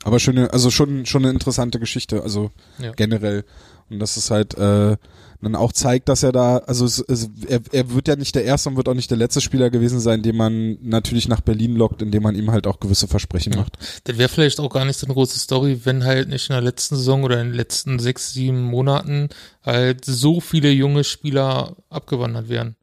Aber 0.04 0.18
schöne, 0.18 0.52
also 0.52 0.70
schon 0.70 1.06
schon 1.06 1.22
eine 1.24 1.32
interessante 1.32 1.78
Geschichte, 1.80 2.22
also 2.22 2.50
Ja. 2.78 2.92
generell 2.92 3.44
und 3.90 3.98
dass 3.98 4.16
es 4.16 4.30
halt 4.30 4.54
äh, 4.56 4.96
dann 5.42 5.56
auch 5.56 5.72
zeigt, 5.72 6.08
dass 6.08 6.22
er 6.22 6.32
da, 6.32 6.56
also 6.58 6.86
es, 6.86 7.00
es, 7.00 7.28
er, 7.46 7.60
er 7.70 7.90
wird 7.92 8.08
ja 8.08 8.16
nicht 8.16 8.34
der 8.34 8.44
erste 8.44 8.70
und 8.70 8.76
wird 8.76 8.88
auch 8.88 8.94
nicht 8.94 9.10
der 9.10 9.18
letzte 9.18 9.42
Spieler 9.42 9.68
gewesen 9.68 10.00
sein, 10.00 10.22
den 10.22 10.36
man 10.36 10.78
natürlich 10.80 11.28
nach 11.28 11.42
Berlin 11.42 11.76
lockt, 11.76 12.00
indem 12.00 12.22
man 12.22 12.34
ihm 12.34 12.50
halt 12.50 12.66
auch 12.66 12.80
gewisse 12.80 13.08
Versprechen 13.08 13.52
Ja. 13.52 13.58
macht. 13.60 13.76
Das 14.04 14.16
wäre 14.16 14.30
vielleicht 14.30 14.58
auch 14.58 14.70
gar 14.70 14.86
nicht 14.86 14.98
so 14.98 15.06
eine 15.06 15.12
große 15.12 15.38
Story, 15.38 15.80
wenn 15.84 16.02
halt 16.04 16.30
nicht 16.30 16.48
in 16.48 16.54
der 16.54 16.62
letzten 16.62 16.96
Saison 16.96 17.24
oder 17.24 17.40
in 17.42 17.48
den 17.48 17.56
letzten 17.56 17.98
sechs, 17.98 18.32
sieben 18.32 18.62
Monaten 18.62 19.28
halt 19.62 20.04
so 20.06 20.40
viele 20.40 20.70
junge 20.70 21.04
Spieler 21.04 21.76
abgewandert 21.90 22.48
wären. 22.48 22.76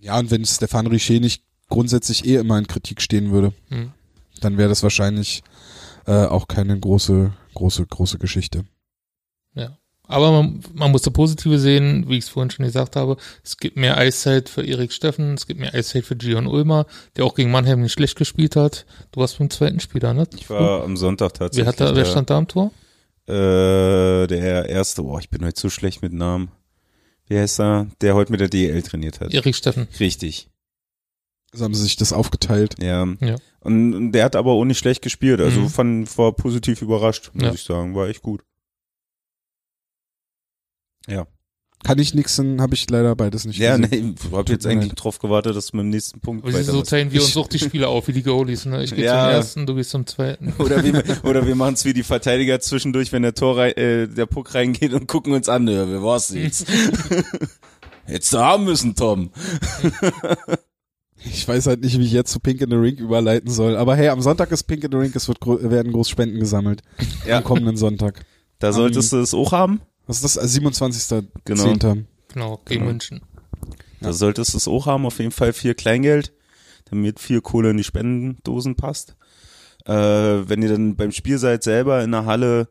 Ja, 0.00 0.18
und 0.18 0.30
wenn 0.32 0.44
Stefan 0.44 0.88
Richer 0.88 1.20
nicht 1.20 1.44
grundsätzlich 1.68 2.24
eh 2.24 2.36
immer 2.36 2.58
in 2.58 2.66
Kritik 2.66 3.00
stehen 3.00 3.30
würde, 3.30 3.52
Hm. 3.68 3.92
dann 4.40 4.58
wäre 4.58 4.68
das 4.68 4.82
wahrscheinlich 4.82 5.42
äh, 6.06 6.24
auch 6.24 6.48
keine 6.48 6.76
große, 6.80 7.32
große, 7.54 7.86
große 7.86 8.18
Geschichte. 8.18 8.64
Aber 10.10 10.32
man, 10.32 10.60
man 10.74 10.90
muss 10.90 11.02
das 11.02 11.12
Positive 11.12 11.58
sehen, 11.58 12.08
wie 12.08 12.16
ich 12.16 12.24
es 12.24 12.28
vorhin 12.30 12.50
schon 12.50 12.64
gesagt 12.64 12.96
habe. 12.96 13.16
Es 13.44 13.58
gibt 13.58 13.76
mehr 13.76 13.96
Eiszeit 13.98 14.48
für 14.48 14.64
Erik 14.64 14.92
Steffen, 14.92 15.34
es 15.34 15.46
gibt 15.46 15.60
mehr 15.60 15.74
Eiszeit 15.74 16.04
für 16.06 16.16
Gion 16.16 16.46
Ulmer, 16.46 16.86
der 17.16 17.24
auch 17.26 17.34
gegen 17.34 17.50
Mannheim 17.50 17.82
nicht 17.82 17.92
schlecht 17.92 18.16
gespielt 18.16 18.56
hat. 18.56 18.86
Du 19.12 19.20
warst 19.20 19.38
beim 19.38 19.50
zweiten 19.50 19.80
Spieler, 19.80 20.14
ne? 20.14 20.26
Ich 20.34 20.48
war 20.48 20.82
am 20.82 20.96
Sonntag 20.96 21.34
tatsächlich. 21.34 21.66
wer, 21.78 21.86
hat 21.86 21.92
da, 21.92 21.94
wer 21.94 22.04
stand 22.06 22.30
da 22.30 22.38
am 22.38 22.48
Tor? 22.48 22.72
Äh, 23.26 24.26
der 24.26 24.68
erste, 24.70 25.02
boah, 25.02 25.20
ich 25.20 25.28
bin 25.28 25.44
heute 25.44 25.54
zu 25.54 25.68
schlecht 25.68 26.00
mit 26.00 26.14
Namen. 26.14 26.50
Wie 27.26 27.38
heißt 27.38 27.60
er? 27.60 27.88
Der 28.00 28.14
heute 28.14 28.32
mit 28.32 28.40
der 28.40 28.48
DL 28.48 28.80
trainiert 28.82 29.20
hat. 29.20 29.34
Erik 29.34 29.54
Steffen. 29.54 29.86
Richtig. 30.00 30.48
Also 31.52 31.64
haben 31.66 31.74
sie 31.74 31.82
sich 31.82 31.96
das 31.96 32.14
aufgeteilt. 32.14 32.76
Ja. 32.80 33.06
Ja. 33.20 33.36
Und 33.60 33.94
und 33.94 34.12
der 34.12 34.24
hat 34.24 34.36
aber 34.36 34.52
auch 34.52 34.64
nicht 34.64 34.78
schlecht 34.78 35.02
gespielt. 35.02 35.40
Also 35.42 35.60
Mhm. 35.60 35.68
fand, 35.68 36.18
war 36.18 36.32
positiv 36.32 36.80
überrascht, 36.80 37.30
muss 37.34 37.42
Ja. 37.44 37.52
ich 37.52 37.62
sagen. 37.64 37.94
War 37.94 38.08
echt 38.08 38.22
gut. 38.22 38.40
Ja. 41.08 41.26
Kann 41.84 42.00
ich 42.00 42.12
nix, 42.12 42.34
dann 42.34 42.60
habe 42.60 42.74
ich 42.74 42.90
leider 42.90 43.14
beides 43.14 43.44
nicht 43.44 43.58
Ja, 43.60 43.76
gesehen. 43.76 44.14
nee, 44.16 44.24
ich 44.26 44.32
hab 44.32 44.48
jetzt 44.48 44.66
eigentlich 44.66 44.88
leid. 44.90 45.04
drauf 45.04 45.20
gewartet, 45.20 45.54
dass 45.54 45.68
du 45.68 45.76
mit 45.76 45.84
dem 45.84 45.90
nächsten 45.90 46.18
Punkt 46.20 46.42
Aber 46.42 46.50
so 46.52 46.58
weitermachst. 46.58 46.90
teilen 46.90 47.12
wir 47.12 47.20
uns 47.22 47.36
auch 47.36 47.46
die 47.46 47.60
Spieler 47.60 47.88
auf, 47.88 48.08
wie 48.08 48.12
die 48.12 48.24
Goalies, 48.24 48.64
ne? 48.66 48.82
Ich 48.82 48.92
gehe 48.94 49.04
Ja. 49.04 49.26
zum 49.26 49.30
ersten, 49.30 49.66
du 49.66 49.74
gehst 49.76 49.90
zum 49.90 50.04
zweiten. 50.04 50.52
Oder 50.58 50.82
wir, 50.82 51.04
oder 51.22 51.46
wir 51.46 51.54
machen 51.54 51.74
es 51.74 51.84
wie 51.84 51.92
die 51.92 52.02
Verteidiger 52.02 52.58
zwischendurch, 52.58 53.12
wenn 53.12 53.22
der 53.22 53.34
Tor 53.34 53.58
äh, 53.62 54.08
der 54.08 54.26
Puck 54.26 54.54
reingeht 54.56 54.92
und 54.92 55.06
gucken 55.06 55.32
uns 55.34 55.48
an, 55.48 55.68
ja, 55.68 55.88
wer 55.88 56.02
war's 56.02 56.30
jetzt? 56.30 56.66
Hättest 58.06 58.32
du 58.32 58.38
haben 58.38 58.64
müssen, 58.64 58.96
Tom. 58.96 59.30
Ich 61.24 61.46
weiß 61.46 61.66
halt 61.66 61.82
nicht, 61.82 61.98
wie 61.98 62.04
ich 62.04 62.12
jetzt 62.12 62.30
zu 62.32 62.40
Pink 62.40 62.60
in 62.60 62.70
the 62.70 62.76
Rink 62.76 63.00
überleiten 63.00 63.50
soll. 63.50 63.76
Aber 63.76 63.96
hey, 63.96 64.08
am 64.08 64.20
Sonntag 64.22 64.50
ist 64.52 64.64
Pink 64.64 64.84
in 64.84 64.90
the 64.92 64.96
Rink, 64.96 65.14
es 65.16 65.28
wird 65.28 65.40
gro 65.40 65.58
werden 65.62 65.92
groß 65.92 66.08
Spenden 66.08 66.38
gesammelt. 66.40 66.82
Ja. 67.26 67.38
Am 67.38 67.44
kommenden 67.44 67.76
Sonntag. 67.76 68.24
Da 68.60 68.72
solltest 68.72 69.12
du 69.12 69.18
es 69.18 69.34
auch 69.34 69.52
haben. 69.52 69.80
Was 70.08 70.16
ist 70.16 70.24
das? 70.24 70.38
Also 70.38 70.54
27. 70.54 71.30
Genau. 71.44 71.76
10. 71.76 72.08
Genau, 72.32 72.60
gegen 72.64 72.80
Genau. 72.80 72.90
München. 72.90 73.20
Da 74.00 74.12
solltest 74.12 74.54
du 74.54 74.56
es 74.56 74.68
auch 74.68 74.86
haben, 74.86 75.06
auf 75.06 75.18
jeden 75.18 75.32
Fall 75.32 75.52
viel 75.52 75.74
Kleingeld, 75.74 76.32
damit 76.90 77.20
viel 77.20 77.40
Kohle 77.40 77.70
in 77.70 77.76
die 77.76 77.84
Spendendosen 77.84 78.74
passt. 78.74 79.16
Äh, 79.84 79.92
wenn 79.92 80.62
ihr 80.62 80.70
dann 80.70 80.96
beim 80.96 81.12
Spiel 81.12 81.38
seid 81.38 81.62
selber 81.62 82.02
in 82.02 82.12
der 82.12 82.24
Halle, 82.24 82.68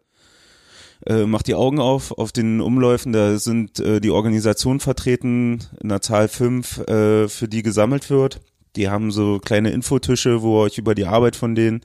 äh, 1.05 1.25
macht 1.25 1.47
die 1.47 1.55
Augen 1.55 1.79
auf, 1.79 2.11
auf 2.11 2.31
den 2.31 2.59
Umläufen, 2.59 3.13
da 3.13 3.37
sind 3.37 3.79
äh, 3.79 3.99
die 3.99 4.09
Organisationen 4.09 4.79
vertreten, 4.79 5.59
in 5.81 5.89
der 5.89 6.01
Zahl 6.01 6.27
fünf, 6.29 6.79
äh, 6.87 7.27
für 7.27 7.47
die 7.47 7.61
gesammelt 7.61 8.09
wird. 8.09 8.39
Die 8.75 8.89
haben 8.89 9.11
so 9.11 9.39
kleine 9.39 9.71
Infotische, 9.71 10.41
wo 10.41 10.59
ihr 10.59 10.65
euch 10.65 10.77
über 10.77 10.95
die 10.95 11.05
Arbeit 11.05 11.35
von 11.35 11.55
denen 11.55 11.81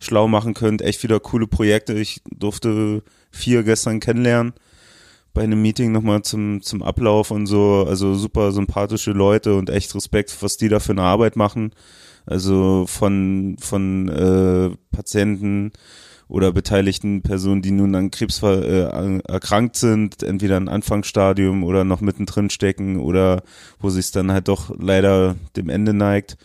schlau 0.00 0.28
machen 0.28 0.54
könnt. 0.54 0.82
Echt 0.82 1.02
wieder 1.02 1.18
coole 1.18 1.46
Projekte. 1.46 1.94
Ich 1.94 2.20
durfte 2.30 3.02
vier 3.30 3.62
gestern 3.62 4.00
kennenlernen 4.00 4.52
bei 5.34 5.42
einem 5.42 5.62
Meeting 5.62 5.92
nochmal 5.92 6.22
zum, 6.22 6.62
zum 6.62 6.82
Ablauf 6.82 7.30
und 7.30 7.46
so, 7.46 7.84
also 7.88 8.14
super 8.14 8.52
sympathische 8.52 9.12
Leute 9.12 9.54
und 9.54 9.70
echt 9.70 9.94
Respekt, 9.94 10.36
was 10.40 10.56
die 10.56 10.68
da 10.68 10.80
für 10.80 10.92
eine 10.92 11.02
Arbeit 11.02 11.36
machen. 11.36 11.72
Also 12.26 12.84
von, 12.86 13.56
von 13.58 14.08
äh, 14.08 14.70
Patienten 14.90 15.72
oder 16.28 16.52
beteiligten 16.52 17.22
Personen, 17.22 17.62
die 17.62 17.72
nun 17.72 17.94
an 17.94 18.10
Krebs 18.10 18.42
äh, 18.42 19.20
erkrankt 19.26 19.76
sind, 19.76 20.22
entweder 20.22 20.56
im 20.56 20.68
Anfangsstadium 20.68 21.64
oder 21.64 21.84
noch 21.84 22.00
mittendrin 22.00 22.48
stecken 22.48 23.00
oder 23.00 23.42
wo 23.80 23.90
sich 23.90 24.06
es 24.06 24.12
dann 24.12 24.32
halt 24.32 24.48
doch 24.48 24.74
leider 24.78 25.36
dem 25.56 25.68
Ende 25.68 25.92
neigt, 25.92 26.36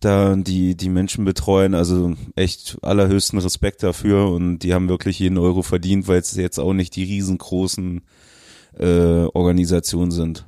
da 0.00 0.34
die, 0.34 0.76
die 0.76 0.88
Menschen 0.88 1.24
betreuen. 1.24 1.74
Also 1.74 2.14
echt 2.34 2.78
allerhöchsten 2.82 3.38
Respekt 3.38 3.82
dafür 3.82 4.30
und 4.30 4.60
die 4.60 4.74
haben 4.74 4.88
wirklich 4.88 5.18
jeden 5.18 5.38
Euro 5.38 5.62
verdient, 5.62 6.08
weil 6.08 6.18
es 6.18 6.34
jetzt 6.34 6.58
auch 6.58 6.72
nicht 6.72 6.96
die 6.96 7.04
riesengroßen 7.04 8.02
äh, 8.78 9.24
Organisationen 9.34 10.10
sind. 10.10 10.46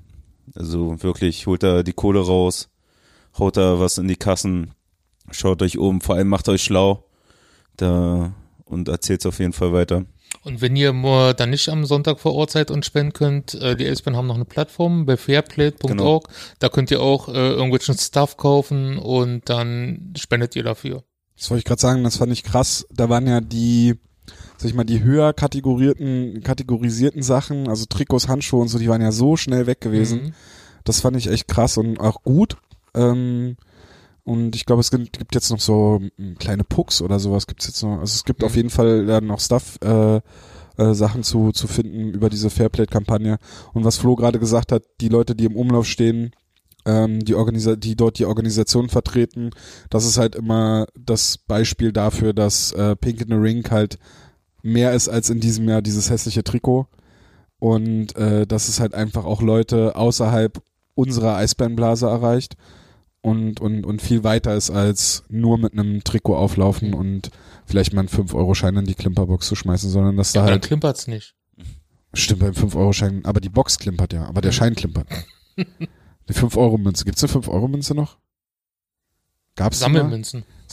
Also 0.54 1.02
wirklich, 1.02 1.46
holt 1.46 1.62
da 1.62 1.82
die 1.82 1.92
Kohle 1.92 2.20
raus, 2.20 2.70
haut 3.38 3.56
da 3.56 3.78
was 3.78 3.98
in 3.98 4.08
die 4.08 4.16
Kassen, 4.16 4.72
schaut 5.30 5.62
euch 5.62 5.78
um, 5.78 6.00
vor 6.00 6.16
allem 6.16 6.28
macht 6.28 6.48
euch 6.48 6.62
schlau 6.62 7.04
da 7.76 8.34
und 8.64 8.88
erzählt's 8.88 9.26
auf 9.26 9.38
jeden 9.38 9.52
Fall 9.52 9.72
weiter. 9.72 10.04
Und 10.44 10.60
wenn 10.60 10.74
ihr 10.74 10.92
mal 10.92 11.34
dann 11.34 11.50
nicht 11.50 11.68
am 11.68 11.84
Sonntag 11.84 12.18
vor 12.18 12.34
Ort 12.34 12.50
seid 12.50 12.70
und 12.70 12.84
spenden 12.84 13.12
könnt, 13.12 13.54
äh, 13.54 13.76
die 13.76 13.86
Elspen 13.86 14.16
haben 14.16 14.26
noch 14.26 14.34
eine 14.34 14.44
Plattform 14.44 15.06
bei 15.06 15.16
fairplate.org. 15.16 15.88
Genau. 15.88 16.22
Da 16.58 16.68
könnt 16.68 16.90
ihr 16.90 17.00
auch 17.00 17.28
äh, 17.28 17.32
irgendwelchen 17.32 17.96
Stuff 17.96 18.36
kaufen 18.36 18.98
und 18.98 19.48
dann 19.48 20.14
spendet 20.16 20.56
ihr 20.56 20.64
dafür. 20.64 21.04
Das 21.36 21.50
wollte 21.50 21.60
ich 21.60 21.64
gerade 21.64 21.80
sagen, 21.80 22.04
das 22.04 22.16
fand 22.16 22.32
ich 22.32 22.42
krass. 22.42 22.86
Da 22.90 23.08
waren 23.08 23.26
ja 23.26 23.40
die, 23.40 23.94
sag 24.56 24.68
ich 24.68 24.74
mal, 24.74 24.84
die 24.84 25.02
höher 25.02 25.32
kategorierten, 25.32 26.42
kategorisierten 26.42 27.22
Sachen, 27.22 27.68
also 27.68 27.84
Trikots, 27.86 28.28
Handschuhe 28.28 28.60
und 28.60 28.68
so, 28.68 28.78
die 28.78 28.88
waren 28.88 29.02
ja 29.02 29.12
so 29.12 29.36
schnell 29.36 29.66
weg 29.66 29.80
gewesen. 29.80 30.22
Mhm. 30.22 30.34
Das 30.84 31.00
fand 31.00 31.16
ich 31.16 31.28
echt 31.28 31.46
krass 31.46 31.78
und 31.78 32.00
auch 32.00 32.22
gut. 32.22 32.56
Ähm, 32.94 33.56
und 34.24 34.54
ich 34.54 34.66
glaube, 34.66 34.80
es 34.80 34.90
gibt, 34.90 35.18
gibt 35.18 35.34
jetzt 35.34 35.50
noch 35.50 35.60
so 35.60 36.00
mm, 36.16 36.34
kleine 36.38 36.64
Pucks 36.64 37.02
oder 37.02 37.18
sowas 37.18 37.46
gibt's 37.46 37.66
jetzt 37.66 37.82
noch. 37.82 37.98
Also 38.00 38.14
es 38.14 38.24
gibt 38.24 38.42
Mhm. 38.42 38.46
auf 38.46 38.56
jeden 38.56 38.70
Fall 38.70 39.06
dann 39.06 39.26
noch 39.26 39.40
Stuff, 39.40 39.78
äh, 39.82 40.16
äh, 40.78 40.94
Sachen 40.94 41.22
zu, 41.22 41.52
zu 41.52 41.66
finden 41.66 42.10
über 42.10 42.30
diese 42.30 42.50
Fairplay-Kampagne. 42.50 43.38
Und 43.72 43.84
was 43.84 43.98
Flo 43.98 44.14
gerade 44.16 44.38
gesagt 44.38 44.72
hat, 44.72 44.84
die 45.00 45.08
Leute, 45.08 45.34
die 45.34 45.44
im 45.46 45.56
Umlauf 45.56 45.86
stehen, 45.86 46.32
ähm, 46.84 47.20
die, 47.24 47.34
Organisa 47.34 47.76
die 47.76 47.96
dort 47.96 48.18
die 48.18 48.26
Organisation 48.26 48.88
vertreten, 48.88 49.50
das 49.90 50.04
ist 50.06 50.18
halt 50.18 50.34
immer 50.34 50.86
das 50.98 51.38
Beispiel 51.38 51.92
dafür, 51.92 52.32
dass 52.32 52.72
äh, 52.72 52.96
Pink 52.96 53.20
in 53.20 53.28
the 53.28 53.34
Ring 53.34 53.68
halt 53.70 53.98
mehr 54.62 54.92
ist 54.92 55.08
als 55.08 55.30
in 55.30 55.40
diesem 55.40 55.68
Jahr 55.68 55.82
dieses 55.82 56.10
hässliche 56.10 56.44
Trikot. 56.44 56.86
Und 57.58 58.16
äh, 58.16 58.46
dass 58.46 58.68
es 58.68 58.80
halt 58.80 58.94
einfach 58.94 59.24
auch 59.24 59.42
Leute 59.42 59.94
außerhalb 59.96 60.62
unserer 60.94 61.36
Eisbärenblase 61.36 62.06
erreicht 62.06 62.56
und, 63.22 63.60
und, 63.60 63.86
und 63.86 64.02
viel 64.02 64.24
weiter 64.24 64.54
ist 64.54 64.70
als 64.70 65.24
nur 65.28 65.56
mit 65.58 65.72
einem 65.72 66.02
Trikot 66.04 66.36
auflaufen 66.36 66.92
und 66.92 67.30
vielleicht 67.64 67.92
mal 67.92 68.00
einen 68.00 68.08
5-Euro-Schein 68.08 68.76
in 68.76 68.84
die 68.84 68.94
Klimperbox 68.94 69.46
zu 69.46 69.54
schmeißen, 69.54 69.88
sondern 69.90 70.16
dass 70.16 70.32
da 70.32 70.40
Aber 70.40 70.48
dann 70.50 70.54
halt, 70.54 70.64
klimpert's 70.64 71.06
nicht. 71.06 71.34
stimmt 72.12 72.40
beim 72.40 72.52
5-Euro-Schein, 72.52 73.24
aber 73.24 73.40
die 73.40 73.48
Box 73.48 73.78
klimpert 73.78 74.12
ja, 74.12 74.26
aber 74.26 74.40
der 74.40 74.52
Schein 74.52 74.74
klimpert. 74.74 75.06
Die 76.28 76.34
5-Euro-Münze, 76.34 77.04
gibt's 77.04 77.22
eine 77.24 77.32
5-Euro-Münze 77.32 77.94
noch? 77.96 78.16
Gab's 79.56 79.80
die 79.80 79.90
mal? 79.90 80.04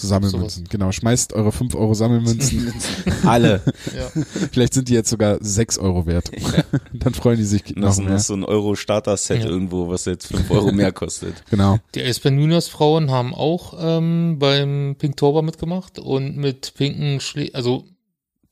Sammelmünzen. 0.07 0.65
So 0.65 0.69
genau. 0.69 0.91
Schmeißt 0.91 1.33
eure 1.33 1.51
5 1.51 1.75
Euro 1.75 1.93
Sammelmünzen. 1.93 2.73
Alle. 3.23 3.61
Ja. 3.95 4.23
Vielleicht 4.51 4.73
sind 4.73 4.89
die 4.89 4.93
jetzt 4.93 5.09
sogar 5.09 5.37
6 5.41 5.77
Euro 5.79 6.05
wert. 6.05 6.31
Dann 6.93 7.13
freuen 7.13 7.37
die 7.37 7.43
sich 7.45 7.75
noch 7.75 7.87
Das 7.89 7.99
mehr. 7.99 8.15
ist 8.15 8.27
so 8.27 8.33
ein 8.35 8.43
Euro-Starter-Set 8.43 9.43
Ja. 9.43 9.49
irgendwo, 9.49 9.89
was 9.89 10.05
jetzt 10.05 10.27
5 10.27 10.49
Euro 10.51 10.71
mehr 10.71 10.91
kostet. 10.91 11.43
Genau. 11.49 11.79
Die 11.95 12.01
Eisbären 12.03 12.39
Juniors 12.39 12.67
Frauen 12.67 13.11
haben 13.11 13.33
auch 13.33 13.73
ähm, 13.79 14.37
beim 14.39 14.95
Pink 14.97 15.17
Torber 15.17 15.41
mitgemacht 15.41 15.99
und 15.99 16.37
mit 16.37 16.73
pinken 16.75 17.19
Schlä 17.19 17.51
also 17.53 17.85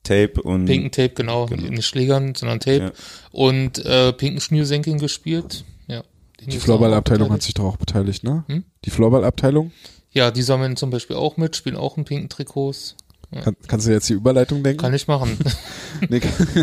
Tape 0.04 0.42
und 0.42 0.66
pinken 0.66 0.90
Tape, 0.92 1.10
genau, 1.16 1.48
Genau. 1.48 1.70
nicht 1.70 1.86
Schlägern, 1.86 2.34
sondern 2.34 2.60
Tape 2.60 2.78
Ja. 2.78 2.92
und 3.32 3.84
äh, 3.86 4.14
pinken 4.14 4.40
Schnürsenkeln 4.40 5.00
gespielt. 5.00 5.66
Ja. 5.88 6.04
Die 6.46 6.60
Floorball-Abteilung 6.60 7.30
hat 7.32 7.42
sich 7.42 7.54
doch 7.56 7.66
auch 7.66 7.78
beteiligt, 7.78 8.24
ne? 8.24 8.46
Hm? 8.48 8.64
Die 8.86 8.90
Floorball-Abteilung? 8.90 9.72
Ja, 10.18 10.32
die 10.32 10.42
sammeln 10.42 10.76
zum 10.78 10.90
Beispiel 10.90 11.16
auch 11.16 11.38
mit, 11.38 11.56
spielen 11.56 11.76
auch 11.76 11.96
in 11.96 12.04
pinken 12.04 12.28
Trikots. 12.28 12.96
Kann, 13.32 13.56
kannst 13.68 13.86
du 13.86 13.92
jetzt 13.92 14.10
die 14.10 14.14
Überleitung 14.14 14.64
denken? 14.64 14.82
Kann 14.82 14.96
ich 14.96 15.08
machen. 15.08 15.38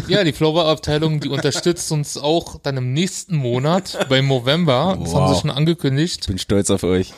Ja, 0.08 0.24
die 0.24 0.32
Floorball-Abteilung, 0.32 1.20
die 1.20 1.28
unterstützt 1.28 1.90
uns 1.92 2.16
auch 2.16 2.58
dann 2.60 2.76
im 2.76 2.92
nächsten 2.92 3.36
Monat, 3.36 4.06
beim 4.08 4.26
November, 4.26 4.96
das 5.00 5.14
haben 5.14 5.26
Wow. 5.28 5.34
sie 5.34 5.40
schon 5.40 5.50
angekündigt, 5.50 6.26
bin 6.26 6.38
stolz 6.38 6.70
auf 6.70 6.82
euch. 6.82 7.12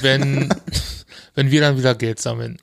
wenn, 0.00 0.48
wenn 1.34 1.50
wir 1.50 1.60
dann 1.60 1.76
wieder 1.76 1.94
Geld 1.94 2.18
sammeln. 2.18 2.58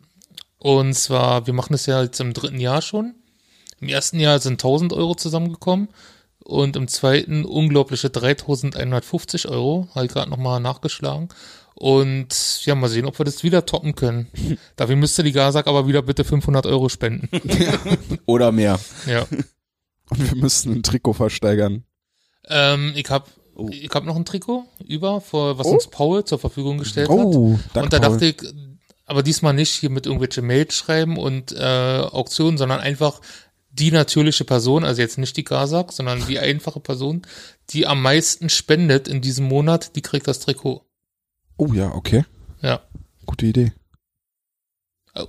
Und 0.57 0.95
zwar, 0.95 1.45
wir 1.45 1.53
machen 1.53 1.73
das 1.73 1.85
ja 1.85 2.01
jetzt 2.01 2.19
im 2.21 2.33
dritten 2.33 2.59
Jahr 2.59 2.81
schon. 2.81 3.13
Im 3.79 3.89
ersten 3.89 4.19
Jahr 4.19 4.39
sind 4.39 4.53
1000 4.53 4.93
Euro 4.93 5.13
zusammengekommen 5.15 5.89
und 6.43 6.75
im 6.75 6.87
zweiten 6.87 7.45
unglaubliche 7.45 8.09
3150 8.09 9.47
Euro, 9.47 9.87
habe 9.93 10.05
ich 10.07 10.11
gerade 10.11 10.29
nochmal 10.29 10.59
nachgeschlagen. 10.59 11.29
Und 11.81 12.63
ja, 12.63 12.75
mal 12.75 12.89
sehen, 12.89 13.05
ob 13.07 13.17
wir 13.19 13.25
das 13.25 13.41
wieder 13.41 13.65
toppen 13.65 13.95
können. 13.95 14.27
Dafür 14.75 14.95
müsste 14.95 15.23
die 15.23 15.31
Gazak 15.31 15.65
aber 15.65 15.87
wieder 15.87 16.03
bitte 16.03 16.23
500 16.23 16.67
Euro 16.67 16.89
spenden. 16.89 17.27
Oder 18.27 18.51
mehr. 18.51 18.79
Ja. 19.07 19.25
Und 20.11 20.31
wir 20.31 20.35
müssten 20.39 20.73
ein 20.73 20.83
Trikot 20.83 21.13
versteigern. 21.13 21.83
Ähm, 22.47 22.93
ich 22.95 23.09
habe 23.09 23.25
Oh. 23.55 23.67
ich 23.69 23.89
hab 23.93 24.05
noch 24.05 24.15
ein 24.15 24.23
Trikot 24.25 24.63
über, 24.85 25.19
vor, 25.21 25.57
was 25.57 25.65
Oh. 25.67 25.71
uns 25.71 25.87
Paul 25.87 26.23
zur 26.23 26.37
Verfügung 26.39 26.77
gestellt 26.77 27.09
hat. 27.09 27.17
Oh, 27.17 27.59
danke. 27.73 27.83
und 27.85 27.93
da 27.93 27.99
dachte 27.99 28.25
ich, 28.25 28.37
aber 29.05 29.23
diesmal 29.23 29.53
nicht 29.53 29.71
hier 29.71 29.89
mit 29.89 30.05
irgendwelche 30.05 30.41
Mails 30.43 30.75
schreiben 30.75 31.17
und 31.17 31.51
äh, 31.51 31.59
Auktionen, 32.11 32.57
sondern 32.59 32.79
einfach 32.79 33.19
die 33.71 33.91
natürliche 33.91 34.45
Person, 34.45 34.83
also 34.85 35.01
jetzt 35.01 35.17
nicht 35.17 35.35
die 35.35 35.43
Gazak, 35.43 35.91
sondern 35.91 36.25
die 36.27 36.39
einfache 36.39 36.79
Person, 36.79 37.23
die 37.71 37.87
am 37.87 38.01
meisten 38.01 38.49
spendet 38.49 39.07
in 39.09 39.19
diesem 39.21 39.47
Monat, 39.47 39.95
die 39.95 40.01
kriegt 40.01 40.27
das 40.27 40.39
Trikot. 40.39 40.85
Oh 41.61 41.71
ja, 41.73 41.93
okay. 41.93 42.25
Ja. 42.63 42.81
Gute 43.27 43.45
Idee. 43.45 43.71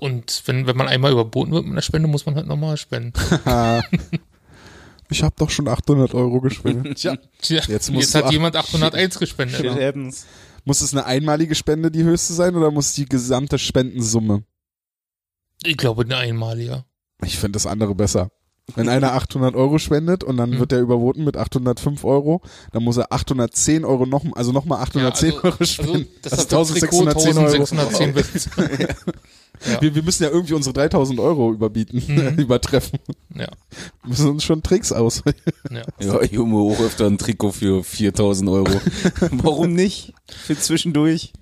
Und 0.01 0.43
wenn, 0.47 0.67
wenn 0.67 0.79
man 0.79 0.89
einmal 0.89 1.13
überboten 1.13 1.53
wird 1.53 1.65
mit 1.65 1.73
einer 1.73 1.83
Spende, 1.83 2.09
muss 2.09 2.25
man 2.25 2.37
halt 2.37 2.47
nochmal 2.47 2.79
spenden. 2.79 3.13
ich 5.11 5.23
habe 5.23 5.35
doch 5.37 5.51
schon 5.51 5.69
800 5.69 6.15
Euro 6.15 6.41
gespendet. 6.41 6.97
Tja, 6.97 7.19
Tja, 7.39 7.61
Jetzt 7.69 7.91
jetzt, 7.91 8.15
hat 8.15 8.33
jemand 8.33 8.57
801 8.57 9.19
gespendet. 9.19 9.61
Shit 9.61 9.79
happens. 9.79 10.25
muss 10.65 10.81
es 10.81 10.95
eine 10.95 11.05
einmalige 11.05 11.55
Spende 11.55 11.91
die 11.91 12.03
höchste 12.03 12.33
sein 12.33 12.57
oder 12.57 12.71
muss 12.71 12.95
die 12.95 13.05
gesamte 13.05 13.59
Spendensumme? 13.59 14.45
Ich 15.65 15.77
glaube, 15.77 16.05
eine 16.05 16.17
einmalige. 16.17 16.87
Ich 17.23 17.39
finde 17.39 17.57
das 17.57 17.67
andere 17.67 17.95
besser. 17.95 18.31
Wenn 18.75 18.89
einer 18.89 19.13
800 19.15 19.55
Euro 19.55 19.79
spendet 19.79 20.25
und 20.25 20.37
dann 20.37 20.51
Mhm. 20.51 20.59
wird 20.61 20.73
er 20.73 20.81
überboten 20.81 21.25
mit 21.25 21.37
805 21.37 22.05
Euro, 22.05 22.41
dann 22.73 22.83
muss 22.85 22.97
er 22.97 23.13
810 23.13 23.85
Euro 23.85 24.07
noch, 24.07 24.25
also 24.35 24.53
nochmal 24.53 24.81
810 24.83 25.31
Ja, 25.33 25.37
also- 25.37 25.47
Euro 25.49 25.57
Also, 25.59 25.65
spenden. 25.83 26.07
das, 26.23 26.31
Das 26.31 26.33
ist 26.33 26.45
ist 26.45 26.53
das 26.53 26.91
Trikot 26.91 27.05
1610 27.07 27.39
Euro. 27.39 27.53
1610 27.53 28.15
wird. 28.15 28.27
Ja. 29.71 29.81
Wir, 29.81 29.95
wir 29.95 30.03
müssen 30.03 30.25
ja 30.25 30.31
irgendwie 30.31 30.55
unsere 30.55 30.73
3000 30.73 31.21
Euro 31.21 31.53
überbieten, 31.53 32.03
Mhm. 32.09 32.37
übertreffen. 32.41 32.99
Ja, 33.33 33.47
Wir 34.03 34.09
müssen 34.09 34.29
uns 34.31 34.43
schon 34.43 34.61
Tricks 34.65 34.91
aus. 34.91 35.23
ja. 35.71 35.83
Ja, 36.01 36.25
Junge, 36.25 36.57
auch 36.57 36.81
öfter 36.81 37.07
ein 37.07 37.17
Trikot 37.17 37.53
für 37.53 37.85
4000 37.85 38.51
Euro. 38.51 38.81
Warum 39.31 39.73
nicht? 39.75 40.15
Für 40.27 40.59
zwischendurch. 40.59 41.33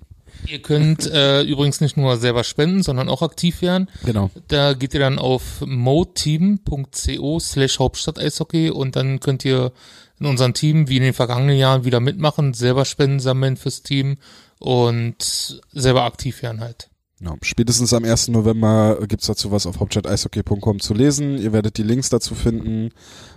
Ihr 0.47 0.61
könnt 0.61 1.05
äh, 1.07 1.43
übrigens 1.43 1.81
nicht 1.81 1.97
nur 1.97 2.17
selber 2.17 2.43
spenden, 2.43 2.83
sondern 2.83 3.09
auch 3.09 3.21
aktiv 3.21 3.61
werden. 3.61 3.89
Genau. 4.05 4.29
Da 4.47 4.73
geht 4.73 4.93
ihr 4.93 4.99
dann 4.99 5.19
auf 5.19 5.61
moteam.co 5.65 7.39
slash 7.39 7.79
Hauptstadt 7.79 8.19
Eishockey 8.19 8.69
und 8.69 8.95
dann 8.95 9.19
könnt 9.19 9.45
ihr 9.45 9.71
in 10.19 10.25
unserem 10.25 10.53
Team, 10.53 10.87
wie 10.87 10.97
in 10.97 11.03
den 11.03 11.13
vergangenen 11.13 11.57
Jahren, 11.57 11.83
wieder 11.83 11.99
mitmachen, 11.99 12.53
selber 12.53 12.85
Spenden 12.85 13.19
sammeln 13.19 13.57
fürs 13.57 13.81
Team 13.81 14.17
und 14.59 15.61
selber 15.71 16.03
aktiv 16.03 16.41
werden 16.43 16.61
halt. 16.61 16.91
Genau. 17.21 17.37
Spätestens 17.43 17.93
am 17.93 18.03
1. 18.03 18.29
November 18.29 18.97
gibt's 19.07 19.27
dazu 19.27 19.51
was 19.51 19.67
auf 19.67 19.79
hauptstadteishockey.com 19.79 20.79
zu 20.79 20.95
lesen. 20.95 21.37
Ihr 21.37 21.53
werdet 21.53 21.77
die 21.77 21.83
Links 21.83 22.09
dazu 22.09 22.33
finden. 22.33 22.89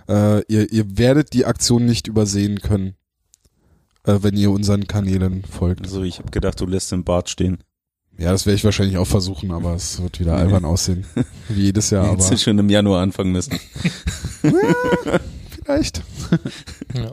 Äh, 0.09 0.41
ihr, 0.47 0.71
ihr 0.71 0.97
werdet 0.97 1.33
die 1.33 1.45
Aktion 1.45 1.85
nicht 1.85 2.07
übersehen 2.07 2.59
können, 2.61 2.95
äh, 4.05 4.19
wenn 4.21 4.35
ihr 4.37 4.51
unseren 4.51 4.87
Kanälen 4.87 5.43
folgt. 5.43 5.81
Also 5.83 6.03
ich 6.03 6.19
habe 6.19 6.31
gedacht, 6.31 6.59
du 6.59 6.65
lässt 6.65 6.91
den 6.91 7.03
Bart 7.03 7.29
stehen. 7.29 7.59
Ja, 8.17 8.31
das 8.31 8.45
werde 8.45 8.55
ich 8.55 8.63
wahrscheinlich 8.63 8.97
auch 8.97 9.07
versuchen, 9.07 9.51
aber 9.51 9.73
es 9.75 10.01
wird 10.01 10.19
wieder 10.21 10.37
albern 10.37 10.63
aussehen. 10.63 11.05
Wie 11.49 11.63
jedes 11.63 11.89
Jahr, 11.89 12.07
Hättest 12.11 12.27
aber 12.27 12.35
du 12.37 12.41
schon 12.41 12.59
im 12.59 12.69
Januar 12.69 13.01
anfangen 13.01 13.33
müssen. 13.33 13.59
vielleicht. 15.49 16.01
Ja. 16.93 17.11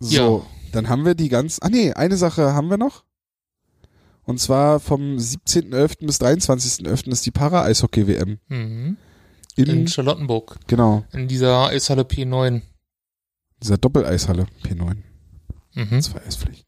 So, 0.00 0.38
Ja. 0.38 0.46
dann 0.72 0.88
haben 0.88 1.04
wir 1.04 1.14
die 1.14 1.28
ganz. 1.28 1.58
Ah 1.60 1.68
nee, 1.68 1.92
eine 1.92 2.16
Sache 2.16 2.52
haben 2.54 2.68
wir 2.68 2.78
noch. 2.78 3.04
Und 4.24 4.38
zwar 4.40 4.80
vom 4.80 5.16
17.11. 5.16 6.06
bis 6.06 6.20
23.11. 6.20 7.10
ist 7.10 7.26
die 7.26 7.30
Para-Eishockey-WM. 7.30 8.38
Mhm. 8.48 8.96
In, 9.56 9.66
In 9.66 9.88
Charlottenburg, 9.88 10.58
genau, 10.68 11.04
in 11.12 11.26
dieser 11.28 11.66
Eishalle 11.68 12.02
P9. 12.02 12.62
Dieser 13.62 13.78
Doppeleishalle 13.78 14.46
P9. 14.64 14.96
Mhm. 15.74 16.02
Zwei 16.02 16.22
Eispflicht. 16.22 16.64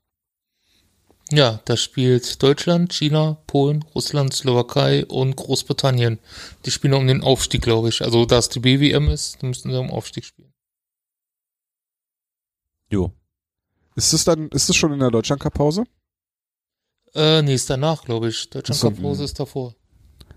Ja, 1.31 1.61
da 1.65 1.77
spielt 1.79 2.43
Deutschland, 2.43 2.93
China, 2.93 3.39
Polen, 3.47 3.83
Russland, 3.95 4.35
Slowakei 4.35 5.07
und 5.07 5.35
Großbritannien. 5.37 6.19
Die 6.67 6.71
spielen 6.71 6.93
um 6.95 7.07
den 7.07 7.23
Aufstieg, 7.23 7.63
glaube 7.63 7.89
ich. 7.89 8.03
Also, 8.03 8.27
da 8.27 8.37
es 8.39 8.51
die 8.51 8.61
BWM 8.61 9.09
ist, 9.09 9.43
dann 9.43 9.49
müssten 9.51 9.71
sie 9.71 9.79
um 9.79 9.91
Aufstieg 9.91 10.25
spielen. 10.27 10.53
Jo. 12.91 13.13
Ist 13.95 14.13
es 14.13 14.25
dann, 14.25 14.49
ist 14.49 14.69
es 14.69 14.77
schon 14.77 14.93
in 14.93 14.99
der 15.01 15.11
Deutschlandcup-Pause? 15.11 15.85
Äh, 17.15 17.43
nee, 17.43 17.55
ist 17.55 17.69
danach, 17.71 18.05
glaube 18.05 18.29
ich. 18.29 18.51
Deutschland 18.51 18.77
Ach 18.79 18.83
so, 18.83 18.91
Cup 18.91 19.03
Pause 19.03 19.25
ist 19.25 19.39
davor. 19.41 19.75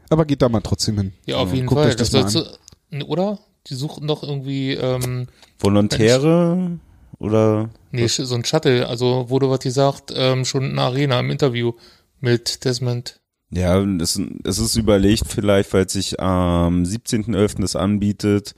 Aber 0.10 0.26
geht 0.26 0.42
da 0.42 0.50
mal 0.50 0.62
trotzdem 0.62 0.98
hin. 0.98 1.14
Ja, 1.26 1.38
auf 1.38 1.50
Ja, 1.50 1.56
jeden 1.56 1.68
guckt 1.68 1.82
Fall. 1.82 1.96
das 1.96 2.12
sollst 2.12 2.36
du, 2.36 3.06
oder? 3.06 3.40
Die 3.68 3.76
suchen 3.76 4.08
doch 4.08 4.24
irgendwie, 4.24 4.74
ähm, 4.74 5.28
Volontäre 5.60 6.80
oder 7.18 7.70
nee, 7.92 8.08
so 8.08 8.36
ein 8.36 8.46
Shuttle. 8.46 8.88
Also 8.88 9.30
wurde 9.30 9.50
was 9.50 9.60
gesagt, 9.60 10.14
ähm, 10.16 10.46
schon 10.46 10.64
in 10.66 10.76
der 10.76 10.86
Arena 10.86 11.20
im 11.20 11.32
Interview 11.32 11.74
mit 12.20 12.64
Desmond. 12.66 13.20
Ja, 13.52 13.82
es, 13.82 14.20
es 14.44 14.60
ist 14.60 14.76
überlegt 14.76 15.28
vielleicht, 15.28 15.74
weil 15.74 15.88
sich 15.88 16.20
am 16.20 16.84
17.11. 16.84 17.62
das 17.62 17.76
anbietet, 17.76 18.56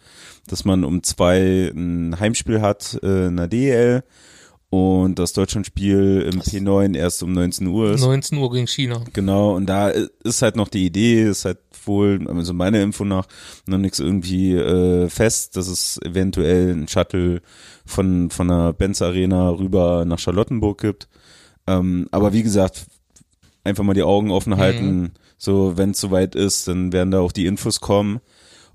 dass 0.48 0.66
man 0.66 0.84
um 0.84 1.04
zwei 1.04 1.72
ein 1.76 2.20
Heimspiel 2.20 2.62
hat 2.62 2.98
äh, 3.04 3.28
in 3.28 3.38
der 3.38 3.48
DEL 3.48 4.04
und 4.70 5.18
das 5.18 5.32
Deutschlandspiel 5.34 6.30
im 6.34 6.42
P9 6.42 6.96
erst 6.96 7.24
um 7.24 7.32
19 7.32 7.68
Uhr 7.68 7.92
ist. 7.92 8.02
19 8.02 8.38
Uhr 8.38 8.52
gegen 8.52 8.68
China. 8.68 9.02
Genau, 9.14 9.56
und 9.56 9.66
da 9.68 9.90
ist 9.90 10.42
halt 10.42 10.56
noch 10.58 10.68
die 10.68 10.86
Idee, 10.86 11.24
ist 11.24 11.46
halt 11.46 11.60
wohl, 11.86 12.28
also 12.28 12.54
meiner 12.54 12.82
Info 12.82 13.06
nach, 13.06 13.28
noch 13.66 13.78
nichts 13.78 14.00
irgendwie 14.00 14.54
äh, 14.56 15.08
fest, 15.10 15.56
dass 15.56 15.68
es 15.70 16.00
eventuell 16.04 16.72
ein 16.74 16.88
Shuttle 16.90 17.42
von, 17.86 18.30
von 18.30 18.50
der 18.50 18.74
Benz 18.74 19.02
Arena 19.02 19.50
rüber 19.52 20.04
nach 20.06 20.20
Charlottenburg 20.20 20.82
gibt. 20.82 21.08
Ähm, 21.66 22.08
aber 22.12 22.34
wie 22.34 22.44
gesagt, 22.44 22.88
einfach 23.64 23.86
mal 23.86 23.94
die 23.94 24.04
Augen 24.04 24.32
offen 24.32 24.58
halten, 24.58 25.14
so 25.38 25.78
wenn 25.78 25.92
es 25.92 26.00
soweit 26.02 26.36
ist, 26.36 26.68
dann 26.68 26.92
werden 26.92 27.12
da 27.12 27.20
auch 27.20 27.32
die 27.32 27.46
Infos 27.46 27.80
kommen. 27.80 28.20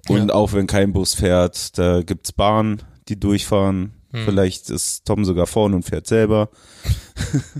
Und 0.09 0.29
Ja. 0.29 0.35
auch 0.35 0.53
wenn 0.55 0.67
kein 0.67 0.93
Bus 0.93 1.15
fährt, 1.15 1.77
da 1.79 2.03
gibt's 2.03 2.33
Bahnen, 2.33 2.83
die 3.09 3.21
durchfahren. 3.21 3.93
Hm. 4.13 4.25
Vielleicht 4.27 4.69
ist 4.71 5.05
Tom 5.07 5.25
sogar 5.25 5.47
vorne 5.47 5.75
und 5.77 5.83
fährt 5.85 6.07
selber. 6.07 6.51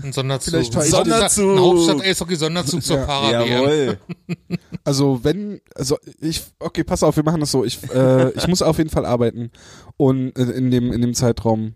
Ein 0.03 0.13
Sonderzug. 0.13 0.51
Vielleicht 0.53 0.73
fahr 0.73 0.85
ich- 0.85 0.91
Sonderzug. 0.91 1.51
Ein 1.57 1.59
Hauptstadt-Eishockey-Sonderzug 1.59 2.83
zur 2.83 2.97
Ja. 2.97 3.05
Para-WM. 3.05 3.49
Jawohl. 3.49 3.97
Also 4.85 5.21
wenn, 5.23 5.61
also 5.75 5.97
ich, 6.19 6.43
okay, 6.59 6.83
pass 6.83 7.03
auf, 7.03 7.15
wir 7.15 7.23
machen 7.23 7.39
das 7.39 7.51
so. 7.51 7.63
Ich, 7.63 7.81
äh, 7.93 8.31
ich 8.31 8.47
muss 8.49 8.61
auf 8.61 8.77
jeden 8.79 8.89
Fall 8.89 9.05
arbeiten 9.05 9.49
und 9.95 10.37
äh, 10.37 10.41
in 10.43 10.71
dem 10.71 10.91
in 10.91 10.99
dem 11.01 11.13
Zeitraum. 11.13 11.75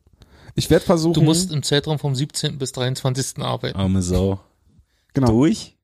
Ich 0.55 0.69
werde 0.69 0.84
versuchen. 0.84 1.13
Du 1.13 1.21
musst 1.21 1.53
im 1.53 1.63
Zeitraum 1.63 1.99
vom 1.99 2.13
17. 2.15 2.57
bis 2.57 2.73
23. 2.73 3.41
arbeiten. 3.41 3.78
Arme 3.80 4.01
Sau. 4.01 4.41
genau. 5.13 5.28
Durch? 5.28 5.76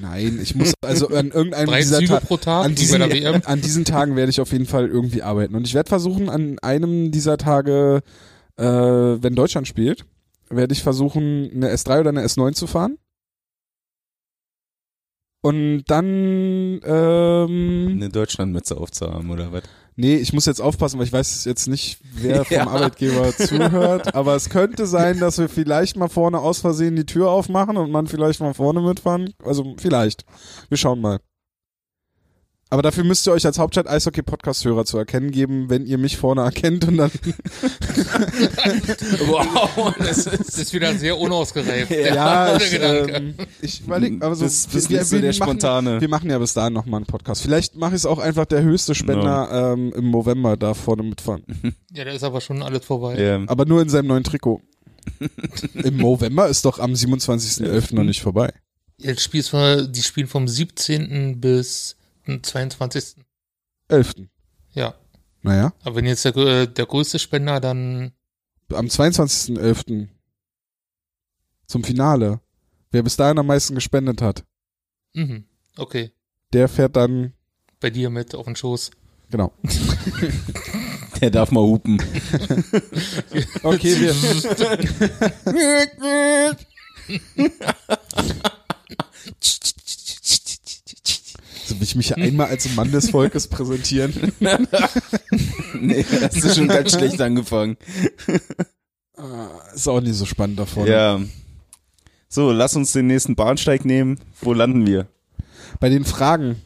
Nein, 0.00 0.38
ich 0.42 0.54
muss 0.54 0.72
also 0.82 1.08
an 1.08 1.30
irgendeinem 1.30 1.66
Drei 1.66 1.80
dieser 1.80 1.98
Züge 1.98 2.08
Ta 2.08 2.20
pro 2.20 2.36
Tag, 2.36 2.64
an 2.64 2.74
diesen, 2.74 2.98
der 2.98 3.10
WM. 3.10 3.42
an 3.44 3.60
diesen 3.60 3.84
Tagen 3.84 4.16
werde 4.16 4.30
ich 4.30 4.40
auf 4.40 4.52
jeden 4.52 4.66
Fall 4.66 4.88
irgendwie 4.88 5.22
arbeiten 5.22 5.54
und 5.54 5.66
ich 5.66 5.74
werde 5.74 5.88
versuchen 5.88 6.28
an 6.28 6.58
einem 6.60 7.10
dieser 7.10 7.38
Tage, 7.38 8.00
äh, 8.56 8.64
wenn 8.64 9.34
Deutschland 9.34 9.68
spielt, 9.68 10.04
werde 10.50 10.72
ich 10.72 10.82
versuchen 10.82 11.50
eine 11.54 11.72
S3 11.72 12.00
oder 12.00 12.10
eine 12.10 12.24
S9 12.24 12.52
zu 12.52 12.66
fahren. 12.66 12.98
Und 15.42 15.84
dann 15.88 16.80
ähm, 16.84 17.88
Eine 17.92 18.08
Deutschlandmütze 18.08 18.78
aufzuhaben, 18.78 19.30
oder 19.30 19.52
was? 19.52 19.64
Nee, 19.96 20.16
ich 20.16 20.32
muss 20.32 20.46
jetzt 20.46 20.60
aufpassen, 20.60 20.98
weil 20.98 21.06
ich 21.06 21.12
weiß 21.12 21.44
jetzt 21.44 21.68
nicht, 21.68 21.98
wer 22.14 22.44
vom 22.44 22.56
Ja. 22.56 22.66
Arbeitgeber 22.66 23.36
zuhört. 23.36 24.14
Aber 24.14 24.34
es 24.34 24.50
könnte 24.50 24.86
sein, 24.86 25.20
dass 25.20 25.38
wir 25.38 25.48
vielleicht 25.48 25.96
mal 25.96 26.08
vorne 26.08 26.38
aus 26.40 26.58
Versehen 26.58 26.96
die 26.96 27.06
Tür 27.06 27.30
aufmachen 27.30 27.76
und 27.76 27.90
man 27.90 28.06
vielleicht 28.06 28.40
mal 28.40 28.54
vorne 28.54 28.80
mitfahren. 28.80 29.32
Also 29.44 29.74
vielleicht. 29.78 30.24
Wir 30.68 30.76
schauen 30.78 31.00
mal. 31.00 31.20
Aber 32.74 32.82
dafür 32.82 33.04
müsst 33.04 33.24
ihr 33.28 33.32
euch 33.32 33.46
als 33.46 33.56
Hauptstadt 33.56 33.86
Eishockey 33.88 34.22
Podcast 34.22 34.64
Hörer 34.64 34.84
zu 34.84 34.98
erkennen 34.98 35.30
geben, 35.30 35.70
wenn 35.70 35.86
ihr 35.86 35.96
mich 35.96 36.16
vorne 36.16 36.40
erkennt 36.40 36.84
und 36.88 36.96
dann 36.96 37.12
Wow, 39.28 39.94
das 39.96 40.24
Das 40.24 40.58
ist 40.58 40.72
wieder 40.72 40.92
sehr 40.96 41.16
unausgereift. 41.16 41.88
ja, 41.92 42.58
der 42.58 42.66
ich, 42.66 42.70
Gedanke. 42.72 43.12
ähm, 43.14 43.34
ich 43.62 43.80
überlege, 43.82 44.26
aber 44.26 44.34
so 44.34 44.42
Bist- 44.44 44.72
bist 44.72 44.90
wir, 44.90 44.98
wir, 45.08 45.20
der 45.20 45.30
machen, 45.30 45.34
Spontane. 45.34 46.00
wir 46.00 46.08
machen 46.08 46.28
ja 46.28 46.38
bis 46.40 46.52
dahin 46.54 46.72
noch 46.72 46.84
mal 46.86 46.96
einen 46.96 47.06
Podcast. 47.06 47.42
Vielleicht 47.42 47.76
mache 47.76 47.90
ich 47.92 47.98
es 47.98 48.06
auch 48.06 48.18
einfach 48.18 48.44
der 48.46 48.62
höchste 48.62 48.96
Spender 48.96 49.72
ähm, 49.74 49.92
im 49.94 50.10
November 50.10 50.56
da 50.56 50.74
vorne 50.74 51.04
mitfahren. 51.04 51.44
Ja, 51.92 52.04
da 52.04 52.10
ist 52.10 52.24
aber 52.24 52.40
schon 52.40 52.60
alles 52.60 52.84
vorbei. 52.84 53.22
Ja. 53.22 53.40
Aber 53.46 53.66
nur 53.66 53.82
in 53.82 53.88
seinem 53.88 54.08
neuen 54.08 54.24
Trikot. 54.24 54.60
Im 55.74 55.98
November 55.98 56.48
ist 56.48 56.64
doch 56.64 56.80
am 56.80 56.92
27.11. 56.94 57.94
noch 57.94 58.02
nicht 58.02 58.20
vorbei. 58.20 58.52
Jetzt 58.98 59.22
spielst 59.22 59.52
du, 59.52 59.86
die 59.88 60.02
spielen 60.02 60.26
vom 60.26 60.48
17. 60.48 61.40
bis 61.40 61.94
22. 62.26 63.16
11. 63.88 64.14
Ja. 64.72 64.94
Naja, 65.42 65.72
Aber 65.82 65.96
wenn 65.96 66.06
jetzt 66.06 66.24
der, 66.24 66.34
grö- 66.34 66.66
der 66.66 66.86
größte 66.86 67.18
Spender 67.18 67.60
dann, 67.60 68.12
am 68.72 68.86
22.11. 68.86 70.08
zum 71.66 71.84
Finale. 71.84 72.40
Wer 72.90 73.02
bis 73.02 73.16
dahin 73.16 73.38
am 73.38 73.46
meisten 73.46 73.74
gespendet 73.74 74.22
hat, 74.22 74.44
mhm, 75.14 75.44
okay, 75.76 76.12
der 76.52 76.68
fährt 76.68 76.96
dann, 76.96 77.34
bei 77.80 77.90
dir 77.90 78.08
mit 78.08 78.34
auf 78.34 78.46
den 78.46 78.56
Schoß. 78.56 78.90
genau. 79.30 79.52
Der 81.20 81.30
darf 81.30 81.52
mal 81.52 81.60
hupen. 81.62 81.98
Okay, 83.62 83.98
wir, 84.00 84.14
so 91.64 91.74
will 91.76 91.82
ich 91.82 91.94
mich 91.94 92.16
einmal 92.16 92.48
als 92.48 92.74
Mann 92.74 92.92
des 92.92 93.10
Volkes 93.10 93.48
präsentieren. 93.48 94.32
nee, 95.80 96.04
hast 96.22 96.44
du 96.44 96.48
schon 96.54 96.68
ganz 96.68 96.92
schlecht 96.92 97.20
angefangen. 97.20 97.76
Ist 99.74 99.88
auch 99.88 100.00
nicht 100.00 100.14
so 100.14 100.26
spannend 100.26 100.58
davon. 100.58 100.86
Ja. 100.86 101.20
So, 102.28 102.50
lass 102.50 102.74
uns 102.76 102.92
den 102.92 103.06
nächsten 103.06 103.36
Bahnsteig 103.36 103.84
nehmen. 103.84 104.18
Wo 104.40 104.52
landen 104.52 104.86
wir? 104.86 105.06
Bei 105.80 105.88
den 105.88 106.04
Fragen. 106.04 106.60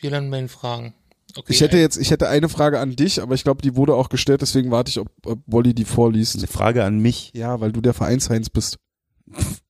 Wir 0.00 0.10
landen 0.10 0.30
bei 0.30 0.38
den 0.38 0.48
Fragen. 0.48 0.94
Okay, 1.36 1.52
Ich 1.52 1.60
hätte 1.60 1.78
jetzt, 1.78 1.96
ich 1.96 2.10
hätte 2.10 2.28
eine 2.28 2.48
Frage 2.48 2.80
an 2.80 2.96
dich, 2.96 3.20
aber 3.20 3.34
ich 3.34 3.44
glaube, 3.44 3.62
die 3.62 3.76
wurde 3.76 3.94
auch 3.94 4.08
gestellt, 4.08 4.40
deswegen 4.40 4.70
warte 4.70 4.88
ich, 4.88 4.98
ob, 4.98 5.08
ob 5.24 5.38
Wolli 5.46 5.74
die 5.74 5.84
vorliest. 5.84 6.36
Eine 6.38 6.46
Frage 6.46 6.82
an 6.82 6.98
mich. 6.98 7.30
Ja, 7.34 7.60
weil 7.60 7.72
du 7.72 7.80
der 7.80 7.94
Vereinsheinz 7.94 8.50
bist. 8.50 8.78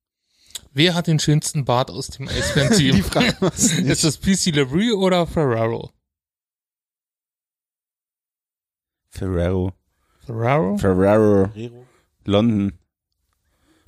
Wer 0.77 0.95
hat 0.95 1.07
den 1.07 1.19
schönsten 1.19 1.65
Bart 1.65 1.91
aus 1.91 2.09
dem 2.09 2.27
was 3.41 3.73
Ist 3.73 4.05
das 4.05 4.19
PC 4.21 4.55
LeBrie 4.55 4.93
oder 4.93 5.27
Ferraro? 5.27 5.91
Ferrero. 9.09 9.73
Ferraro? 10.27 10.77
Ferrero. 10.77 11.51
London. 12.27 12.75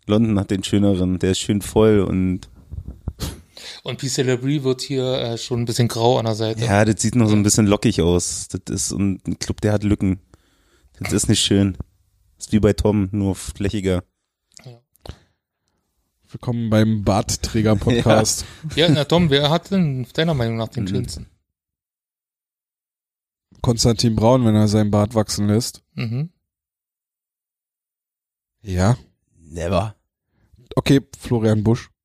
London 0.07 0.41
hat 0.41 0.51
den 0.51 0.65
schöneren. 0.65 1.19
Der 1.19 1.33
ist 1.33 1.41
schön 1.41 1.61
voll 1.61 2.01
und 2.01 2.49
Und 3.83 4.01
PC 4.01 4.25
LeBrie 4.25 4.63
wird 4.63 4.81
hier 4.81 5.05
äh, 5.05 5.37
schon 5.37 5.61
ein 5.61 5.65
bisschen 5.67 5.89
grau 5.89 6.17
an 6.17 6.25
der 6.25 6.37
Seite. 6.37 6.65
ja, 6.65 6.87
das 6.87 7.03
sieht 7.03 7.17
noch 7.17 7.29
so 7.29 7.37
ein 7.37 7.43
bisschen 7.43 7.67
lockig 7.67 8.01
aus. 8.01 8.49
Das 8.49 8.63
ist 8.75 8.93
und 8.93 9.29
ein 9.29 9.39
Club, 9.39 9.61
der 9.61 9.75
hat 9.75 9.85
Lücken. 9.85 10.21
Das 10.99 11.13
ist 11.13 11.29
nicht 11.29 11.43
schön. 11.43 11.77
Das 12.39 12.47
ist 12.47 12.53
wie 12.53 12.61
bei 12.61 12.73
Tom, 12.73 13.11
nur 13.13 13.37
flächiger. 13.37 14.05
Willkommen 16.31 16.69
beim 16.71 17.05
Bartträger-Podcast. 17.05 18.45
Ja, 18.77 18.89
na 18.89 19.05
Tom, 19.05 19.31
wer 19.31 19.51
hat 19.51 19.71
denn 19.71 20.07
deiner 20.13 20.35
Meinung 20.35 20.57
nach 20.57 20.69
den 20.69 20.85
Mhm. 20.85 20.89
schönsten? 20.89 21.27
Konstantin 23.63 24.15
Braun, 24.15 24.45
wenn 24.45 24.55
er 24.55 24.69
seinen 24.69 24.91
Bart 24.91 25.15
wachsen 25.15 25.49
lässt. 25.49 25.83
Mhm. 25.95 26.31
Ja. 28.63 28.97
Never. 29.37 29.97
Okay, 30.77 31.01
Florian 31.19 31.65
Busch. 31.65 31.91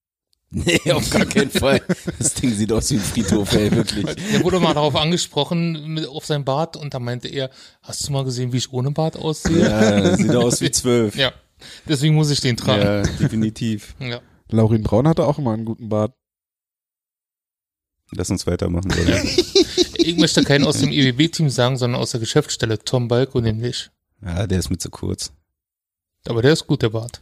Nee, 0.55 0.79
auf 0.91 1.09
gar 1.09 1.25
keinen 1.25 1.49
Fall. 1.49 1.81
Das 2.19 2.35
Ding 2.35 2.51
sieht 2.53 2.71
aus 2.71 2.91
wie 2.91 2.95
ein 2.97 3.01
Friedhof, 3.01 3.53
ey, 3.53 3.71
wirklich. 3.71 4.05
Der 4.05 4.43
wurde 4.43 4.59
mal 4.59 4.75
darauf 4.75 4.95
angesprochen, 4.95 5.95
mit, 5.95 6.05
auf 6.07 6.25
sein 6.27 6.45
Bart, 6.45 6.77
und 6.77 6.93
da 6.93 6.99
meinte 6.99 7.27
er, 7.27 7.49
hast 7.81 8.07
du 8.07 8.11
mal 8.13 8.23
gesehen, 8.23 8.53
wie 8.53 8.57
ich 8.57 8.71
ohne 8.71 8.91
Bart 8.91 9.17
aussehe? 9.17 9.63
Ja, 9.67 9.99
das 10.01 10.19
sieht 10.19 10.35
aus 10.35 10.61
wie 10.61 10.69
zwölf. 10.71 11.15
Ja. 11.15 11.33
Deswegen 11.87 12.15
muss 12.15 12.29
ich 12.29 12.41
den 12.41 12.57
tragen. 12.57 12.81
Ja, 12.81 13.01
definitiv. 13.03 13.95
Ja. 14.03 14.21
Laurin 14.49 14.83
Braun 14.83 15.07
hatte 15.07 15.25
auch 15.25 15.39
immer 15.39 15.53
einen 15.53 15.65
guten 15.65 15.89
Bart. 15.89 16.13
Lass 18.11 18.29
uns 18.29 18.45
weitermachen, 18.45 18.91
oder? 18.91 19.23
Ich 20.05 20.17
möchte 20.17 20.43
keinen 20.43 20.65
aus 20.65 20.79
dem 20.79 20.91
EWB-Team 20.91 21.49
sagen, 21.49 21.77
sondern 21.77 22.01
aus 22.01 22.11
der 22.11 22.19
Geschäftsstelle, 22.19 22.77
Tom 22.79 23.07
Balko 23.07 23.39
nämlich. 23.39 23.89
Ja, 24.21 24.45
der 24.47 24.59
ist 24.59 24.69
mir 24.69 24.77
zu 24.77 24.89
kurz. 24.89 25.31
Aber 26.27 26.41
der 26.41 26.51
ist 26.51 26.67
gut, 26.67 26.81
der 26.81 26.89
Bart. 26.89 27.21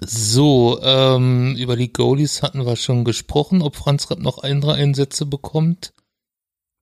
So, 0.00 0.80
ähm, 0.82 1.56
über 1.56 1.76
die 1.76 1.92
Goalies 1.92 2.42
hatten 2.42 2.64
wir 2.64 2.76
schon 2.76 3.04
gesprochen, 3.04 3.62
ob 3.62 3.76
Franz 3.76 4.10
Rapp 4.10 4.20
noch 4.20 4.42
andere 4.42 4.74
Einsätze 4.74 5.26
bekommt. 5.26 5.92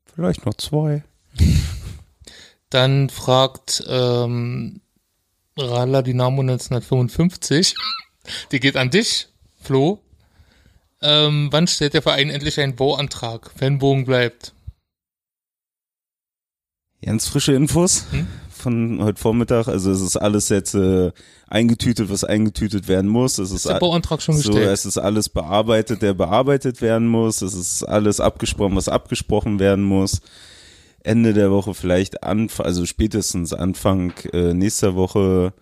Vielleicht 0.04 0.44
noch 0.44 0.54
zwei. 0.54 1.02
Dann 2.70 3.08
fragt 3.08 3.84
ähm, 3.88 4.82
Rala 5.58 6.02
Dynamo 6.02 6.42
1955, 6.42 7.74
die 8.52 8.60
geht 8.60 8.76
an 8.76 8.90
dich, 8.90 9.28
Flo. 9.62 10.00
Ähm, 11.00 11.48
wann 11.50 11.66
stellt 11.66 11.94
der 11.94 12.02
Verein 12.02 12.30
endlich 12.30 12.60
einen 12.60 12.76
Bauantrag? 12.76 13.50
Fanbogen 13.56 14.04
bleibt. 14.04 14.52
Ganz 17.02 17.28
frische 17.28 17.52
Infos 17.52 18.04
Hm? 18.10 18.26
von 18.50 19.02
heute 19.02 19.20
Vormittag. 19.20 19.68
Also 19.68 19.92
es 19.92 20.00
ist 20.00 20.16
alles 20.16 20.48
jetzt 20.48 20.74
äh, 20.74 21.12
eingetütet, 21.46 22.10
was 22.10 22.24
eingetütet 22.24 22.88
werden 22.88 23.08
muss. 23.08 23.38
Es 23.38 23.50
ist, 23.50 23.64
Ist 23.64 23.68
der 23.68 23.78
Bauantrag 23.78 24.20
schon 24.22 24.36
so, 24.36 24.50
gestellt? 24.52 24.70
es 24.72 24.84
ist 24.86 24.98
alles 24.98 25.28
bearbeitet, 25.28 26.02
der 26.02 26.14
bearbeitet 26.14 26.80
werden 26.82 27.06
muss. 27.06 27.42
Es 27.42 27.54
ist 27.54 27.82
alles 27.84 28.18
abgesprochen, 28.20 28.74
was 28.76 28.88
abgesprochen 28.88 29.58
werden 29.58 29.84
muss. 29.84 30.20
Ende 31.06 31.32
der 31.32 31.50
Woche 31.50 31.74
vielleicht 31.74 32.22
Anfang, 32.22 32.66
also 32.66 32.86
spätestens 32.86 33.52
Anfang 33.52 34.12
äh, 34.32 34.54
nächster 34.54 34.94
Woche 34.94 35.52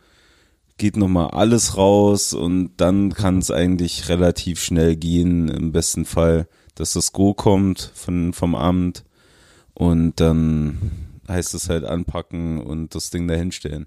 geht 0.77 0.97
nochmal 0.97 1.31
alles 1.31 1.77
raus 1.77 2.33
und 2.33 2.73
dann 2.79 3.13
kann 3.13 3.39
es 3.39 3.51
eigentlich 3.51 4.09
relativ 4.09 4.61
schnell 4.61 4.97
gehen, 4.97 5.49
im 5.49 5.73
besten 5.73 6.05
Fall, 6.05 6.49
dass 6.75 6.95
das 6.95 7.13
Go 7.13 7.35
kommt 7.35 7.93
von, 7.95 8.33
vom 8.33 8.55
Amt 8.55 9.05
und 9.75 10.19
dann 10.21 10.91
heißt 11.29 11.55
es 11.55 11.69
halt 11.69 11.85
anpacken 11.85 12.61
und 12.61 12.95
das 12.95 13.11
Ding 13.11 13.29
dahinstellen. 13.29 13.87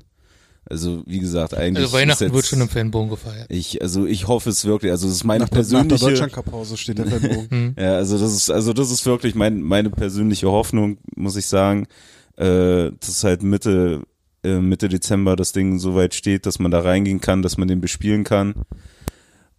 Also 0.70 1.02
wie 1.06 1.20
gesagt, 1.20 1.54
eigentlich. 1.54 1.86
Also 1.86 1.96
Weihnachten 1.96 2.24
ist 2.24 2.28
jetzt, 2.28 2.34
wird 2.34 2.46
schon 2.46 2.62
im 2.62 2.70
Fanbogen 2.70 3.10
gefeiert. 3.10 3.46
Ich, 3.50 3.82
also 3.82 4.06
ich 4.06 4.28
hoffe 4.28 4.50
es 4.50 4.66
wirklich. 4.66 4.92
Also 4.92 5.08
das 5.08 5.18
ist 5.18 5.24
meine 5.24 5.46
Nach 5.46 5.50
der, 5.50 5.60
nach 5.60 5.68
der 5.68 5.70
persönliche. 5.70 6.06
Deutschlandcup-Pause 6.06 6.78
steht 6.78 6.98
der 6.98 7.08
Fanbogen. 7.08 7.76
Ja, 7.80 7.96
also 7.96 8.18
das 8.18 8.34
ist, 8.34 8.50
also 8.50 8.74
das 8.74 8.92
ist 8.92 9.06
wirklich 9.06 9.36
mein, 9.36 9.62
meine 9.62 9.90
persönliche 9.90 10.50
Hoffnung, 10.52 10.98
muss 11.16 11.36
ich 11.36 11.48
sagen, 11.48 11.88
äh, 12.36 12.92
dass 13.00 13.24
halt 13.24 13.44
Mitte, 13.44 14.04
äh, 14.44 14.60
Mitte 14.60 14.90
Dezember 14.90 15.36
das 15.36 15.54
Ding 15.54 15.80
so 15.80 15.96
weit 15.96 16.14
steht, 16.16 16.46
dass 16.46 16.60
man 16.60 16.72
da 16.72 16.80
reingehen 16.80 17.22
kann, 17.22 17.42
dass 17.42 17.58
man 17.58 17.68
den 17.68 17.82
bespielen 17.82 18.24
kann. 18.24 18.54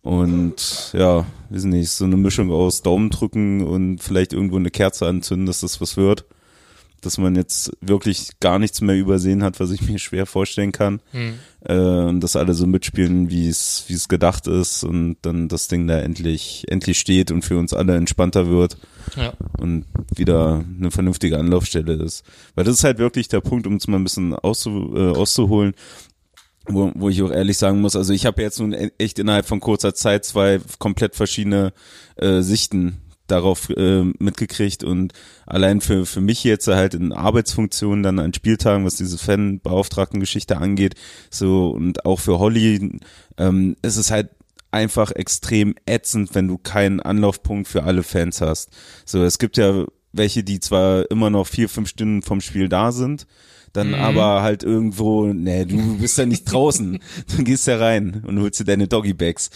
Und 0.03 0.91
ja, 0.93 1.27
weiß 1.51 1.65
nicht, 1.65 1.91
so 1.91 2.05
eine 2.05 2.17
Mischung 2.17 2.51
aus 2.51 2.83
Daumen 2.83 3.11
drücken 3.11 3.63
und 3.65 4.03
vielleicht 4.03 4.33
irgendwo 4.33 4.57
eine 4.57 4.71
Kerze 4.71 5.07
anzünden, 5.07 5.47
dass 5.47 5.61
das 5.61 5.81
was 5.81 5.97
wird. 5.97 6.25
Dass 7.01 7.17
man 7.17 7.37
jetzt 7.37 7.71
wirklich 7.81 8.41
gar 8.41 8.59
nichts 8.59 8.81
mehr 8.81 8.97
übersehen 8.97 9.45
hat, 9.45 9.61
was 9.61 9.71
ich 9.71 9.83
mir 9.89 9.99
schwer 10.01 10.27
vorstellen 10.27 10.73
kann. 10.73 11.01
Hm. 11.13 11.35
Äh, 11.65 11.75
und 11.77 12.21
dass 12.21 12.35
alle 12.35 12.55
so 12.55 12.67
mitspielen, 12.67 13.31
wie 13.31 13.49
es, 13.49 13.85
wie 13.87 13.95
es 13.95 14.09
gedacht 14.09 14.47
ist 14.49 14.83
und 14.83 15.17
dann 15.23 15.49
das 15.49 15.69
Ding 15.69 15.87
da 15.87 15.99
endlich, 16.01 16.65
endlich 16.69 16.99
steht 16.99 17.31
und 17.31 17.43
für 17.45 17.57
uns 17.57 17.73
alle 17.73 17.95
entspannter 17.97 18.49
wird 18.49 18.79
Ja. 19.17 19.33
und 19.59 19.85
wieder 20.15 20.65
eine 20.79 20.91
vernünftige 20.91 21.39
Anlaufstelle 21.39 21.93
ist. 21.95 22.25
Weil 22.57 22.65
das 22.65 22.75
ist 22.79 22.85
halt 22.85 22.99
wirklich 22.99 23.29
der 23.29 23.41
Punkt, 23.41 23.67
um 23.69 23.77
es 23.77 23.87
mal 23.87 23.99
ein 23.99 24.05
bisschen 24.05 24.35
auszu, 24.35 24.93
äh, 24.97 25.11
auszuholen, 25.17 25.75
wo, 26.67 26.91
wo 26.97 27.09
ich 27.09 27.23
auch 27.23 27.31
ehrlich 27.31 27.59
sagen 27.59 27.81
muss, 27.81 27.97
also 27.97 28.13
ich 28.13 28.27
habe 28.27 28.43
jetzt 28.43 28.59
nun 28.61 28.73
e- 28.73 28.91
echt 28.99 29.19
innerhalb 29.19 29.47
von 29.47 29.61
kurzer 29.61 29.95
Zeit 29.95 30.25
zwei 30.25 30.61
komplett 30.79 31.15
verschiedene 31.17 31.73
äh, 32.17 32.43
Sichten 32.43 32.99
darauf 33.31 33.71
äh, 33.71 34.05
mitgekriegt 34.19 34.85
und 34.85 35.13
allein 35.47 35.81
für 35.81 36.07
für 36.07 36.21
mich 36.21 36.45
jetzt 36.45 36.67
halt 36.67 36.95
in 36.95 37.13
Arbeitsfunktionen 37.13 38.03
dann 38.03 38.19
an 38.19 38.35
Spieltagen, 38.35 38.85
was 38.85 38.97
diese 38.97 39.19
Fanbeauftragten-Geschichte 39.19 40.59
angeht, 40.59 40.95
so 41.31 41.71
und 41.71 42.05
auch 42.05 42.21
für 42.21 42.39
Holly, 42.39 43.01
ähm, 43.37 43.77
ist 43.83 43.97
es 43.97 44.11
halt 44.11 44.31
einfach 44.71 45.13
extrem 45.13 45.75
ätzend, 45.87 46.35
wenn 46.35 46.49
du 46.49 46.59
keinen 46.59 47.01
Anlaufpunkt 47.01 47.69
für 47.69 47.85
alle 47.85 48.03
Fans 48.03 48.41
hast. 48.41 48.71
So, 49.05 49.23
es 49.23 49.39
gibt 49.39 49.57
ja 49.57 49.87
welche, 50.13 50.43
die 50.43 50.61
zwar 50.61 51.11
immer 51.11 51.31
noch 51.31 51.47
vier, 51.47 51.69
fünf 51.69 51.89
Stunden 51.89 52.23
vom 52.23 52.41
Spiel 52.41 52.69
da 52.69 52.93
sind, 52.93 53.27
dann 53.73 53.95
aber 53.95 54.43
halt 54.43 54.63
irgendwo, 54.63 55.27
nee, 55.33 55.65
du 55.65 55.99
bist 55.99 56.19
ja 56.19 56.27
nicht 56.27 56.45
draußen. 56.51 56.99
Du 57.37 57.45
gehst 57.45 57.67
ja 57.67 57.77
rein 57.77 58.23
und 58.27 58.41
holst 58.41 58.61
dir 58.61 58.65
deine 58.65 58.89
Doggy-Bags. 58.89 59.51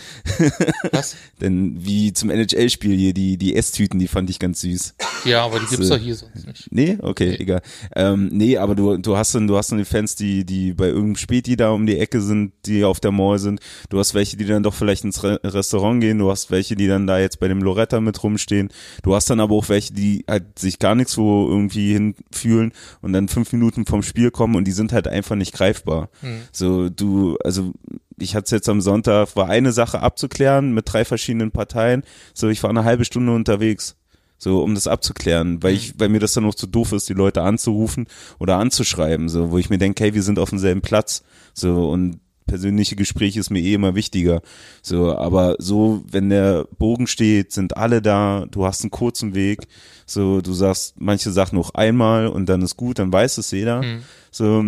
Was? 0.91 1.17
Denn 1.41 1.77
wie 1.85 2.13
zum 2.13 2.31
NHL-Spiel 2.31 2.97
hier, 2.97 3.15
die, 3.15 3.37
die 3.39 3.57
Esstüten, 3.57 3.99
die 3.99 4.09
fand 4.09 4.31
ich 4.31 4.39
ganz 4.39 4.61
süß. 4.61 4.95
Ja, 5.25 5.45
aber 5.45 5.59
die 5.61 5.67
gibt's 5.67 5.89
So. 5.89 5.95
doch 5.97 6.03
hier 6.03 6.15
sonst 6.15 6.47
nicht. 6.47 6.69
Nee, 6.73 6.99
okay, 7.01 7.31
Nee. 7.31 7.37
egal. 7.41 7.63
Ähm, 7.97 8.29
nee, 8.33 8.57
aber 8.57 8.75
du, 8.75 8.97
du 8.99 9.17
hast 9.17 9.35
dann, 9.35 9.47
du 9.47 9.57
hast 9.57 9.71
dann 9.73 9.79
die 9.79 9.85
Fans, 9.85 10.15
die, 10.17 10.45
die 10.45 10.73
bei 10.75 10.87
irgendeinem 10.89 11.17
Späti 11.17 11.57
da 11.57 11.71
um 11.71 11.87
die 11.87 11.99
Ecke 11.99 12.21
sind, 12.21 12.53
die 12.67 12.85
auf 12.85 13.01
der 13.01 13.13
Mall 13.13 13.39
sind. 13.39 13.61
Du 13.89 13.99
hast 13.99 14.15
welche, 14.15 14.37
die 14.37 14.45
dann 14.45 14.63
doch 14.63 14.75
vielleicht 14.75 15.05
ins 15.05 15.23
Re 15.23 15.41
Restaurant 15.45 16.01
gehen. 16.01 16.19
Du 16.19 16.31
hast 16.31 16.51
welche, 16.51 16.77
die 16.77 16.87
dann 16.87 17.07
da 17.07 17.19
jetzt 17.19 17.41
bei 17.41 17.49
dem 17.49 17.63
Loretta 17.63 18.01
mit 18.01 18.23
rumstehen. 18.23 18.69
Du 19.03 19.15
hast 19.15 19.31
dann 19.31 19.41
aber 19.41 19.55
auch 19.55 19.69
welche, 19.69 19.93
die 19.95 20.25
halt 20.29 20.59
sich 20.59 20.79
gar 20.79 20.95
nichts 20.95 21.17
wo 21.19 21.49
irgendwie 21.49 21.93
hinfühlen 21.93 22.73
und 23.01 23.13
dann 23.13 23.29
fünf 23.29 23.53
Minuten 23.53 23.87
vom 23.87 24.02
Spiel 24.03 24.31
kommen 24.31 24.57
und 24.57 24.65
die 24.65 24.73
sind 24.73 24.93
halt 24.93 25.09
einfach 25.09 25.37
nicht 25.37 25.53
greifbar. 25.53 26.09
So, 26.53 26.89
du, 26.89 27.37
also, 27.45 27.73
ich 28.19 28.35
hatte 28.35 28.45
es 28.45 28.51
jetzt 28.51 28.69
am 28.69 28.81
Sonntag, 28.81 29.37
war 29.37 29.49
eine 29.49 29.73
Sache 29.73 30.01
abzuklären 30.01 30.73
mit 30.73 30.93
drei 30.93 31.05
verschiedenen 31.05 31.51
Parteien. 31.51 32.03
So, 32.35 32.49
ich 32.49 32.62
war 32.62 32.70
eine 32.70 32.85
halbe 32.85 33.05
Stunde 33.05 33.33
unterwegs. 33.35 33.97
So, 34.39 34.61
um 34.61 34.74
das 34.74 34.89
abzuklären, 34.89 35.62
weil 35.62 35.73
ich, 35.74 36.01
weil 36.01 36.09
mir 36.09 36.19
das 36.19 36.33
dann 36.33 36.43
noch 36.43 36.57
zu 36.57 36.66
doof 36.66 36.91
ist, 36.91 37.09
die 37.09 37.15
Leute 37.15 37.43
anzurufen 37.43 38.09
oder 38.41 38.57
anzuschreiben, 38.57 39.29
so, 39.29 39.53
wo 39.53 39.59
ich 39.59 39.70
mir 39.70 39.79
denke, 39.79 40.03
hey, 40.03 40.15
wir 40.15 40.23
sind 40.24 40.41
auf 40.41 40.51
demselben 40.51 40.81
Platz, 40.81 41.23
so, 41.55 41.89
und 41.89 42.19
persönliche 42.47 42.97
Gespräche 42.97 43.40
ist 43.40 43.51
mir 43.51 43.60
eh 43.60 43.74
immer 43.74 43.94
wichtiger, 43.94 44.43
so, 44.82 45.16
aber 45.16 45.56
so, 45.59 46.02
wenn 46.10 46.28
der 46.28 46.66
Bogen 46.78 47.06
steht, 47.06 47.52
sind 47.52 47.77
alle 47.77 48.02
da, 48.02 48.47
du 48.51 48.64
hast 48.64 48.82
einen 48.82 48.90
kurzen 48.90 49.35
Weg, 49.35 49.66
so, 50.06 50.40
du 50.40 50.52
sagst 50.52 50.94
manche 50.98 51.31
Sachen 51.31 51.56
noch 51.56 51.74
einmal 51.74 52.27
und 52.27 52.48
dann 52.48 52.62
ist 52.62 52.77
gut, 52.77 52.98
dann 52.98 53.12
weiß 53.12 53.39
es 53.39 53.51
jeder, 53.51 53.82
so, 54.31 54.64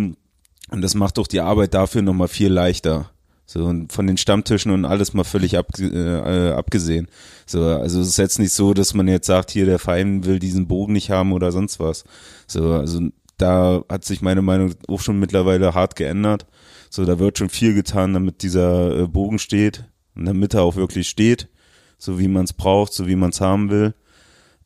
und 0.71 0.81
das 0.81 0.95
macht 0.95 1.17
doch 1.17 1.27
die 1.27 1.41
Arbeit 1.41 1.73
dafür 1.73 2.01
nochmal 2.01 2.27
viel 2.27 2.51
leichter. 2.51 3.11
So, 3.47 3.65
und 3.65 3.93
von 3.93 4.07
den 4.07 4.17
Stammtischen 4.17 4.71
und 4.71 4.85
alles 4.85 5.13
mal 5.13 5.23
völlig 5.23 5.55
ab, 5.55 5.67
äh, 5.79 6.49
abgesehen. 6.49 7.07
So, 7.45 7.63
also 7.63 8.01
es 8.01 8.07
ist 8.07 8.17
jetzt 8.17 8.39
nicht 8.39 8.53
so, 8.53 8.73
dass 8.73 8.95
man 8.95 9.07
jetzt 9.07 9.27
sagt, 9.27 9.51
hier 9.51 9.67
der 9.67 9.77
Verein 9.77 10.25
will 10.25 10.39
diesen 10.39 10.67
Bogen 10.67 10.93
nicht 10.93 11.11
haben 11.11 11.31
oder 11.31 11.51
sonst 11.51 11.79
was. 11.79 12.05
So, 12.47 12.73
also 12.73 13.01
da 13.37 13.83
hat 13.87 14.03
sich 14.03 14.21
meine 14.21 14.41
Meinung 14.41 14.73
auch 14.87 14.99
schon 14.99 15.19
mittlerweile 15.19 15.75
hart 15.75 15.95
geändert. 15.95 16.47
So, 16.95 17.03
da 17.03 17.19
wird 17.19 17.37
schon 17.37 17.49
viel 17.49 17.73
getan, 17.73 18.13
damit 18.13 18.41
dieser 18.41 19.01
äh, 19.01 19.07
Bogen 19.07 19.37
steht 19.37 19.83
und 20.15 20.23
damit 20.23 20.53
er 20.53 20.61
auch 20.61 20.77
wirklich 20.77 21.09
steht, 21.09 21.49
so 21.97 22.19
wie 22.19 22.29
man 22.29 22.45
es 22.45 22.53
braucht, 22.53 22.93
so 22.93 23.05
wie 23.05 23.17
man 23.17 23.31
es 23.31 23.41
haben 23.41 23.69
will. 23.69 23.93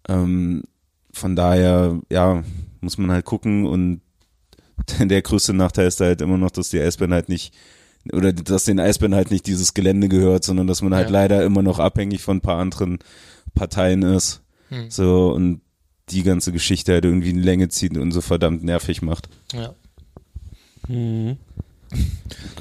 Ähm, 0.08 0.62
von 1.12 1.36
daher, 1.36 2.00
ja, 2.12 2.44
muss 2.82 3.00
man 3.00 3.12
halt 3.12 3.26
gucken 3.26 3.66
und 3.66 4.02
der 5.00 5.24
größte 5.24 5.54
Nachteil 5.56 5.88
ist 5.88 6.02
halt 6.02 6.22
immer 6.22 6.38
noch, 6.38 6.52
dass 6.52 6.70
die 6.70 6.80
Eisbären 6.80 7.14
halt 7.14 7.30
nicht 7.30 7.56
oder 8.14 8.32
dass 8.32 8.66
den 8.66 8.80
Eisbären 8.80 9.16
halt 9.16 9.32
nicht 9.32 9.48
dieses 9.48 9.74
Gelände 9.74 10.08
gehört, 10.08 10.44
sondern 10.44 10.68
dass 10.68 10.84
man 10.84 10.94
halt 10.94 11.08
Ja. 11.08 11.14
leider 11.14 11.44
immer 11.44 11.64
noch 11.64 11.80
abhängig 11.80 12.22
von 12.22 12.38
ein 12.38 12.42
paar 12.42 12.60
anderen 12.60 13.00
Parteien 13.56 14.04
ist. 14.04 14.44
Hm. 14.70 14.92
So 14.92 15.34
und 15.34 15.62
die 16.10 16.22
ganze 16.22 16.52
Geschichte 16.52 16.94
halt 16.94 17.06
irgendwie 17.06 17.32
in 17.32 17.42
Länge 17.42 17.70
zieht 17.70 17.98
und 17.98 18.12
so 18.12 18.22
verdammt 18.22 18.64
nervig 18.64 19.02
macht. 19.02 19.30
Ja. 19.52 19.74
Mhm. 20.88 21.38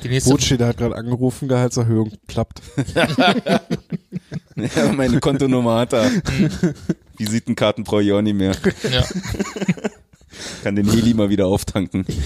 Die 0.03 0.09
nächste, 0.09 0.31
Bootschäder 0.31 0.69
hat 0.69 0.79
gerade 0.79 0.97
angerufen, 0.97 1.49
Gehaltserhöhung 1.49 2.13
klappt. 2.27 2.63
Ja, 4.75 4.93
meine 4.93 5.21
Kontonummer 5.21 5.79
hat 5.79 5.93
er. 5.93 6.11
Visitenkarten 7.17 7.85
brauche 7.85 8.03
ich 8.03 8.13
auch 8.13 8.23
nicht 8.23 8.35
mehr. 8.35 8.57
ja. 8.91 9.05
Kann 10.63 10.77
den 10.77 10.91
Heli 10.91 11.15
mal 11.15 11.31
wieder 11.31 11.47
auftanken. 11.47 12.05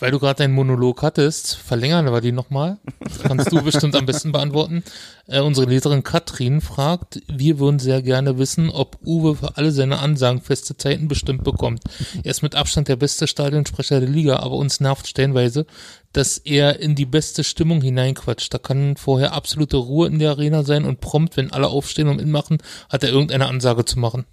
Weil 0.00 0.10
du 0.10 0.18
gerade 0.18 0.38
deinen 0.38 0.54
Monolog 0.54 1.02
hattest, 1.02 1.56
verlängern 1.56 2.06
wir 2.06 2.22
die 2.22 2.32
nochmal. 2.32 2.78
Kannst 3.22 3.52
du 3.52 3.62
bestimmt 3.62 3.94
am 3.94 4.06
besten 4.06 4.32
beantworten. 4.32 4.82
Äh, 5.26 5.40
unsere 5.40 5.68
Leserin 5.68 6.02
Katrin 6.02 6.62
fragt, 6.62 7.20
wir 7.28 7.58
würden 7.58 7.78
sehr 7.78 8.00
gerne 8.00 8.38
wissen, 8.38 8.70
ob 8.70 8.98
Uwe 9.04 9.36
für 9.36 9.58
alle 9.58 9.72
seine 9.72 9.98
Ansagen 9.98 10.40
feste 10.40 10.74
Zeiten 10.74 11.06
bestimmt 11.06 11.44
bekommt. 11.44 11.82
Er 12.24 12.30
ist 12.30 12.42
mit 12.42 12.54
Abstand 12.54 12.88
der 12.88 12.96
beste 12.96 13.26
Stadionsprecher 13.26 14.00
der 14.00 14.08
Liga, 14.08 14.38
aber 14.38 14.56
uns 14.56 14.80
nervt 14.80 15.06
stellenweise, 15.06 15.66
dass 16.14 16.38
er 16.38 16.80
in 16.80 16.94
die 16.94 17.06
beste 17.06 17.44
Stimmung 17.44 17.82
hineinquatscht. 17.82 18.54
Da 18.54 18.58
kann 18.58 18.96
vorher 18.96 19.34
absolute 19.34 19.76
Ruhe 19.76 20.08
in 20.08 20.18
der 20.18 20.30
Arena 20.30 20.62
sein 20.62 20.86
und 20.86 21.00
prompt, 21.00 21.36
wenn 21.36 21.52
alle 21.52 21.68
aufstehen 21.68 22.08
und 22.08 22.16
mitmachen, 22.16 22.56
hat 22.88 23.04
er 23.04 23.10
irgendeine 23.10 23.48
Ansage 23.48 23.84
zu 23.84 23.98
machen. 23.98 24.24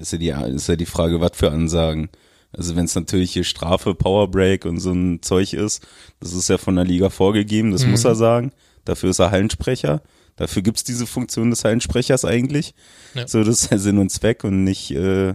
Ist 0.00 0.12
ja 0.12 0.18
die, 0.18 0.54
ist 0.54 0.68
ja 0.68 0.76
die 0.76 0.86
Frage, 0.86 1.20
was 1.20 1.32
für 1.34 1.50
Ansagen. 1.50 2.10
Also 2.56 2.74
wenn 2.74 2.86
es 2.86 2.94
natürlich 2.94 3.32
hier 3.32 3.44
Strafe, 3.44 3.94
Powerbreak 3.94 4.64
und 4.64 4.80
so 4.80 4.92
ein 4.92 5.20
Zeug 5.22 5.52
ist, 5.52 5.86
das 6.20 6.32
ist 6.32 6.48
ja 6.48 6.58
von 6.58 6.76
der 6.76 6.84
Liga 6.84 7.10
vorgegeben, 7.10 7.72
das 7.72 7.86
muss 7.86 8.04
er 8.04 8.14
sagen. 8.14 8.52
Dafür 8.84 9.10
ist 9.10 9.18
er 9.18 9.30
Hallensprecher. 9.30 10.00
Dafür 10.36 10.62
gibt's 10.62 10.84
diese 10.84 11.06
Funktion 11.06 11.50
des 11.50 11.64
Hallensprechers 11.64 12.24
eigentlich. 12.24 12.74
Ja. 13.14 13.26
So, 13.26 13.42
das 13.42 13.62
ist 13.62 13.70
der 13.70 13.78
Sinn 13.78 13.98
und 13.98 14.10
Zweck 14.10 14.44
und 14.44 14.64
nicht 14.64 14.90
äh, 14.90 15.34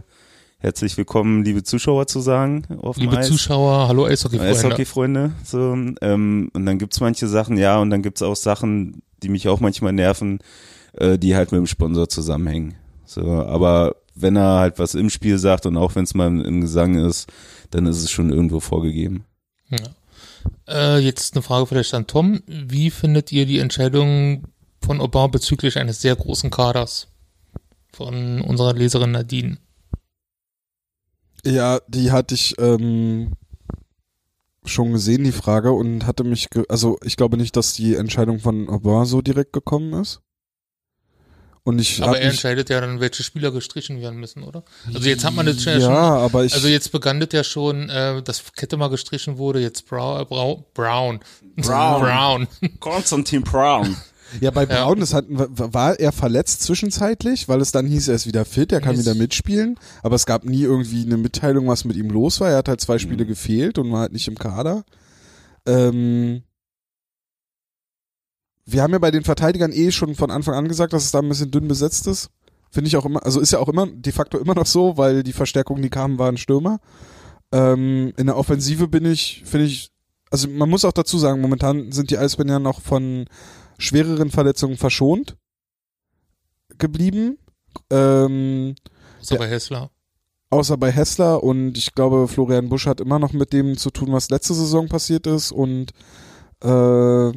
herzlich 0.59 0.95
willkommen, 0.97 1.43
liebe 1.43 1.63
Zuschauer 1.63 2.07
zu 2.07 2.19
sagen 2.19 2.65
auf 2.81 2.97
Liebe 2.97 3.17
Eis. 3.17 3.27
Zuschauer, 3.27 3.87
hallo 3.87 4.05
Eishockey-Freunde. 4.05 4.57
Eishockey-Freunde. 4.57 5.31
So, 5.43 5.75
ähm, 6.01 6.49
und 6.53 6.65
dann 6.65 6.77
gibt's 6.77 6.99
manche 6.99 7.27
Sachen, 7.27 7.57
ja, 7.57 7.79
und 7.79 7.89
dann 7.89 8.03
gibt's 8.03 8.21
auch 8.21 8.35
Sachen, 8.35 9.01
die 9.23 9.29
mich 9.29 9.47
auch 9.47 9.59
manchmal 9.59 9.93
nerven, 9.93 10.39
äh, 10.93 11.17
die 11.17 11.35
halt 11.35 11.51
mit 11.51 11.59
dem 11.59 11.67
Sponsor 11.67 12.09
zusammenhängen. 12.09 12.75
So, 13.05 13.21
aber 13.23 13.95
wenn 14.15 14.35
er 14.35 14.59
halt 14.59 14.79
was 14.79 14.95
im 14.95 15.09
Spiel 15.09 15.37
sagt 15.37 15.65
und 15.65 15.77
auch 15.77 15.95
wenn 15.95 16.03
es 16.03 16.13
mal 16.13 16.27
im, 16.27 16.41
im 16.41 16.61
Gesang 16.61 16.95
ist, 16.95 17.31
dann 17.71 17.85
ist 17.85 17.97
es 17.97 18.11
schon 18.11 18.31
irgendwo 18.31 18.59
vorgegeben. 18.59 19.25
Ja. 19.69 19.79
Äh, 20.67 20.99
jetzt 20.99 21.35
eine 21.35 21.43
Frage 21.43 21.67
vielleicht 21.67 21.93
an 21.93 22.07
Tom. 22.07 22.41
Wie 22.47 22.89
findet 22.89 23.31
ihr 23.31 23.45
die 23.45 23.59
Entscheidung 23.59 24.47
von 24.81 24.99
Obama 24.99 25.27
bezüglich 25.27 25.77
eines 25.77 26.01
sehr 26.01 26.15
großen 26.15 26.49
Kaders 26.49 27.07
von 27.93 28.41
unserer 28.41 28.73
Leserin 28.73 29.11
Nadine? 29.11 29.57
Ja, 31.45 31.79
die 31.87 32.11
hatte 32.11 32.35
ich 32.35 32.55
ähm, 32.59 33.33
schon 34.65 34.91
gesehen, 34.91 35.23
die 35.23 35.31
Frage, 35.31 35.71
und 35.71 36.05
hatte 36.05 36.23
mich, 36.23 36.49
ge 36.49 36.65
also 36.69 36.97
ich 37.03 37.17
glaube 37.17 37.37
nicht, 37.37 37.55
dass 37.55 37.73
die 37.73 37.95
Entscheidung 37.95 38.39
von 38.39 38.69
Obama 38.69 39.05
so 39.05 39.21
direkt 39.21 39.53
gekommen 39.53 39.93
ist. 39.93 40.21
Und 41.63 41.79
ich 41.79 42.01
Aber 42.01 42.19
er 42.19 42.31
entscheidet 42.31 42.69
ja 42.71 42.81
dann, 42.81 42.99
welche 42.99 43.21
Spieler 43.21 43.51
gestrichen 43.51 44.01
werden 44.01 44.19
müssen, 44.19 44.43
oder? 44.43 44.63
Also 44.93 45.07
jetzt 45.07 45.23
hat 45.23 45.35
man 45.35 45.45
das 45.45 45.63
ja, 45.63 45.73
ja, 45.73 45.81
schon. 45.81 45.93
aber 45.93 46.43
ich, 46.43 46.53
Also 46.55 46.67
jetzt 46.67 46.91
begann 46.91 47.19
das 47.19 47.29
ja 47.33 47.43
schon, 47.43 47.87
äh, 47.89 48.23
dass 48.23 48.53
Kette 48.53 48.77
mal 48.77 48.87
gestrichen 48.87 49.37
wurde, 49.37 49.59
jetzt 49.59 49.85
Brown. 49.87 50.25
Brown. 50.27 50.63
Brown. 50.73 51.19
Brown. 51.55 52.01
Brown. 52.01 52.47
Konstantin 52.79 53.43
Brown. 53.43 53.95
ja, 54.39 54.49
bei 54.49 54.65
Braun, 54.65 54.99
das 54.99 55.13
hat, 55.13 55.25
war 55.29 55.99
er 55.99 56.11
verletzt 56.11 56.63
zwischenzeitlich, 56.63 57.47
weil 57.47 57.61
es 57.61 57.71
dann 57.71 57.85
hieß, 57.85 58.07
er 58.07 58.15
ist 58.15 58.25
wieder 58.25 58.43
fit, 58.43 58.71
er 58.71 58.81
kann 58.81 58.97
wieder 58.97 59.13
mitspielen, 59.13 59.77
aber 60.01 60.15
es 60.15 60.25
gab 60.25 60.45
nie 60.45 60.63
irgendwie 60.63 61.05
eine 61.05 61.17
Mitteilung, 61.17 61.67
was 61.67 61.85
mit 61.85 61.95
ihm 61.95 62.09
los 62.09 62.39
war. 62.39 62.49
Er 62.49 62.57
hat 62.57 62.69
halt 62.69 62.81
zwei 62.81 62.97
Spiele 62.97 63.27
gefehlt 63.27 63.77
und 63.77 63.91
war 63.91 63.99
halt 63.99 64.13
nicht 64.13 64.27
im 64.27 64.37
Kader. 64.37 64.83
Ähm, 65.67 66.41
wir 68.71 68.83
haben 68.83 68.93
ja 68.93 68.99
bei 68.99 69.11
den 69.11 69.23
Verteidigern 69.23 69.71
eh 69.71 69.91
schon 69.91 70.15
von 70.15 70.31
Anfang 70.31 70.55
an 70.55 70.67
gesagt, 70.67 70.93
dass 70.93 71.05
es 71.05 71.11
da 71.11 71.19
ein 71.19 71.29
bisschen 71.29 71.51
dünn 71.51 71.67
besetzt 71.67 72.07
ist. 72.07 72.29
Finde 72.69 72.87
ich 72.87 72.95
auch 72.95 73.05
immer, 73.05 73.25
also 73.25 73.39
ist 73.41 73.51
ja 73.51 73.59
auch 73.59 73.67
immer 73.67 73.87
de 73.87 74.13
facto 74.13 74.37
immer 74.37 74.55
noch 74.55 74.65
so, 74.65 74.97
weil 74.97 75.23
die 75.23 75.33
Verstärkungen, 75.33 75.81
die 75.81 75.89
kamen, 75.89 76.17
waren 76.17 76.37
Stürmer. 76.37 76.79
Ähm, 77.51 78.13
in 78.17 78.27
der 78.27 78.37
Offensive 78.37 78.87
bin 78.87 79.05
ich, 79.05 79.43
finde 79.45 79.65
ich, 79.65 79.91
also 80.29 80.47
man 80.47 80.69
muss 80.69 80.85
auch 80.85 80.93
dazu 80.93 81.17
sagen, 81.17 81.41
momentan 81.41 81.91
sind 81.91 82.09
die 82.11 82.17
Eisbären 82.17 82.49
ja 82.49 82.59
noch 82.59 82.79
von 82.81 83.25
schwereren 83.77 84.31
Verletzungen 84.31 84.77
verschont 84.77 85.35
geblieben. 86.77 87.37
Ähm, 87.89 88.75
Außer 89.19 89.37
bei 89.37 89.49
Hessler. 89.49 89.91
außer 90.49 90.77
bei 90.77 90.91
Hessler 90.91 91.43
und 91.43 91.77
ich 91.77 91.93
glaube, 91.93 92.27
Florian 92.29 92.69
Busch 92.69 92.87
hat 92.87 93.01
immer 93.01 93.19
noch 93.19 93.33
mit 93.33 93.51
dem 93.51 93.77
zu 93.77 93.91
tun, 93.91 94.13
was 94.13 94.29
letzte 94.29 94.53
Saison 94.53 94.87
passiert 94.87 95.27
ist 95.27 95.51
und 95.51 95.91
äh, 96.63 97.31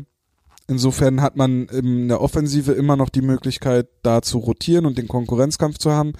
insofern 0.68 1.20
hat 1.20 1.36
man 1.36 1.66
in 1.66 2.08
der 2.08 2.20
Offensive 2.20 2.72
immer 2.72 2.96
noch 2.96 3.08
die 3.08 3.22
Möglichkeit, 3.22 3.88
da 4.02 4.22
zu 4.22 4.38
rotieren 4.38 4.86
und 4.86 4.98
den 4.98 5.08
Konkurrenzkampf 5.08 5.78
zu 5.78 5.92
haben. 5.92 6.12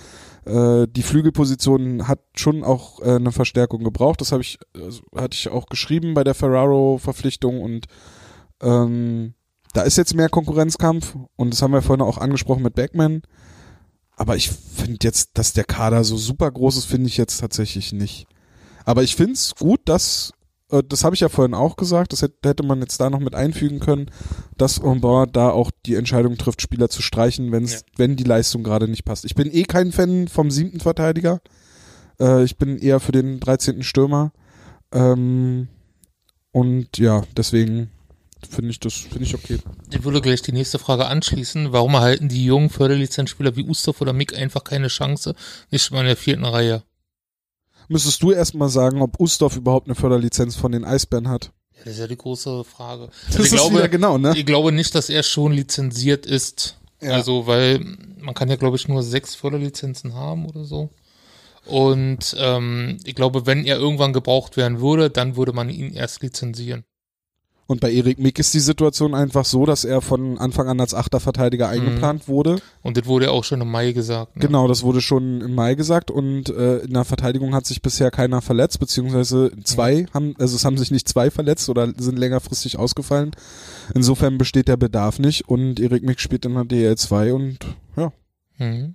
Äh, 0.44 0.86
die 0.88 1.02
Flügelposition 1.02 2.06
hat 2.08 2.20
schon 2.36 2.64
auch 2.64 3.00
äh, 3.00 3.16
eine 3.16 3.32
Verstärkung 3.32 3.84
gebraucht. 3.84 4.20
Das 4.20 4.32
habe 4.32 4.42
ich, 4.42 4.58
also, 4.74 5.02
hatte 5.14 5.34
ich 5.34 5.48
auch 5.48 5.66
geschrieben 5.66 6.14
bei 6.14 6.24
der 6.24 6.34
Ferraro-Verpflichtung 6.34 7.62
und 7.62 7.86
ähm, 8.62 9.34
da 9.72 9.82
ist 9.82 9.96
jetzt 9.96 10.14
mehr 10.14 10.28
Konkurrenzkampf 10.28 11.16
und 11.36 11.52
das 11.52 11.60
haben 11.60 11.72
wir 11.72 11.82
vorhin 11.82 12.04
auch 12.04 12.18
angesprochen 12.18 12.62
mit 12.62 12.74
Backman. 12.74 13.22
Aber 14.16 14.36
ich 14.36 14.50
finde 14.50 14.98
jetzt, 15.02 15.30
dass 15.34 15.52
der 15.52 15.64
Kader 15.64 16.04
so 16.04 16.16
super 16.16 16.50
groß 16.50 16.76
ist, 16.76 16.84
finde 16.84 17.08
ich 17.08 17.16
jetzt 17.16 17.38
tatsächlich 17.38 17.92
nicht. 17.92 18.26
Aber 18.84 19.02
ich 19.02 19.16
finde 19.16 19.32
es 19.32 19.54
gut, 19.56 19.80
dass, 19.86 20.32
das 20.70 21.04
habe 21.04 21.14
ich 21.14 21.20
ja 21.20 21.28
vorhin 21.28 21.54
auch 21.54 21.76
gesagt, 21.76 22.12
das 22.12 22.22
hätte, 22.22 22.62
man 22.62 22.80
jetzt 22.80 22.98
da 23.00 23.10
noch 23.10 23.20
mit 23.20 23.34
einfügen 23.34 23.80
können, 23.80 24.10
dass 24.56 24.82
Ombor 24.82 25.26
da 25.26 25.50
auch 25.50 25.70
die 25.86 25.94
Entscheidung 25.94 26.36
trifft, 26.38 26.62
Spieler 26.62 26.88
zu 26.88 27.02
streichen, 27.02 27.52
wenn's, 27.52 27.72
Ja. 27.72 27.78
wenn 27.96 28.16
die 28.16 28.24
Leistung 28.24 28.62
gerade 28.62 28.88
nicht 28.88 29.04
passt. 29.04 29.24
Ich 29.24 29.34
bin 29.34 29.52
eh 29.54 29.64
kein 29.64 29.92
Fan 29.92 30.28
vom 30.28 30.50
siebten 30.50 30.80
Verteidiger. 30.80 31.40
Äh, 32.18 32.44
ich 32.44 32.56
bin 32.56 32.78
eher 32.78 33.00
für 33.00 33.12
den 33.12 33.40
13. 33.40 33.82
Stürmer. 33.82 34.32
Ähm, 34.92 35.68
und 36.52 36.98
ja, 36.98 37.22
deswegen 37.36 37.90
finde 38.48 38.70
ich 38.70 38.80
das, 38.80 38.94
finde 38.94 39.24
ich 39.24 39.34
okay. 39.34 39.58
Ich 39.90 40.04
würde 40.04 40.20
gleich 40.20 40.42
die 40.42 40.52
nächste 40.52 40.78
Frage 40.78 41.06
anschließen. 41.06 41.72
Warum 41.72 41.94
erhalten 41.94 42.28
die 42.28 42.44
jungen 42.44 42.70
Förderlizenzspieler 42.70 43.56
wie 43.56 43.64
Ustov 43.64 44.00
oder 44.00 44.12
Mick 44.12 44.36
einfach 44.36 44.64
keine 44.64 44.88
Chance? 44.88 45.34
Nicht 45.70 45.90
mal 45.90 46.00
in 46.00 46.06
der 46.06 46.16
vierten 46.16 46.44
Reihe. 46.44 46.82
Müsstest 47.88 48.22
du 48.22 48.32
erstmal 48.32 48.68
sagen, 48.68 49.02
ob 49.02 49.20
Ustorf 49.20 49.56
überhaupt 49.56 49.86
eine 49.86 49.94
Förderlizenz 49.94 50.56
von 50.56 50.72
den 50.72 50.84
Eisbären 50.84 51.28
hat? 51.28 51.52
Ja, 51.76 51.80
das 51.84 51.94
ist 51.94 52.00
ja 52.00 52.06
die 52.06 52.16
große 52.16 52.64
Frage. 52.64 53.08
Das 53.26 53.36
Also 53.36 53.38
ich 53.40 53.44
ist 53.46 53.52
glaube, 53.52 53.74
wieder 53.76 53.88
genau, 53.88 54.18
ne? 54.18 54.32
ich 54.36 54.46
glaube 54.46 54.72
nicht, 54.72 54.94
dass 54.94 55.10
er 55.10 55.22
schon 55.22 55.52
lizenziert 55.52 56.26
ist. 56.26 56.78
Ja. 57.02 57.10
Also, 57.12 57.46
weil 57.46 57.84
man 58.20 58.34
kann 58.34 58.48
ja, 58.48 58.56
glaube 58.56 58.76
ich, 58.76 58.88
nur 58.88 59.02
sechs 59.02 59.34
Förderlizenzen 59.34 60.14
haben 60.14 60.46
oder 60.46 60.64
so. 60.64 60.90
Und 61.66 62.36
ähm, 62.38 62.98
ich 63.04 63.14
glaube, 63.14 63.46
wenn 63.46 63.64
er 63.64 63.76
irgendwann 63.76 64.12
gebraucht 64.12 64.56
werden 64.56 64.80
würde, 64.80 65.10
dann 65.10 65.36
würde 65.36 65.52
man 65.52 65.70
ihn 65.70 65.92
erst 65.92 66.22
lizenzieren. 66.22 66.84
Und 67.66 67.80
bei 67.80 67.90
Erik 67.90 68.18
Mick 68.18 68.38
ist 68.38 68.52
die 68.52 68.60
Situation 68.60 69.14
einfach 69.14 69.46
so, 69.46 69.64
dass 69.64 69.84
er 69.84 70.02
von 70.02 70.36
Anfang 70.38 70.68
an 70.68 70.80
als 70.80 70.92
achter 70.92 71.18
Verteidiger 71.18 71.68
eingeplant 71.68 72.28
wurde. 72.28 72.58
Und 72.82 72.98
das 72.98 73.06
wurde 73.06 73.26
ja 73.26 73.30
auch 73.30 73.44
schon 73.44 73.62
im 73.62 73.70
Mai 73.70 73.92
gesagt. 73.92 74.36
Ne? 74.36 74.42
Genau, 74.42 74.68
das 74.68 74.82
wurde 74.82 75.00
schon 75.00 75.40
im 75.40 75.54
Mai 75.54 75.74
gesagt 75.74 76.10
und 76.10 76.50
äh, 76.50 76.80
in 76.80 76.92
der 76.92 77.04
Verteidigung 77.04 77.54
hat 77.54 77.64
sich 77.64 77.80
bisher 77.80 78.10
keiner 78.10 78.42
verletzt, 78.42 78.80
beziehungsweise 78.80 79.50
zwei 79.64 80.06
haben, 80.12 80.34
also 80.38 80.56
es 80.56 80.64
haben 80.66 80.76
sich 80.76 80.90
nicht 80.90 81.08
zwei 81.08 81.30
verletzt 81.30 81.68
oder 81.70 81.90
sind 81.96 82.18
längerfristig 82.18 82.78
ausgefallen. 82.78 83.30
Insofern 83.94 84.36
besteht 84.36 84.68
der 84.68 84.76
Bedarf 84.76 85.18
nicht 85.18 85.48
und 85.48 85.80
Erik 85.80 86.02
Mick 86.02 86.20
spielt 86.20 86.44
in 86.44 86.54
der 86.54 86.64
DL2 86.64 87.32
und 87.32 87.58
ja, 87.96 88.12
Mhm. 88.58 88.94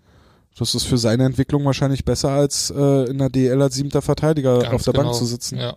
das 0.58 0.76
ist 0.76 0.86
für 0.86 0.98
seine 0.98 1.26
Entwicklung 1.26 1.66
wahrscheinlich 1.66 2.06
besser 2.06 2.30
als 2.30 2.70
äh, 2.70 3.10
in 3.10 3.18
der 3.18 3.30
DL 3.30 3.62
als 3.62 3.76
siebter 3.76 4.02
Verteidiger 4.02 4.60
Ganz 4.60 4.74
auf 4.74 4.84
der 4.84 4.94
genau. 4.94 5.06
Bank 5.06 5.16
zu 5.16 5.26
sitzen. 5.26 5.58
Ja. 5.58 5.76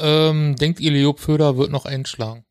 Ähm, 0.00 0.56
denkt 0.56 0.80
ihr, 0.80 0.90
Leo 0.90 1.12
Pföder 1.12 1.56
wird 1.56 1.70
noch 1.70 1.84
einschlagen? 1.86 2.44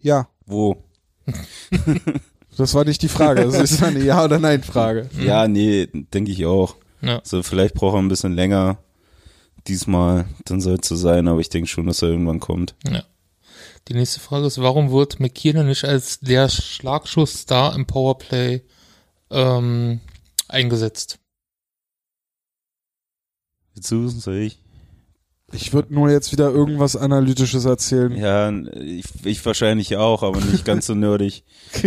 ja, 0.00 0.28
Wo? 0.46 0.84
das 2.56 2.72
war 2.74 2.84
nicht 2.84 3.02
die 3.02 3.08
Frage, 3.08 3.42
das 3.42 3.58
ist 3.58 3.82
eine 3.82 4.02
Ja- 4.02 4.24
oder 4.24 4.38
Nein-Frage. 4.38 5.10
Ja, 5.20 5.46
nee, 5.48 5.86
denke 5.92 6.30
ich 6.30 6.46
auch. 6.46 6.76
Ja. 7.02 7.20
So, 7.24 7.42
vielleicht 7.42 7.74
braucht 7.74 7.94
er 7.96 7.98
ein 8.00 8.08
bisschen 8.08 8.32
länger. 8.32 8.78
Diesmal, 9.66 10.26
dann 10.46 10.60
soll 10.60 10.78
es 10.80 10.88
so 10.88 10.96
sein, 10.96 11.28
aber 11.28 11.40
ich 11.40 11.50
denke 11.50 11.68
schon, 11.68 11.86
dass 11.86 12.00
er 12.02 12.08
irgendwann 12.08 12.40
kommt. 12.40 12.74
Ja. 12.88 13.04
Die 13.88 13.94
nächste 13.94 14.20
Frage 14.20 14.46
ist, 14.46 14.60
warum 14.60 14.90
wird 14.90 15.20
McKinnon 15.20 15.66
nicht 15.66 15.84
als 15.84 16.20
der 16.20 16.48
Schlagschussstar 16.48 17.74
im 17.74 17.86
Powerplay 17.86 18.62
ähm, 19.30 20.00
eingesetzt? 20.48 21.18
Jetzt 23.74 23.88
soll 23.88 24.36
ich. 24.36 24.58
Ich 25.52 25.72
würde 25.72 25.94
nur 25.94 26.10
jetzt 26.10 26.32
wieder 26.32 26.50
irgendwas 26.50 26.94
Analytisches 26.94 27.64
erzählen. 27.64 28.14
Ja, 28.14 28.50
ich, 28.50 29.06
ich 29.24 29.44
wahrscheinlich 29.46 29.96
auch, 29.96 30.22
aber 30.22 30.40
nicht 30.40 30.64
ganz 30.64 30.86
so 30.86 30.94
nerdig. 30.94 31.44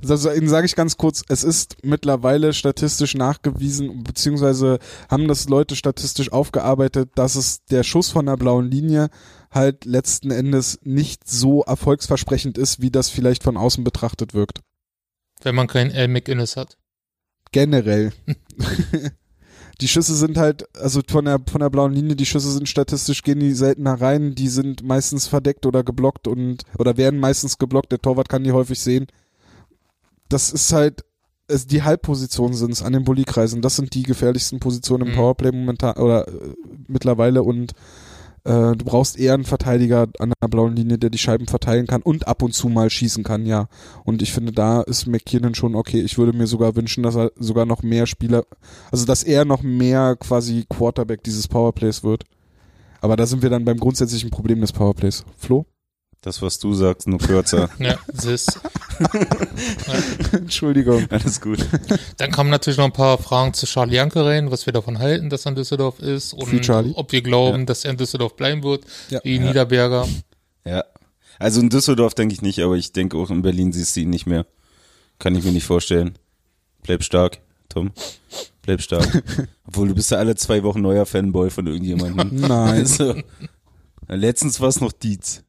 Also 0.08 0.30
Ihnen 0.30 0.48
sage 0.48 0.66
ich 0.66 0.76
ganz 0.76 0.96
kurz, 0.96 1.22
es 1.28 1.44
ist 1.44 1.76
mittlerweile 1.82 2.52
statistisch 2.52 3.14
nachgewiesen, 3.14 4.04
beziehungsweise 4.04 4.78
haben 5.08 5.28
das 5.28 5.48
Leute 5.48 5.76
statistisch 5.76 6.32
aufgearbeitet, 6.32 7.10
dass 7.14 7.36
es 7.36 7.64
der 7.66 7.82
Schuss 7.82 8.10
von 8.10 8.26
der 8.26 8.36
blauen 8.36 8.70
Linie 8.70 9.08
halt 9.50 9.84
letzten 9.84 10.30
Endes 10.30 10.78
nicht 10.82 11.28
so 11.28 11.62
erfolgsversprechend 11.62 12.58
ist, 12.58 12.82
wie 12.82 12.90
das 12.90 13.08
vielleicht 13.08 13.42
von 13.42 13.56
außen 13.56 13.84
betrachtet 13.84 14.34
wirkt. 14.34 14.60
Wenn 15.42 15.54
man 15.54 15.66
keinen 15.66 15.92
Al 15.92 16.08
McInnes 16.08 16.56
hat. 16.56 16.76
Generell. 17.52 18.12
die 19.80 19.88
Schüsse 19.88 20.14
sind 20.14 20.38
halt, 20.38 20.64
also 20.76 21.00
von 21.06 21.26
der, 21.26 21.38
von 21.50 21.60
der 21.60 21.70
blauen 21.70 21.92
Linie, 21.92 22.16
die 22.16 22.26
Schüsse 22.26 22.50
sind 22.50 22.68
statistisch, 22.68 23.22
gehen 23.22 23.40
die 23.40 23.52
seltener 23.52 24.00
rein, 24.00 24.34
die 24.34 24.48
sind 24.48 24.82
meistens 24.82 25.26
verdeckt 25.26 25.66
oder 25.66 25.84
geblockt 25.84 26.26
und, 26.28 26.62
oder 26.78 26.96
werden 26.96 27.20
meistens 27.20 27.58
geblockt, 27.58 27.92
der 27.92 28.00
Torwart 28.00 28.28
kann 28.28 28.44
die 28.44 28.52
häufig 28.52 28.80
sehen. 28.80 29.06
Das 30.28 30.50
ist 30.50 30.72
halt, 30.72 31.04
es, 31.46 31.66
die 31.66 31.82
Halbpositionen 31.82 32.54
sind 32.54 32.72
es 32.72 32.82
an 32.82 32.94
den 32.94 33.04
Bullykreisen, 33.04 33.60
das 33.60 33.76
sind 33.76 33.94
die 33.94 34.02
gefährlichsten 34.02 34.60
Positionen 34.60 35.08
im 35.08 35.12
Mhm. 35.12 35.16
Powerplay 35.16 35.52
momentan, 35.52 35.96
oder 35.96 36.26
äh, 36.26 36.32
mittlerweile 36.88 37.42
und 37.42 37.72
äh, 38.46 38.76
du 38.76 38.84
brauchst 38.84 39.18
eher 39.18 39.34
einen 39.34 39.44
Verteidiger 39.44 40.06
an 40.20 40.32
der 40.40 40.48
blauen 40.48 40.76
Linie, 40.76 40.98
der 40.98 41.10
die 41.10 41.18
Scheiben 41.18 41.46
verteilen 41.46 41.88
kann 41.88 42.02
und 42.02 42.28
ab 42.28 42.42
und 42.42 42.54
zu 42.54 42.68
mal 42.68 42.88
schießen 42.88 43.24
kann, 43.24 43.44
ja. 43.44 43.68
Und 44.04 44.22
ich 44.22 44.32
finde, 44.32 44.52
da 44.52 44.82
ist 44.82 45.06
McKinnon 45.06 45.56
schon 45.56 45.74
okay. 45.74 46.00
Ich 46.00 46.16
würde 46.16 46.32
mir 46.32 46.46
sogar 46.46 46.76
wünschen, 46.76 47.02
dass 47.02 47.16
er 47.16 47.32
sogar 47.36 47.66
noch 47.66 47.82
mehr 47.82 48.06
Spieler, 48.06 48.44
also 48.92 49.04
dass 49.04 49.24
er 49.24 49.44
noch 49.44 49.62
mehr 49.62 50.14
quasi 50.16 50.64
Quarterback 50.68 51.24
dieses 51.24 51.48
Powerplays 51.48 52.04
wird. 52.04 52.24
Aber 53.00 53.16
da 53.16 53.26
sind 53.26 53.42
wir 53.42 53.50
dann 53.50 53.64
beim 53.64 53.78
grundsätzlichen 53.78 54.30
Problem 54.30 54.60
des 54.60 54.72
Powerplays. 54.72 55.24
Flo? 55.36 55.66
Das, 56.26 56.42
was 56.42 56.58
du 56.58 56.74
sagst, 56.74 57.06
nur 57.06 57.20
kürzer. 57.20 57.70
Ja, 57.78 57.96
Sis. 58.12 58.46
Entschuldigung. 60.32 61.06
Alles 61.08 61.40
gut. 61.40 61.64
Dann 62.16 62.32
kamen 62.32 62.50
natürlich 62.50 62.78
noch 62.78 62.86
ein 62.86 62.92
paar 62.92 63.16
Fragen 63.18 63.54
zu 63.54 63.64
Charlie 63.64 63.94
Janke 63.94 64.24
rein, 64.24 64.50
was 64.50 64.66
wir 64.66 64.72
davon 64.72 64.98
halten, 64.98 65.30
dass 65.30 65.46
er 65.46 65.50
in 65.50 65.54
Düsseldorf 65.54 66.00
ist 66.00 66.32
und 66.34 66.68
ob 66.96 67.12
wir 67.12 67.22
glauben, 67.22 67.60
Ja. 67.60 67.64
dass 67.66 67.84
er 67.84 67.92
in 67.92 67.96
Düsseldorf 67.96 68.34
bleiben 68.34 68.64
wird, 68.64 68.84
Ja. 69.08 69.20
wie 69.22 69.38
Niederberger. 69.38 70.08
Ja. 70.64 70.82
Also 71.38 71.60
in 71.60 71.68
Düsseldorf 71.70 72.14
denke 72.14 72.34
ich 72.34 72.42
nicht, 72.42 72.58
aber 72.58 72.74
ich 72.74 72.90
denke 72.92 73.16
auch 73.18 73.30
in 73.30 73.42
Berlin 73.42 73.72
siehst 73.72 73.94
du 73.94 74.00
ihn 74.00 74.10
nicht 74.10 74.26
mehr. 74.26 74.46
Kann 75.20 75.36
ich 75.36 75.44
mir 75.44 75.52
nicht 75.52 75.64
vorstellen. 75.66 76.18
Bleib 76.82 77.04
stark, 77.04 77.38
Tom. 77.68 77.92
Bleib 78.62 78.82
stark. 78.82 79.22
Obwohl 79.68 79.86
du 79.86 79.94
bist 79.94 80.10
ja 80.10 80.18
alle 80.18 80.34
zwei 80.34 80.64
Wochen 80.64 80.80
neuer 80.80 81.06
Fanboy 81.06 81.50
von 81.50 81.68
irgendjemandem. 81.68 82.40
Nein. 82.40 82.50
Also, 82.80 83.14
letztens 84.08 84.60
war 84.60 84.70
es 84.70 84.80
noch 84.80 84.90
Dietz. 84.90 85.44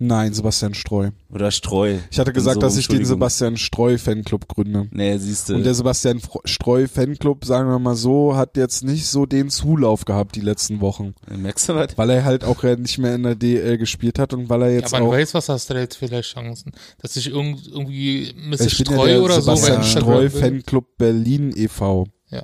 Nein, 0.00 0.32
Sebastian 0.32 0.74
Streu. 0.74 1.10
Oder 1.32 1.50
Streu. 1.50 1.96
Ich 2.10 2.18
hatte 2.20 2.32
gesagt, 2.32 2.54
so, 2.56 2.60
dass 2.60 2.76
ich 2.76 2.86
den. 2.86 3.04
Sebastian 3.04 3.56
Streu 3.56 3.98
Fanclub 3.98 4.46
gründe. 4.46 4.86
Nee, 4.92 5.18
siehst 5.18 5.48
du. 5.48 5.54
Und 5.56 5.64
der 5.64 5.74
Sebastian 5.74 6.20
Streu 6.44 6.86
Fanclub, 6.86 7.44
sagen 7.44 7.68
wir 7.68 7.78
mal 7.78 7.96
so, 7.96 8.36
hat 8.36 8.56
jetzt 8.56 8.84
nicht 8.84 9.06
so 9.06 9.26
den 9.26 9.50
Zulauf 9.50 10.04
gehabt 10.04 10.36
die 10.36 10.40
letzten 10.40 10.80
Wochen. 10.80 11.14
Merkst 11.28 11.68
du 11.68 11.74
was? 11.74 11.98
Weil 11.98 12.10
er 12.10 12.24
halt 12.24 12.44
auch 12.44 12.62
nicht 12.62 12.98
mehr 12.98 13.14
in 13.14 13.24
der 13.24 13.34
DL 13.34 13.76
gespielt 13.78 14.18
hat 14.18 14.32
und 14.34 14.48
weil 14.48 14.62
er 14.62 14.68
Ja, 14.70 14.74
jetzt 14.80 14.94
aber 14.94 15.04
auch. 15.04 15.10
man 15.10 15.18
weiß, 15.18 15.34
was 15.34 15.48
hast 15.48 15.68
du 15.70 15.74
da 15.74 15.80
jetzt 15.80 15.96
vielleicht 15.96 16.32
Chancen? 16.32 16.72
Dass 17.02 17.14
sich 17.14 17.28
irgend, 17.30 17.66
irgendwie 17.66 18.32
Mr. 18.36 18.52
Ich 18.54 18.60
ja 18.60 18.84
Streu 18.84 19.06
der 19.08 19.22
oder 19.22 19.40
so 19.40 19.50
bei 19.50 19.56
Sebastian 19.56 19.84
Streu. 19.84 20.30
Fanclub 20.30 20.96
Berlin 20.96 21.52
e.V. 21.56 22.06
Ja. 22.30 22.42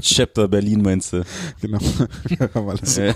Chapter 0.00 0.48
Berlin 0.48 0.82
meinst 0.82 1.12
du? 1.12 1.24
Genau. 1.60 1.78
Wir 2.28 2.50
haben 2.54 2.68
alles 2.68 2.96
Ja. 2.96 3.14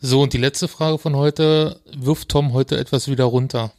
So, 0.00 0.22
und 0.22 0.32
die 0.32 0.38
letzte 0.38 0.68
Frage 0.68 0.98
von 0.98 1.16
heute. 1.16 1.80
Wirft 1.94 2.28
Tom 2.28 2.52
heute 2.52 2.78
etwas 2.78 3.08
wieder 3.08 3.24
runter? 3.24 3.72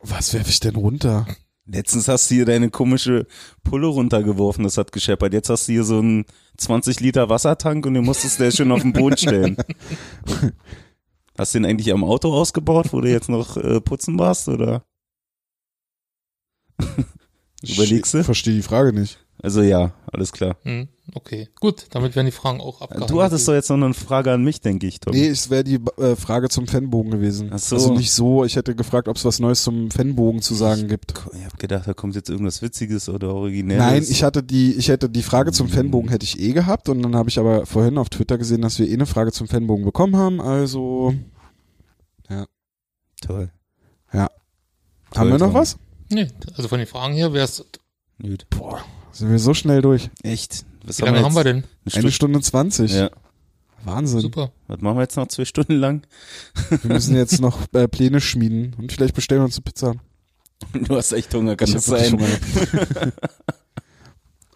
Was 0.00 0.34
werfe 0.34 0.50
ich 0.50 0.60
denn 0.60 0.76
runter? 0.76 1.26
Letztens 1.66 2.08
hast 2.08 2.30
du 2.30 2.36
hier 2.36 2.46
deine 2.46 2.70
komische 2.70 3.26
Pulle 3.62 3.88
runtergeworfen, 3.88 4.64
das 4.64 4.78
hat 4.78 4.90
gescheppert. 4.90 5.34
Jetzt 5.34 5.50
hast 5.50 5.68
du 5.68 5.72
hier 5.72 5.84
so 5.84 5.98
einen 5.98 6.24
20 6.56 7.00
Liter 7.00 7.28
Wassertank 7.28 7.84
und 7.84 7.94
den 7.94 8.04
musstest 8.04 8.40
du 8.40 8.44
ja 8.44 8.50
schon 8.50 8.72
auf 8.72 8.80
den 8.80 8.94
Boden 8.94 9.18
stellen. 9.18 9.56
Hast 11.38 11.54
du 11.54 11.60
den 11.60 11.66
eigentlich 11.66 11.92
am 11.92 12.02
Auto 12.02 12.32
ausgebaut, 12.34 12.92
wo 12.92 13.00
du 13.00 13.08
jetzt 13.08 13.28
noch 13.28 13.56
äh, 13.56 13.80
putzen 13.80 14.18
warst, 14.18 14.48
oder? 14.48 14.82
Überlegst 17.62 18.12
du? 18.12 18.18
Ich 18.18 18.24
verstehe 18.24 18.54
die 18.54 18.62
Frage 18.62 18.92
nicht. 18.92 19.24
Also 19.40 19.62
ja, 19.62 19.92
alles 20.12 20.32
klar. 20.32 20.56
Hm, 20.62 20.88
okay, 21.14 21.48
gut, 21.60 21.86
damit 21.90 22.16
werden 22.16 22.26
die 22.26 22.32
Fragen 22.32 22.60
auch 22.60 22.80
abgehandelt. 22.80 23.10
Du 23.10 23.22
hattest 23.22 23.46
doch 23.48 23.54
jetzt 23.54 23.70
noch 23.70 23.76
eine 23.76 23.94
Frage 23.94 24.32
an 24.32 24.42
mich, 24.42 24.60
denke 24.60 24.86
ich, 24.86 25.00
Tom. 25.00 25.14
Nee, 25.14 25.28
es 25.28 25.50
wäre 25.50 25.64
die 25.64 25.80
äh, 25.96 26.16
Frage 26.16 26.48
zum 26.48 26.66
Fanbogen 26.66 27.10
gewesen. 27.10 27.50
Ach 27.52 27.58
so. 27.58 27.76
Also 27.76 27.92
nicht 27.94 28.12
so, 28.12 28.44
ich 28.44 28.56
hätte 28.56 28.74
gefragt, 28.74 29.08
ob 29.08 29.16
es 29.16 29.24
was 29.24 29.38
Neues 29.38 29.62
zum 29.62 29.90
Fanbogen 29.90 30.42
zu 30.42 30.54
sagen 30.54 30.88
gibt. 30.88 31.14
Ich 31.34 31.44
hab 31.44 31.58
gedacht, 31.58 31.86
da 31.86 31.94
kommt 31.94 32.14
jetzt 32.14 32.30
irgendwas 32.30 32.62
Witziges 32.62 33.08
oder 33.08 33.34
Originelles. 33.34 33.84
Nein, 33.84 34.06
ich 34.08 34.22
hatte 34.22 34.42
die, 34.42 34.74
ich 34.74 34.88
hätte 34.88 35.08
die 35.08 35.22
Frage 35.22 35.52
zum 35.52 35.68
Fanbogen 35.68 36.10
hätte 36.10 36.24
ich 36.24 36.38
eh 36.40 36.52
gehabt 36.52 36.88
und 36.88 37.02
dann 37.02 37.16
habe 37.16 37.28
ich 37.28 37.38
aber 37.38 37.66
vorhin 37.66 37.98
auf 37.98 38.08
Twitter 38.08 38.38
gesehen, 38.38 38.62
dass 38.62 38.78
wir 38.78 38.88
eh 38.88 38.94
eine 38.94 39.06
Frage 39.06 39.32
zum 39.32 39.48
Fanbogen 39.48 39.84
bekommen 39.84 40.16
haben. 40.16 40.40
Also 40.40 41.14
Toll. 43.20 43.50
haben 45.14 45.30
wir 45.30 45.38
noch 45.38 45.46
Tom. 45.46 45.54
was? 45.54 45.78
Nee, 46.10 46.28
also 46.56 46.68
von 46.68 46.78
den 46.78 46.86
Fragen 46.86 47.14
her 47.14 47.32
wäre 47.32 47.44
es. 47.44 47.64
Boah, 48.50 48.80
sind 49.12 49.30
wir 49.30 49.38
so 49.38 49.54
schnell 49.54 49.82
durch. 49.82 50.10
Echt? 50.22 50.64
Was 50.88 50.98
Wie 51.00 51.04
lange 51.04 51.22
haben 51.22 51.34
wir 51.34 51.44
denn? 51.44 51.56
Eine 51.56 51.64
Eine 51.84 51.90
Stunde. 51.90 52.12
Stunde 52.12 52.40
zwanzig. 52.40 52.94
Ja. 52.94 53.10
Wahnsinn. 53.84 54.20
Super. 54.20 54.50
Was 54.66 54.80
machen 54.80 54.96
wir 54.96 55.02
jetzt 55.02 55.16
noch 55.16 55.28
zwei 55.28 55.44
Stunden 55.44 55.74
lang? 55.74 56.02
Wir 56.82 56.92
müssen 56.92 57.14
jetzt 57.14 57.40
noch 57.40 57.60
äh, 57.72 57.86
Pläne 57.86 58.20
schmieden 58.20 58.74
und 58.76 58.90
vielleicht 58.90 59.14
bestellen 59.14 59.42
wir 59.42 59.44
uns 59.46 59.56
eine 59.56 59.62
Pizza. 59.64 59.94
Du 60.72 60.96
hast 60.96 61.12
echt 61.12 61.32
Hunger, 61.32 61.54
kann 61.54 61.68
Ich 61.68 61.74
das 61.74 61.84
sein? 61.86 62.18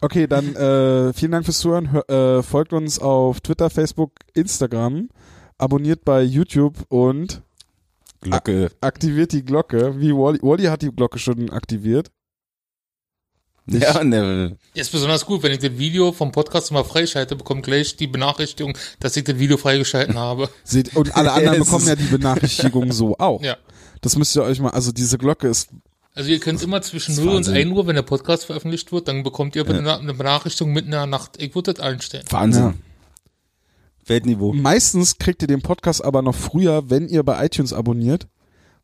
Okay, 0.01 0.27
dann 0.27 0.57
äh, 0.57 1.13
vielen 1.13 1.31
Dank 1.31 1.45
fürs 1.45 1.61
Zuhören. 1.61 1.93
Hör, 1.93 2.09
äh, 2.11 2.43
folgt 2.43 2.73
uns 2.73 2.99
auf 2.99 3.41
Twitter, 3.41 3.71
Facebook, 3.71 4.15
Instagram. 4.35 5.09
Abonniert 5.59 6.05
bei 6.05 6.23
YouTube 6.23 6.85
und 6.89 7.43
Glocke. 8.21 8.73
aktiviert 8.81 9.31
die 9.31 9.45
Glocke. 9.45 10.01
Wie 10.01 10.13
Wally, 10.13 10.41
Wally 10.43 10.65
hat 10.65 10.83
die 10.83 10.91
Glocke 10.91 11.21
schon 11.21 11.51
aktiviert. 11.51 12.11
Ja, 13.67 14.03
ne, 14.03 14.57
Ist 14.75 14.91
besonders 14.91 15.25
gut, 15.25 15.43
wenn 15.45 15.53
ich 15.53 15.61
das 15.61 15.79
Video 15.79 16.11
vom 16.13 16.33
Podcast 16.33 16.73
mal 16.73 16.83
freischalte, 16.83 17.37
bekomme 17.37 17.63
gleich 17.63 17.97
die 17.97 18.09
Benachrichtigung, 18.09 18.77
dass 18.99 19.17
ich 19.17 19.23
das 19.25 19.39
Video 19.39 19.57
freigeschalten 19.57 20.19
habe. 20.19 20.49
Seht, 20.65 20.97
und 20.97 21.15
alle 21.17 21.33
anderen 21.33 21.61
bekommen 21.61 21.87
ja 21.87 21.95
die 21.95 22.05
Benachrichtigung 22.07 22.91
so 22.93 23.17
auch. 23.19 23.41
Ja. 23.43 23.57
Das 24.01 24.17
müsst 24.17 24.35
ihr 24.37 24.43
euch 24.43 24.59
mal, 24.59 24.71
also 24.71 24.91
diese 24.91 25.17
Glocke 25.17 25.47
ist, 25.47 25.69
Also 26.15 26.31
ihr 26.31 26.41
könnt 26.41 26.61
immer 26.63 26.83
zwischen 26.83 27.13
Das 27.13 27.19
ist 27.19 27.25
0 27.25 27.29
und 27.37 27.47
Wahnsinn. 27.47 27.55
1 27.69 27.71
Uhr, 27.77 27.87
wenn 27.87 27.95
der 27.95 28.03
Podcast 28.03 28.47
veröffentlicht 28.47 28.91
wird, 28.91 29.07
dann 29.07 29.23
bekommt 29.23 29.55
ihr 29.55 29.65
bena- 29.65 29.99
eine 29.99 30.13
Benachrichtigung 30.15 30.73
mitten 30.73 30.89
in 30.89 30.93
der 30.93 31.07
Nacht. 31.07 31.41
Ich 31.41 31.55
würde 31.55 31.73
das 31.73 31.85
einstellen. 31.85 32.25
Wahnsinn. 32.31 32.63
Ja. 32.65 32.75
Weltniveau. 34.07 34.53
meistens 34.53 35.19
kriegt 35.19 35.43
ihr 35.43 35.47
den 35.49 35.63
Podcast 35.63 36.05
aber 36.05 36.23
noch 36.23 36.35
früher, 36.35 36.91
wenn 36.91 37.07
ihr 37.09 37.23
bei 37.23 37.47
iTunes 37.47 37.73
abonniert. 37.73 38.27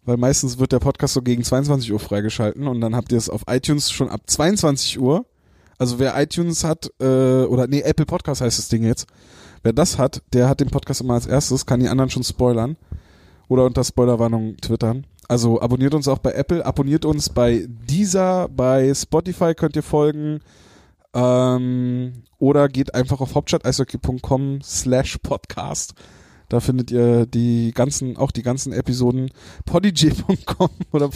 Weil 0.08 0.16
meistens 0.16 0.58
wird 0.58 0.72
der 0.72 0.78
Podcast 0.78 1.12
so 1.12 1.20
gegen 1.20 1.44
22 1.44 1.92
Uhr 1.92 1.98
freigeschalten 1.98 2.66
und 2.66 2.80
dann 2.80 2.96
habt 2.96 3.12
ihr 3.12 3.18
es 3.18 3.28
auf 3.28 3.42
iTunes 3.46 3.90
schon 3.90 4.08
ab 4.08 4.22
22 4.24 4.98
Uhr. 4.98 5.26
Also 5.76 5.98
wer 5.98 6.18
iTunes 6.18 6.64
hat, 6.64 6.90
äh, 6.98 7.44
oder 7.44 7.66
nee, 7.66 7.82
Apple 7.82 8.06
Podcast 8.06 8.40
heißt 8.40 8.58
das 8.58 8.68
Ding 8.68 8.84
jetzt. 8.84 9.06
Wer 9.62 9.74
das 9.74 9.98
hat, 9.98 10.22
der 10.32 10.48
hat 10.48 10.60
den 10.60 10.70
Podcast 10.70 11.02
immer 11.02 11.12
als 11.12 11.26
erstes, 11.26 11.66
kann 11.66 11.80
die 11.80 11.90
anderen 11.90 12.08
schon 12.08 12.24
spoilern. 12.24 12.78
Oder 13.48 13.66
unter 13.66 13.84
Spoilerwarnung 13.84 14.56
twittern. 14.56 15.06
Also 15.28 15.60
abonniert 15.60 15.92
uns 15.92 16.08
auch 16.08 16.20
bei 16.20 16.32
Apple, 16.32 16.64
abonniert 16.64 17.04
uns 17.04 17.28
bei 17.28 17.66
Deezer, 17.68 18.48
bei 18.48 18.94
Spotify 18.94 19.54
könnt 19.54 19.76
ihr 19.76 19.82
folgen. 19.82 20.40
Ähm, 21.12 22.22
oder 22.38 22.70
geht 22.70 22.94
einfach 22.94 23.20
auf 23.20 23.34
hauptstadt-eishockey.com 23.34 24.60
slash 24.62 25.18
podcast. 25.18 25.92
Da 26.50 26.60
findet 26.60 26.90
ihr 26.90 27.26
die 27.26 27.72
ganzen, 27.74 28.16
auch 28.16 28.30
die 28.30 28.42
ganzen 28.42 28.72
Episoden. 28.72 29.30
podigy.com 29.66 30.70
oder 30.92 31.10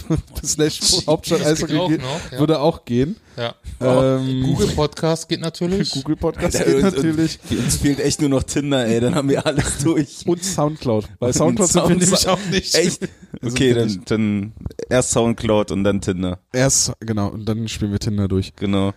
slash 0.45 0.79
Das 0.81 0.91
geht 0.99 1.07
hauptstadt-eishockey 1.07 1.77
auch 1.79 1.89
geht- 1.89 2.03
noch, 2.03 2.33
ja. 2.33 2.39
würde 2.39 2.61
auch 2.61 2.85
gehen. 2.85 3.17
Ja. 3.37 3.55
Ähm, 3.81 4.43
Google 4.43 4.69
Podcast 4.69 5.29
geht 5.29 5.41
natürlich. 5.41 5.91
Google 5.95 6.17
Podcast 6.17 6.57
Alter, 6.57 6.67
geht 6.71 6.85
und- 6.85 6.95
natürlich. 6.97 7.39
Und, 7.51 7.59
uns 7.61 7.77
fehlt 7.77 8.01
echt 8.01 8.21
nur 8.21 8.29
noch 8.29 8.43
Tinder, 8.43 8.87
ey, 8.87 9.01
dann 9.01 9.15
haben 9.15 9.29
wir 9.31 9.47
alles 9.47 9.79
durch. 9.79 10.27
Und 10.27 10.45
Soundcloud. 10.45 11.09
Bei 11.19 11.33
Soundcloud 11.33 11.69
sind 11.71 11.83
wir 11.83 11.89
Sound- 11.89 12.01
nämlich 12.03 12.29
auch 12.29 12.51
nicht. 12.51 12.75
Echt? 12.75 13.09
Also 13.41 13.55
Okay, 13.55 13.73
dann, 13.75 14.03
dann 14.05 14.53
erst 14.91 15.13
Soundcloud 15.13 15.71
und 15.71 15.83
dann 15.85 16.01
Tinder. 16.03 16.41
Erst, 16.53 16.93
genau, 17.01 17.29
und 17.29 17.47
dann 17.49 17.67
spielen 17.69 17.93
wir 17.93 17.99
Tinder 18.01 18.29
durch. 18.29 18.55
Genau. 18.57 18.93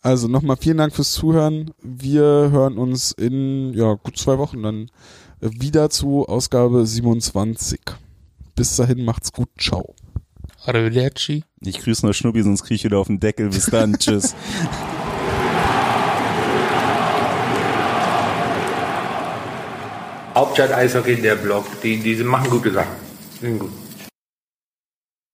Also 0.00 0.28
nochmal 0.28 0.56
vielen 0.58 0.78
Dank 0.78 0.94
fürs 0.94 1.12
Zuhören. 1.12 1.72
Wir 1.82 2.22
hören 2.22 2.78
uns 2.78 3.12
in 3.12 3.74
ja, 3.74 3.94
gut 3.94 4.16
zwei 4.16 4.38
Wochen 4.38 4.62
dann 4.62 4.88
wieder 5.40 5.90
zu 5.90 6.26
Ausgabe 6.26 6.86
27. 6.86 7.80
Bis 8.54 8.76
dahin 8.76 9.04
macht's 9.04 9.32
gut. 9.32 9.48
Ciao. 9.58 9.94
Arrivederci. 10.64 11.44
Ich 11.60 11.78
grüße 11.78 12.04
noch 12.06 12.12
Schnuppi, 12.12 12.42
sonst 12.42 12.64
krieg 12.64 12.76
ich 12.76 12.84
wieder 12.84 12.98
auf 12.98 13.06
den 13.06 13.20
Deckel. 13.20 13.48
Bis 13.50 13.66
dann. 13.66 13.94
Tschüss. 13.98 14.34
Hauptstadt 20.34 20.72
Eishockey, 20.72 21.20
der 21.20 21.34
Blog, 21.36 21.64
die, 21.82 21.98
die 21.98 22.14
machen 22.22 22.48
gute 22.50 22.72
Sachen. 22.72 22.92
Sind 23.40 23.58
gut. 23.58 23.72